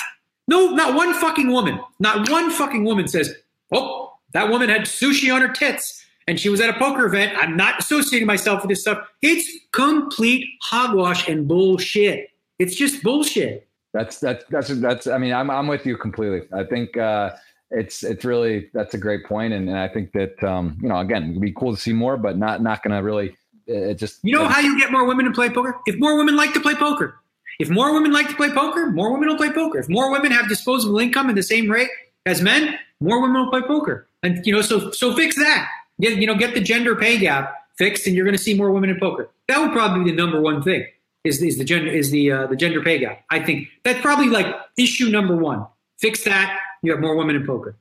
No, 0.49 0.71
not 0.71 0.95
one 0.95 1.15
fucking 1.15 1.51
woman. 1.51 1.81
Not 1.99 2.29
one 2.31 2.51
fucking 2.51 2.85
woman 2.85 3.09
says, 3.09 3.35
oh, 3.73 4.13
that 4.33 4.51
woman 4.51 4.69
had 4.69 4.83
sushi 4.83 5.35
on 5.35 5.41
her 5.41 5.49
tits 5.49 6.07
and 6.27 6.41
she 6.41 6.49
was 6.49 6.61
at 6.61 6.69
a 6.69 6.79
poker 6.79 7.07
event. 7.07 7.37
I'm 7.37 7.57
not 7.57 7.79
associating 7.79 8.27
myself 8.27 8.63
with 8.63 8.71
this 8.71 8.81
stuff. 8.81 9.07
It's 9.23 9.49
complete 9.73 10.47
hogwash 10.63 11.29
and 11.29 11.47
bullshit. 11.47 12.31
It's 12.59 12.75
just 12.75 13.03
bullshit. 13.03 13.67
That's 13.93 14.19
that's 14.19 14.45
that's 14.51 14.69
that's. 14.69 15.07
I 15.07 15.19
mean, 15.19 15.33
I'm 15.33 15.51
I'm 15.51 15.69
with 15.69 15.87
you 15.87 15.97
completely. 15.97 16.43
I 16.53 16.65
think 16.65 16.97
uh, 16.97 17.31
it's 17.71 18.03
it's 18.03 18.25
really 18.25 18.71
that's 18.73 18.95
a 18.95 18.99
great 18.99 19.25
point, 19.25 19.53
and, 19.53 19.69
and 19.69 19.79
I 19.79 19.89
think 19.89 20.13
that 20.13 20.43
um, 20.43 20.79
you 20.81 20.89
know 20.89 20.99
again 20.99 21.31
it'd 21.31 21.41
be 21.41 21.53
cool 21.53 21.75
to 21.75 21.81
see 21.81 21.93
more, 21.93 22.17
but 22.17 22.37
not 22.39 22.63
not 22.63 22.83
going 22.83 22.97
to 22.97 23.03
really. 23.03 23.37
It 23.69 23.95
just 23.95 24.21
you 24.23 24.33
know 24.33 24.47
how 24.47 24.61
you 24.61 24.79
get 24.79 24.93
more 24.93 25.05
women 25.05 25.25
to 25.25 25.33
play 25.33 25.51
poker 25.51 25.77
if 25.87 25.99
more 25.99 26.17
women 26.17 26.37
like 26.37 26.53
to 26.55 26.61
play 26.61 26.75
poker. 26.75 27.19
If 27.59 27.71
more 27.71 27.93
women 27.93 28.13
like 28.13 28.29
to 28.29 28.35
play 28.35 28.51
poker, 28.51 28.91
more 28.91 29.13
women 29.13 29.29
will 29.29 29.37
play 29.37 29.51
poker. 29.51 29.79
If 29.79 29.89
more 29.89 30.13
women 30.13 30.31
have 30.31 30.49
disposable 30.49 30.99
income 30.99 31.29
in 31.31 31.35
the 31.35 31.43
same 31.43 31.71
rate 31.71 31.89
as 32.27 32.43
men, 32.43 32.79
more 33.01 33.21
women 33.21 33.43
will 33.43 33.51
play 33.51 33.63
poker. 33.63 34.07
And 34.23 34.45
you 34.45 34.53
know, 34.53 34.63
so 34.63 34.91
so 34.93 35.15
fix 35.15 35.37
that. 35.37 35.69
Get 36.01 36.19
you 36.19 36.27
know, 36.27 36.35
get 36.35 36.55
the 36.55 36.61
gender 36.61 36.95
pay 36.95 37.19
gap 37.19 37.55
fixed, 37.77 38.07
and 38.07 38.15
you're 38.15 38.25
going 38.25 38.37
to 38.37 38.43
see 38.43 38.55
more 38.55 38.71
women 38.71 38.91
in 38.91 39.01
poker. 39.01 39.31
That 39.49 39.61
would 39.61 39.73
probably 39.73 40.05
be 40.05 40.11
the 40.11 40.17
number 40.17 40.41
one 40.41 40.63
thing. 40.63 40.87
Is, 41.25 41.43
is 41.43 41.59
the 41.59 41.65
gender 41.65 41.91
is 41.91 42.11
the 42.11 42.31
uh, 42.31 42.47
the 42.47 42.57
gender 42.57 42.83
pay 42.83 42.99
gap? 42.99 43.25
I 43.31 43.41
think 43.41 43.69
that's 43.85 44.01
probably 44.01 44.29
like 44.29 44.47
issue 44.79 45.09
number 45.09 45.37
one. 45.37 45.67
Fix 45.99 46.25
that, 46.25 46.59
you 46.87 46.93
have 46.93 47.01
more 47.01 47.17
women 47.17 47.37
in 47.37 47.47
poker. 47.47 47.77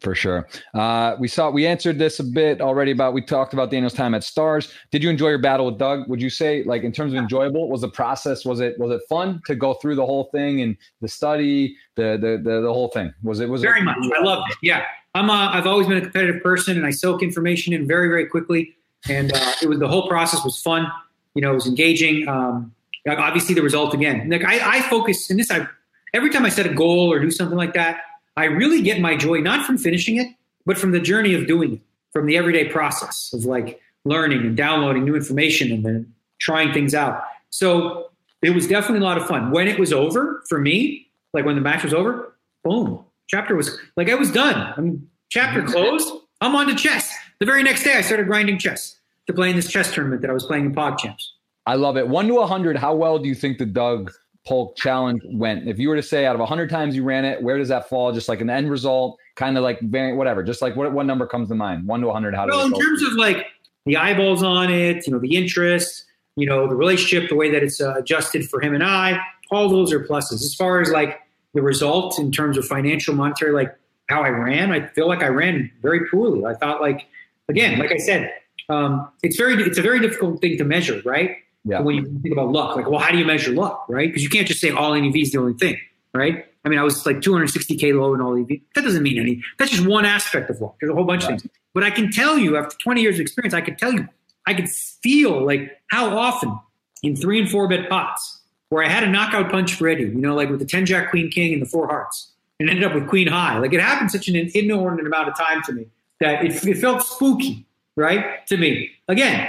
For 0.00 0.14
sure. 0.14 0.48
Uh, 0.72 1.16
we 1.18 1.28
saw 1.28 1.50
we 1.50 1.66
answered 1.66 1.98
this 1.98 2.20
a 2.20 2.24
bit 2.24 2.62
already 2.62 2.90
about 2.90 3.12
we 3.12 3.20
talked 3.20 3.52
about 3.52 3.70
Daniel's 3.70 3.92
time 3.92 4.14
at 4.14 4.24
Stars. 4.24 4.72
Did 4.90 5.04
you 5.04 5.10
enjoy 5.10 5.28
your 5.28 5.38
battle 5.38 5.66
with 5.66 5.78
Doug? 5.78 6.08
Would 6.08 6.22
you 6.22 6.30
say 6.30 6.62
like 6.64 6.84
in 6.84 6.92
terms 6.92 7.12
of 7.12 7.18
enjoyable 7.18 7.68
was 7.68 7.82
the 7.82 7.88
process 7.88 8.46
was 8.46 8.60
it 8.60 8.78
was 8.78 8.90
it 8.92 9.02
fun 9.10 9.42
to 9.46 9.54
go 9.54 9.74
through 9.74 9.96
the 9.96 10.06
whole 10.06 10.24
thing 10.32 10.62
and 10.62 10.76
the 11.02 11.08
study 11.08 11.76
the 11.96 12.16
the 12.18 12.40
the, 12.42 12.62
the 12.62 12.72
whole 12.72 12.88
thing 12.88 13.12
was 13.22 13.40
it 13.40 13.48
was 13.50 13.60
very 13.60 13.80
it, 13.80 13.84
much 13.84 13.98
I 14.18 14.22
loved 14.22 14.50
it 14.50 14.56
yeah 14.62 14.84
I'm 15.14 15.28
a, 15.28 15.50
I've 15.52 15.66
always 15.66 15.86
been 15.86 15.98
a 15.98 16.02
competitive 16.02 16.42
person 16.42 16.78
and 16.78 16.86
I 16.86 16.90
soak 16.90 17.22
information 17.22 17.74
in 17.74 17.86
very 17.86 18.08
very 18.08 18.24
quickly 18.24 18.74
and 19.08 19.32
uh, 19.34 19.52
it 19.60 19.68
was 19.68 19.80
the 19.80 19.88
whole 19.88 20.08
process 20.08 20.42
was 20.42 20.62
fun 20.62 20.90
you 21.34 21.42
know 21.42 21.50
it 21.50 21.54
was 21.54 21.66
engaging 21.66 22.26
um, 22.26 22.72
obviously 23.06 23.54
the 23.54 23.62
result 23.62 23.92
again 23.92 24.30
like 24.30 24.44
I, 24.44 24.78
I 24.78 24.82
focus 24.82 25.30
in 25.30 25.36
this 25.36 25.50
I 25.50 25.66
every 26.14 26.30
time 26.30 26.46
I 26.46 26.48
set 26.48 26.64
a 26.64 26.72
goal 26.72 27.12
or 27.12 27.18
do 27.18 27.30
something 27.30 27.58
like 27.58 27.74
that 27.74 28.00
I 28.40 28.44
really 28.44 28.80
get 28.80 29.00
my 29.00 29.16
joy 29.16 29.40
not 29.40 29.66
from 29.66 29.76
finishing 29.76 30.16
it, 30.16 30.28
but 30.64 30.78
from 30.78 30.92
the 30.92 31.00
journey 31.00 31.34
of 31.34 31.46
doing 31.46 31.74
it, 31.74 31.80
from 32.10 32.24
the 32.24 32.38
everyday 32.38 32.68
process 32.68 33.30
of 33.34 33.44
like 33.44 33.78
learning 34.06 34.40
and 34.40 34.56
downloading 34.56 35.04
new 35.04 35.14
information 35.14 35.70
and 35.70 35.84
then 35.84 36.14
trying 36.40 36.72
things 36.72 36.94
out. 36.94 37.22
So 37.50 38.08
it 38.40 38.54
was 38.54 38.66
definitely 38.66 39.00
a 39.00 39.08
lot 39.08 39.18
of 39.18 39.26
fun. 39.26 39.50
When 39.50 39.68
it 39.68 39.78
was 39.78 39.92
over 39.92 40.42
for 40.48 40.58
me, 40.58 41.06
like 41.34 41.44
when 41.44 41.54
the 41.54 41.60
match 41.60 41.84
was 41.84 41.92
over, 41.92 42.34
boom, 42.64 43.04
chapter 43.28 43.54
was 43.54 43.78
like 43.96 44.08
I 44.08 44.14
was 44.14 44.32
done. 44.32 44.72
I 44.74 44.80
mean, 44.80 45.06
chapter 45.28 45.60
mm-hmm. 45.60 45.72
closed. 45.72 46.10
I'm 46.40 46.56
on 46.56 46.66
to 46.68 46.74
chess. 46.74 47.14
The 47.40 47.46
very 47.46 47.62
next 47.62 47.84
day, 47.84 47.94
I 47.94 48.00
started 48.00 48.26
grinding 48.26 48.58
chess 48.58 48.98
to 49.26 49.34
play 49.34 49.50
in 49.50 49.56
this 49.56 49.70
chess 49.70 49.92
tournament 49.92 50.22
that 50.22 50.30
I 50.30 50.32
was 50.32 50.44
playing 50.44 50.64
in 50.64 50.74
PogChamps. 50.74 51.26
I 51.66 51.74
love 51.74 51.98
it. 51.98 52.08
One 52.08 52.26
to 52.28 52.38
a 52.38 52.46
hundred. 52.46 52.78
How 52.78 52.94
well 52.94 53.18
do 53.18 53.28
you 53.28 53.34
think 53.34 53.58
the 53.58 53.66
Doug 53.66 54.10
Polk 54.46 54.76
challenge 54.76 55.22
went? 55.24 55.68
If 55.68 55.78
you 55.78 55.88
were 55.88 55.96
to 55.96 56.02
say 56.02 56.26
out 56.26 56.38
of 56.38 56.48
hundred 56.48 56.70
times 56.70 56.96
you 56.96 57.04
ran 57.04 57.24
it, 57.24 57.42
where 57.42 57.58
does 57.58 57.68
that 57.68 57.88
fall? 57.88 58.12
Just 58.12 58.28
like 58.28 58.40
an 58.40 58.48
end 58.48 58.70
result, 58.70 59.18
kind 59.36 59.56
of 59.58 59.62
like 59.62 59.80
variant, 59.80 60.16
whatever. 60.16 60.42
Just 60.42 60.62
like 60.62 60.76
what 60.76 60.92
what 60.92 61.06
number 61.06 61.26
comes 61.26 61.48
to 61.50 61.54
mind? 61.54 61.86
One 61.86 62.00
to 62.00 62.10
hundred. 62.10 62.34
How? 62.34 62.46
Well, 62.46 62.66
in 62.66 62.72
terms 62.72 63.02
of 63.02 63.12
like 63.14 63.46
the 63.86 63.96
eyeballs 63.96 64.42
on 64.42 64.70
it, 64.70 65.06
you 65.06 65.12
know, 65.12 65.18
the 65.18 65.36
interest, 65.36 66.04
you 66.36 66.46
know, 66.46 66.66
the 66.66 66.74
relationship, 66.74 67.28
the 67.28 67.36
way 67.36 67.50
that 67.50 67.62
it's 67.62 67.80
uh, 67.80 67.94
adjusted 67.94 68.48
for 68.48 68.60
him 68.60 68.74
and 68.74 68.84
I, 68.84 69.20
all 69.50 69.68
those 69.68 69.92
are 69.92 70.00
pluses. 70.00 70.42
As 70.42 70.54
far 70.54 70.80
as 70.80 70.90
like 70.90 71.20
the 71.54 71.62
result 71.62 72.18
in 72.18 72.32
terms 72.32 72.56
of 72.56 72.64
financial, 72.66 73.14
monetary, 73.14 73.52
like 73.52 73.76
how 74.08 74.22
I 74.22 74.28
ran, 74.28 74.72
I 74.72 74.86
feel 74.88 75.08
like 75.08 75.22
I 75.22 75.28
ran 75.28 75.70
very 75.82 76.08
poorly. 76.08 76.44
I 76.44 76.54
thought 76.54 76.80
like, 76.80 77.06
again, 77.48 77.78
like 77.78 77.92
I 77.92 77.96
said, 77.96 78.32
um, 78.68 79.08
it's 79.22 79.36
very, 79.36 79.62
it's 79.62 79.78
a 79.78 79.82
very 79.82 80.00
difficult 80.00 80.40
thing 80.40 80.56
to 80.58 80.64
measure, 80.64 81.02
right? 81.04 81.36
Yeah. 81.64 81.80
When 81.80 81.96
you 81.96 82.20
think 82.22 82.32
about 82.32 82.52
luck, 82.52 82.76
like, 82.76 82.88
well, 82.88 83.00
how 83.00 83.10
do 83.10 83.18
you 83.18 83.24
measure 83.24 83.52
luck, 83.52 83.84
right? 83.88 84.08
Because 84.08 84.22
you 84.22 84.30
can't 84.30 84.46
just 84.46 84.60
say 84.60 84.70
all 84.70 84.94
NEV 84.94 85.14
is 85.16 85.32
the 85.32 85.38
only 85.38 85.54
thing, 85.54 85.78
right? 86.14 86.46
I 86.64 86.68
mean, 86.68 86.78
I 86.78 86.82
was 86.82 87.04
like 87.06 87.16
260k 87.18 87.98
low 87.98 88.14
in 88.14 88.20
all 88.20 88.38
EV. 88.38 88.60
That 88.74 88.82
doesn't 88.82 89.02
mean 89.02 89.18
any. 89.18 89.42
That's 89.58 89.70
just 89.70 89.86
one 89.86 90.04
aspect 90.04 90.50
of 90.50 90.60
luck. 90.60 90.76
There's 90.80 90.90
a 90.90 90.94
whole 90.94 91.04
bunch 91.04 91.24
right. 91.24 91.34
of 91.34 91.40
things. 91.40 91.54
But 91.72 91.84
I 91.84 91.90
can 91.90 92.10
tell 92.10 92.38
you, 92.38 92.56
after 92.56 92.76
20 92.78 93.00
years 93.00 93.16
of 93.16 93.20
experience, 93.20 93.54
I 93.54 93.60
can 93.60 93.76
tell 93.76 93.92
you, 93.92 94.08
I 94.46 94.54
could 94.54 94.68
feel 94.68 95.44
like 95.44 95.80
how 95.88 96.16
often 96.16 96.58
in 97.02 97.16
three 97.16 97.40
and 97.40 97.50
four 97.50 97.68
bet 97.68 97.88
pots 97.88 98.40
where 98.68 98.84
I 98.84 98.88
had 98.88 99.04
a 99.04 99.08
knockout 99.08 99.50
punch 99.50 99.80
Eddie, 99.80 100.04
you 100.04 100.14
know, 100.14 100.34
like 100.34 100.48
with 100.48 100.60
the 100.60 100.64
10 100.64 100.86
Jack 100.86 101.10
Queen 101.10 101.30
King 101.30 101.52
and 101.52 101.62
the 101.62 101.66
four 101.66 101.86
hearts, 101.86 102.32
and 102.58 102.68
ended 102.68 102.84
up 102.84 102.94
with 102.94 103.08
Queen 103.08 103.26
High. 103.26 103.58
Like 103.58 103.72
it 103.72 103.80
happened 103.80 104.10
such 104.10 104.28
an 104.28 104.36
inordinate 104.36 105.06
amount 105.06 105.28
of 105.28 105.36
time 105.36 105.62
to 105.64 105.72
me 105.72 105.86
that 106.20 106.44
it, 106.44 106.64
it 106.66 106.78
felt 106.78 107.02
spooky, 107.02 107.66
right? 107.96 108.46
To 108.48 108.56
me. 108.56 108.90
Again, 109.08 109.48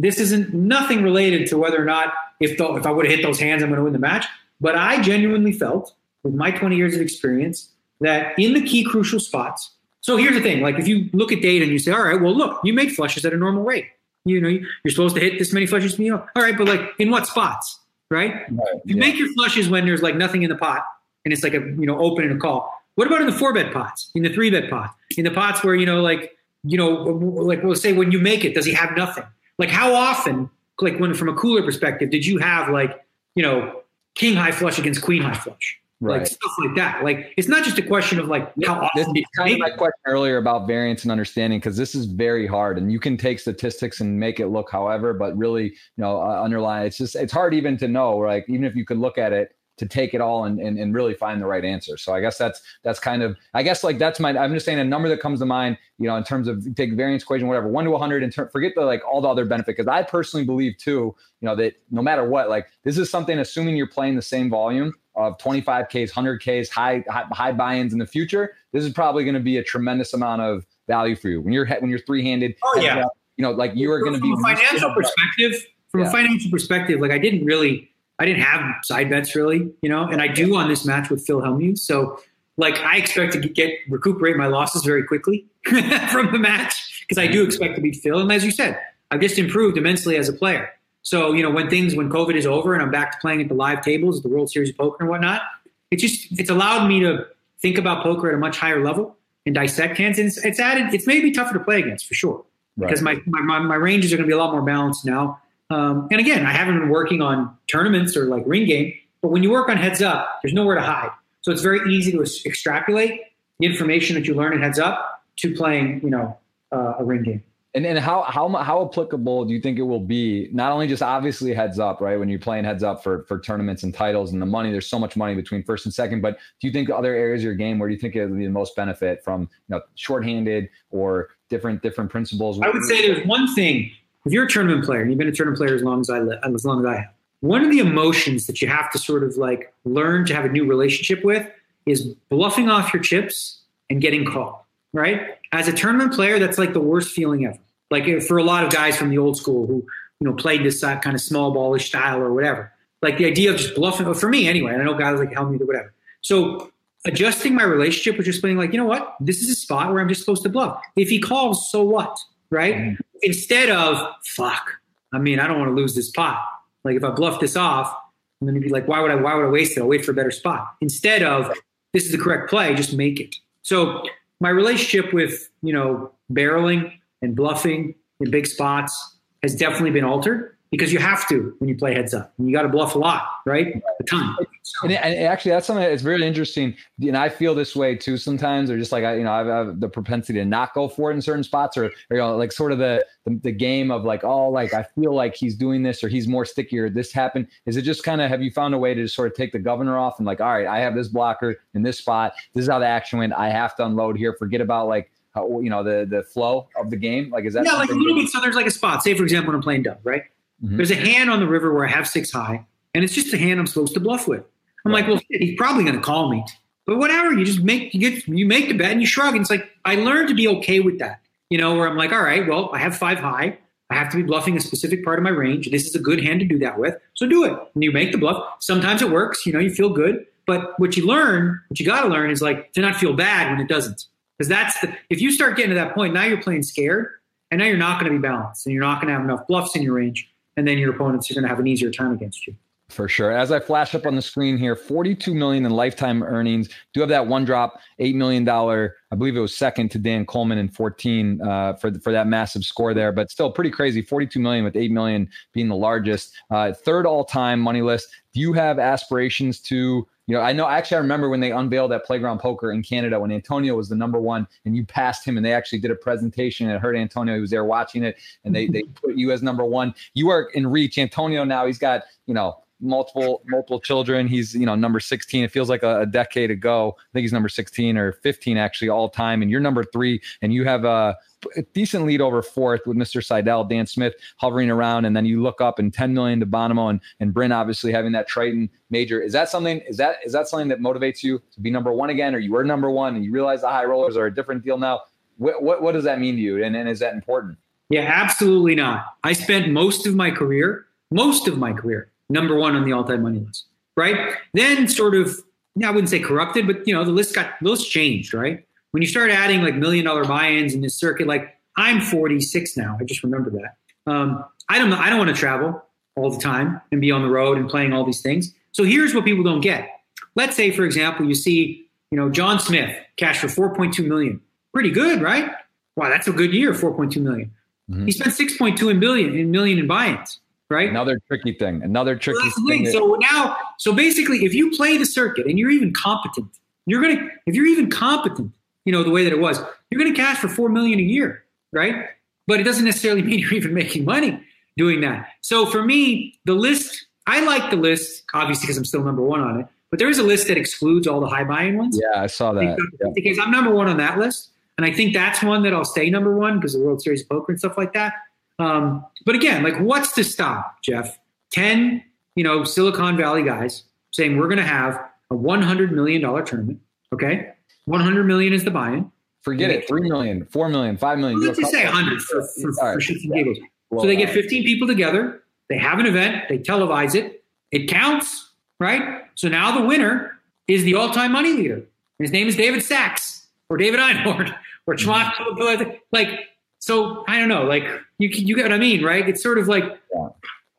this 0.00 0.18
isn't 0.20 0.52
nothing 0.52 1.02
related 1.02 1.46
to 1.48 1.58
whether 1.58 1.80
or 1.80 1.84
not 1.84 2.12
if 2.40 2.58
the, 2.58 2.74
if 2.74 2.86
I 2.86 2.90
would 2.90 3.06
have 3.06 3.14
hit 3.14 3.24
those 3.24 3.40
hands, 3.40 3.62
I'm 3.62 3.70
going 3.70 3.78
to 3.78 3.84
win 3.84 3.92
the 3.92 3.98
match. 3.98 4.26
But 4.60 4.76
I 4.76 5.00
genuinely 5.02 5.52
felt, 5.52 5.94
with 6.22 6.34
my 6.34 6.50
20 6.50 6.76
years 6.76 6.94
of 6.94 7.00
experience, 7.00 7.70
that 8.00 8.38
in 8.38 8.54
the 8.54 8.62
key 8.62 8.84
crucial 8.84 9.20
spots. 9.20 9.72
So 10.00 10.16
here's 10.16 10.34
the 10.34 10.42
thing: 10.42 10.62
like 10.62 10.78
if 10.78 10.86
you 10.86 11.08
look 11.12 11.32
at 11.32 11.42
data 11.42 11.64
and 11.64 11.72
you 11.72 11.78
say, 11.78 11.92
all 11.92 12.04
right, 12.04 12.20
well, 12.20 12.34
look, 12.34 12.60
you 12.62 12.72
make 12.72 12.90
flushes 12.90 13.24
at 13.24 13.32
a 13.32 13.36
normal 13.36 13.64
rate. 13.64 13.86
You 14.24 14.40
know, 14.40 14.48
you're 14.48 14.90
supposed 14.90 15.14
to 15.16 15.20
hit 15.20 15.38
this 15.38 15.52
many 15.52 15.66
flushes. 15.66 15.98
You 15.98 16.12
know, 16.12 16.26
all 16.36 16.42
right, 16.42 16.56
but 16.56 16.68
like 16.68 16.80
in 16.98 17.10
what 17.10 17.26
spots, 17.26 17.78
right? 18.10 18.34
right 18.50 18.74
you 18.84 18.94
yeah. 18.94 19.00
make 19.00 19.18
your 19.18 19.32
flushes 19.32 19.68
when 19.68 19.84
there's 19.84 20.02
like 20.02 20.16
nothing 20.16 20.42
in 20.42 20.48
the 20.48 20.56
pot 20.56 20.84
and 21.26 21.32
it's 21.32 21.42
like 21.42 21.54
a 21.54 21.60
you 21.60 21.84
know 21.86 21.98
open 21.98 22.24
and 22.24 22.32
a 22.34 22.38
call. 22.38 22.72
What 22.94 23.06
about 23.08 23.20
in 23.20 23.26
the 23.26 23.32
four 23.32 23.52
bet 23.52 23.72
pots, 23.72 24.10
in 24.14 24.22
the 24.22 24.32
three 24.32 24.48
bet 24.48 24.70
pots? 24.70 24.94
in 25.18 25.24
the 25.24 25.30
pots 25.30 25.62
where 25.62 25.74
you 25.74 25.84
know 25.84 26.00
like 26.00 26.36
you 26.62 26.78
know 26.78 26.88
like 26.88 27.62
we'll 27.62 27.74
say 27.74 27.92
when 27.92 28.12
you 28.12 28.20
make 28.20 28.44
it, 28.44 28.54
does 28.54 28.64
he 28.64 28.72
have 28.72 28.96
nothing? 28.96 29.24
Like 29.58 29.70
how 29.70 29.94
often, 29.94 30.50
like 30.80 30.98
when 30.98 31.14
from 31.14 31.28
a 31.28 31.34
cooler 31.34 31.62
perspective, 31.62 32.10
did 32.10 32.26
you 32.26 32.38
have 32.38 32.68
like 32.68 33.04
you 33.34 33.42
know 33.42 33.82
king 34.14 34.36
high 34.36 34.52
flush 34.52 34.78
against 34.78 35.02
queen 35.02 35.22
high 35.22 35.34
flush? 35.34 35.80
Right. 35.98 36.18
Like 36.18 36.26
stuff 36.26 36.52
like 36.62 36.76
that. 36.76 37.04
Like 37.04 37.32
it's 37.38 37.48
not 37.48 37.64
just 37.64 37.78
a 37.78 37.82
question 37.82 38.18
of 38.18 38.28
like 38.28 38.52
how 38.64 38.74
often. 38.74 38.90
This 38.96 39.08
is 39.08 39.24
kind 39.34 39.54
of 39.54 39.58
my 39.58 39.70
question 39.70 39.98
earlier 40.06 40.36
about 40.36 40.66
variance 40.66 41.04
and 41.04 41.10
understanding 41.10 41.58
because 41.58 41.78
this 41.78 41.94
is 41.94 42.04
very 42.04 42.46
hard, 42.46 42.76
and 42.76 42.92
you 42.92 43.00
can 43.00 43.16
take 43.16 43.40
statistics 43.40 44.00
and 44.00 44.20
make 44.20 44.38
it 44.38 44.48
look 44.48 44.70
however, 44.70 45.14
but 45.14 45.36
really, 45.38 45.64
you 45.64 45.72
know, 45.96 46.20
uh, 46.20 46.42
underline 46.42 46.84
it's 46.84 46.98
just 46.98 47.16
it's 47.16 47.32
hard 47.32 47.54
even 47.54 47.78
to 47.78 47.88
know. 47.88 48.18
Like 48.18 48.44
even 48.48 48.64
if 48.64 48.76
you 48.76 48.84
could 48.84 48.98
look 48.98 49.16
at 49.16 49.32
it 49.32 49.55
to 49.78 49.86
take 49.86 50.14
it 50.14 50.20
all 50.20 50.44
and, 50.44 50.58
and, 50.58 50.78
and 50.78 50.94
really 50.94 51.14
find 51.14 51.40
the 51.40 51.46
right 51.46 51.64
answer. 51.64 51.96
So 51.96 52.14
I 52.14 52.20
guess 52.20 52.38
that's 52.38 52.62
that's 52.82 52.98
kind 52.98 53.22
of 53.22 53.36
I 53.54 53.62
guess 53.62 53.84
like 53.84 53.98
that's 53.98 54.18
my 54.18 54.36
I'm 54.36 54.52
just 54.54 54.64
saying 54.64 54.78
a 54.78 54.84
number 54.84 55.08
that 55.08 55.20
comes 55.20 55.40
to 55.40 55.46
mind, 55.46 55.76
you 55.98 56.06
know, 56.06 56.16
in 56.16 56.24
terms 56.24 56.48
of 56.48 56.66
take 56.74 56.94
variance 56.94 57.22
equation, 57.22 57.46
whatever, 57.46 57.68
one 57.68 57.84
to 57.84 57.90
100, 57.90 58.22
and 58.22 58.32
ter- 58.32 58.48
forget 58.48 58.72
the 58.74 58.82
like 58.82 59.02
all 59.06 59.20
the 59.20 59.28
other 59.28 59.44
benefit 59.44 59.76
because 59.76 59.88
I 59.88 60.02
personally 60.02 60.44
believe 60.44 60.76
too, 60.78 61.14
you 61.40 61.46
know, 61.46 61.54
that 61.56 61.74
no 61.90 62.02
matter 62.02 62.28
what, 62.28 62.48
like 62.48 62.68
this 62.84 62.98
is 62.98 63.10
something 63.10 63.38
assuming 63.38 63.76
you're 63.76 63.86
playing 63.86 64.16
the 64.16 64.22
same 64.22 64.48
volume 64.48 64.94
of 65.14 65.38
25ks, 65.38 66.10
100ks, 66.10 66.70
high 66.70 67.04
high, 67.08 67.26
high 67.32 67.52
buy-ins 67.52 67.92
in 67.92 67.98
the 67.98 68.06
future. 68.06 68.54
This 68.72 68.84
is 68.84 68.92
probably 68.92 69.24
going 69.24 69.34
to 69.34 69.40
be 69.40 69.58
a 69.58 69.64
tremendous 69.64 70.14
amount 70.14 70.42
of 70.42 70.66
value 70.86 71.16
for 71.16 71.28
you 71.28 71.40
when 71.40 71.52
you're 71.52 71.66
when 71.66 71.90
you're 71.90 71.98
three-handed. 71.98 72.54
Oh 72.64 72.80
yeah. 72.80 73.04
you 73.36 73.42
know, 73.42 73.50
like 73.50 73.74
you 73.74 73.90
are 73.92 74.00
going 74.00 74.14
to 74.14 74.20
be 74.20 74.30
from 74.32 74.44
a 74.44 74.56
financial 74.56 74.94
perspective. 74.94 75.66
From 75.90 76.00
yeah. 76.00 76.08
a 76.08 76.10
financial 76.10 76.50
perspective, 76.50 77.00
like 77.00 77.12
I 77.12 77.18
didn't 77.18 77.44
really 77.44 77.90
I 78.18 78.24
didn't 78.24 78.42
have 78.42 78.84
side 78.84 79.10
bets 79.10 79.34
really, 79.34 79.70
you 79.82 79.88
know, 79.88 80.04
and 80.04 80.22
I 80.22 80.28
do 80.28 80.56
on 80.56 80.68
this 80.68 80.84
match 80.84 81.10
with 81.10 81.26
Phil 81.26 81.40
Hellmuth. 81.40 81.78
So 81.78 82.18
like 82.56 82.78
I 82.80 82.96
expect 82.96 83.34
to 83.34 83.40
get 83.40 83.72
recuperate 83.88 84.36
my 84.36 84.46
losses 84.46 84.84
very 84.84 85.04
quickly 85.04 85.46
from 85.64 86.32
the 86.32 86.38
match 86.38 87.04
because 87.06 87.22
I 87.22 87.26
do 87.26 87.44
expect 87.44 87.76
to 87.76 87.80
beat 87.80 87.96
Phil. 87.96 88.18
And 88.18 88.32
as 88.32 88.44
you 88.44 88.50
said, 88.50 88.80
I've 89.10 89.20
just 89.20 89.38
improved 89.38 89.76
immensely 89.76 90.16
as 90.16 90.28
a 90.28 90.32
player. 90.32 90.70
So, 91.02 91.32
you 91.32 91.42
know, 91.42 91.50
when 91.50 91.70
things 91.70 91.94
when 91.94 92.10
COVID 92.10 92.34
is 92.34 92.46
over 92.46 92.74
and 92.74 92.82
I'm 92.82 92.90
back 92.90 93.12
to 93.12 93.18
playing 93.20 93.40
at 93.40 93.48
the 93.48 93.54
live 93.54 93.82
tables, 93.82 94.22
the 94.22 94.28
World 94.28 94.50
Series 94.50 94.70
of 94.70 94.76
Poker 94.76 94.96
and 95.00 95.08
whatnot, 95.08 95.42
it 95.90 95.96
just 95.96 96.38
it's 96.38 96.50
allowed 96.50 96.88
me 96.88 97.00
to 97.00 97.26
think 97.60 97.78
about 97.78 98.02
poker 98.02 98.28
at 98.28 98.34
a 98.34 98.38
much 98.38 98.58
higher 98.58 98.82
level 98.82 99.16
and 99.44 99.54
dissect 99.54 99.98
hands. 99.98 100.18
And 100.18 100.26
it's, 100.26 100.44
it's 100.44 100.58
added 100.58 100.92
it's 100.92 101.06
made 101.06 101.22
me 101.22 101.30
tougher 101.30 101.54
to 101.54 101.64
play 101.64 101.78
against 101.78 102.06
for 102.06 102.14
sure. 102.14 102.44
Right. 102.76 102.88
Because 102.88 103.02
my, 103.02 103.20
my 103.26 103.58
my 103.60 103.76
ranges 103.76 104.12
are 104.12 104.16
going 104.16 104.28
to 104.28 104.30
be 104.30 104.34
a 104.34 104.38
lot 104.38 104.52
more 104.52 104.62
balanced 104.62 105.04
now. 105.04 105.40
Um, 105.70 106.08
and 106.10 106.20
again, 106.20 106.46
I 106.46 106.52
haven't 106.52 106.78
been 106.78 106.90
working 106.90 107.22
on 107.22 107.56
tournaments 107.66 108.16
or 108.16 108.26
like 108.26 108.44
ring 108.46 108.66
game, 108.66 108.94
but 109.20 109.28
when 109.28 109.42
you 109.42 109.50
work 109.50 109.68
on 109.68 109.76
heads 109.76 110.00
up, 110.00 110.38
there's 110.42 110.54
nowhere 110.54 110.76
to 110.76 110.82
hide. 110.82 111.10
So 111.40 111.52
it's 111.52 111.62
very 111.62 111.92
easy 111.92 112.12
to 112.12 112.22
extrapolate 112.44 113.20
the 113.58 113.66
information 113.66 114.14
that 114.14 114.26
you 114.26 114.34
learn 114.34 114.52
in 114.52 114.62
heads 114.62 114.78
up 114.78 115.24
to 115.38 115.54
playing, 115.54 116.00
you 116.02 116.10
know, 116.10 116.36
uh, 116.72 116.94
a 116.98 117.04
ring 117.04 117.22
game. 117.22 117.42
And 117.74 117.84
and 117.84 117.98
how 117.98 118.22
how 118.22 118.48
how 118.48 118.86
applicable 118.86 119.44
do 119.44 119.52
you 119.52 119.60
think 119.60 119.78
it 119.78 119.82
will 119.82 120.00
be? 120.00 120.48
Not 120.50 120.72
only 120.72 120.86
just 120.86 121.02
obviously 121.02 121.52
heads 121.52 121.78
up, 121.78 122.00
right? 122.00 122.18
When 122.18 122.30
you're 122.30 122.38
playing 122.38 122.64
heads 122.64 122.82
up 122.82 123.02
for 123.02 123.24
for 123.24 123.38
tournaments 123.38 123.82
and 123.82 123.92
titles 123.92 124.32
and 124.32 124.40
the 124.40 124.46
money, 124.46 124.72
there's 124.72 124.86
so 124.86 124.98
much 124.98 125.14
money 125.14 125.34
between 125.34 125.62
first 125.62 125.84
and 125.84 125.92
second. 125.92 126.22
But 126.22 126.38
do 126.58 126.66
you 126.66 126.72
think 126.72 126.88
other 126.88 127.14
areas 127.14 127.42
of 127.42 127.44
your 127.44 127.54
game 127.54 127.78
where 127.78 127.86
do 127.86 127.94
you 127.94 128.00
think 128.00 128.16
it 128.16 128.24
would 128.24 128.38
be 128.38 128.46
the 128.46 128.50
most 128.50 128.74
benefit 128.76 129.22
from 129.22 129.42
you 129.42 129.76
know 129.76 129.82
shorthanded 129.94 130.70
or 130.90 131.28
different 131.50 131.82
different 131.82 132.10
principles? 132.10 132.58
I 132.62 132.70
would 132.70 132.84
say 132.84 133.06
there's 133.06 133.26
one 133.26 133.54
thing 133.54 133.92
if 134.26 134.32
you're 134.32 134.44
a 134.44 134.48
tournament 134.48 134.84
player 134.84 135.00
and 135.00 135.10
you've 135.10 135.18
been 135.18 135.28
a 135.28 135.32
tournament 135.32 135.58
player 135.58 135.74
as 135.74 135.82
long 135.82 136.00
as 136.00 136.10
I 136.10 136.18
live, 136.18 136.40
as 136.44 136.64
long 136.64 136.80
as 136.80 136.86
I 136.86 136.96
have, 136.96 137.14
one 137.40 137.64
of 137.64 137.70
the 137.70 137.78
emotions 137.78 138.46
that 138.46 138.60
you 138.60 138.68
have 138.68 138.90
to 138.90 138.98
sort 138.98 139.22
of 139.22 139.36
like 139.36 139.72
learn 139.84 140.26
to 140.26 140.34
have 140.34 140.44
a 140.44 140.48
new 140.48 140.66
relationship 140.66 141.24
with 141.24 141.48
is 141.86 142.14
bluffing 142.28 142.68
off 142.68 142.92
your 142.92 143.02
chips 143.02 143.62
and 143.88 144.00
getting 144.00 144.24
called. 144.24 144.56
Right? 144.92 145.36
As 145.52 145.68
a 145.68 145.72
tournament 145.72 146.12
player, 146.12 146.38
that's 146.38 146.58
like 146.58 146.72
the 146.72 146.80
worst 146.80 147.14
feeling 147.14 147.46
ever. 147.46 147.58
Like 147.90 148.22
for 148.22 148.38
a 148.38 148.42
lot 148.42 148.64
of 148.64 148.72
guys 148.72 148.96
from 148.96 149.10
the 149.10 149.18
old 149.18 149.36
school 149.36 149.66
who 149.66 149.86
you 150.20 150.28
know 150.28 150.32
played 150.32 150.64
this 150.64 150.82
uh, 150.82 150.98
kind 150.98 151.14
of 151.14 151.22
small 151.22 151.52
ballish 151.52 151.86
style 151.86 152.18
or 152.18 152.32
whatever. 152.32 152.72
Like 153.02 153.18
the 153.18 153.26
idea 153.26 153.52
of 153.52 153.58
just 153.58 153.74
bluffing. 153.76 154.12
For 154.14 154.28
me, 154.28 154.48
anyway. 154.48 154.74
I 154.74 154.82
know 154.82 154.94
guys 154.94 155.20
like 155.20 155.30
Hellmuth 155.30 155.60
or 155.60 155.66
whatever. 155.66 155.92
So 156.22 156.72
adjusting 157.04 157.54
my 157.54 157.62
relationship 157.62 158.16
with 158.16 158.26
just 158.26 158.42
being 158.42 158.56
like, 158.56 158.72
you 158.72 158.78
know 158.78 158.86
what, 158.86 159.14
this 159.20 159.40
is 159.40 159.50
a 159.50 159.54
spot 159.54 159.92
where 159.92 160.00
I'm 160.00 160.08
just 160.08 160.22
supposed 160.22 160.42
to 160.42 160.48
bluff. 160.48 160.82
If 160.96 161.10
he 161.10 161.20
calls, 161.20 161.70
so 161.70 161.84
what? 161.84 162.18
Right? 162.50 162.74
Mm-hmm 162.74 163.02
instead 163.22 163.70
of 163.70 164.14
fuck. 164.24 164.70
I 165.12 165.18
mean, 165.18 165.38
I 165.38 165.46
don't 165.46 165.58
want 165.58 165.70
to 165.70 165.74
lose 165.74 165.94
this 165.94 166.10
pot. 166.10 166.44
Like 166.84 166.96
if 166.96 167.04
I 167.04 167.10
bluff 167.10 167.40
this 167.40 167.56
off, 167.56 167.94
I'm 168.40 168.46
going 168.46 168.60
to 168.60 168.60
be 168.60 168.72
like, 168.72 168.86
why 168.86 169.00
would 169.00 169.10
I? 169.10 169.16
Why 169.16 169.34
would 169.34 169.44
I 169.44 169.48
waste 169.48 169.76
it? 169.76 169.80
I'll 169.80 169.88
wait 169.88 170.04
for 170.04 170.12
a 170.12 170.14
better 170.14 170.30
spot. 170.30 170.74
Instead 170.80 171.22
of 171.22 171.52
this 171.92 172.04
is 172.04 172.12
the 172.12 172.18
correct 172.18 172.50
play, 172.50 172.74
just 172.74 172.92
make 172.92 173.18
it. 173.18 173.34
So 173.62 174.04
my 174.40 174.50
relationship 174.50 175.12
with 175.12 175.48
you 175.62 175.72
know 175.72 176.12
barreling 176.30 176.92
and 177.22 177.34
bluffing 177.34 177.94
in 178.20 178.30
big 178.30 178.46
spots 178.46 179.16
has 179.42 179.54
definitely 179.54 179.90
been 179.90 180.04
altered 180.04 180.55
because 180.76 180.92
you 180.92 180.98
have 180.98 181.26
to 181.28 181.54
when 181.58 181.68
you 181.68 181.76
play 181.76 181.94
heads 181.94 182.12
up. 182.12 182.32
And 182.38 182.48
you 182.48 182.54
got 182.54 182.62
to 182.62 182.68
bluff 182.68 182.94
a 182.94 182.98
lot, 182.98 183.26
right? 183.46 183.82
A 184.00 184.04
ton. 184.04 184.36
And, 184.82 184.92
and, 184.92 185.14
actually, 185.24 185.52
that's 185.52 185.66
something 185.66 185.82
that's 185.82 186.02
really 186.02 186.26
interesting. 186.26 186.76
And 187.00 187.16
I 187.16 187.28
feel 187.28 187.54
this 187.54 187.74
way 187.74 187.94
too 187.94 188.16
sometimes, 188.18 188.70
or 188.70 188.78
just 188.78 188.92
like 188.92 189.04
I, 189.04 189.16
you 189.16 189.24
know, 189.24 189.32
I 189.32 189.44
have 189.44 189.80
the 189.80 189.88
propensity 189.88 190.38
to 190.38 190.44
not 190.44 190.74
go 190.74 190.88
for 190.88 191.10
it 191.10 191.14
in 191.14 191.22
certain 191.22 191.44
spots, 191.44 191.76
or, 191.76 191.86
or 191.86 191.92
you 192.10 192.16
know, 192.18 192.36
like 192.36 192.52
sort 192.52 192.72
of 192.72 192.78
the, 192.78 193.06
the, 193.24 193.40
the 193.42 193.52
game 193.52 193.90
of 193.90 194.04
like, 194.04 194.22
oh, 194.24 194.50
like 194.50 194.74
I 194.74 194.82
feel 194.82 195.14
like 195.14 195.34
he's 195.34 195.54
doing 195.54 195.82
this, 195.82 196.04
or 196.04 196.08
he's 196.08 196.28
more 196.28 196.44
stickier. 196.44 196.90
This 196.90 197.12
happened. 197.12 197.48
Is 197.64 197.76
it 197.76 197.82
just 197.82 198.04
kind 198.04 198.20
of 198.20 198.28
have 198.28 198.42
you 198.42 198.50
found 198.50 198.74
a 198.74 198.78
way 198.78 198.92
to 198.92 199.02
just 199.02 199.14
sort 199.14 199.30
of 199.30 199.36
take 199.36 199.52
the 199.52 199.58
governor 199.58 199.96
off 199.96 200.18
and 200.18 200.26
like, 200.26 200.40
all 200.40 200.52
right, 200.52 200.66
I 200.66 200.80
have 200.80 200.94
this 200.94 201.08
blocker 201.08 201.56
in 201.74 201.82
this 201.82 201.98
spot. 201.98 202.34
This 202.54 202.64
is 202.64 202.68
how 202.68 202.78
the 202.78 202.86
action 202.86 203.18
went. 203.18 203.32
I 203.32 203.48
have 203.48 203.76
to 203.76 203.86
unload 203.86 204.18
here. 204.18 204.34
Forget 204.34 204.60
about 204.60 204.88
like 204.88 205.10
how, 205.34 205.60
you 205.60 205.70
know 205.70 205.82
the 205.82 206.06
the 206.08 206.22
flow 206.22 206.68
of 206.78 206.90
the 206.90 206.96
game. 206.96 207.30
Like, 207.30 207.44
is 207.44 207.54
that 207.54 207.64
yeah, 207.64 207.74
like 207.74 207.90
a 207.90 207.94
little 207.94 208.14
bit? 208.14 208.28
So 208.28 208.40
there's 208.40 208.56
like 208.56 208.66
a 208.66 208.70
spot. 208.70 209.02
Say 209.02 209.14
for 209.14 209.22
example, 209.22 209.48
when 209.48 209.56
I'm 209.56 209.62
playing 209.62 209.84
Doug, 209.84 209.98
right? 210.02 210.24
Mm-hmm. 210.64 210.76
There's 210.76 210.90
a 210.90 210.96
hand 210.96 211.30
on 211.30 211.40
the 211.40 211.46
river 211.46 211.72
where 211.72 211.86
I 211.86 211.90
have 211.90 212.06
six 212.06 212.30
high, 212.30 212.64
and 212.94 213.04
it's 213.04 213.14
just 213.14 213.32
a 213.32 213.38
hand 213.38 213.60
I'm 213.60 213.66
supposed 213.66 213.94
to 213.94 214.00
bluff 214.00 214.26
with. 214.26 214.44
I'm 214.84 214.92
right. 214.92 215.00
like, 215.00 215.08
well, 215.08 215.20
he's 215.30 215.56
probably 215.56 215.84
going 215.84 215.96
to 215.96 216.02
call 216.02 216.30
me, 216.30 216.44
but 216.86 216.98
whatever. 216.98 217.32
You 217.32 217.44
just 217.44 217.62
make 217.62 217.92
you 217.92 218.00
get 218.00 218.26
you 218.26 218.46
make 218.46 218.68
the 218.68 218.74
bet 218.74 218.92
and 218.92 219.00
you 219.00 219.06
shrug. 219.06 219.34
And 219.34 219.40
it's 219.40 219.50
like 219.50 219.68
I 219.84 219.96
learned 219.96 220.28
to 220.28 220.34
be 220.34 220.48
okay 220.48 220.80
with 220.80 220.98
that. 221.00 221.20
You 221.50 221.58
know, 221.58 221.76
where 221.76 221.88
I'm 221.88 221.96
like, 221.96 222.12
all 222.12 222.22
right, 222.22 222.46
well, 222.46 222.70
I 222.72 222.78
have 222.78 222.96
five 222.96 223.18
high. 223.18 223.58
I 223.90 223.94
have 223.94 224.10
to 224.10 224.16
be 224.16 224.22
bluffing 224.22 224.56
a 224.56 224.60
specific 224.60 225.04
part 225.04 225.18
of 225.18 225.22
my 225.22 225.30
range. 225.30 225.70
This 225.70 225.86
is 225.86 225.94
a 225.94 226.00
good 226.00 226.22
hand 226.22 226.40
to 226.40 226.46
do 226.46 226.58
that 226.58 226.78
with. 226.78 226.96
So 227.14 227.26
do 227.26 227.44
it. 227.44 227.52
And 227.74 227.84
you 227.84 227.92
make 227.92 228.10
the 228.10 228.18
bluff. 228.18 228.44
Sometimes 228.60 229.00
it 229.00 229.10
works, 229.10 229.46
you 229.46 229.52
know, 229.52 229.60
you 229.60 229.70
feel 229.70 229.90
good. 229.90 230.26
But 230.46 230.78
what 230.78 230.96
you 230.96 231.06
learn, 231.06 231.60
what 231.68 231.78
you 231.78 231.86
got 231.86 232.02
to 232.02 232.08
learn 232.08 232.30
is 232.30 232.42
like 232.42 232.72
to 232.72 232.80
not 232.80 232.96
feel 232.96 233.12
bad 233.12 233.50
when 233.50 233.60
it 233.60 233.68
doesn't. 233.68 234.06
Because 234.36 234.48
that's 234.48 234.80
the, 234.80 234.94
if 235.08 235.20
you 235.20 235.30
start 235.30 235.56
getting 235.56 235.70
to 235.70 235.76
that 235.76 235.94
point, 235.94 236.14
now 236.14 236.24
you're 236.24 236.42
playing 236.42 236.62
scared 236.62 237.08
and 237.50 237.60
now 237.60 237.66
you're 237.66 237.76
not 237.76 238.00
going 238.00 238.12
to 238.12 238.18
be 238.18 238.22
balanced 238.22 238.66
and 238.66 238.74
you're 238.74 238.84
not 238.84 239.00
going 239.00 239.08
to 239.08 239.14
have 239.14 239.22
enough 239.22 239.46
bluffs 239.46 239.74
in 239.76 239.82
your 239.82 239.94
range. 239.94 240.30
And 240.56 240.66
then 240.66 240.78
your 240.78 240.94
opponents 240.94 241.30
are 241.30 241.34
going 241.34 241.42
to 241.42 241.48
have 241.48 241.58
an 241.58 241.66
easier 241.66 241.90
time 241.90 242.12
against 242.12 242.46
you. 242.46 242.56
For 242.88 243.08
sure. 243.08 243.32
As 243.32 243.50
I 243.50 243.58
flash 243.58 243.96
up 243.96 244.06
on 244.06 244.14
the 244.14 244.22
screen 244.22 244.56
here, 244.56 244.76
42 244.76 245.34
million 245.34 245.66
in 245.66 245.72
lifetime 245.72 246.22
earnings. 246.22 246.68
Do 246.94 247.00
have 247.00 247.08
that 247.08 247.26
one 247.26 247.44
drop, 247.44 247.80
$8 248.00 248.14
million. 248.14 248.48
I 248.48 249.16
believe 249.16 249.36
it 249.36 249.40
was 249.40 249.56
second 249.56 249.90
to 249.90 249.98
Dan 249.98 250.24
Coleman 250.24 250.58
in 250.58 250.68
14 250.68 251.42
uh, 251.42 251.72
for, 251.74 251.92
for 251.98 252.12
that 252.12 252.28
massive 252.28 252.62
score 252.62 252.94
there, 252.94 253.10
but 253.10 253.28
still 253.30 253.50
pretty 253.50 253.70
crazy. 253.70 254.02
42 254.02 254.38
million 254.38 254.64
with 254.64 254.76
8 254.76 254.92
million 254.92 255.28
being 255.52 255.66
the 255.66 255.76
largest. 255.76 256.32
Uh, 256.48 256.72
third 256.72 257.06
all 257.06 257.24
time 257.24 257.60
money 257.60 257.82
list. 257.82 258.08
Do 258.32 258.38
you 258.38 258.52
have 258.52 258.78
aspirations 258.78 259.60
to 259.62 260.06
you 260.26 260.34
know, 260.34 260.40
I 260.42 260.52
know 260.52 260.66
actually 260.66 260.96
I 260.96 261.00
remember 261.00 261.28
when 261.28 261.40
they 261.40 261.52
unveiled 261.52 261.92
that 261.92 262.04
playground 262.04 262.38
poker 262.38 262.72
in 262.72 262.82
Canada 262.82 263.20
when 263.20 263.30
Antonio 263.30 263.76
was 263.76 263.88
the 263.88 263.94
number 263.94 264.20
one 264.20 264.46
and 264.64 264.76
you 264.76 264.84
passed 264.84 265.24
him 265.24 265.36
and 265.36 265.46
they 265.46 265.52
actually 265.52 265.78
did 265.78 265.92
a 265.92 265.94
presentation 265.94 266.66
and 266.68 266.76
I 266.76 266.80
heard 266.80 266.96
Antonio, 266.96 267.34
he 267.34 267.40
was 267.40 267.50
there 267.50 267.64
watching 267.64 268.02
it 268.02 268.16
and 268.44 268.54
they 268.54 268.66
they 268.66 268.82
put 268.94 269.16
you 269.16 269.30
as 269.30 269.42
number 269.42 269.64
one. 269.64 269.94
You 270.14 270.30
are 270.30 270.50
in 270.54 270.66
reach. 270.66 270.98
Antonio 270.98 271.44
now 271.44 271.64
he's 271.66 271.78
got, 271.78 272.02
you 272.26 272.34
know, 272.34 272.58
multiple 272.80 273.42
multiple 273.46 273.80
children. 273.80 274.28
He's 274.28 274.54
you 274.54 274.66
know 274.66 274.74
number 274.74 275.00
16. 275.00 275.44
It 275.44 275.50
feels 275.50 275.68
like 275.68 275.82
a, 275.82 276.00
a, 276.00 276.06
decade 276.06 276.50
ago. 276.50 276.96
I 276.98 277.12
think 277.12 277.24
he's 277.24 277.32
number 277.32 277.48
16 277.48 277.96
or 277.96 278.12
15 278.12 278.56
actually 278.56 278.88
all 278.88 279.08
time. 279.08 279.42
And 279.42 279.50
you're 279.50 279.60
number 279.60 279.84
three, 279.84 280.20
and 280.42 280.52
you 280.52 280.64
have 280.64 280.84
a, 280.84 281.16
a 281.56 281.62
decent 281.74 282.06
lead 282.06 282.20
over 282.20 282.42
fourth 282.42 282.82
with 282.86 282.96
Mr. 282.96 283.24
Seidel, 283.24 283.64
Dan 283.64 283.86
Smith 283.86 284.14
hovering 284.36 284.70
around, 284.70 285.04
and 285.04 285.16
then 285.16 285.24
you 285.24 285.42
look 285.42 285.60
up 285.60 285.78
and 285.78 285.92
10 285.92 286.14
million 286.14 286.40
to 286.40 286.46
Bonomo 286.46 286.90
and 286.90 287.00
and 287.20 287.32
Bryn 287.32 287.52
obviously 287.52 287.92
having 287.92 288.12
that 288.12 288.28
Triton 288.28 288.70
major. 288.90 289.20
Is 289.20 289.32
that 289.32 289.48
something? 289.48 289.80
Is 289.88 289.96
that 289.96 290.16
is 290.24 290.32
that 290.32 290.48
something 290.48 290.68
that 290.68 290.80
motivates 290.80 291.22
you 291.22 291.40
to 291.52 291.60
be 291.60 291.70
number 291.70 291.92
one 291.92 292.10
again, 292.10 292.34
or 292.34 292.38
you 292.38 292.52
were 292.52 292.64
number 292.64 292.90
one 292.90 293.16
and 293.16 293.24
you 293.24 293.32
realize 293.32 293.62
the 293.62 293.68
high 293.68 293.84
rollers 293.84 294.16
are 294.16 294.26
a 294.26 294.34
different 294.34 294.64
deal 294.64 294.78
now? 294.78 295.02
What 295.38 295.62
what, 295.62 295.82
what 295.82 295.92
does 295.92 296.04
that 296.04 296.20
mean 296.20 296.36
to 296.36 296.40
you, 296.40 296.62
and, 296.62 296.76
and 296.76 296.88
is 296.88 296.98
that 297.00 297.14
important? 297.14 297.58
Yeah, 297.88 298.00
absolutely 298.02 298.74
not. 298.74 299.04
I 299.22 299.32
spent 299.32 299.70
most 299.70 300.08
of 300.08 300.16
my 300.16 300.32
career, 300.32 300.86
most 301.12 301.46
of 301.46 301.56
my 301.56 301.72
career 301.72 302.10
number 302.28 302.54
one 302.54 302.76
on 302.76 302.84
the 302.84 302.92
all-time 302.92 303.22
money 303.22 303.40
list, 303.40 303.66
right? 303.96 304.34
Then 304.54 304.88
sort 304.88 305.14
of, 305.14 305.38
I 305.82 305.90
wouldn't 305.90 306.08
say 306.08 306.20
corrupted, 306.20 306.66
but 306.66 306.86
you 306.86 306.94
know, 306.94 307.04
the 307.04 307.10
list 307.10 307.34
got 307.34 307.54
the 307.60 307.70
list 307.70 307.90
changed, 307.90 308.34
right? 308.34 308.64
When 308.92 309.02
you 309.02 309.08
start 309.08 309.30
adding 309.30 309.62
like 309.62 309.74
million 309.74 310.04
dollar 310.04 310.24
buy-ins 310.24 310.74
in 310.74 310.80
this 310.80 310.94
circuit, 310.94 311.26
like 311.26 311.56
I'm 311.76 312.00
46 312.00 312.76
now. 312.76 312.96
I 313.00 313.04
just 313.04 313.22
remember 313.22 313.50
that. 313.50 314.10
Um, 314.10 314.44
I 314.68 314.78
don't 314.78 314.90
know. 314.90 314.98
I 314.98 315.10
don't 315.10 315.18
want 315.18 315.30
to 315.30 315.36
travel 315.36 315.82
all 316.16 316.30
the 316.30 316.40
time 316.40 316.80
and 316.90 317.00
be 317.00 317.10
on 317.10 317.22
the 317.22 317.28
road 317.28 317.58
and 317.58 317.68
playing 317.68 317.92
all 317.92 318.04
these 318.04 318.22
things. 318.22 318.54
So 318.72 318.84
here's 318.84 319.14
what 319.14 319.24
people 319.24 319.44
don't 319.44 319.60
get. 319.60 319.88
Let's 320.34 320.56
say, 320.56 320.70
for 320.70 320.84
example, 320.84 321.26
you 321.26 321.34
see, 321.34 321.88
you 322.10 322.18
know, 322.18 322.30
John 322.30 322.58
Smith 322.58 322.96
cash 323.16 323.38
for 323.38 323.48
4.2 323.48 324.06
million. 324.06 324.40
Pretty 324.72 324.90
good, 324.90 325.20
right? 325.20 325.50
Wow, 325.96 326.08
that's 326.08 326.28
a 326.28 326.32
good 326.32 326.52
year, 326.52 326.72
4.2 326.72 327.16
million. 327.22 327.52
Mm-hmm. 327.90 328.06
He 328.06 328.12
spent 328.12 328.34
6.2 328.34 328.90
in 328.90 329.00
billion 329.00 329.34
in 329.34 329.50
million 329.50 329.78
in 329.78 329.86
buy-ins 329.86 330.40
right? 330.70 330.88
Another 330.88 331.20
tricky 331.26 331.52
thing. 331.52 331.82
Another 331.82 332.16
tricky 332.16 332.38
well, 332.42 332.66
thing. 332.66 332.86
So 332.86 333.16
now, 333.32 333.56
so 333.78 333.92
basically, 333.92 334.44
if 334.44 334.54
you 334.54 334.76
play 334.76 334.96
the 334.96 335.06
circuit 335.06 335.46
and 335.46 335.58
you're 335.58 335.70
even 335.70 335.92
competent, 335.92 336.48
you're 336.86 337.02
gonna. 337.02 337.28
If 337.46 337.54
you're 337.54 337.66
even 337.66 337.90
competent, 337.90 338.52
you 338.84 338.92
know 338.92 339.02
the 339.02 339.10
way 339.10 339.24
that 339.24 339.32
it 339.32 339.40
was, 339.40 339.60
you're 339.90 339.98
gonna 339.98 340.14
cash 340.14 340.38
for 340.38 340.48
four 340.48 340.68
million 340.68 340.98
a 340.98 341.02
year, 341.02 341.44
right? 341.72 342.08
But 342.46 342.60
it 342.60 342.64
doesn't 342.64 342.84
necessarily 342.84 343.22
mean 343.24 343.38
you're 343.38 343.54
even 343.54 343.74
making 343.74 344.04
money 344.04 344.42
doing 344.76 345.00
that. 345.00 345.28
So 345.40 345.66
for 345.66 345.82
me, 345.82 346.38
the 346.44 346.54
list, 346.54 347.06
I 347.26 347.40
like 347.44 347.70
the 347.70 347.76
list, 347.76 348.24
obviously 348.34 348.64
because 348.64 348.76
I'm 348.76 348.84
still 348.84 349.02
number 349.02 349.22
one 349.22 349.40
on 349.40 349.60
it. 349.60 349.66
But 349.90 350.00
there 350.00 350.08
is 350.08 350.18
a 350.18 350.22
list 350.22 350.48
that 350.48 350.56
excludes 350.56 351.06
all 351.06 351.20
the 351.20 351.28
high 351.28 351.44
buy-in 351.44 351.78
ones. 351.78 351.98
Yeah, 352.00 352.20
I 352.20 352.26
saw 352.26 352.52
that. 352.52 352.76
Because, 353.14 353.36
yeah. 353.36 353.44
I'm 353.44 353.50
number 353.50 353.72
one 353.72 353.88
on 353.88 353.96
that 353.98 354.18
list. 354.18 354.50
And 354.78 354.84
I 354.84 354.92
think 354.92 355.14
that's 355.14 355.42
one 355.42 355.62
that 355.62 355.72
I'll 355.72 355.84
stay 355.84 356.10
number 356.10 356.36
one 356.36 356.58
because 356.58 356.74
the 356.74 356.80
World 356.80 357.00
Series 357.00 357.22
Poker 357.22 357.52
and 357.52 357.58
stuff 357.58 357.78
like 357.78 357.94
that. 357.94 358.14
Um, 358.58 359.04
but 359.24 359.34
again, 359.34 359.62
like 359.62 359.78
what's 359.78 360.12
to 360.14 360.24
stop, 360.24 360.82
Jeff? 360.82 361.18
10, 361.52 362.02
you 362.34 362.44
know, 362.44 362.64
Silicon 362.64 363.16
Valley 363.16 363.42
guys 363.42 363.84
saying 364.12 364.36
we're 364.36 364.48
going 364.48 364.58
to 364.58 364.64
have 364.64 364.98
a 365.30 365.34
$100 365.34 365.90
million 365.90 366.20
tournament. 366.20 366.80
Okay. 367.12 367.52
100 367.86 368.24
million 368.24 368.52
is 368.52 368.64
the 368.64 368.70
buy-in. 368.70 369.10
Forget 369.42 369.70
it. 369.70 369.86
3 369.86 370.08
million, 370.08 370.44
4 370.46 370.68
million, 370.68 370.96
5 370.96 371.18
million. 371.18 371.40
Let's 371.40 371.58
just 371.58 371.70
say 371.70 371.84
100 371.84 372.20
for, 372.20 372.42
for, 372.42 372.72
for 372.72 372.98
shits 372.98 373.22
and 373.22 373.32
giggles. 373.32 373.58
So 373.92 374.06
they 374.06 374.16
get 374.16 374.30
15 374.30 374.64
people 374.64 374.88
together. 374.88 375.42
They 375.68 375.78
have 375.78 375.98
an 375.98 376.06
event. 376.06 376.48
They 376.48 376.58
televise 376.58 377.14
it. 377.14 377.44
It 377.70 377.88
counts, 377.88 378.50
right? 378.80 379.22
So 379.36 379.48
now 379.48 379.78
the 379.78 379.86
winner 379.86 380.38
is 380.66 380.82
the 380.82 380.94
all-time 380.94 381.32
money 381.32 381.52
leader. 381.52 381.82
His 382.18 382.32
name 382.32 382.48
is 382.48 382.56
David 382.56 382.82
Sacks 382.82 383.46
or 383.68 383.76
David 383.76 384.00
Einhorn 384.00 384.54
or 384.86 384.94
Chamath. 384.94 385.32
Mm-hmm. 385.34 385.90
Like 386.10 386.48
so 386.78 387.24
I 387.28 387.38
don't 387.38 387.48
know, 387.48 387.64
like 387.64 387.84
you 388.18 388.28
you 388.28 388.56
get 388.56 388.64
what 388.64 388.72
I 388.72 388.78
mean, 388.78 389.04
right? 389.04 389.28
It's 389.28 389.42
sort 389.42 389.58
of 389.58 389.68
like 389.68 389.84
yeah. 390.14 390.28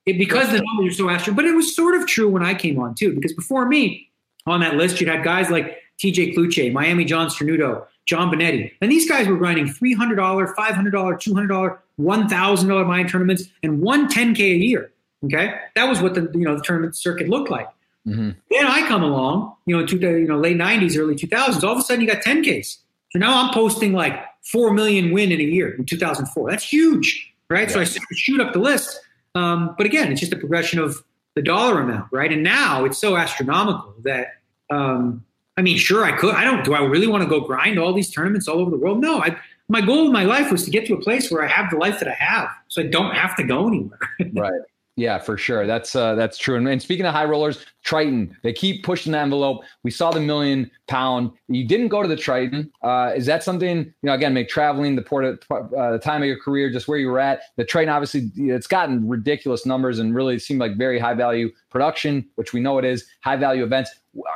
it, 0.06 0.18
because 0.18 0.52
the 0.52 0.62
numbers 0.62 0.94
are 0.94 0.98
so 0.98 1.10
astronomical. 1.10 1.36
But 1.36 1.46
it 1.46 1.56
was 1.56 1.76
sort 1.76 1.96
of 1.96 2.08
true 2.08 2.30
when 2.30 2.44
I 2.44 2.54
came 2.54 2.80
on 2.80 2.96
too, 2.96 3.14
because 3.14 3.34
before 3.34 3.68
me 3.68 4.10
on 4.46 4.60
that 4.62 4.76
list, 4.76 5.02
you 5.02 5.08
had 5.08 5.24
guys 5.24 5.50
like 5.50 5.78
T.J. 6.00 6.34
Cloutier, 6.34 6.72
Miami 6.72 7.06
John 7.06 7.28
Cernuto, 7.28 7.86
John 8.06 8.32
Bonetti, 8.32 8.72
and 8.82 8.92
these 8.92 9.10
guys 9.10 9.28
were 9.28 9.38
grinding 9.38 9.68
three 9.68 9.94
hundred 9.94 10.16
dollar, 10.16 10.54
five 10.56 10.76
hundred 10.76 10.92
dollar, 10.92 11.18
two 11.18 11.34
hundred 11.34 11.48
dollar, 11.48 11.80
one 11.98 12.28
thousand 12.30 12.70
dollar 12.70 12.86
mine 12.86 13.08
tournaments, 13.08 13.46
and 13.64 13.82
one 13.82 14.08
ten 14.08 14.34
k 14.34 14.52
a 14.52 14.56
year. 14.56 14.92
Okay, 15.26 15.56
that 15.76 15.86
was 15.86 16.02
what 16.02 16.14
the 16.14 16.30
you 16.34 16.46
know 16.46 16.56
the 16.56 16.64
tournament 16.64 16.96
circuit 16.96 17.28
looked 17.28 17.50
like. 17.50 17.68
Mm-hmm. 18.08 18.32
Then 18.50 18.66
I 18.66 18.88
come 18.88 19.04
along, 19.04 19.56
you 19.66 19.78
know, 19.78 19.86
to 19.86 19.98
the 19.98 20.12
you 20.12 20.28
know 20.28 20.38
late 20.38 20.58
'90s, 20.58 20.98
early 20.98 21.16
2000s. 21.16 21.64
All 21.64 21.74
of 21.74 21.80
a 21.80 21.82
sudden, 21.82 22.02
you 22.02 22.08
got 22.08 22.24
10ks. 22.24 22.78
So 23.12 23.20
now 23.20 23.44
I'm 23.44 23.54
posting 23.54 23.94
like 23.94 24.24
4 24.52 24.74
million 24.74 25.12
win 25.12 25.32
in 25.32 25.40
a 25.40 25.44
year 25.44 25.74
in 25.74 25.86
2004. 25.86 26.50
That's 26.50 26.64
huge, 26.64 27.34
right? 27.50 27.68
Yeah. 27.70 27.84
So 27.84 28.02
I 28.02 28.16
shoot 28.16 28.40
up 28.40 28.54
the 28.54 28.60
list. 28.60 29.00
Um, 29.36 29.76
but 29.78 29.86
again, 29.86 30.12
it's 30.12 30.22
just 30.22 30.34
a 30.34 30.38
progression 30.38 30.80
of 30.80 31.04
the 31.36 31.42
dollar 31.42 31.82
amount, 31.82 32.08
right? 32.12 32.32
And 32.32 32.44
now 32.44 32.86
it's 32.86 32.98
so 32.98 33.18
astronomical 33.18 33.94
that, 34.04 34.40
um, 34.70 35.24
I 35.58 35.62
mean, 35.62 35.78
sure, 35.78 36.04
I 36.04 36.12
could. 36.12 36.34
I 36.34 36.44
don't. 36.44 36.64
Do 36.64 36.74
I 36.74 36.82
really 36.82 37.08
want 37.08 37.24
to 37.24 37.30
go 37.30 37.42
grind 37.42 37.78
all 37.78 37.94
these 37.94 38.10
tournaments 38.10 38.48
all 38.48 38.60
over 38.60 38.72
the 38.72 38.78
world? 38.78 39.00
No. 39.00 39.22
I, 39.22 39.38
my 39.70 39.82
goal 39.82 40.06
in 40.06 40.12
my 40.12 40.24
life 40.24 40.52
was 40.52 40.64
to 40.66 40.72
get 40.72 40.86
to 40.88 40.94
a 40.94 41.02
place 41.02 41.30
where 41.30 41.44
I 41.44 41.48
have 41.48 41.70
the 41.70 41.78
life 41.78 42.00
that 42.00 42.08
I 42.08 42.14
have, 42.14 42.50
so 42.68 42.82
I 42.82 42.86
don't 42.86 43.14
have 43.16 43.36
to 43.38 43.44
go 43.44 43.68
anywhere. 43.68 44.00
right. 44.34 44.62
Yeah, 44.96 45.20
for 45.20 45.38
sure. 45.38 45.68
That's 45.68 45.96
uh, 45.96 46.16
that's 46.16 46.38
true. 46.38 46.56
And, 46.56 46.68
and, 46.68 46.82
speaking 46.82 47.06
of 47.06 47.14
high 47.14 47.26
rollers, 47.26 47.66
Triton, 47.84 48.36
they 48.42 48.52
keep 48.52 48.84
pushing 48.84 49.12
the 49.12 49.20
envelope. 49.20 49.62
We 49.84 49.92
saw 49.92 50.12
the 50.12 50.20
million 50.20 50.72
pound. 50.88 51.32
You 51.48 51.68
didn't 51.68 51.90
go 51.90 52.02
to 52.02 52.08
the 52.08 52.16
Triton. 52.16 52.72
Uh, 52.82 53.14
is 53.16 53.26
that 53.26 53.44
something 53.44 53.78
you 53.78 53.94
know? 54.04 54.14
Again, 54.14 54.34
make 54.34 54.50
traveling 54.50 54.96
the 54.96 55.02
port, 55.02 55.26
of, 55.26 55.40
uh, 55.52 55.92
the 55.92 56.00
time 56.00 56.22
of 56.22 56.28
your 56.28 56.40
career, 56.40 56.72
just 56.72 56.88
where 56.88 56.98
you 56.98 57.08
were 57.08 57.20
at. 57.20 57.42
The 57.56 57.66
Triton, 57.66 57.90
obviously, 57.90 58.32
it's 58.36 58.68
gotten 58.68 59.08
ridiculous 59.08 59.66
numbers 59.66 60.00
and 60.00 60.16
really 60.16 60.40
seemed 60.40 60.60
like 60.60 60.78
very 60.78 61.00
high 61.00 61.14
value 61.14 61.52
production, 61.70 62.26
which 62.36 62.54
we 62.54 62.60
know 62.60 62.78
it 62.78 62.86
is. 62.86 63.06
High 63.22 63.36
value 63.36 63.64
events 63.64 63.92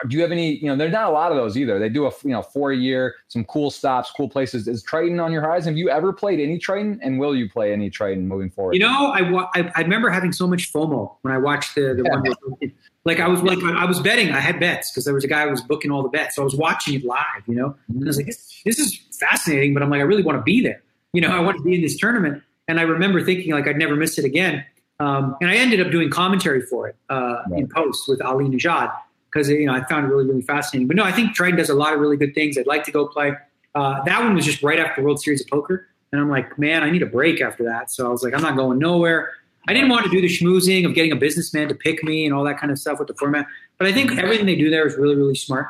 do 0.07 0.15
you 0.15 0.22
have 0.22 0.32
any 0.32 0.56
you 0.57 0.68
know 0.68 0.76
there's 0.76 0.91
not 0.91 1.10
a 1.10 1.11
lot 1.11 1.32
of 1.32 1.38
those 1.38 1.57
either 1.57 1.80
they 1.80 1.90
do 1.90 2.06
a 2.06 2.11
you 2.23 2.30
know 2.30 2.41
four 2.41 2.72
a 2.72 2.76
year 2.76 3.15
some 3.28 3.44
cool 3.45 3.72
stops 3.72 4.11
cool 4.15 4.30
places 4.30 4.68
is 4.68 4.84
triton 4.84 5.19
on 5.19 5.32
your 5.32 5.41
horizon 5.41 5.73
have 5.73 5.78
you 5.78 5.90
ever 5.90 6.14
played 6.14 6.40
any 6.40 6.57
triton 6.57 6.99
and 7.02 7.19
will 7.19 7.36
you 7.36 7.49
play 7.49 7.73
any 7.73 7.90
triton 7.90 8.28
moving 8.28 8.49
forward 8.49 8.73
you 8.73 8.80
know 8.80 9.11
i 9.11 9.22
i, 9.56 9.72
I 9.76 9.82
remember 9.82 10.10
having 10.10 10.32
so 10.32 10.48
much 10.48 10.72
fomo 10.72 11.15
when 11.22 11.34
i 11.34 11.38
watched 11.38 11.76
the, 11.76 11.95
the 11.95 12.03
yeah. 12.03 12.60
one 12.60 12.73
like 13.06 13.19
i 13.19 13.28
was 13.28 13.41
like 13.44 13.60
i 13.64 13.86
was 13.86 13.99
betting 13.99 14.32
i 14.32 14.40
had 14.40 14.60
bets 14.60 14.91
because 14.91 15.06
there 15.06 15.14
was 15.14 15.23
a 15.23 15.28
guy 15.28 15.44
who 15.44 15.52
was 15.52 15.61
booking 15.61 15.91
all 15.91 16.03
the 16.03 16.10
bets 16.10 16.36
so 16.36 16.41
i 16.41 16.45
was 16.45 16.56
watching 16.56 16.94
it 16.94 17.03
live 17.03 17.44
you 17.48 17.56
know 17.56 17.76
and 17.90 18.03
i 18.03 18.07
was 18.07 18.18
like 18.18 18.26
this, 18.26 18.61
this 18.65 18.80
is 18.80 18.99
fascinating 19.19 19.73
but 19.73 19.84
i'm 19.84 19.90
like 19.90 19.99
i 19.99 20.03
really 20.03 20.23
want 20.23 20.38
to 20.38 20.44
be 20.44 20.61
there 20.61 20.82
you 21.14 21.22
know 21.22 21.30
i 21.30 21.40
want 21.40 21.57
to 21.57 21.64
be 21.64 21.76
in 21.76 21.82
this 21.82 21.98
tournament 21.98 22.41
and 22.68 22.80
i 22.80 22.84
remember 22.84 23.23
thinking 23.23 23.52
like 23.52 23.68
i'd 23.68 23.78
never 23.78 23.95
miss 23.95 24.18
it 24.18 24.26
again 24.26 24.64
um, 24.99 25.36
and 25.41 25.49
i 25.49 25.56
ended 25.56 25.82
up 25.82 25.91
doing 25.91 26.10
commentary 26.10 26.61
for 26.61 26.88
it 26.88 26.95
uh, 27.10 27.41
right. 27.49 27.61
in 27.61 27.68
post 27.68 28.07
with 28.07 28.22
ali 28.22 28.45
nejad 28.45 28.91
because 29.32 29.49
you 29.49 29.65
know 29.65 29.73
I 29.73 29.84
found 29.86 30.06
it 30.06 30.10
really 30.10 30.26
really 30.26 30.41
fascinating. 30.41 30.88
But 30.88 30.98
no, 30.98 31.03
I 31.03 31.11
think 31.11 31.34
Triton 31.34 31.57
does 31.57 31.69
a 31.69 31.73
lot 31.73 31.94
of 31.94 31.99
really 31.99 32.18
good 32.18 32.36
things. 32.36 32.57
I'd 32.57 32.68
like 32.68 32.84
to 32.86 32.91
go 32.91 33.07
play. 33.07 33.34
Uh, 33.73 34.03
that 34.03 34.22
one 34.22 34.36
was 34.36 34.45
just 34.45 34.61
right 34.61 34.80
after 34.80 35.02
World 35.02 35.22
Series 35.22 35.41
of 35.41 35.48
Poker, 35.48 35.88
and 36.11 36.19
I'm 36.22 36.30
like, 36.30 36.60
man, 36.60 36.84
I 36.84 36.90
need 36.90 37.02
a 37.02 37.07
break 37.07 37.41
after 37.41 37.64
that. 37.64 37.90
So 37.90 38.06
I 38.06 38.10
was 38.10 38.23
like, 38.23 38.34
I'm 38.34 38.41
not 38.41 38.56
going 38.56 38.80
nowhere. 38.80 39.32
I 39.67 39.73
didn't 39.73 39.89
want 39.89 40.05
to 40.05 40.11
do 40.11 40.21
the 40.21 40.27
schmoozing 40.27 40.85
of 40.85 40.95
getting 40.95 41.11
a 41.11 41.15
businessman 41.15 41.67
to 41.67 41.75
pick 41.75 42.03
me 42.03 42.25
and 42.25 42.33
all 42.33 42.43
that 42.45 42.59
kind 42.59 42.71
of 42.71 42.79
stuff 42.79 42.99
with 42.99 43.07
the 43.07 43.13
format. 43.15 43.45
But 43.77 43.88
I 43.88 43.93
think 43.93 44.17
everything 44.17 44.45
they 44.45 44.55
do 44.55 44.69
there 44.69 44.88
is 44.88 44.95
really 44.97 45.15
really 45.15 45.35
smart, 45.35 45.67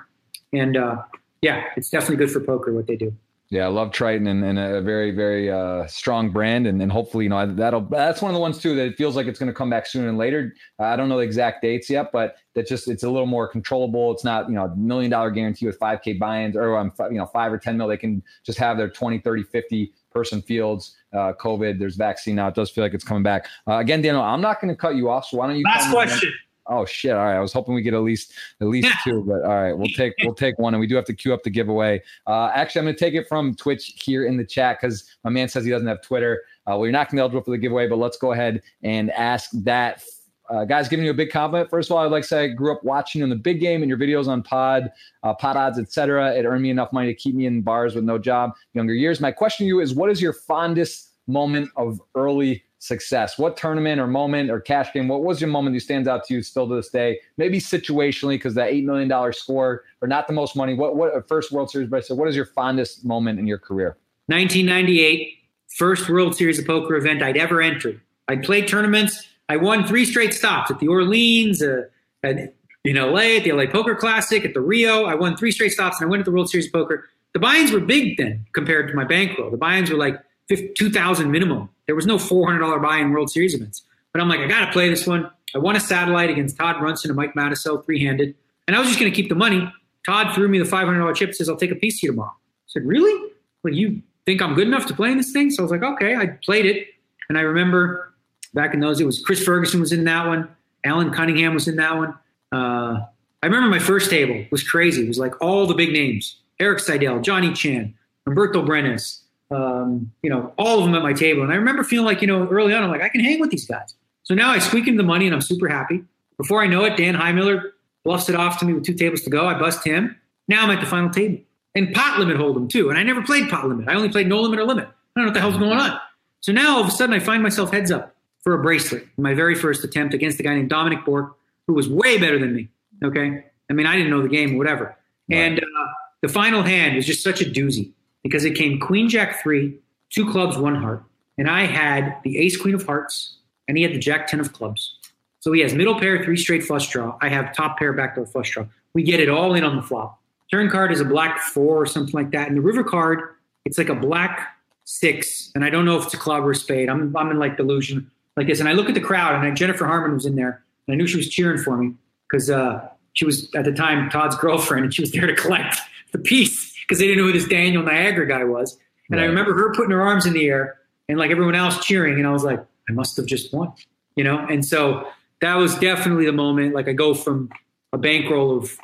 and 0.54 0.78
uh, 0.78 1.04
yeah, 1.42 1.66
it's 1.76 1.90
definitely 1.90 2.18
good 2.18 2.32
for 2.32 2.40
poker 2.40 2.74
what 2.74 2.88
they 2.88 2.96
do. 2.96 3.14
Yeah, 3.52 3.66
I 3.66 3.68
love 3.68 3.92
Triton 3.92 4.28
and, 4.28 4.46
and 4.46 4.58
a 4.58 4.82
very, 4.82 5.12
very 5.12 5.52
uh, 5.52 5.86
strong 5.86 6.32
brand, 6.32 6.68
and, 6.68 6.82
and 6.82 6.90
hopefully, 6.90 7.26
you 7.26 7.30
know, 7.30 7.46
that'll 7.46 7.82
that's 7.82 8.22
one 8.22 8.32
of 8.32 8.34
the 8.34 8.40
ones 8.40 8.58
too 8.58 8.76
that 8.76 8.86
it 8.86 8.98
feels 8.98 9.18
like 9.18 9.28
it's 9.28 9.40
going 9.40 9.52
to 9.52 9.54
come 9.54 9.70
back 9.70 9.86
sooner 9.86 10.08
and 10.08 10.18
later. 10.18 10.56
Uh, 10.80 10.84
I 10.84 10.96
don't 10.96 11.10
know 11.10 11.18
the 11.18 11.24
exact 11.24 11.62
dates 11.62 11.90
yet, 11.90 12.14
but 12.14 12.38
that 12.56 12.66
just 12.66 12.88
it's 12.88 13.04
a 13.04 13.10
little 13.10 13.28
more 13.28 13.50
controllable. 13.50 14.10
It's 14.14 14.24
not 14.24 14.48
you 14.48 14.56
know 14.56 14.68
a 14.68 14.76
million 14.78 15.12
dollar 15.12 15.32
guarantee 15.32 15.66
with 15.66 15.78
5k 15.80 16.18
buy-ins 16.18 16.56
or 16.56 16.78
um, 16.78 16.94
you 17.12 17.18
know 17.18 17.26
five 17.26 17.52
or 17.52 17.58
10 17.58 17.78
mil. 17.78 17.90
They 17.90 17.98
can 17.98 18.24
just 18.46 18.58
have 18.58 18.78
their 18.78 18.90
20, 18.90 19.20
30, 19.20 19.44
50 19.44 19.94
person 20.12 20.42
fields 20.42 20.96
uh, 21.14 21.34
COVID. 21.34 21.80
There's 21.80 21.96
vaccine 21.96 22.36
now. 22.36 22.48
It 22.48 22.56
does 22.56 22.70
feel 22.70 22.84
like 22.84 22.94
it's 22.94 23.04
coming 23.04 23.24
back. 23.24 23.48
Uh, 23.68 23.78
again, 23.78 24.02
Daniel, 24.02 24.22
I'm 24.22 24.42
not 24.42 24.62
going 24.62 24.74
to 24.74 24.78
cut 24.78 24.96
you 24.96 25.10
off. 25.10 25.28
So 25.28 25.38
why 25.38 25.48
don't 25.48 25.58
you? 25.58 25.64
Last 25.64 25.92
question. 25.92 26.32
Oh 26.68 26.86
shit! 26.86 27.12
All 27.12 27.18
right, 27.18 27.36
I 27.36 27.40
was 27.40 27.52
hoping 27.52 27.74
we 27.74 27.82
get 27.82 27.94
at 27.94 28.02
least 28.02 28.34
at 28.62 28.68
least 28.68 28.88
two, 29.04 29.24
but 29.24 29.42
all 29.44 29.62
right, 29.62 29.74
we'll 29.74 29.90
take 29.90 30.14
we'll 30.24 30.36
take 30.36 30.60
one, 30.60 30.74
and 30.74 30.80
we 30.80 30.88
do 30.88 30.96
have 30.96 31.06
to 31.06 31.14
queue 31.14 31.34
up 31.34 31.44
the 31.44 31.50
giveaway. 31.50 32.02
Uh, 32.28 32.52
actually, 32.54 32.80
I'm 32.80 32.86
going 32.86 32.96
to 32.96 33.00
take 33.00 33.14
it 33.16 33.28
from 33.28 33.56
Twitch 33.56 33.94
here 34.02 34.26
in 34.26 34.38
the 34.38 34.46
chat 34.46 34.78
because 34.80 35.16
my 35.24 35.32
man 35.32 35.50
says 35.50 35.66
he 35.66 35.72
doesn't 35.72 35.88
have 35.88 36.02
Twitter. 36.02 36.44
Uh, 36.68 36.78
well, 36.78 36.86
you're 36.86 36.92
not 36.92 37.10
going 37.10 37.10
to 37.10 37.16
be 37.16 37.20
eligible 37.20 37.42
for 37.44 37.52
the 37.52 37.58
giveaway, 37.58 37.88
but 37.88 37.98
let's 37.98 38.18
go 38.18 38.32
ahead 38.32 38.62
and 38.84 39.12
ask 39.12 39.50
that. 39.54 40.04
Uh, 40.52 40.66
guys, 40.66 40.90
giving 40.90 41.06
you 41.06 41.12
a 41.12 41.16
big 41.16 41.32
compliment. 41.32 41.70
First 41.70 41.90
of 41.90 41.96
all, 41.96 42.04
I'd 42.04 42.12
like 42.12 42.24
to 42.24 42.28
say 42.28 42.44
I 42.44 42.48
grew 42.50 42.74
up 42.74 42.84
watching 42.84 43.22
in 43.22 43.30
the 43.30 43.38
big 43.38 43.62
game 43.62 43.82
and 43.82 43.90
your 43.90 43.98
videos 43.98 44.28
on 44.28 44.44
Pod, 44.44 44.92
uh, 45.24 45.34
Pod 45.34 45.56
Odds, 45.56 45.80
etc. 45.80 46.34
It 46.34 46.44
earned 46.44 46.62
me 46.62 46.70
enough 46.70 46.92
money 46.92 47.08
to 47.08 47.14
keep 47.14 47.36
me 47.36 47.46
in 47.46 47.62
bars 47.62 47.96
with 47.96 48.04
no 48.04 48.18
job. 48.18 48.52
Younger 48.74 48.94
years. 48.94 49.22
My 49.22 49.32
question 49.32 49.64
to 49.64 49.68
you 49.68 49.80
is: 49.80 49.96
What 49.96 50.12
is 50.12 50.22
your 50.22 50.34
fondest 50.34 51.12
moment 51.26 51.70
of 51.78 52.02
early 52.16 52.66
success? 52.80 53.38
What 53.38 53.56
tournament 53.56 54.02
or 54.02 54.08
moment 54.08 54.52
or 54.52 54.60
cash 54.60 54.92
game? 54.92 55.08
What 55.08 55.24
was 55.24 55.40
your 55.40 55.50
moment 55.50 55.74
that 55.74 55.80
stands 55.80 56.10
out 56.10 56.26
to 56.26 56.34
you 56.34 56.44
still 56.44 56.68
to 56.68 56.76
this 56.76 56.90
day? 56.90 57.20
Maybe 57.38 57.60
situationally 57.60 58.36
because 58.36 58.54
that 58.56 58.72
eight 58.72 58.84
million 58.84 59.08
dollar 59.08 59.32
score 59.32 59.86
or 60.02 60.08
not 60.10 60.28
the 60.28 60.34
most 60.34 60.58
money. 60.58 60.74
What 60.74 60.98
what 60.98 61.30
first 61.30 61.54
World 61.54 61.72
Series? 61.72 61.88
But 61.88 62.06
so, 62.06 62.14
what 62.14 62.28
is 62.28 62.36
your 62.36 62.48
fondest 62.48 63.06
moment 63.06 63.40
in 63.40 63.48
your 63.48 63.60
career? 63.60 63.98
1998, 64.28 65.34
first 65.78 66.10
World 66.10 66.36
Series 66.36 66.60
of 66.60 66.68
Poker 66.68 66.98
event 66.98 67.24
I'd 67.24 67.38
ever 67.38 67.62
entered. 67.62 68.02
I 68.28 68.36
played 68.36 68.68
tournaments. 68.68 69.31
I 69.52 69.58
won 69.58 69.86
three 69.86 70.06
straight 70.06 70.34
stops 70.34 70.72
at 70.72 70.80
the 70.80 70.88
Orleans, 70.88 71.62
uh, 71.62 71.84
at 72.24 72.56
in 72.86 72.96
LA, 72.96 73.36
at 73.36 73.44
the 73.44 73.52
LA 73.52 73.66
Poker 73.66 73.96
Classic, 73.96 74.46
at 74.46 74.54
the 74.54 74.62
Rio. 74.62 75.04
I 75.04 75.14
won 75.14 75.36
three 75.36 75.52
straight 75.52 75.74
stops, 75.74 76.00
and 76.00 76.08
I 76.08 76.10
went 76.10 76.24
to 76.24 76.32
the 76.32 76.34
World 76.34 76.50
Series 76.50 76.68
of 76.68 76.74
Poker. 76.74 77.10
The 77.34 77.40
buy-ins 77.40 77.70
were 77.72 77.82
big 77.82 78.16
then 78.16 78.46
compared 78.54 78.88
to 78.88 78.96
my 78.96 79.04
bankroll. 79.04 79.52
The 79.52 79.58
buy-ins 79.58 79.90
were 79.90 79.98
like 79.98 80.18
2,000 80.50 81.30
minimum. 81.30 81.70
There 81.86 81.96
was 81.96 82.06
no 82.06 82.16
$400 82.16 82.82
buy-in 82.82 83.12
World 83.12 83.30
Series 83.30 83.54
events. 83.54 83.84
But 84.14 84.22
I'm 84.22 84.30
like, 84.30 84.40
I 84.40 84.48
got 84.48 84.66
to 84.66 84.72
play 84.72 84.90
this 84.90 85.06
one. 85.06 85.30
I 85.54 85.58
won 85.58 85.76
a 85.76 85.82
satellite 85.82 86.30
against 86.30 86.58
Todd 86.58 86.80
Brunson 86.80 87.12
and 87.12 87.18
Mike 87.18 87.34
Matusow 87.34 87.84
three-handed, 87.84 88.34
and 88.68 88.76
I 88.76 88.80
was 88.80 88.88
just 88.88 89.00
going 89.02 89.12
to 89.12 89.16
keep 89.16 89.28
the 89.28 89.36
money. 89.36 89.70
Todd 90.06 90.34
threw 90.34 90.48
me 90.48 90.60
the 90.60 90.66
$500 90.66 91.14
chip. 91.14 91.34
Says, 91.34 91.50
"I'll 91.50 91.58
take 91.58 91.72
a 91.72 91.76
piece 91.76 92.02
you 92.02 92.10
tomorrow." 92.10 92.32
I 92.32 92.68
said, 92.68 92.86
"Really? 92.86 93.32
Like 93.64 93.74
you 93.74 94.02
think 94.26 94.42
I'm 94.42 94.56
good 94.56 94.68
enough 94.68 94.86
to 94.88 94.94
play 94.94 95.12
in 95.12 95.18
this 95.18 95.34
thing?" 95.34 95.52
So 95.52 95.62
I 95.62 95.64
was 95.64 95.72
like, 95.72 95.84
"Okay." 95.84 96.16
I 96.16 96.28
played 96.28 96.66
it, 96.66 96.88
and 97.28 97.38
I 97.38 97.42
remember 97.42 98.11
back 98.54 98.74
in 98.74 98.80
those, 98.80 99.00
it 99.00 99.06
was 99.06 99.20
Chris 99.22 99.44
Ferguson 99.44 99.80
was 99.80 99.92
in 99.92 100.04
that 100.06 100.28
one. 100.28 100.50
Allen 100.84 101.12
Cunningham 101.12 101.54
was 101.54 101.68
in 101.68 101.76
that 101.76 101.96
one. 101.96 102.16
Uh, 102.52 103.02
I 103.44 103.46
remember 103.46 103.70
my 103.70 103.80
first 103.80 104.10
table 104.10 104.46
was 104.52 104.68
crazy. 104.68 105.04
It 105.04 105.08
was 105.08 105.20
like 105.20 105.40
all 105.42 105.68
the 105.68 105.74
big 105.74 105.92
names: 105.92 106.38
Erik 106.60 106.80
Seidel, 106.80 107.22
Johnny 107.22 107.54
Chan, 107.54 107.94
Humberto 108.28 108.66
Brenes, 108.66 109.22
um, 109.52 110.12
you 110.24 110.30
know, 110.30 110.54
all 110.58 110.80
of 110.80 110.86
them 110.86 110.96
at 110.96 111.04
my 111.04 111.14
table. 111.14 111.44
And 111.44 111.52
I 111.52 111.56
remember 111.56 111.84
feeling 111.84 112.06
like, 112.06 112.22
you 112.22 112.28
know, 112.28 112.48
early 112.48 112.74
on, 112.74 112.84
I'm 112.84 112.90
like, 112.90 113.02
I 113.02 113.10
can 113.10 113.22
hang 113.22 113.40
with 113.40 113.52
these 113.52 113.68
guys. 113.68 113.94
So 114.24 114.34
now 114.34 114.52
I 114.52 114.60
squeak 114.60 114.88
into 114.88 114.98
the 114.98 115.08
money 115.08 115.26
and 115.26 115.36
I'm 115.36 115.42
super 115.42 115.68
happy. 115.68 116.04
Before 116.38 116.62
I 116.62 116.68
know 116.68 116.86
it, 116.86 116.98
Dan 116.98 117.16
Heimiller 117.16 117.72
bluffs 118.04 118.30
it 118.30 118.36
off 118.36 118.60
to 118.60 118.66
me 118.66 118.74
with 118.74 118.86
two 118.86 118.94
tables 118.94 119.22
to 119.22 119.30
go. 119.30 119.48
I 119.48 119.58
bust 119.58 119.86
him. 119.86 120.16
Now 120.48 120.64
I'm 120.64 120.70
at 120.72 120.80
the 120.80 120.86
final 120.86 121.10
table. 121.10 121.40
And 121.76 121.94
pot 121.94 122.20
limit 122.20 122.38
hold'em 122.38 122.70
too. 122.70 122.90
And 122.90 122.98
I 122.98 123.04
never 123.04 123.22
played 123.22 123.50
pot 123.50 123.68
limit. 123.68 123.88
I 123.88 123.96
only 123.96 124.10
played 124.10 124.28
no 124.28 124.42
limit 124.42 124.60
or 124.60 124.66
limit. 124.66 124.86
I 124.86 125.20
don't 125.20 125.26
know 125.26 125.30
what 125.30 125.34
the 125.34 125.40
hell's 125.40 125.58
going 125.58 125.78
on. 125.78 126.00
So 126.42 126.52
now 126.52 126.76
all 126.76 126.82
of 126.82 126.88
a 126.88 126.92
sudden 126.92 127.14
I 127.14 127.20
find 127.20 127.44
myself 127.44 127.72
heads 127.72 127.92
up 127.92 128.16
for 128.44 128.54
a 128.54 128.62
bracelet. 128.62 129.08
My 129.18 129.34
very 129.34 129.56
first 129.56 129.84
attempt 129.84 130.14
against 130.14 130.40
a 130.40 130.44
guy 130.44 130.56
named 130.56 130.70
Dominic 130.70 131.06
Bourque, 131.06 131.36
who 131.68 131.74
was 131.74 131.88
way 131.88 132.18
better 132.18 132.40
than 132.40 132.56
me. 132.56 132.70
Okay. 133.04 133.44
I 133.70 133.74
mean, 133.74 133.86
I 133.86 133.96
didn't 133.96 134.10
know 134.10 134.22
the 134.22 134.30
game, 134.30 134.58
whatever. 134.58 134.96
Right. 135.30 135.38
And 135.38 135.60
uh, 135.60 135.88
the 136.22 136.30
final 136.30 136.64
hand 136.64 136.96
was 136.96 137.06
just 137.06 137.24
such 137.24 137.42
a 137.42 137.46
doozy 137.46 137.92
because 138.24 138.46
it 138.46 138.56
came 138.56 138.80
Queen 138.80 139.10
Jack 139.10 139.42
three, 139.42 139.78
two 140.10 140.30
clubs, 140.32 140.58
one 140.58 140.76
heart. 140.76 141.04
And 141.38 141.50
I 141.50 141.66
had 141.66 142.18
the 142.24 142.38
ace 142.38 142.60
queen 142.60 142.76
of 142.76 142.86
hearts, 142.86 143.38
and 143.68 143.78
he 143.78 143.84
had 143.84 143.94
the 143.94 144.00
jack 144.00 144.28
10 144.28 144.40
of 144.40 144.54
clubs. 144.54 144.98
So 145.40 145.52
he 145.52 145.62
has 145.62 145.74
middle 145.74 146.00
pair, 146.00 146.24
three 146.24 146.38
straight 146.38 146.64
flush 146.64 146.90
draw. 146.90 147.18
I 147.22 147.30
have 147.30 147.56
top 147.56 147.80
pair, 147.80 147.94
backdoor 147.94 148.28
flush 148.28 148.52
draw. 148.52 148.66
We 148.94 149.02
get 149.02 149.20
it 149.20 149.30
all 149.30 149.56
in 149.56 149.64
on 149.64 149.76
the 149.76 149.82
flop. 149.82 150.20
Turn 150.52 150.70
card 150.70 150.92
is 150.92 151.00
a 151.00 151.06
black 151.06 151.40
four 151.40 151.82
or 151.82 151.86
something 151.86 152.14
like 152.14 152.32
that. 152.32 152.48
And 152.48 152.58
the 152.58 152.62
river 152.62 152.84
card, 152.84 153.22
it's 153.66 153.78
like 153.78 153.90
a 153.90 153.96
black 153.96 154.56
six. 154.84 155.52
And 155.56 155.64
I 155.64 155.70
don't 155.70 155.86
know 155.86 155.98
if 155.98 156.06
it's 156.06 156.14
a 156.14 156.18
club 156.18 156.44
or 156.44 156.52
a 156.52 156.56
spade. 156.56 156.90
I'm, 156.90 157.16
I'm 157.16 157.32
in 157.32 157.40
like 157.40 157.58
delusion 157.58 158.12
like 158.42 158.48
this. 158.48 158.60
And 158.60 158.68
I 158.68 158.74
look 158.74 158.88
at 158.88 158.96
the 158.96 159.02
crowd, 159.02 159.44
and 159.44 159.56
Jennifer 159.56 159.86
Harman 159.86 160.14
was 160.14 160.26
in 160.26 160.36
there. 160.36 160.64
And 160.88 160.94
I 160.94 160.98
knew 160.98 161.08
she 161.08 161.18
was 161.18 161.30
cheering 161.30 161.60
for 161.60 161.78
me 161.78 161.94
because 162.30 162.50
uh, 162.50 162.88
she 163.14 163.26
was 163.26 163.54
at 163.56 163.66
the 163.66 163.72
time 163.72 164.10
Todd's 164.10 164.36
girlfriend, 164.36 164.86
and 164.86 164.94
she 164.94 165.02
was 165.02 165.12
there 165.12 165.28
to 165.28 165.36
collect 165.42 165.78
the 166.12 166.18
piece 166.18 166.74
because 166.82 167.00
they 167.00 167.08
didn't 167.08 167.20
know 167.20 167.32
who 167.32 167.34
this 167.34 167.48
Daniel 167.48 167.84
Negreanu 167.84 168.28
guy 168.28 168.44
was. 168.44 168.78
And 169.10 169.20
right. 169.20 169.26
I 169.26 169.28
remember 169.28 169.54
her 169.54 169.74
putting 169.74 169.92
her 169.92 170.02
arms 170.02 170.26
in 170.26 170.34
the 170.34 170.48
air 170.48 170.80
and 171.08 171.18
like 171.18 171.32
everyone 171.32 171.56
else 171.56 171.84
cheering. 171.86 172.16
And 172.16 172.28
I 172.28 172.32
was 172.32 172.44
like, 172.44 172.60
I 172.90 172.94
must 172.94 173.18
have 173.18 173.26
just 173.26 173.54
won, 173.54 173.74
you 174.16 174.24
know? 174.24 174.40
And 174.40 174.66
so 174.66 175.08
that 175.42 175.56
was 175.56 175.76
definitely 175.76 176.26
the 176.26 176.34
moment. 176.34 176.74
Like 176.74 176.88
I 176.88 176.94
go 176.94 177.14
from 177.14 177.50
a 177.94 177.98
bankroll 177.98 178.58
of 178.58 178.78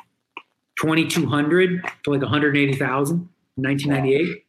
2,200 0.80 1.82
to 2.04 2.10
like 2.10 2.20
180,000 2.20 3.16
in 3.16 3.62
1998. 3.62 4.44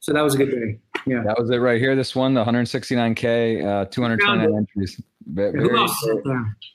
So 0.00 0.12
that 0.12 0.20
was 0.22 0.34
a 0.34 0.38
good 0.38 0.50
day. 0.50 0.78
Yeah. 1.06 1.22
That 1.22 1.38
was 1.38 1.50
it 1.50 1.56
right 1.56 1.80
here. 1.80 1.96
This 1.96 2.14
one, 2.14 2.34
the 2.34 2.44
169K, 2.44 3.64
uh, 3.64 3.84
229 3.86 4.56
entries. 4.56 5.00
Very, 5.26 5.60
Who 5.60 5.86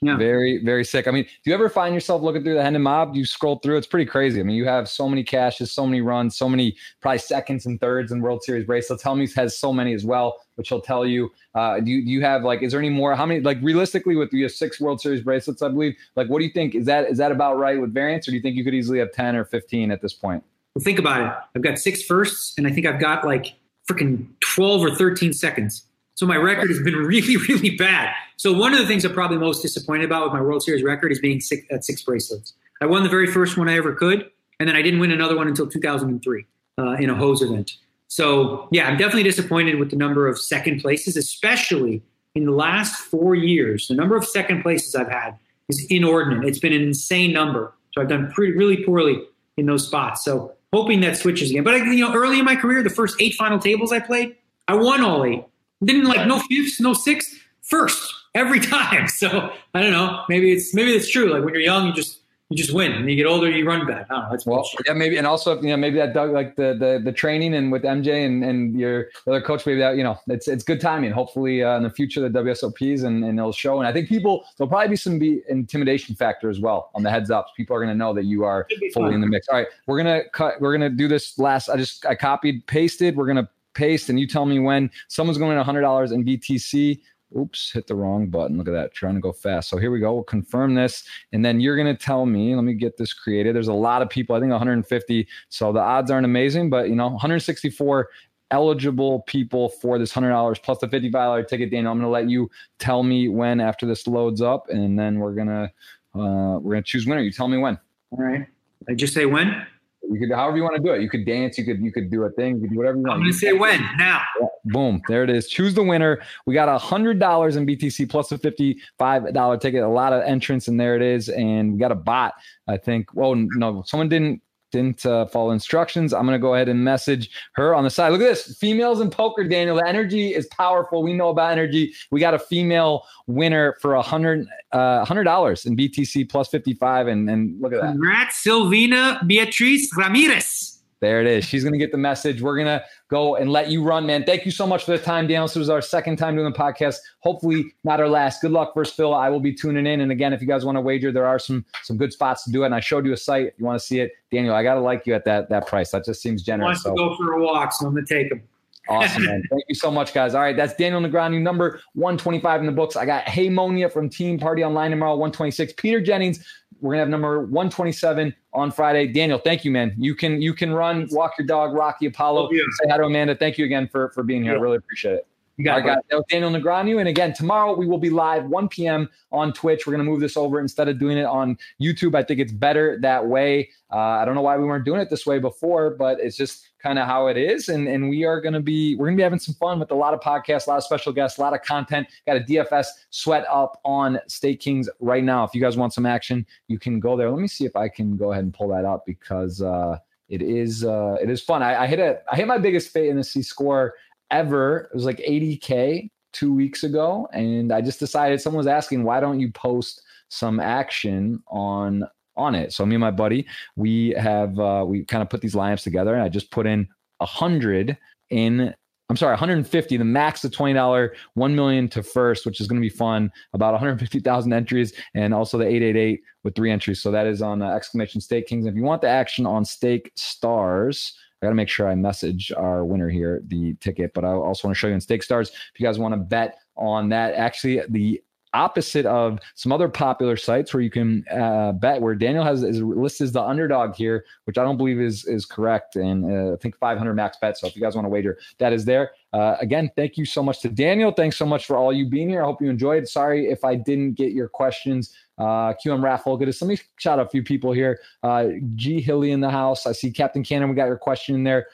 Yeah. 0.02 0.16
Very, 0.16 0.64
very 0.64 0.84
sick. 0.84 1.06
I 1.06 1.10
mean, 1.10 1.24
do 1.24 1.50
you 1.50 1.54
ever 1.54 1.68
find 1.68 1.94
yourself 1.94 2.22
looking 2.22 2.42
through 2.42 2.54
the 2.54 2.62
Hendon 2.62 2.82
mob? 2.82 3.14
You 3.14 3.24
scroll 3.24 3.58
through, 3.58 3.76
it's 3.76 3.86
pretty 3.86 4.06
crazy. 4.06 4.40
I 4.40 4.42
mean, 4.42 4.56
you 4.56 4.64
have 4.64 4.88
so 4.88 5.08
many 5.08 5.22
cashes, 5.22 5.72
so 5.72 5.86
many 5.86 6.00
runs, 6.00 6.36
so 6.36 6.48
many 6.48 6.76
probably 7.00 7.18
seconds 7.18 7.66
and 7.66 7.80
thirds 7.80 8.12
in 8.12 8.20
World 8.20 8.42
Series 8.42 8.64
bracelets. 8.64 9.02
Hellmuth 9.02 9.34
has 9.34 9.58
so 9.58 9.72
many 9.72 9.92
as 9.94 10.04
well, 10.04 10.36
which 10.56 10.68
he'll 10.68 10.80
tell 10.80 11.06
you. 11.06 11.30
Uh, 11.54 11.80
do, 11.80 11.90
you, 11.90 12.04
do 12.04 12.10
you 12.10 12.22
have 12.22 12.42
like, 12.42 12.62
is 12.62 12.72
there 12.72 12.80
any 12.80 12.90
more? 12.90 13.14
How 13.14 13.26
many, 13.26 13.40
like 13.40 13.58
realistically, 13.62 14.16
with 14.16 14.32
you 14.32 14.44
have 14.44 14.52
six 14.52 14.80
World 14.80 15.00
Series 15.00 15.22
bracelets, 15.22 15.62
I 15.62 15.68
believe. 15.68 15.96
Like, 16.16 16.28
what 16.28 16.38
do 16.38 16.44
you 16.44 16.52
think? 16.52 16.74
Is 16.74 16.86
that 16.86 17.10
is 17.10 17.18
that 17.18 17.32
about 17.32 17.58
right 17.58 17.80
with 17.80 17.92
variance, 17.92 18.26
or 18.28 18.30
do 18.30 18.36
you 18.36 18.42
think 18.42 18.56
you 18.56 18.64
could 18.64 18.74
easily 18.74 18.98
have 18.98 19.12
10 19.12 19.36
or 19.36 19.44
15 19.44 19.90
at 19.90 20.00
this 20.00 20.12
point? 20.12 20.42
Well, 20.74 20.84
think 20.84 20.98
about 20.98 21.26
it. 21.26 21.32
I've 21.56 21.62
got 21.62 21.78
six 21.78 22.02
firsts, 22.02 22.54
and 22.56 22.66
I 22.66 22.70
think 22.70 22.86
I've 22.86 23.00
got 23.00 23.24
like 23.24 23.56
freaking 23.88 24.26
12 24.40 24.82
or 24.82 24.94
13 24.94 25.32
seconds. 25.32 25.84
So 26.14 26.26
my 26.26 26.36
record 26.36 26.68
has 26.68 26.80
been 26.80 26.96
really, 27.06 27.36
really 27.36 27.76
bad. 27.76 28.12
So 28.36 28.52
one 28.52 28.72
of 28.72 28.78
the 28.78 28.86
things 28.86 29.04
I'm 29.04 29.12
probably 29.12 29.38
most 29.38 29.62
disappointed 29.62 30.04
about 30.04 30.24
with 30.24 30.32
my 30.32 30.40
World 30.40 30.62
Series 30.62 30.82
record 30.82 31.12
is 31.12 31.18
being 31.18 31.40
six, 31.40 31.64
at 31.70 31.84
six 31.84 32.02
bracelets. 32.02 32.54
I 32.80 32.86
won 32.86 33.02
the 33.02 33.08
very 33.08 33.26
first 33.26 33.56
one 33.56 33.68
I 33.68 33.76
ever 33.76 33.94
could, 33.94 34.30
and 34.60 34.68
then 34.68 34.76
I 34.76 34.82
didn't 34.82 35.00
win 35.00 35.10
another 35.10 35.36
one 35.36 35.48
until 35.48 35.68
2003 35.68 36.46
uh, 36.78 36.92
in 36.92 37.10
a 37.10 37.14
hose 37.14 37.42
event. 37.42 37.72
So 38.08 38.68
yeah, 38.72 38.88
I'm 38.88 38.96
definitely 38.96 39.24
disappointed 39.24 39.78
with 39.78 39.90
the 39.90 39.96
number 39.96 40.26
of 40.26 40.38
second 40.38 40.80
places, 40.80 41.16
especially 41.16 42.02
in 42.34 42.44
the 42.44 42.52
last 42.52 42.96
four 42.96 43.34
years. 43.34 43.88
The 43.88 43.94
number 43.94 44.16
of 44.16 44.24
second 44.24 44.62
places 44.62 44.94
I've 44.94 45.10
had 45.10 45.36
is 45.68 45.86
inordinate. 45.90 46.48
It's 46.48 46.58
been 46.58 46.72
an 46.72 46.82
insane 46.82 47.32
number. 47.32 47.74
So 47.92 48.00
I've 48.00 48.08
done 48.08 48.30
pretty 48.32 48.52
really 48.52 48.84
poorly 48.84 49.22
in 49.56 49.66
those 49.66 49.86
spots. 49.86 50.24
So 50.24 50.54
hoping 50.72 51.00
that 51.00 51.16
switches 51.16 51.50
again. 51.50 51.64
But 51.64 51.74
I, 51.74 51.76
you 51.78 52.06
know, 52.06 52.14
early 52.14 52.38
in 52.38 52.44
my 52.44 52.56
career, 52.56 52.82
the 52.82 52.90
first 52.90 53.20
eight 53.20 53.34
final 53.34 53.58
tables 53.58 53.92
I 53.92 54.00
played, 54.00 54.36
I 54.66 54.74
won 54.74 55.02
all 55.02 55.24
eight. 55.24 55.44
Didn't 55.82 56.04
like 56.04 56.26
no 56.26 56.40
fifths, 56.40 56.80
no 56.80 56.92
sixths, 56.92 57.34
first 57.62 58.14
every 58.34 58.60
time. 58.74 59.08
So 59.08 59.52
I 59.74 59.80
don't 59.82 59.92
know. 59.92 60.24
Maybe 60.28 60.52
it's 60.52 60.74
maybe 60.74 60.92
it's 60.92 61.10
true. 61.10 61.32
Like 61.32 61.44
when 61.44 61.54
you're 61.54 61.62
young, 61.62 61.86
you 61.86 61.92
just 61.92 62.17
you 62.50 62.56
just 62.56 62.72
win. 62.72 62.92
And 62.92 63.10
you 63.10 63.16
get 63.16 63.26
older, 63.26 63.50
you 63.50 63.66
run 63.66 63.86
back. 63.86 64.06
I 64.08 64.14
don't 64.14 64.24
know. 64.24 64.30
That's 64.30 64.46
well, 64.46 64.66
yeah, 64.86 64.94
maybe, 64.94 65.18
and 65.18 65.26
also, 65.26 65.60
you 65.60 65.68
know, 65.68 65.76
maybe 65.76 65.98
that 65.98 66.14
Doug, 66.14 66.30
like 66.30 66.56
the 66.56 66.74
the 66.78 67.00
the 67.04 67.12
training 67.12 67.54
and 67.54 67.70
with 67.70 67.82
MJ 67.82 68.24
and 68.24 68.42
and 68.42 68.78
your 68.78 69.08
other 69.26 69.42
coach, 69.42 69.66
maybe 69.66 69.80
that 69.80 69.96
you 69.96 70.02
know, 70.02 70.18
it's 70.28 70.48
it's 70.48 70.64
good 70.64 70.80
timing. 70.80 71.10
Hopefully, 71.10 71.62
uh, 71.62 71.76
in 71.76 71.82
the 71.82 71.90
future, 71.90 72.26
the 72.26 72.30
WSOPs 72.30 73.04
and 73.04 73.22
and 73.22 73.38
it'll 73.38 73.52
show. 73.52 73.78
And 73.80 73.86
I 73.86 73.92
think 73.92 74.08
people 74.08 74.46
there'll 74.56 74.68
probably 74.68 74.88
be 74.88 74.96
some 74.96 75.18
be 75.18 75.42
intimidation 75.48 76.14
factor 76.14 76.48
as 76.48 76.58
well 76.58 76.90
on 76.94 77.02
the 77.02 77.10
heads 77.10 77.30
ups. 77.30 77.52
People 77.54 77.76
are 77.76 77.80
going 77.80 77.92
to 77.92 77.98
know 77.98 78.14
that 78.14 78.24
you 78.24 78.44
are 78.44 78.66
fully 78.94 79.10
fun. 79.10 79.14
in 79.14 79.20
the 79.20 79.26
mix. 79.26 79.46
All 79.48 79.58
right, 79.58 79.68
we're 79.86 79.98
gonna 79.98 80.22
cut. 80.32 80.58
We're 80.60 80.72
gonna 80.72 80.90
do 80.90 81.06
this 81.06 81.38
last. 81.38 81.68
I 81.68 81.76
just 81.76 82.06
I 82.06 82.14
copied, 82.14 82.66
pasted. 82.66 83.14
We're 83.14 83.26
gonna 83.26 83.48
paste, 83.74 84.08
and 84.08 84.18
you 84.18 84.26
tell 84.26 84.46
me 84.46 84.58
when 84.58 84.90
someone's 85.08 85.38
going 85.38 85.56
to 85.58 85.62
hundred 85.62 85.82
dollars 85.82 86.12
in 86.12 86.24
BTC 86.24 86.98
oops, 87.36 87.72
hit 87.72 87.86
the 87.86 87.94
wrong 87.94 88.28
button. 88.28 88.58
Look 88.58 88.68
at 88.68 88.72
that, 88.72 88.94
trying 88.94 89.14
to 89.14 89.20
go 89.20 89.32
fast. 89.32 89.68
So 89.68 89.76
here 89.76 89.90
we 89.90 90.00
go. 90.00 90.14
We'll 90.14 90.24
confirm 90.24 90.74
this. 90.74 91.04
And 91.32 91.44
then 91.44 91.60
you're 91.60 91.76
going 91.76 91.94
to 91.94 92.02
tell 92.02 92.26
me, 92.26 92.54
let 92.54 92.64
me 92.64 92.74
get 92.74 92.96
this 92.96 93.12
created. 93.12 93.54
There's 93.54 93.68
a 93.68 93.74
lot 93.74 94.02
of 94.02 94.08
people, 94.08 94.36
I 94.36 94.40
think 94.40 94.50
150. 94.50 95.28
So 95.48 95.72
the 95.72 95.80
odds 95.80 96.10
aren't 96.10 96.24
amazing, 96.24 96.70
but 96.70 96.88
you 96.88 96.94
know, 96.94 97.08
164 97.08 98.08
eligible 98.50 99.20
people 99.22 99.68
for 99.68 99.98
this 99.98 100.12
$100 100.12 100.62
plus 100.62 100.78
the 100.78 100.88
$55 100.88 101.46
ticket, 101.48 101.70
Daniel. 101.70 101.92
I'm 101.92 101.98
going 101.98 102.06
to 102.06 102.10
let 102.10 102.30
you 102.30 102.50
tell 102.78 103.02
me 103.02 103.28
when 103.28 103.60
after 103.60 103.86
this 103.86 104.06
loads 104.06 104.40
up, 104.40 104.68
and 104.70 104.98
then 104.98 105.18
we're 105.18 105.34
going 105.34 105.48
to, 105.48 105.70
uh, 106.14 106.58
we're 106.58 106.72
going 106.72 106.82
to 106.82 106.88
choose 106.88 107.06
winner. 107.06 107.20
You 107.20 107.32
tell 107.32 107.48
me 107.48 107.58
when. 107.58 107.78
All 108.10 108.24
right. 108.24 108.46
I 108.88 108.94
just 108.94 109.12
say 109.12 109.26
when? 109.26 109.66
You 110.10 110.18
could, 110.18 110.34
however 110.34 110.56
you 110.56 110.62
want 110.62 110.76
to 110.76 110.82
do 110.82 110.92
it. 110.92 111.02
You 111.02 111.10
could 111.10 111.26
dance. 111.26 111.58
You 111.58 111.64
could, 111.64 111.80
you 111.80 111.92
could 111.92 112.10
do 112.10 112.22
a 112.24 112.30
thing. 112.30 112.56
You 112.56 112.62
could 112.62 112.70
do 112.70 112.78
whatever 112.78 112.96
you 112.96 113.02
want. 113.02 113.14
I'm 113.14 113.20
going 113.20 113.32
to 113.32 113.38
say 113.38 113.52
when 113.52 113.80
now. 113.98 114.22
Boom, 114.64 115.02
there 115.08 115.22
it 115.22 115.30
is. 115.30 115.48
Choose 115.48 115.74
the 115.74 115.82
winner. 115.82 116.20
We 116.46 116.54
got 116.54 116.68
a 116.68 116.78
hundred 116.78 117.18
dollars 117.18 117.56
in 117.56 117.66
BTC 117.66 118.08
plus 118.08 118.32
a 118.32 118.38
fifty-five 118.38 119.32
dollar 119.32 119.56
ticket. 119.58 119.82
A 119.82 119.88
lot 119.88 120.12
of 120.12 120.22
entrance, 120.22 120.68
and 120.68 120.78
there 120.80 120.96
it 120.96 121.02
is. 121.02 121.28
And 121.28 121.74
we 121.74 121.78
got 121.78 121.92
a 121.92 121.96
bot. 121.96 122.34
I 122.66 122.76
think. 122.76 123.08
Well, 123.14 123.34
no, 123.34 123.82
someone 123.86 124.08
didn't 124.08 124.42
didn't 124.70 125.04
uh, 125.06 125.26
follow 125.26 125.50
instructions. 125.50 126.12
I'm 126.12 126.24
gonna 126.24 126.38
go 126.38 126.54
ahead 126.54 126.68
and 126.68 126.82
message 126.84 127.30
her 127.54 127.74
on 127.74 127.84
the 127.84 127.90
side. 127.90 128.12
Look 128.12 128.20
at 128.20 128.28
this, 128.28 128.56
females 128.58 129.00
in 129.00 129.10
poker, 129.10 129.44
Daniel. 129.44 129.76
The 129.76 129.86
energy 129.86 130.34
is 130.34 130.46
powerful. 130.46 131.02
We 131.02 131.14
know 131.14 131.28
about 131.28 131.52
energy. 131.52 131.94
We 132.10 132.20
got 132.20 132.34
a 132.34 132.38
female 132.38 133.04
winner 133.26 133.76
for 133.80 133.94
a 133.94 134.02
hundred 134.02 134.46
uh, 134.72 135.04
hundred 135.04 135.24
dollars 135.24 135.66
in 135.66 135.76
BTC 135.76 136.28
plus 136.28 136.48
55, 136.48 137.06
and 137.08 137.30
and 137.30 137.60
look 137.60 137.72
at 137.72 137.80
that. 137.80 137.92
Congrats, 137.92 138.42
Silvina 138.44 139.26
Beatriz 139.26 139.90
Ramirez. 139.96 140.57
There 141.00 141.20
it 141.20 141.28
is. 141.28 141.44
She's 141.44 141.62
going 141.62 141.72
to 141.72 141.78
get 141.78 141.92
the 141.92 141.98
message. 141.98 142.42
We're 142.42 142.56
going 142.56 142.66
to 142.66 142.84
go 143.08 143.36
and 143.36 143.52
let 143.52 143.70
you 143.70 143.84
run, 143.84 144.04
man. 144.04 144.24
Thank 144.24 144.44
you 144.44 144.50
so 144.50 144.66
much 144.66 144.84
for 144.84 144.90
the 144.90 144.98
time, 144.98 145.28
Daniel. 145.28 145.46
This 145.46 145.54
was 145.54 145.70
our 145.70 145.80
second 145.80 146.16
time 146.16 146.34
doing 146.34 146.50
the 146.50 146.58
podcast. 146.58 146.96
Hopefully, 147.20 147.72
not 147.84 148.00
our 148.00 148.08
last. 148.08 148.42
Good 148.42 148.50
luck 148.50 148.74
versus 148.74 148.94
Phil. 148.94 149.14
I 149.14 149.28
will 149.28 149.38
be 149.38 149.54
tuning 149.54 149.86
in. 149.86 150.00
And 150.00 150.10
again, 150.10 150.32
if 150.32 150.40
you 150.40 150.48
guys 150.48 150.64
want 150.64 150.76
to 150.76 150.80
wager, 150.80 151.12
there 151.12 151.26
are 151.26 151.38
some 151.38 151.64
some 151.84 151.96
good 151.96 152.12
spots 152.12 152.42
to 152.44 152.50
do 152.50 152.64
it. 152.64 152.66
And 152.66 152.74
I 152.74 152.80
showed 152.80 153.06
you 153.06 153.12
a 153.12 153.16
site. 153.16 153.46
If 153.46 153.54
you 153.58 153.64
want 153.64 153.80
to 153.80 153.86
see 153.86 154.00
it, 154.00 154.12
Daniel, 154.32 154.54
I 154.54 154.64
got 154.64 154.74
to 154.74 154.80
like 154.80 155.06
you 155.06 155.14
at 155.14 155.24
that 155.24 155.48
that 155.50 155.68
price. 155.68 155.92
That 155.92 156.04
just 156.04 156.20
seems 156.20 156.42
generous. 156.42 156.66
Wants 156.66 156.82
so. 156.82 156.90
to 156.90 156.96
go 156.96 157.16
for 157.16 157.32
a 157.32 157.42
walk, 157.42 157.72
so 157.72 157.86
I'm 157.86 157.92
going 157.92 158.04
to 158.04 158.14
take 158.22 158.32
him. 158.32 158.42
Awesome, 158.88 159.24
man. 159.26 159.42
Thank 159.50 159.62
you 159.68 159.74
so 159.74 159.90
much, 159.90 160.12
guys. 160.12 160.34
All 160.34 160.40
right, 160.40 160.56
that's 160.56 160.74
Daniel 160.74 161.00
Negreanu, 161.00 161.40
number 161.40 161.80
125 161.94 162.60
in 162.60 162.66
the 162.66 162.72
books. 162.72 162.96
I 162.96 163.04
got 163.04 163.24
Heymonia 163.26 163.92
from 163.92 164.08
Team 164.08 164.38
Party 164.38 164.64
Online 164.64 164.90
tomorrow, 164.90 165.12
126. 165.12 165.74
Peter 165.76 166.00
Jennings, 166.00 166.44
we're 166.80 166.92
gonna 166.92 167.00
have 167.00 167.08
number 167.08 167.40
127 167.40 168.34
on 168.52 168.70
Friday. 168.70 169.06
Daniel, 169.06 169.38
thank 169.38 169.64
you, 169.64 169.70
man. 169.70 169.94
You 169.98 170.14
can 170.14 170.40
you 170.40 170.54
can 170.54 170.72
run, 170.72 171.08
walk 171.10 171.32
your 171.38 171.46
dog, 171.46 171.74
Rocky 171.74 172.06
Apollo. 172.06 172.50
Say 172.50 172.88
hi 172.88 172.96
to 172.96 173.04
Amanda. 173.04 173.34
Thank 173.34 173.58
you 173.58 173.64
again 173.64 173.88
for 173.88 174.10
for 174.10 174.22
being 174.22 174.42
here. 174.42 174.52
Yeah. 174.52 174.58
I 174.58 174.62
really 174.62 174.76
appreciate 174.76 175.14
it. 175.14 175.26
You 175.58 175.64
got 175.64 175.82
All 175.82 175.88
right, 175.88 175.98
guys. 176.08 176.22
Daniel 176.30 176.52
Negreanu. 176.52 177.00
And 177.00 177.08
again, 177.08 177.34
tomorrow 177.34 177.74
we 177.74 177.84
will 177.84 177.98
be 177.98 178.10
live 178.10 178.44
1 178.44 178.68
p.m. 178.68 179.08
on 179.32 179.52
Twitch. 179.52 179.86
We're 179.86 179.92
going 179.92 180.04
to 180.04 180.10
move 180.10 180.20
this 180.20 180.36
over 180.36 180.60
instead 180.60 180.86
of 180.86 181.00
doing 181.00 181.18
it 181.18 181.24
on 181.24 181.58
YouTube. 181.82 182.14
I 182.14 182.22
think 182.22 182.38
it's 182.38 182.52
better 182.52 182.96
that 183.02 183.26
way. 183.26 183.70
Uh, 183.92 183.96
I 183.96 184.24
don't 184.24 184.36
know 184.36 184.40
why 184.40 184.56
we 184.56 184.64
weren't 184.64 184.84
doing 184.84 185.00
it 185.00 185.10
this 185.10 185.26
way 185.26 185.40
before, 185.40 185.90
but 185.90 186.20
it's 186.20 186.36
just 186.36 186.67
kind 186.78 186.98
of 186.98 187.06
how 187.06 187.26
it 187.26 187.36
is. 187.36 187.68
And 187.68 187.88
and 187.88 188.08
we 188.08 188.24
are 188.24 188.40
to 188.40 188.60
be 188.60 188.94
we're 188.96 189.10
to 189.10 189.16
be 189.16 189.22
having 189.22 189.38
some 189.38 189.54
fun 189.54 189.78
with 189.80 189.90
a 189.90 189.94
lot 189.94 190.14
of 190.14 190.20
podcasts, 190.20 190.66
a 190.66 190.70
lot 190.70 190.78
of 190.78 190.84
special 190.84 191.12
guests, 191.12 191.38
a 191.38 191.40
lot 191.40 191.54
of 191.54 191.62
content. 191.62 192.08
Got 192.26 192.36
a 192.36 192.40
DFS 192.40 192.86
sweat 193.10 193.44
up 193.50 193.80
on 193.84 194.20
State 194.28 194.60
Kings 194.60 194.88
right 195.00 195.24
now. 195.24 195.44
If 195.44 195.54
you 195.54 195.60
guys 195.60 195.76
want 195.76 195.92
some 195.92 196.06
action, 196.06 196.46
you 196.68 196.78
can 196.78 197.00
go 197.00 197.16
there. 197.16 197.30
Let 197.30 197.40
me 197.40 197.48
see 197.48 197.64
if 197.64 197.76
I 197.76 197.88
can 197.88 198.16
go 198.16 198.32
ahead 198.32 198.44
and 198.44 198.54
pull 198.54 198.68
that 198.68 198.84
up 198.84 199.04
because 199.06 199.62
uh, 199.62 199.98
it 200.28 200.42
is 200.42 200.84
uh, 200.84 201.16
it 201.20 201.30
is 201.30 201.42
fun. 201.42 201.62
I, 201.62 201.84
I 201.84 201.86
hit 201.86 201.98
a 201.98 202.20
I 202.30 202.36
hit 202.36 202.46
my 202.46 202.58
biggest 202.58 202.92
fantasy 202.92 203.42
score 203.42 203.94
ever. 204.30 204.88
It 204.92 204.94
was 204.94 205.04
like 205.04 205.18
80k 205.18 206.10
two 206.32 206.52
weeks 206.52 206.84
ago, 206.84 207.28
and 207.32 207.72
I 207.72 207.80
just 207.80 207.98
decided 207.98 208.40
someone 208.40 208.58
was 208.58 208.66
asking 208.66 209.04
why 209.04 209.20
don't 209.20 209.40
you 209.40 209.50
post 209.50 210.02
some 210.28 210.60
action 210.60 211.42
on 211.48 212.04
on 212.38 212.54
it. 212.54 212.72
So 212.72 212.86
me 212.86 212.94
and 212.94 213.00
my 213.00 213.10
buddy, 213.10 213.46
we 213.76 214.10
have 214.18 214.58
uh, 214.58 214.84
we 214.86 215.04
kind 215.04 215.22
of 215.22 215.28
put 215.28 215.40
these 215.40 215.54
lineups 215.54 215.82
together, 215.82 216.14
and 216.14 216.22
I 216.22 216.28
just 216.28 216.50
put 216.50 216.66
in 216.66 216.88
a 217.20 217.26
hundred 217.26 217.98
in. 218.30 218.74
I'm 219.10 219.16
sorry, 219.16 219.32
150. 219.32 219.96
The 219.96 220.04
max, 220.04 220.42
twenty 220.42 220.74
dollar, 220.74 221.14
one 221.32 221.54
million 221.54 221.88
to 221.88 222.02
first, 222.02 222.44
which 222.44 222.60
is 222.60 222.66
going 222.66 222.80
to 222.80 222.86
be 222.86 222.94
fun. 222.94 223.32
About 223.54 223.72
150,000 223.72 224.52
entries, 224.52 224.92
and 225.14 225.32
also 225.32 225.56
the 225.56 225.64
888 225.64 226.20
with 226.44 226.54
three 226.54 226.70
entries. 226.70 227.00
So 227.00 227.10
that 227.10 227.26
is 227.26 227.40
on 227.40 227.62
uh, 227.62 227.70
exclamation 227.70 228.20
Stake 228.20 228.46
Kings. 228.46 228.66
If 228.66 228.74
you 228.74 228.82
want 228.82 229.00
the 229.00 229.08
action 229.08 229.46
on 229.46 229.64
Stake 229.64 230.12
Stars, 230.14 231.16
I 231.40 231.46
got 231.46 231.50
to 231.50 231.54
make 231.54 231.68
sure 231.68 231.88
I 231.88 231.94
message 231.94 232.52
our 232.56 232.84
winner 232.84 233.08
here 233.08 233.42
the 233.46 233.74
ticket, 233.74 234.12
but 234.12 234.24
I 234.24 234.32
also 234.32 234.68
want 234.68 234.76
to 234.76 234.78
show 234.78 234.88
you 234.88 234.94
in 234.94 235.00
Stake 235.00 235.22
Stars 235.22 235.50
if 235.50 235.80
you 235.80 235.86
guys 235.86 235.98
want 235.98 236.12
to 236.12 236.18
bet 236.18 236.58
on 236.76 237.08
that. 237.10 237.34
Actually, 237.34 237.82
the 237.88 238.20
opposite 238.54 239.06
of 239.06 239.38
some 239.54 239.72
other 239.72 239.88
popular 239.88 240.36
sites 240.36 240.72
where 240.72 240.82
you 240.82 240.90
can 240.90 241.24
uh, 241.30 241.72
bet 241.72 242.00
where 242.00 242.14
Daniel 242.14 242.44
has 242.44 242.62
is 242.62 242.82
listed 242.82 243.26
as 243.26 243.32
the 243.32 243.42
underdog 243.42 243.94
here, 243.94 244.24
which 244.44 244.58
I 244.58 244.64
don't 244.64 244.76
believe 244.76 245.00
is 245.00 245.24
is 245.26 245.46
correct. 245.46 245.96
And 245.96 246.24
uh, 246.24 246.54
I 246.54 246.56
think 246.56 246.76
500 246.78 247.14
max 247.14 247.36
bet. 247.40 247.58
So 247.58 247.66
if 247.66 247.76
you 247.76 247.82
guys 247.82 247.94
want 247.94 248.06
to 248.06 248.10
wager, 248.10 248.38
that 248.58 248.72
is 248.72 248.84
there. 248.84 249.12
Uh, 249.32 249.56
again, 249.60 249.90
thank 249.94 250.16
you 250.16 250.24
so 250.24 250.42
much 250.42 250.60
to 250.60 250.68
Daniel. 250.68 251.12
Thanks 251.12 251.36
so 251.36 251.44
much 251.44 251.66
for 251.66 251.76
all 251.76 251.92
you 251.92 252.08
being 252.08 252.28
here. 252.28 252.42
I 252.42 252.46
hope 252.46 252.62
you 252.62 252.70
enjoyed. 252.70 253.06
Sorry 253.06 253.46
if 253.46 253.64
I 253.64 253.74
didn't 253.74 254.14
get 254.14 254.32
your 254.32 254.48
questions. 254.48 255.14
Uh, 255.36 255.72
QM 255.74 256.02
Raffle, 256.02 256.36
good. 256.36 256.48
Let 256.48 256.62
me 256.68 256.78
shout 256.96 257.18
out 257.18 257.26
a 257.26 257.28
few 257.28 257.42
people 257.42 257.72
here. 257.72 258.00
Uh, 258.22 258.48
G 258.74 259.00
Hilly 259.00 259.30
in 259.30 259.40
the 259.40 259.50
house. 259.50 259.86
I 259.86 259.92
see 259.92 260.10
Captain 260.10 260.42
Cannon. 260.42 260.68
We 260.68 260.74
got 260.74 260.86
your 260.86 260.98
question 260.98 261.34
in 261.34 261.44
there. 261.44 261.66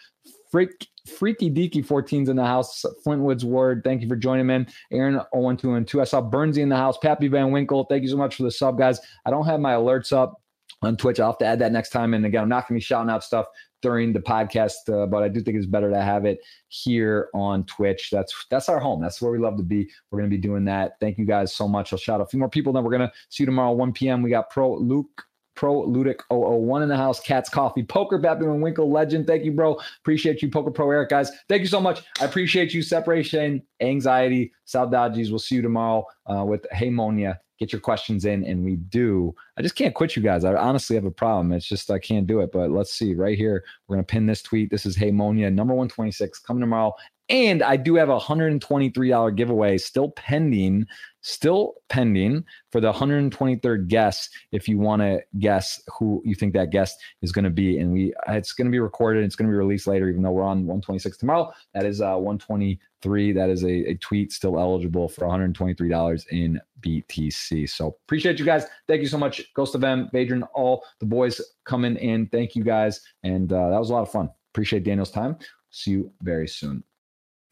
Freak 0.55 0.87
Freaky 1.19 1.51
Deaky 1.51 1.85
14's 1.85 2.29
in 2.29 2.37
the 2.37 2.45
house. 2.45 2.85
Flintwoods 3.05 3.43
Ward, 3.43 3.83
thank 3.83 4.03
you 4.03 4.09
for 4.09 4.15
joining 4.15 4.47
me. 4.47 4.65
Aaron 4.93 5.21
012 5.33 5.65
and 5.65 5.89
2. 5.89 6.01
I 6.01 6.05
saw 6.05 6.23
Bernsey 6.23 6.59
in 6.59 6.69
the 6.69 6.77
house. 6.77 6.97
Pappy 6.97 7.27
Van 7.27 7.51
Winkle, 7.51 7.87
thank 7.91 8.05
you 8.05 8.09
so 8.09 8.17
much 8.17 8.37
for 8.37 8.45
the 8.45 8.53
sub, 8.53 8.79
guys. 8.79 9.01
I 9.27 9.31
don't 9.31 9.47
have 9.47 9.59
my 9.59 9.73
alerts 9.73 10.13
up 10.13 10.41
on 10.81 10.97
Twitch. 10.97 11.19
I'll 11.19 11.33
have 11.33 11.39
to 11.39 11.45
add 11.45 11.59
that 11.59 11.73
next 11.73 11.91
time. 11.91 12.15
And 12.15 12.25
again, 12.25 12.45
I'm 12.45 12.49
not 12.49 12.69
going 12.69 12.79
to 12.79 12.85
be 12.85 12.85
shouting 12.85 13.11
out 13.11 13.25
stuff 13.25 13.47
during 13.83 14.13
the 14.13 14.21
podcast, 14.21 14.75
uh, 14.89 15.07
but 15.07 15.25
I 15.25 15.29
do 15.29 15.41
think 15.41 15.57
it's 15.57 15.67
better 15.67 15.91
to 15.91 16.01
have 16.01 16.25
it 16.25 16.39
here 16.69 17.31
on 17.35 17.65
Twitch. 17.65 18.11
That's 18.13 18.47
that's 18.49 18.69
our 18.69 18.79
home. 18.79 19.03
That's 19.03 19.21
where 19.21 19.33
we 19.33 19.39
love 19.39 19.57
to 19.57 19.65
be. 19.65 19.91
We're 20.13 20.21
going 20.21 20.31
to 20.31 20.37
be 20.37 20.41
doing 20.41 20.65
that. 20.67 21.01
Thank 21.01 21.19
you 21.19 21.25
guys 21.25 21.53
so 21.53 21.67
much. 21.67 21.93
I'll 21.93 21.99
shout 21.99 22.21
out 22.21 22.27
a 22.27 22.29
few 22.29 22.39
more 22.39 22.49
people. 22.49 22.73
Then 22.73 22.85
we're 22.85 22.97
going 22.97 23.09
to 23.09 23.13
see 23.29 23.43
you 23.43 23.47
tomorrow 23.47 23.73
1 23.73 23.93
p.m. 23.93 24.23
We 24.23 24.31
got 24.31 24.51
Pro 24.51 24.77
Luke 24.77 25.25
Pro 25.55 25.87
Ludic 25.87 26.21
001 26.31 26.83
in 26.83 26.89
the 26.89 26.97
house. 26.97 27.21
Cats 27.21 27.49
Coffee 27.49 27.83
Poker, 27.83 28.19
Batman 28.19 28.61
Winkle 28.61 28.91
Legend. 28.91 29.27
Thank 29.27 29.45
you, 29.45 29.53
bro. 29.53 29.79
Appreciate 30.01 30.43
you, 30.43 30.51
Poker 30.51 30.71
Pro 30.71 30.91
Eric, 30.91 31.11
guys. 31.11 31.31
Thank 31.49 31.63
you 31.63 31.69
so 31.69 31.81
much. 31.81 32.03
I 32.21 32.25
appreciate 32.25 32.75
you. 32.75 32.83
Separation, 32.83 33.63
anxiety, 33.81 34.53
Dodgies. 34.67 35.31
We'll 35.31 35.39
see 35.39 35.57
you 35.57 35.63
tomorrow 35.63 36.07
uh, 36.27 36.45
with 36.45 36.67
Heymonia. 36.73 37.39
Get 37.61 37.73
your 37.73 37.81
questions 37.81 38.25
in, 38.25 38.45
and 38.45 38.65
we 38.65 38.77
do. 38.77 39.33
I 39.57 39.63
just 39.63 39.77
can't 39.77 39.95
quit 39.95 40.17
you 40.17 40.23
guys. 40.23 40.45
I 40.45 40.55
honestly 40.55 40.97
have 40.97 41.05
a 41.05 41.11
problem. 41.11 41.53
It's 41.53 41.69
just 41.69 41.89
I 41.89 42.01
can't 42.01 42.27
do 42.27 42.41
it. 42.41 42.51
But 42.53 42.71
let's 42.71 42.93
see 42.93 43.15
right 43.15 43.39
here. 43.39 43.65
We're 43.87 43.97
gonna 43.97 44.05
pin 44.05 44.27
this 44.27 44.43
tweet. 44.43 44.71
This 44.71 44.85
is 44.85 44.97
Heymonia, 44.97 45.53
number 45.53 45.73
126, 45.73 46.41
coming 46.41 46.61
tomorrow. 46.63 46.93
And 47.29 47.63
I 47.63 47.77
do 47.77 47.95
have 47.95 48.11
a 48.11 48.19
$123 48.19 49.37
giveaway 49.37 49.79
still 49.79 50.11
pending 50.11 50.87
still 51.25 51.73
pending 51.89 52.45
for 52.71 52.83
the 52.83 52.93
123rd 52.93 53.89
guest. 53.89 54.29
If 54.53 54.69
you 54.69 54.79
want 54.79 55.01
to 55.01 55.23
guess 55.39 55.83
who 55.99 56.23
you 56.25 56.35
think 56.35 56.53
that 56.53 56.71
guest 56.71 56.97
is 57.23 57.33
going 57.33 57.47
to 57.47 57.51
be 57.51 57.79
and 57.79 57.93
we 57.93 58.15
it's 58.29 58.53
going 58.53 58.67
to 58.67 58.71
be 58.71 58.79
recorded 58.79 59.25
it's 59.25 59.35
going 59.35 59.49
to 59.49 59.53
be 59.53 59.57
released 59.57 59.87
later 59.87 60.09
even 60.09 60.23
though 60.23 60.31
we're 60.31 60.43
on 60.43 60.67
126 60.67 61.17
tomorrow. 61.17 61.51
That 61.73 61.87
is 61.87 62.01
uh 62.01 62.15
123 62.17 63.33
that 63.33 63.49
is 63.49 63.65
a, 63.65 63.91
a 63.91 63.95
tweet 63.97 64.33
still 64.33 64.59
eligible 64.59 65.09
for 65.09 65.27
123 65.27 65.89
dollars 65.89 66.27
in 66.31 66.61
btc 66.81 67.69
so 67.69 67.97
appreciate 68.05 68.39
you 68.39 68.45
guys. 68.45 68.67
Thank 68.87 69.01
you 69.01 69.09
so 69.09 69.19
much 69.19 69.43
ghost 69.55 69.75
of 69.75 69.83
m 69.83 70.11
Adrian, 70.15 70.43
all 70.55 70.85
the 71.01 71.07
boys 71.07 71.41
coming 71.65 71.97
in. 71.97 72.27
Thank 72.29 72.55
you 72.55 72.63
guys. 72.63 73.01
And 73.23 73.51
uh, 73.51 73.71
that 73.71 73.79
was 73.79 73.89
a 73.89 73.95
lot 73.95 74.03
of 74.03 74.13
fun. 74.13 74.29
Appreciate 74.53 74.85
daniel's 74.85 75.11
time. 75.11 75.39
See 75.71 75.93
you 75.93 76.13
very 76.21 76.47
soon 76.47 76.85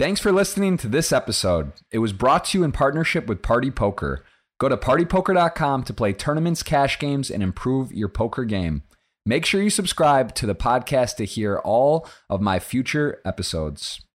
Thanks 0.03 0.20
for 0.20 0.33
listening 0.33 0.79
to 0.79 0.89
this 0.89 1.12
episode. 1.12 1.74
It 1.93 2.01
was 2.01 2.12
brought 2.12 2.47
to 2.47 2.59
you 2.59 2.65
in 2.65 2.73
partnership 2.73 3.29
with 3.29 3.41
Party 3.41 3.70
Poker. 3.70 4.24
Go 4.59 4.69
to 4.69 4.77
partypoker.com 4.77 5.85
to 5.85 5.95
play 5.95 6.12
tournaments, 6.12 6.65
cash 6.65 6.99
games, 6.99 7.31
and 7.31 7.41
improve 7.41 7.93
your 7.93 8.09
poker 8.09 8.45
game. 8.45 8.83
Make 9.24 9.47
sure 9.47 9.62
you 9.62 9.70
subscribe 9.70 10.35
to 10.35 10.45
the 10.45 10.57
podcast 10.57 11.15
to 11.19 11.24
hear 11.24 11.59
all 11.59 12.09
of 12.29 12.41
my 12.41 12.59
future 12.59 13.20
episodes. 13.24 14.03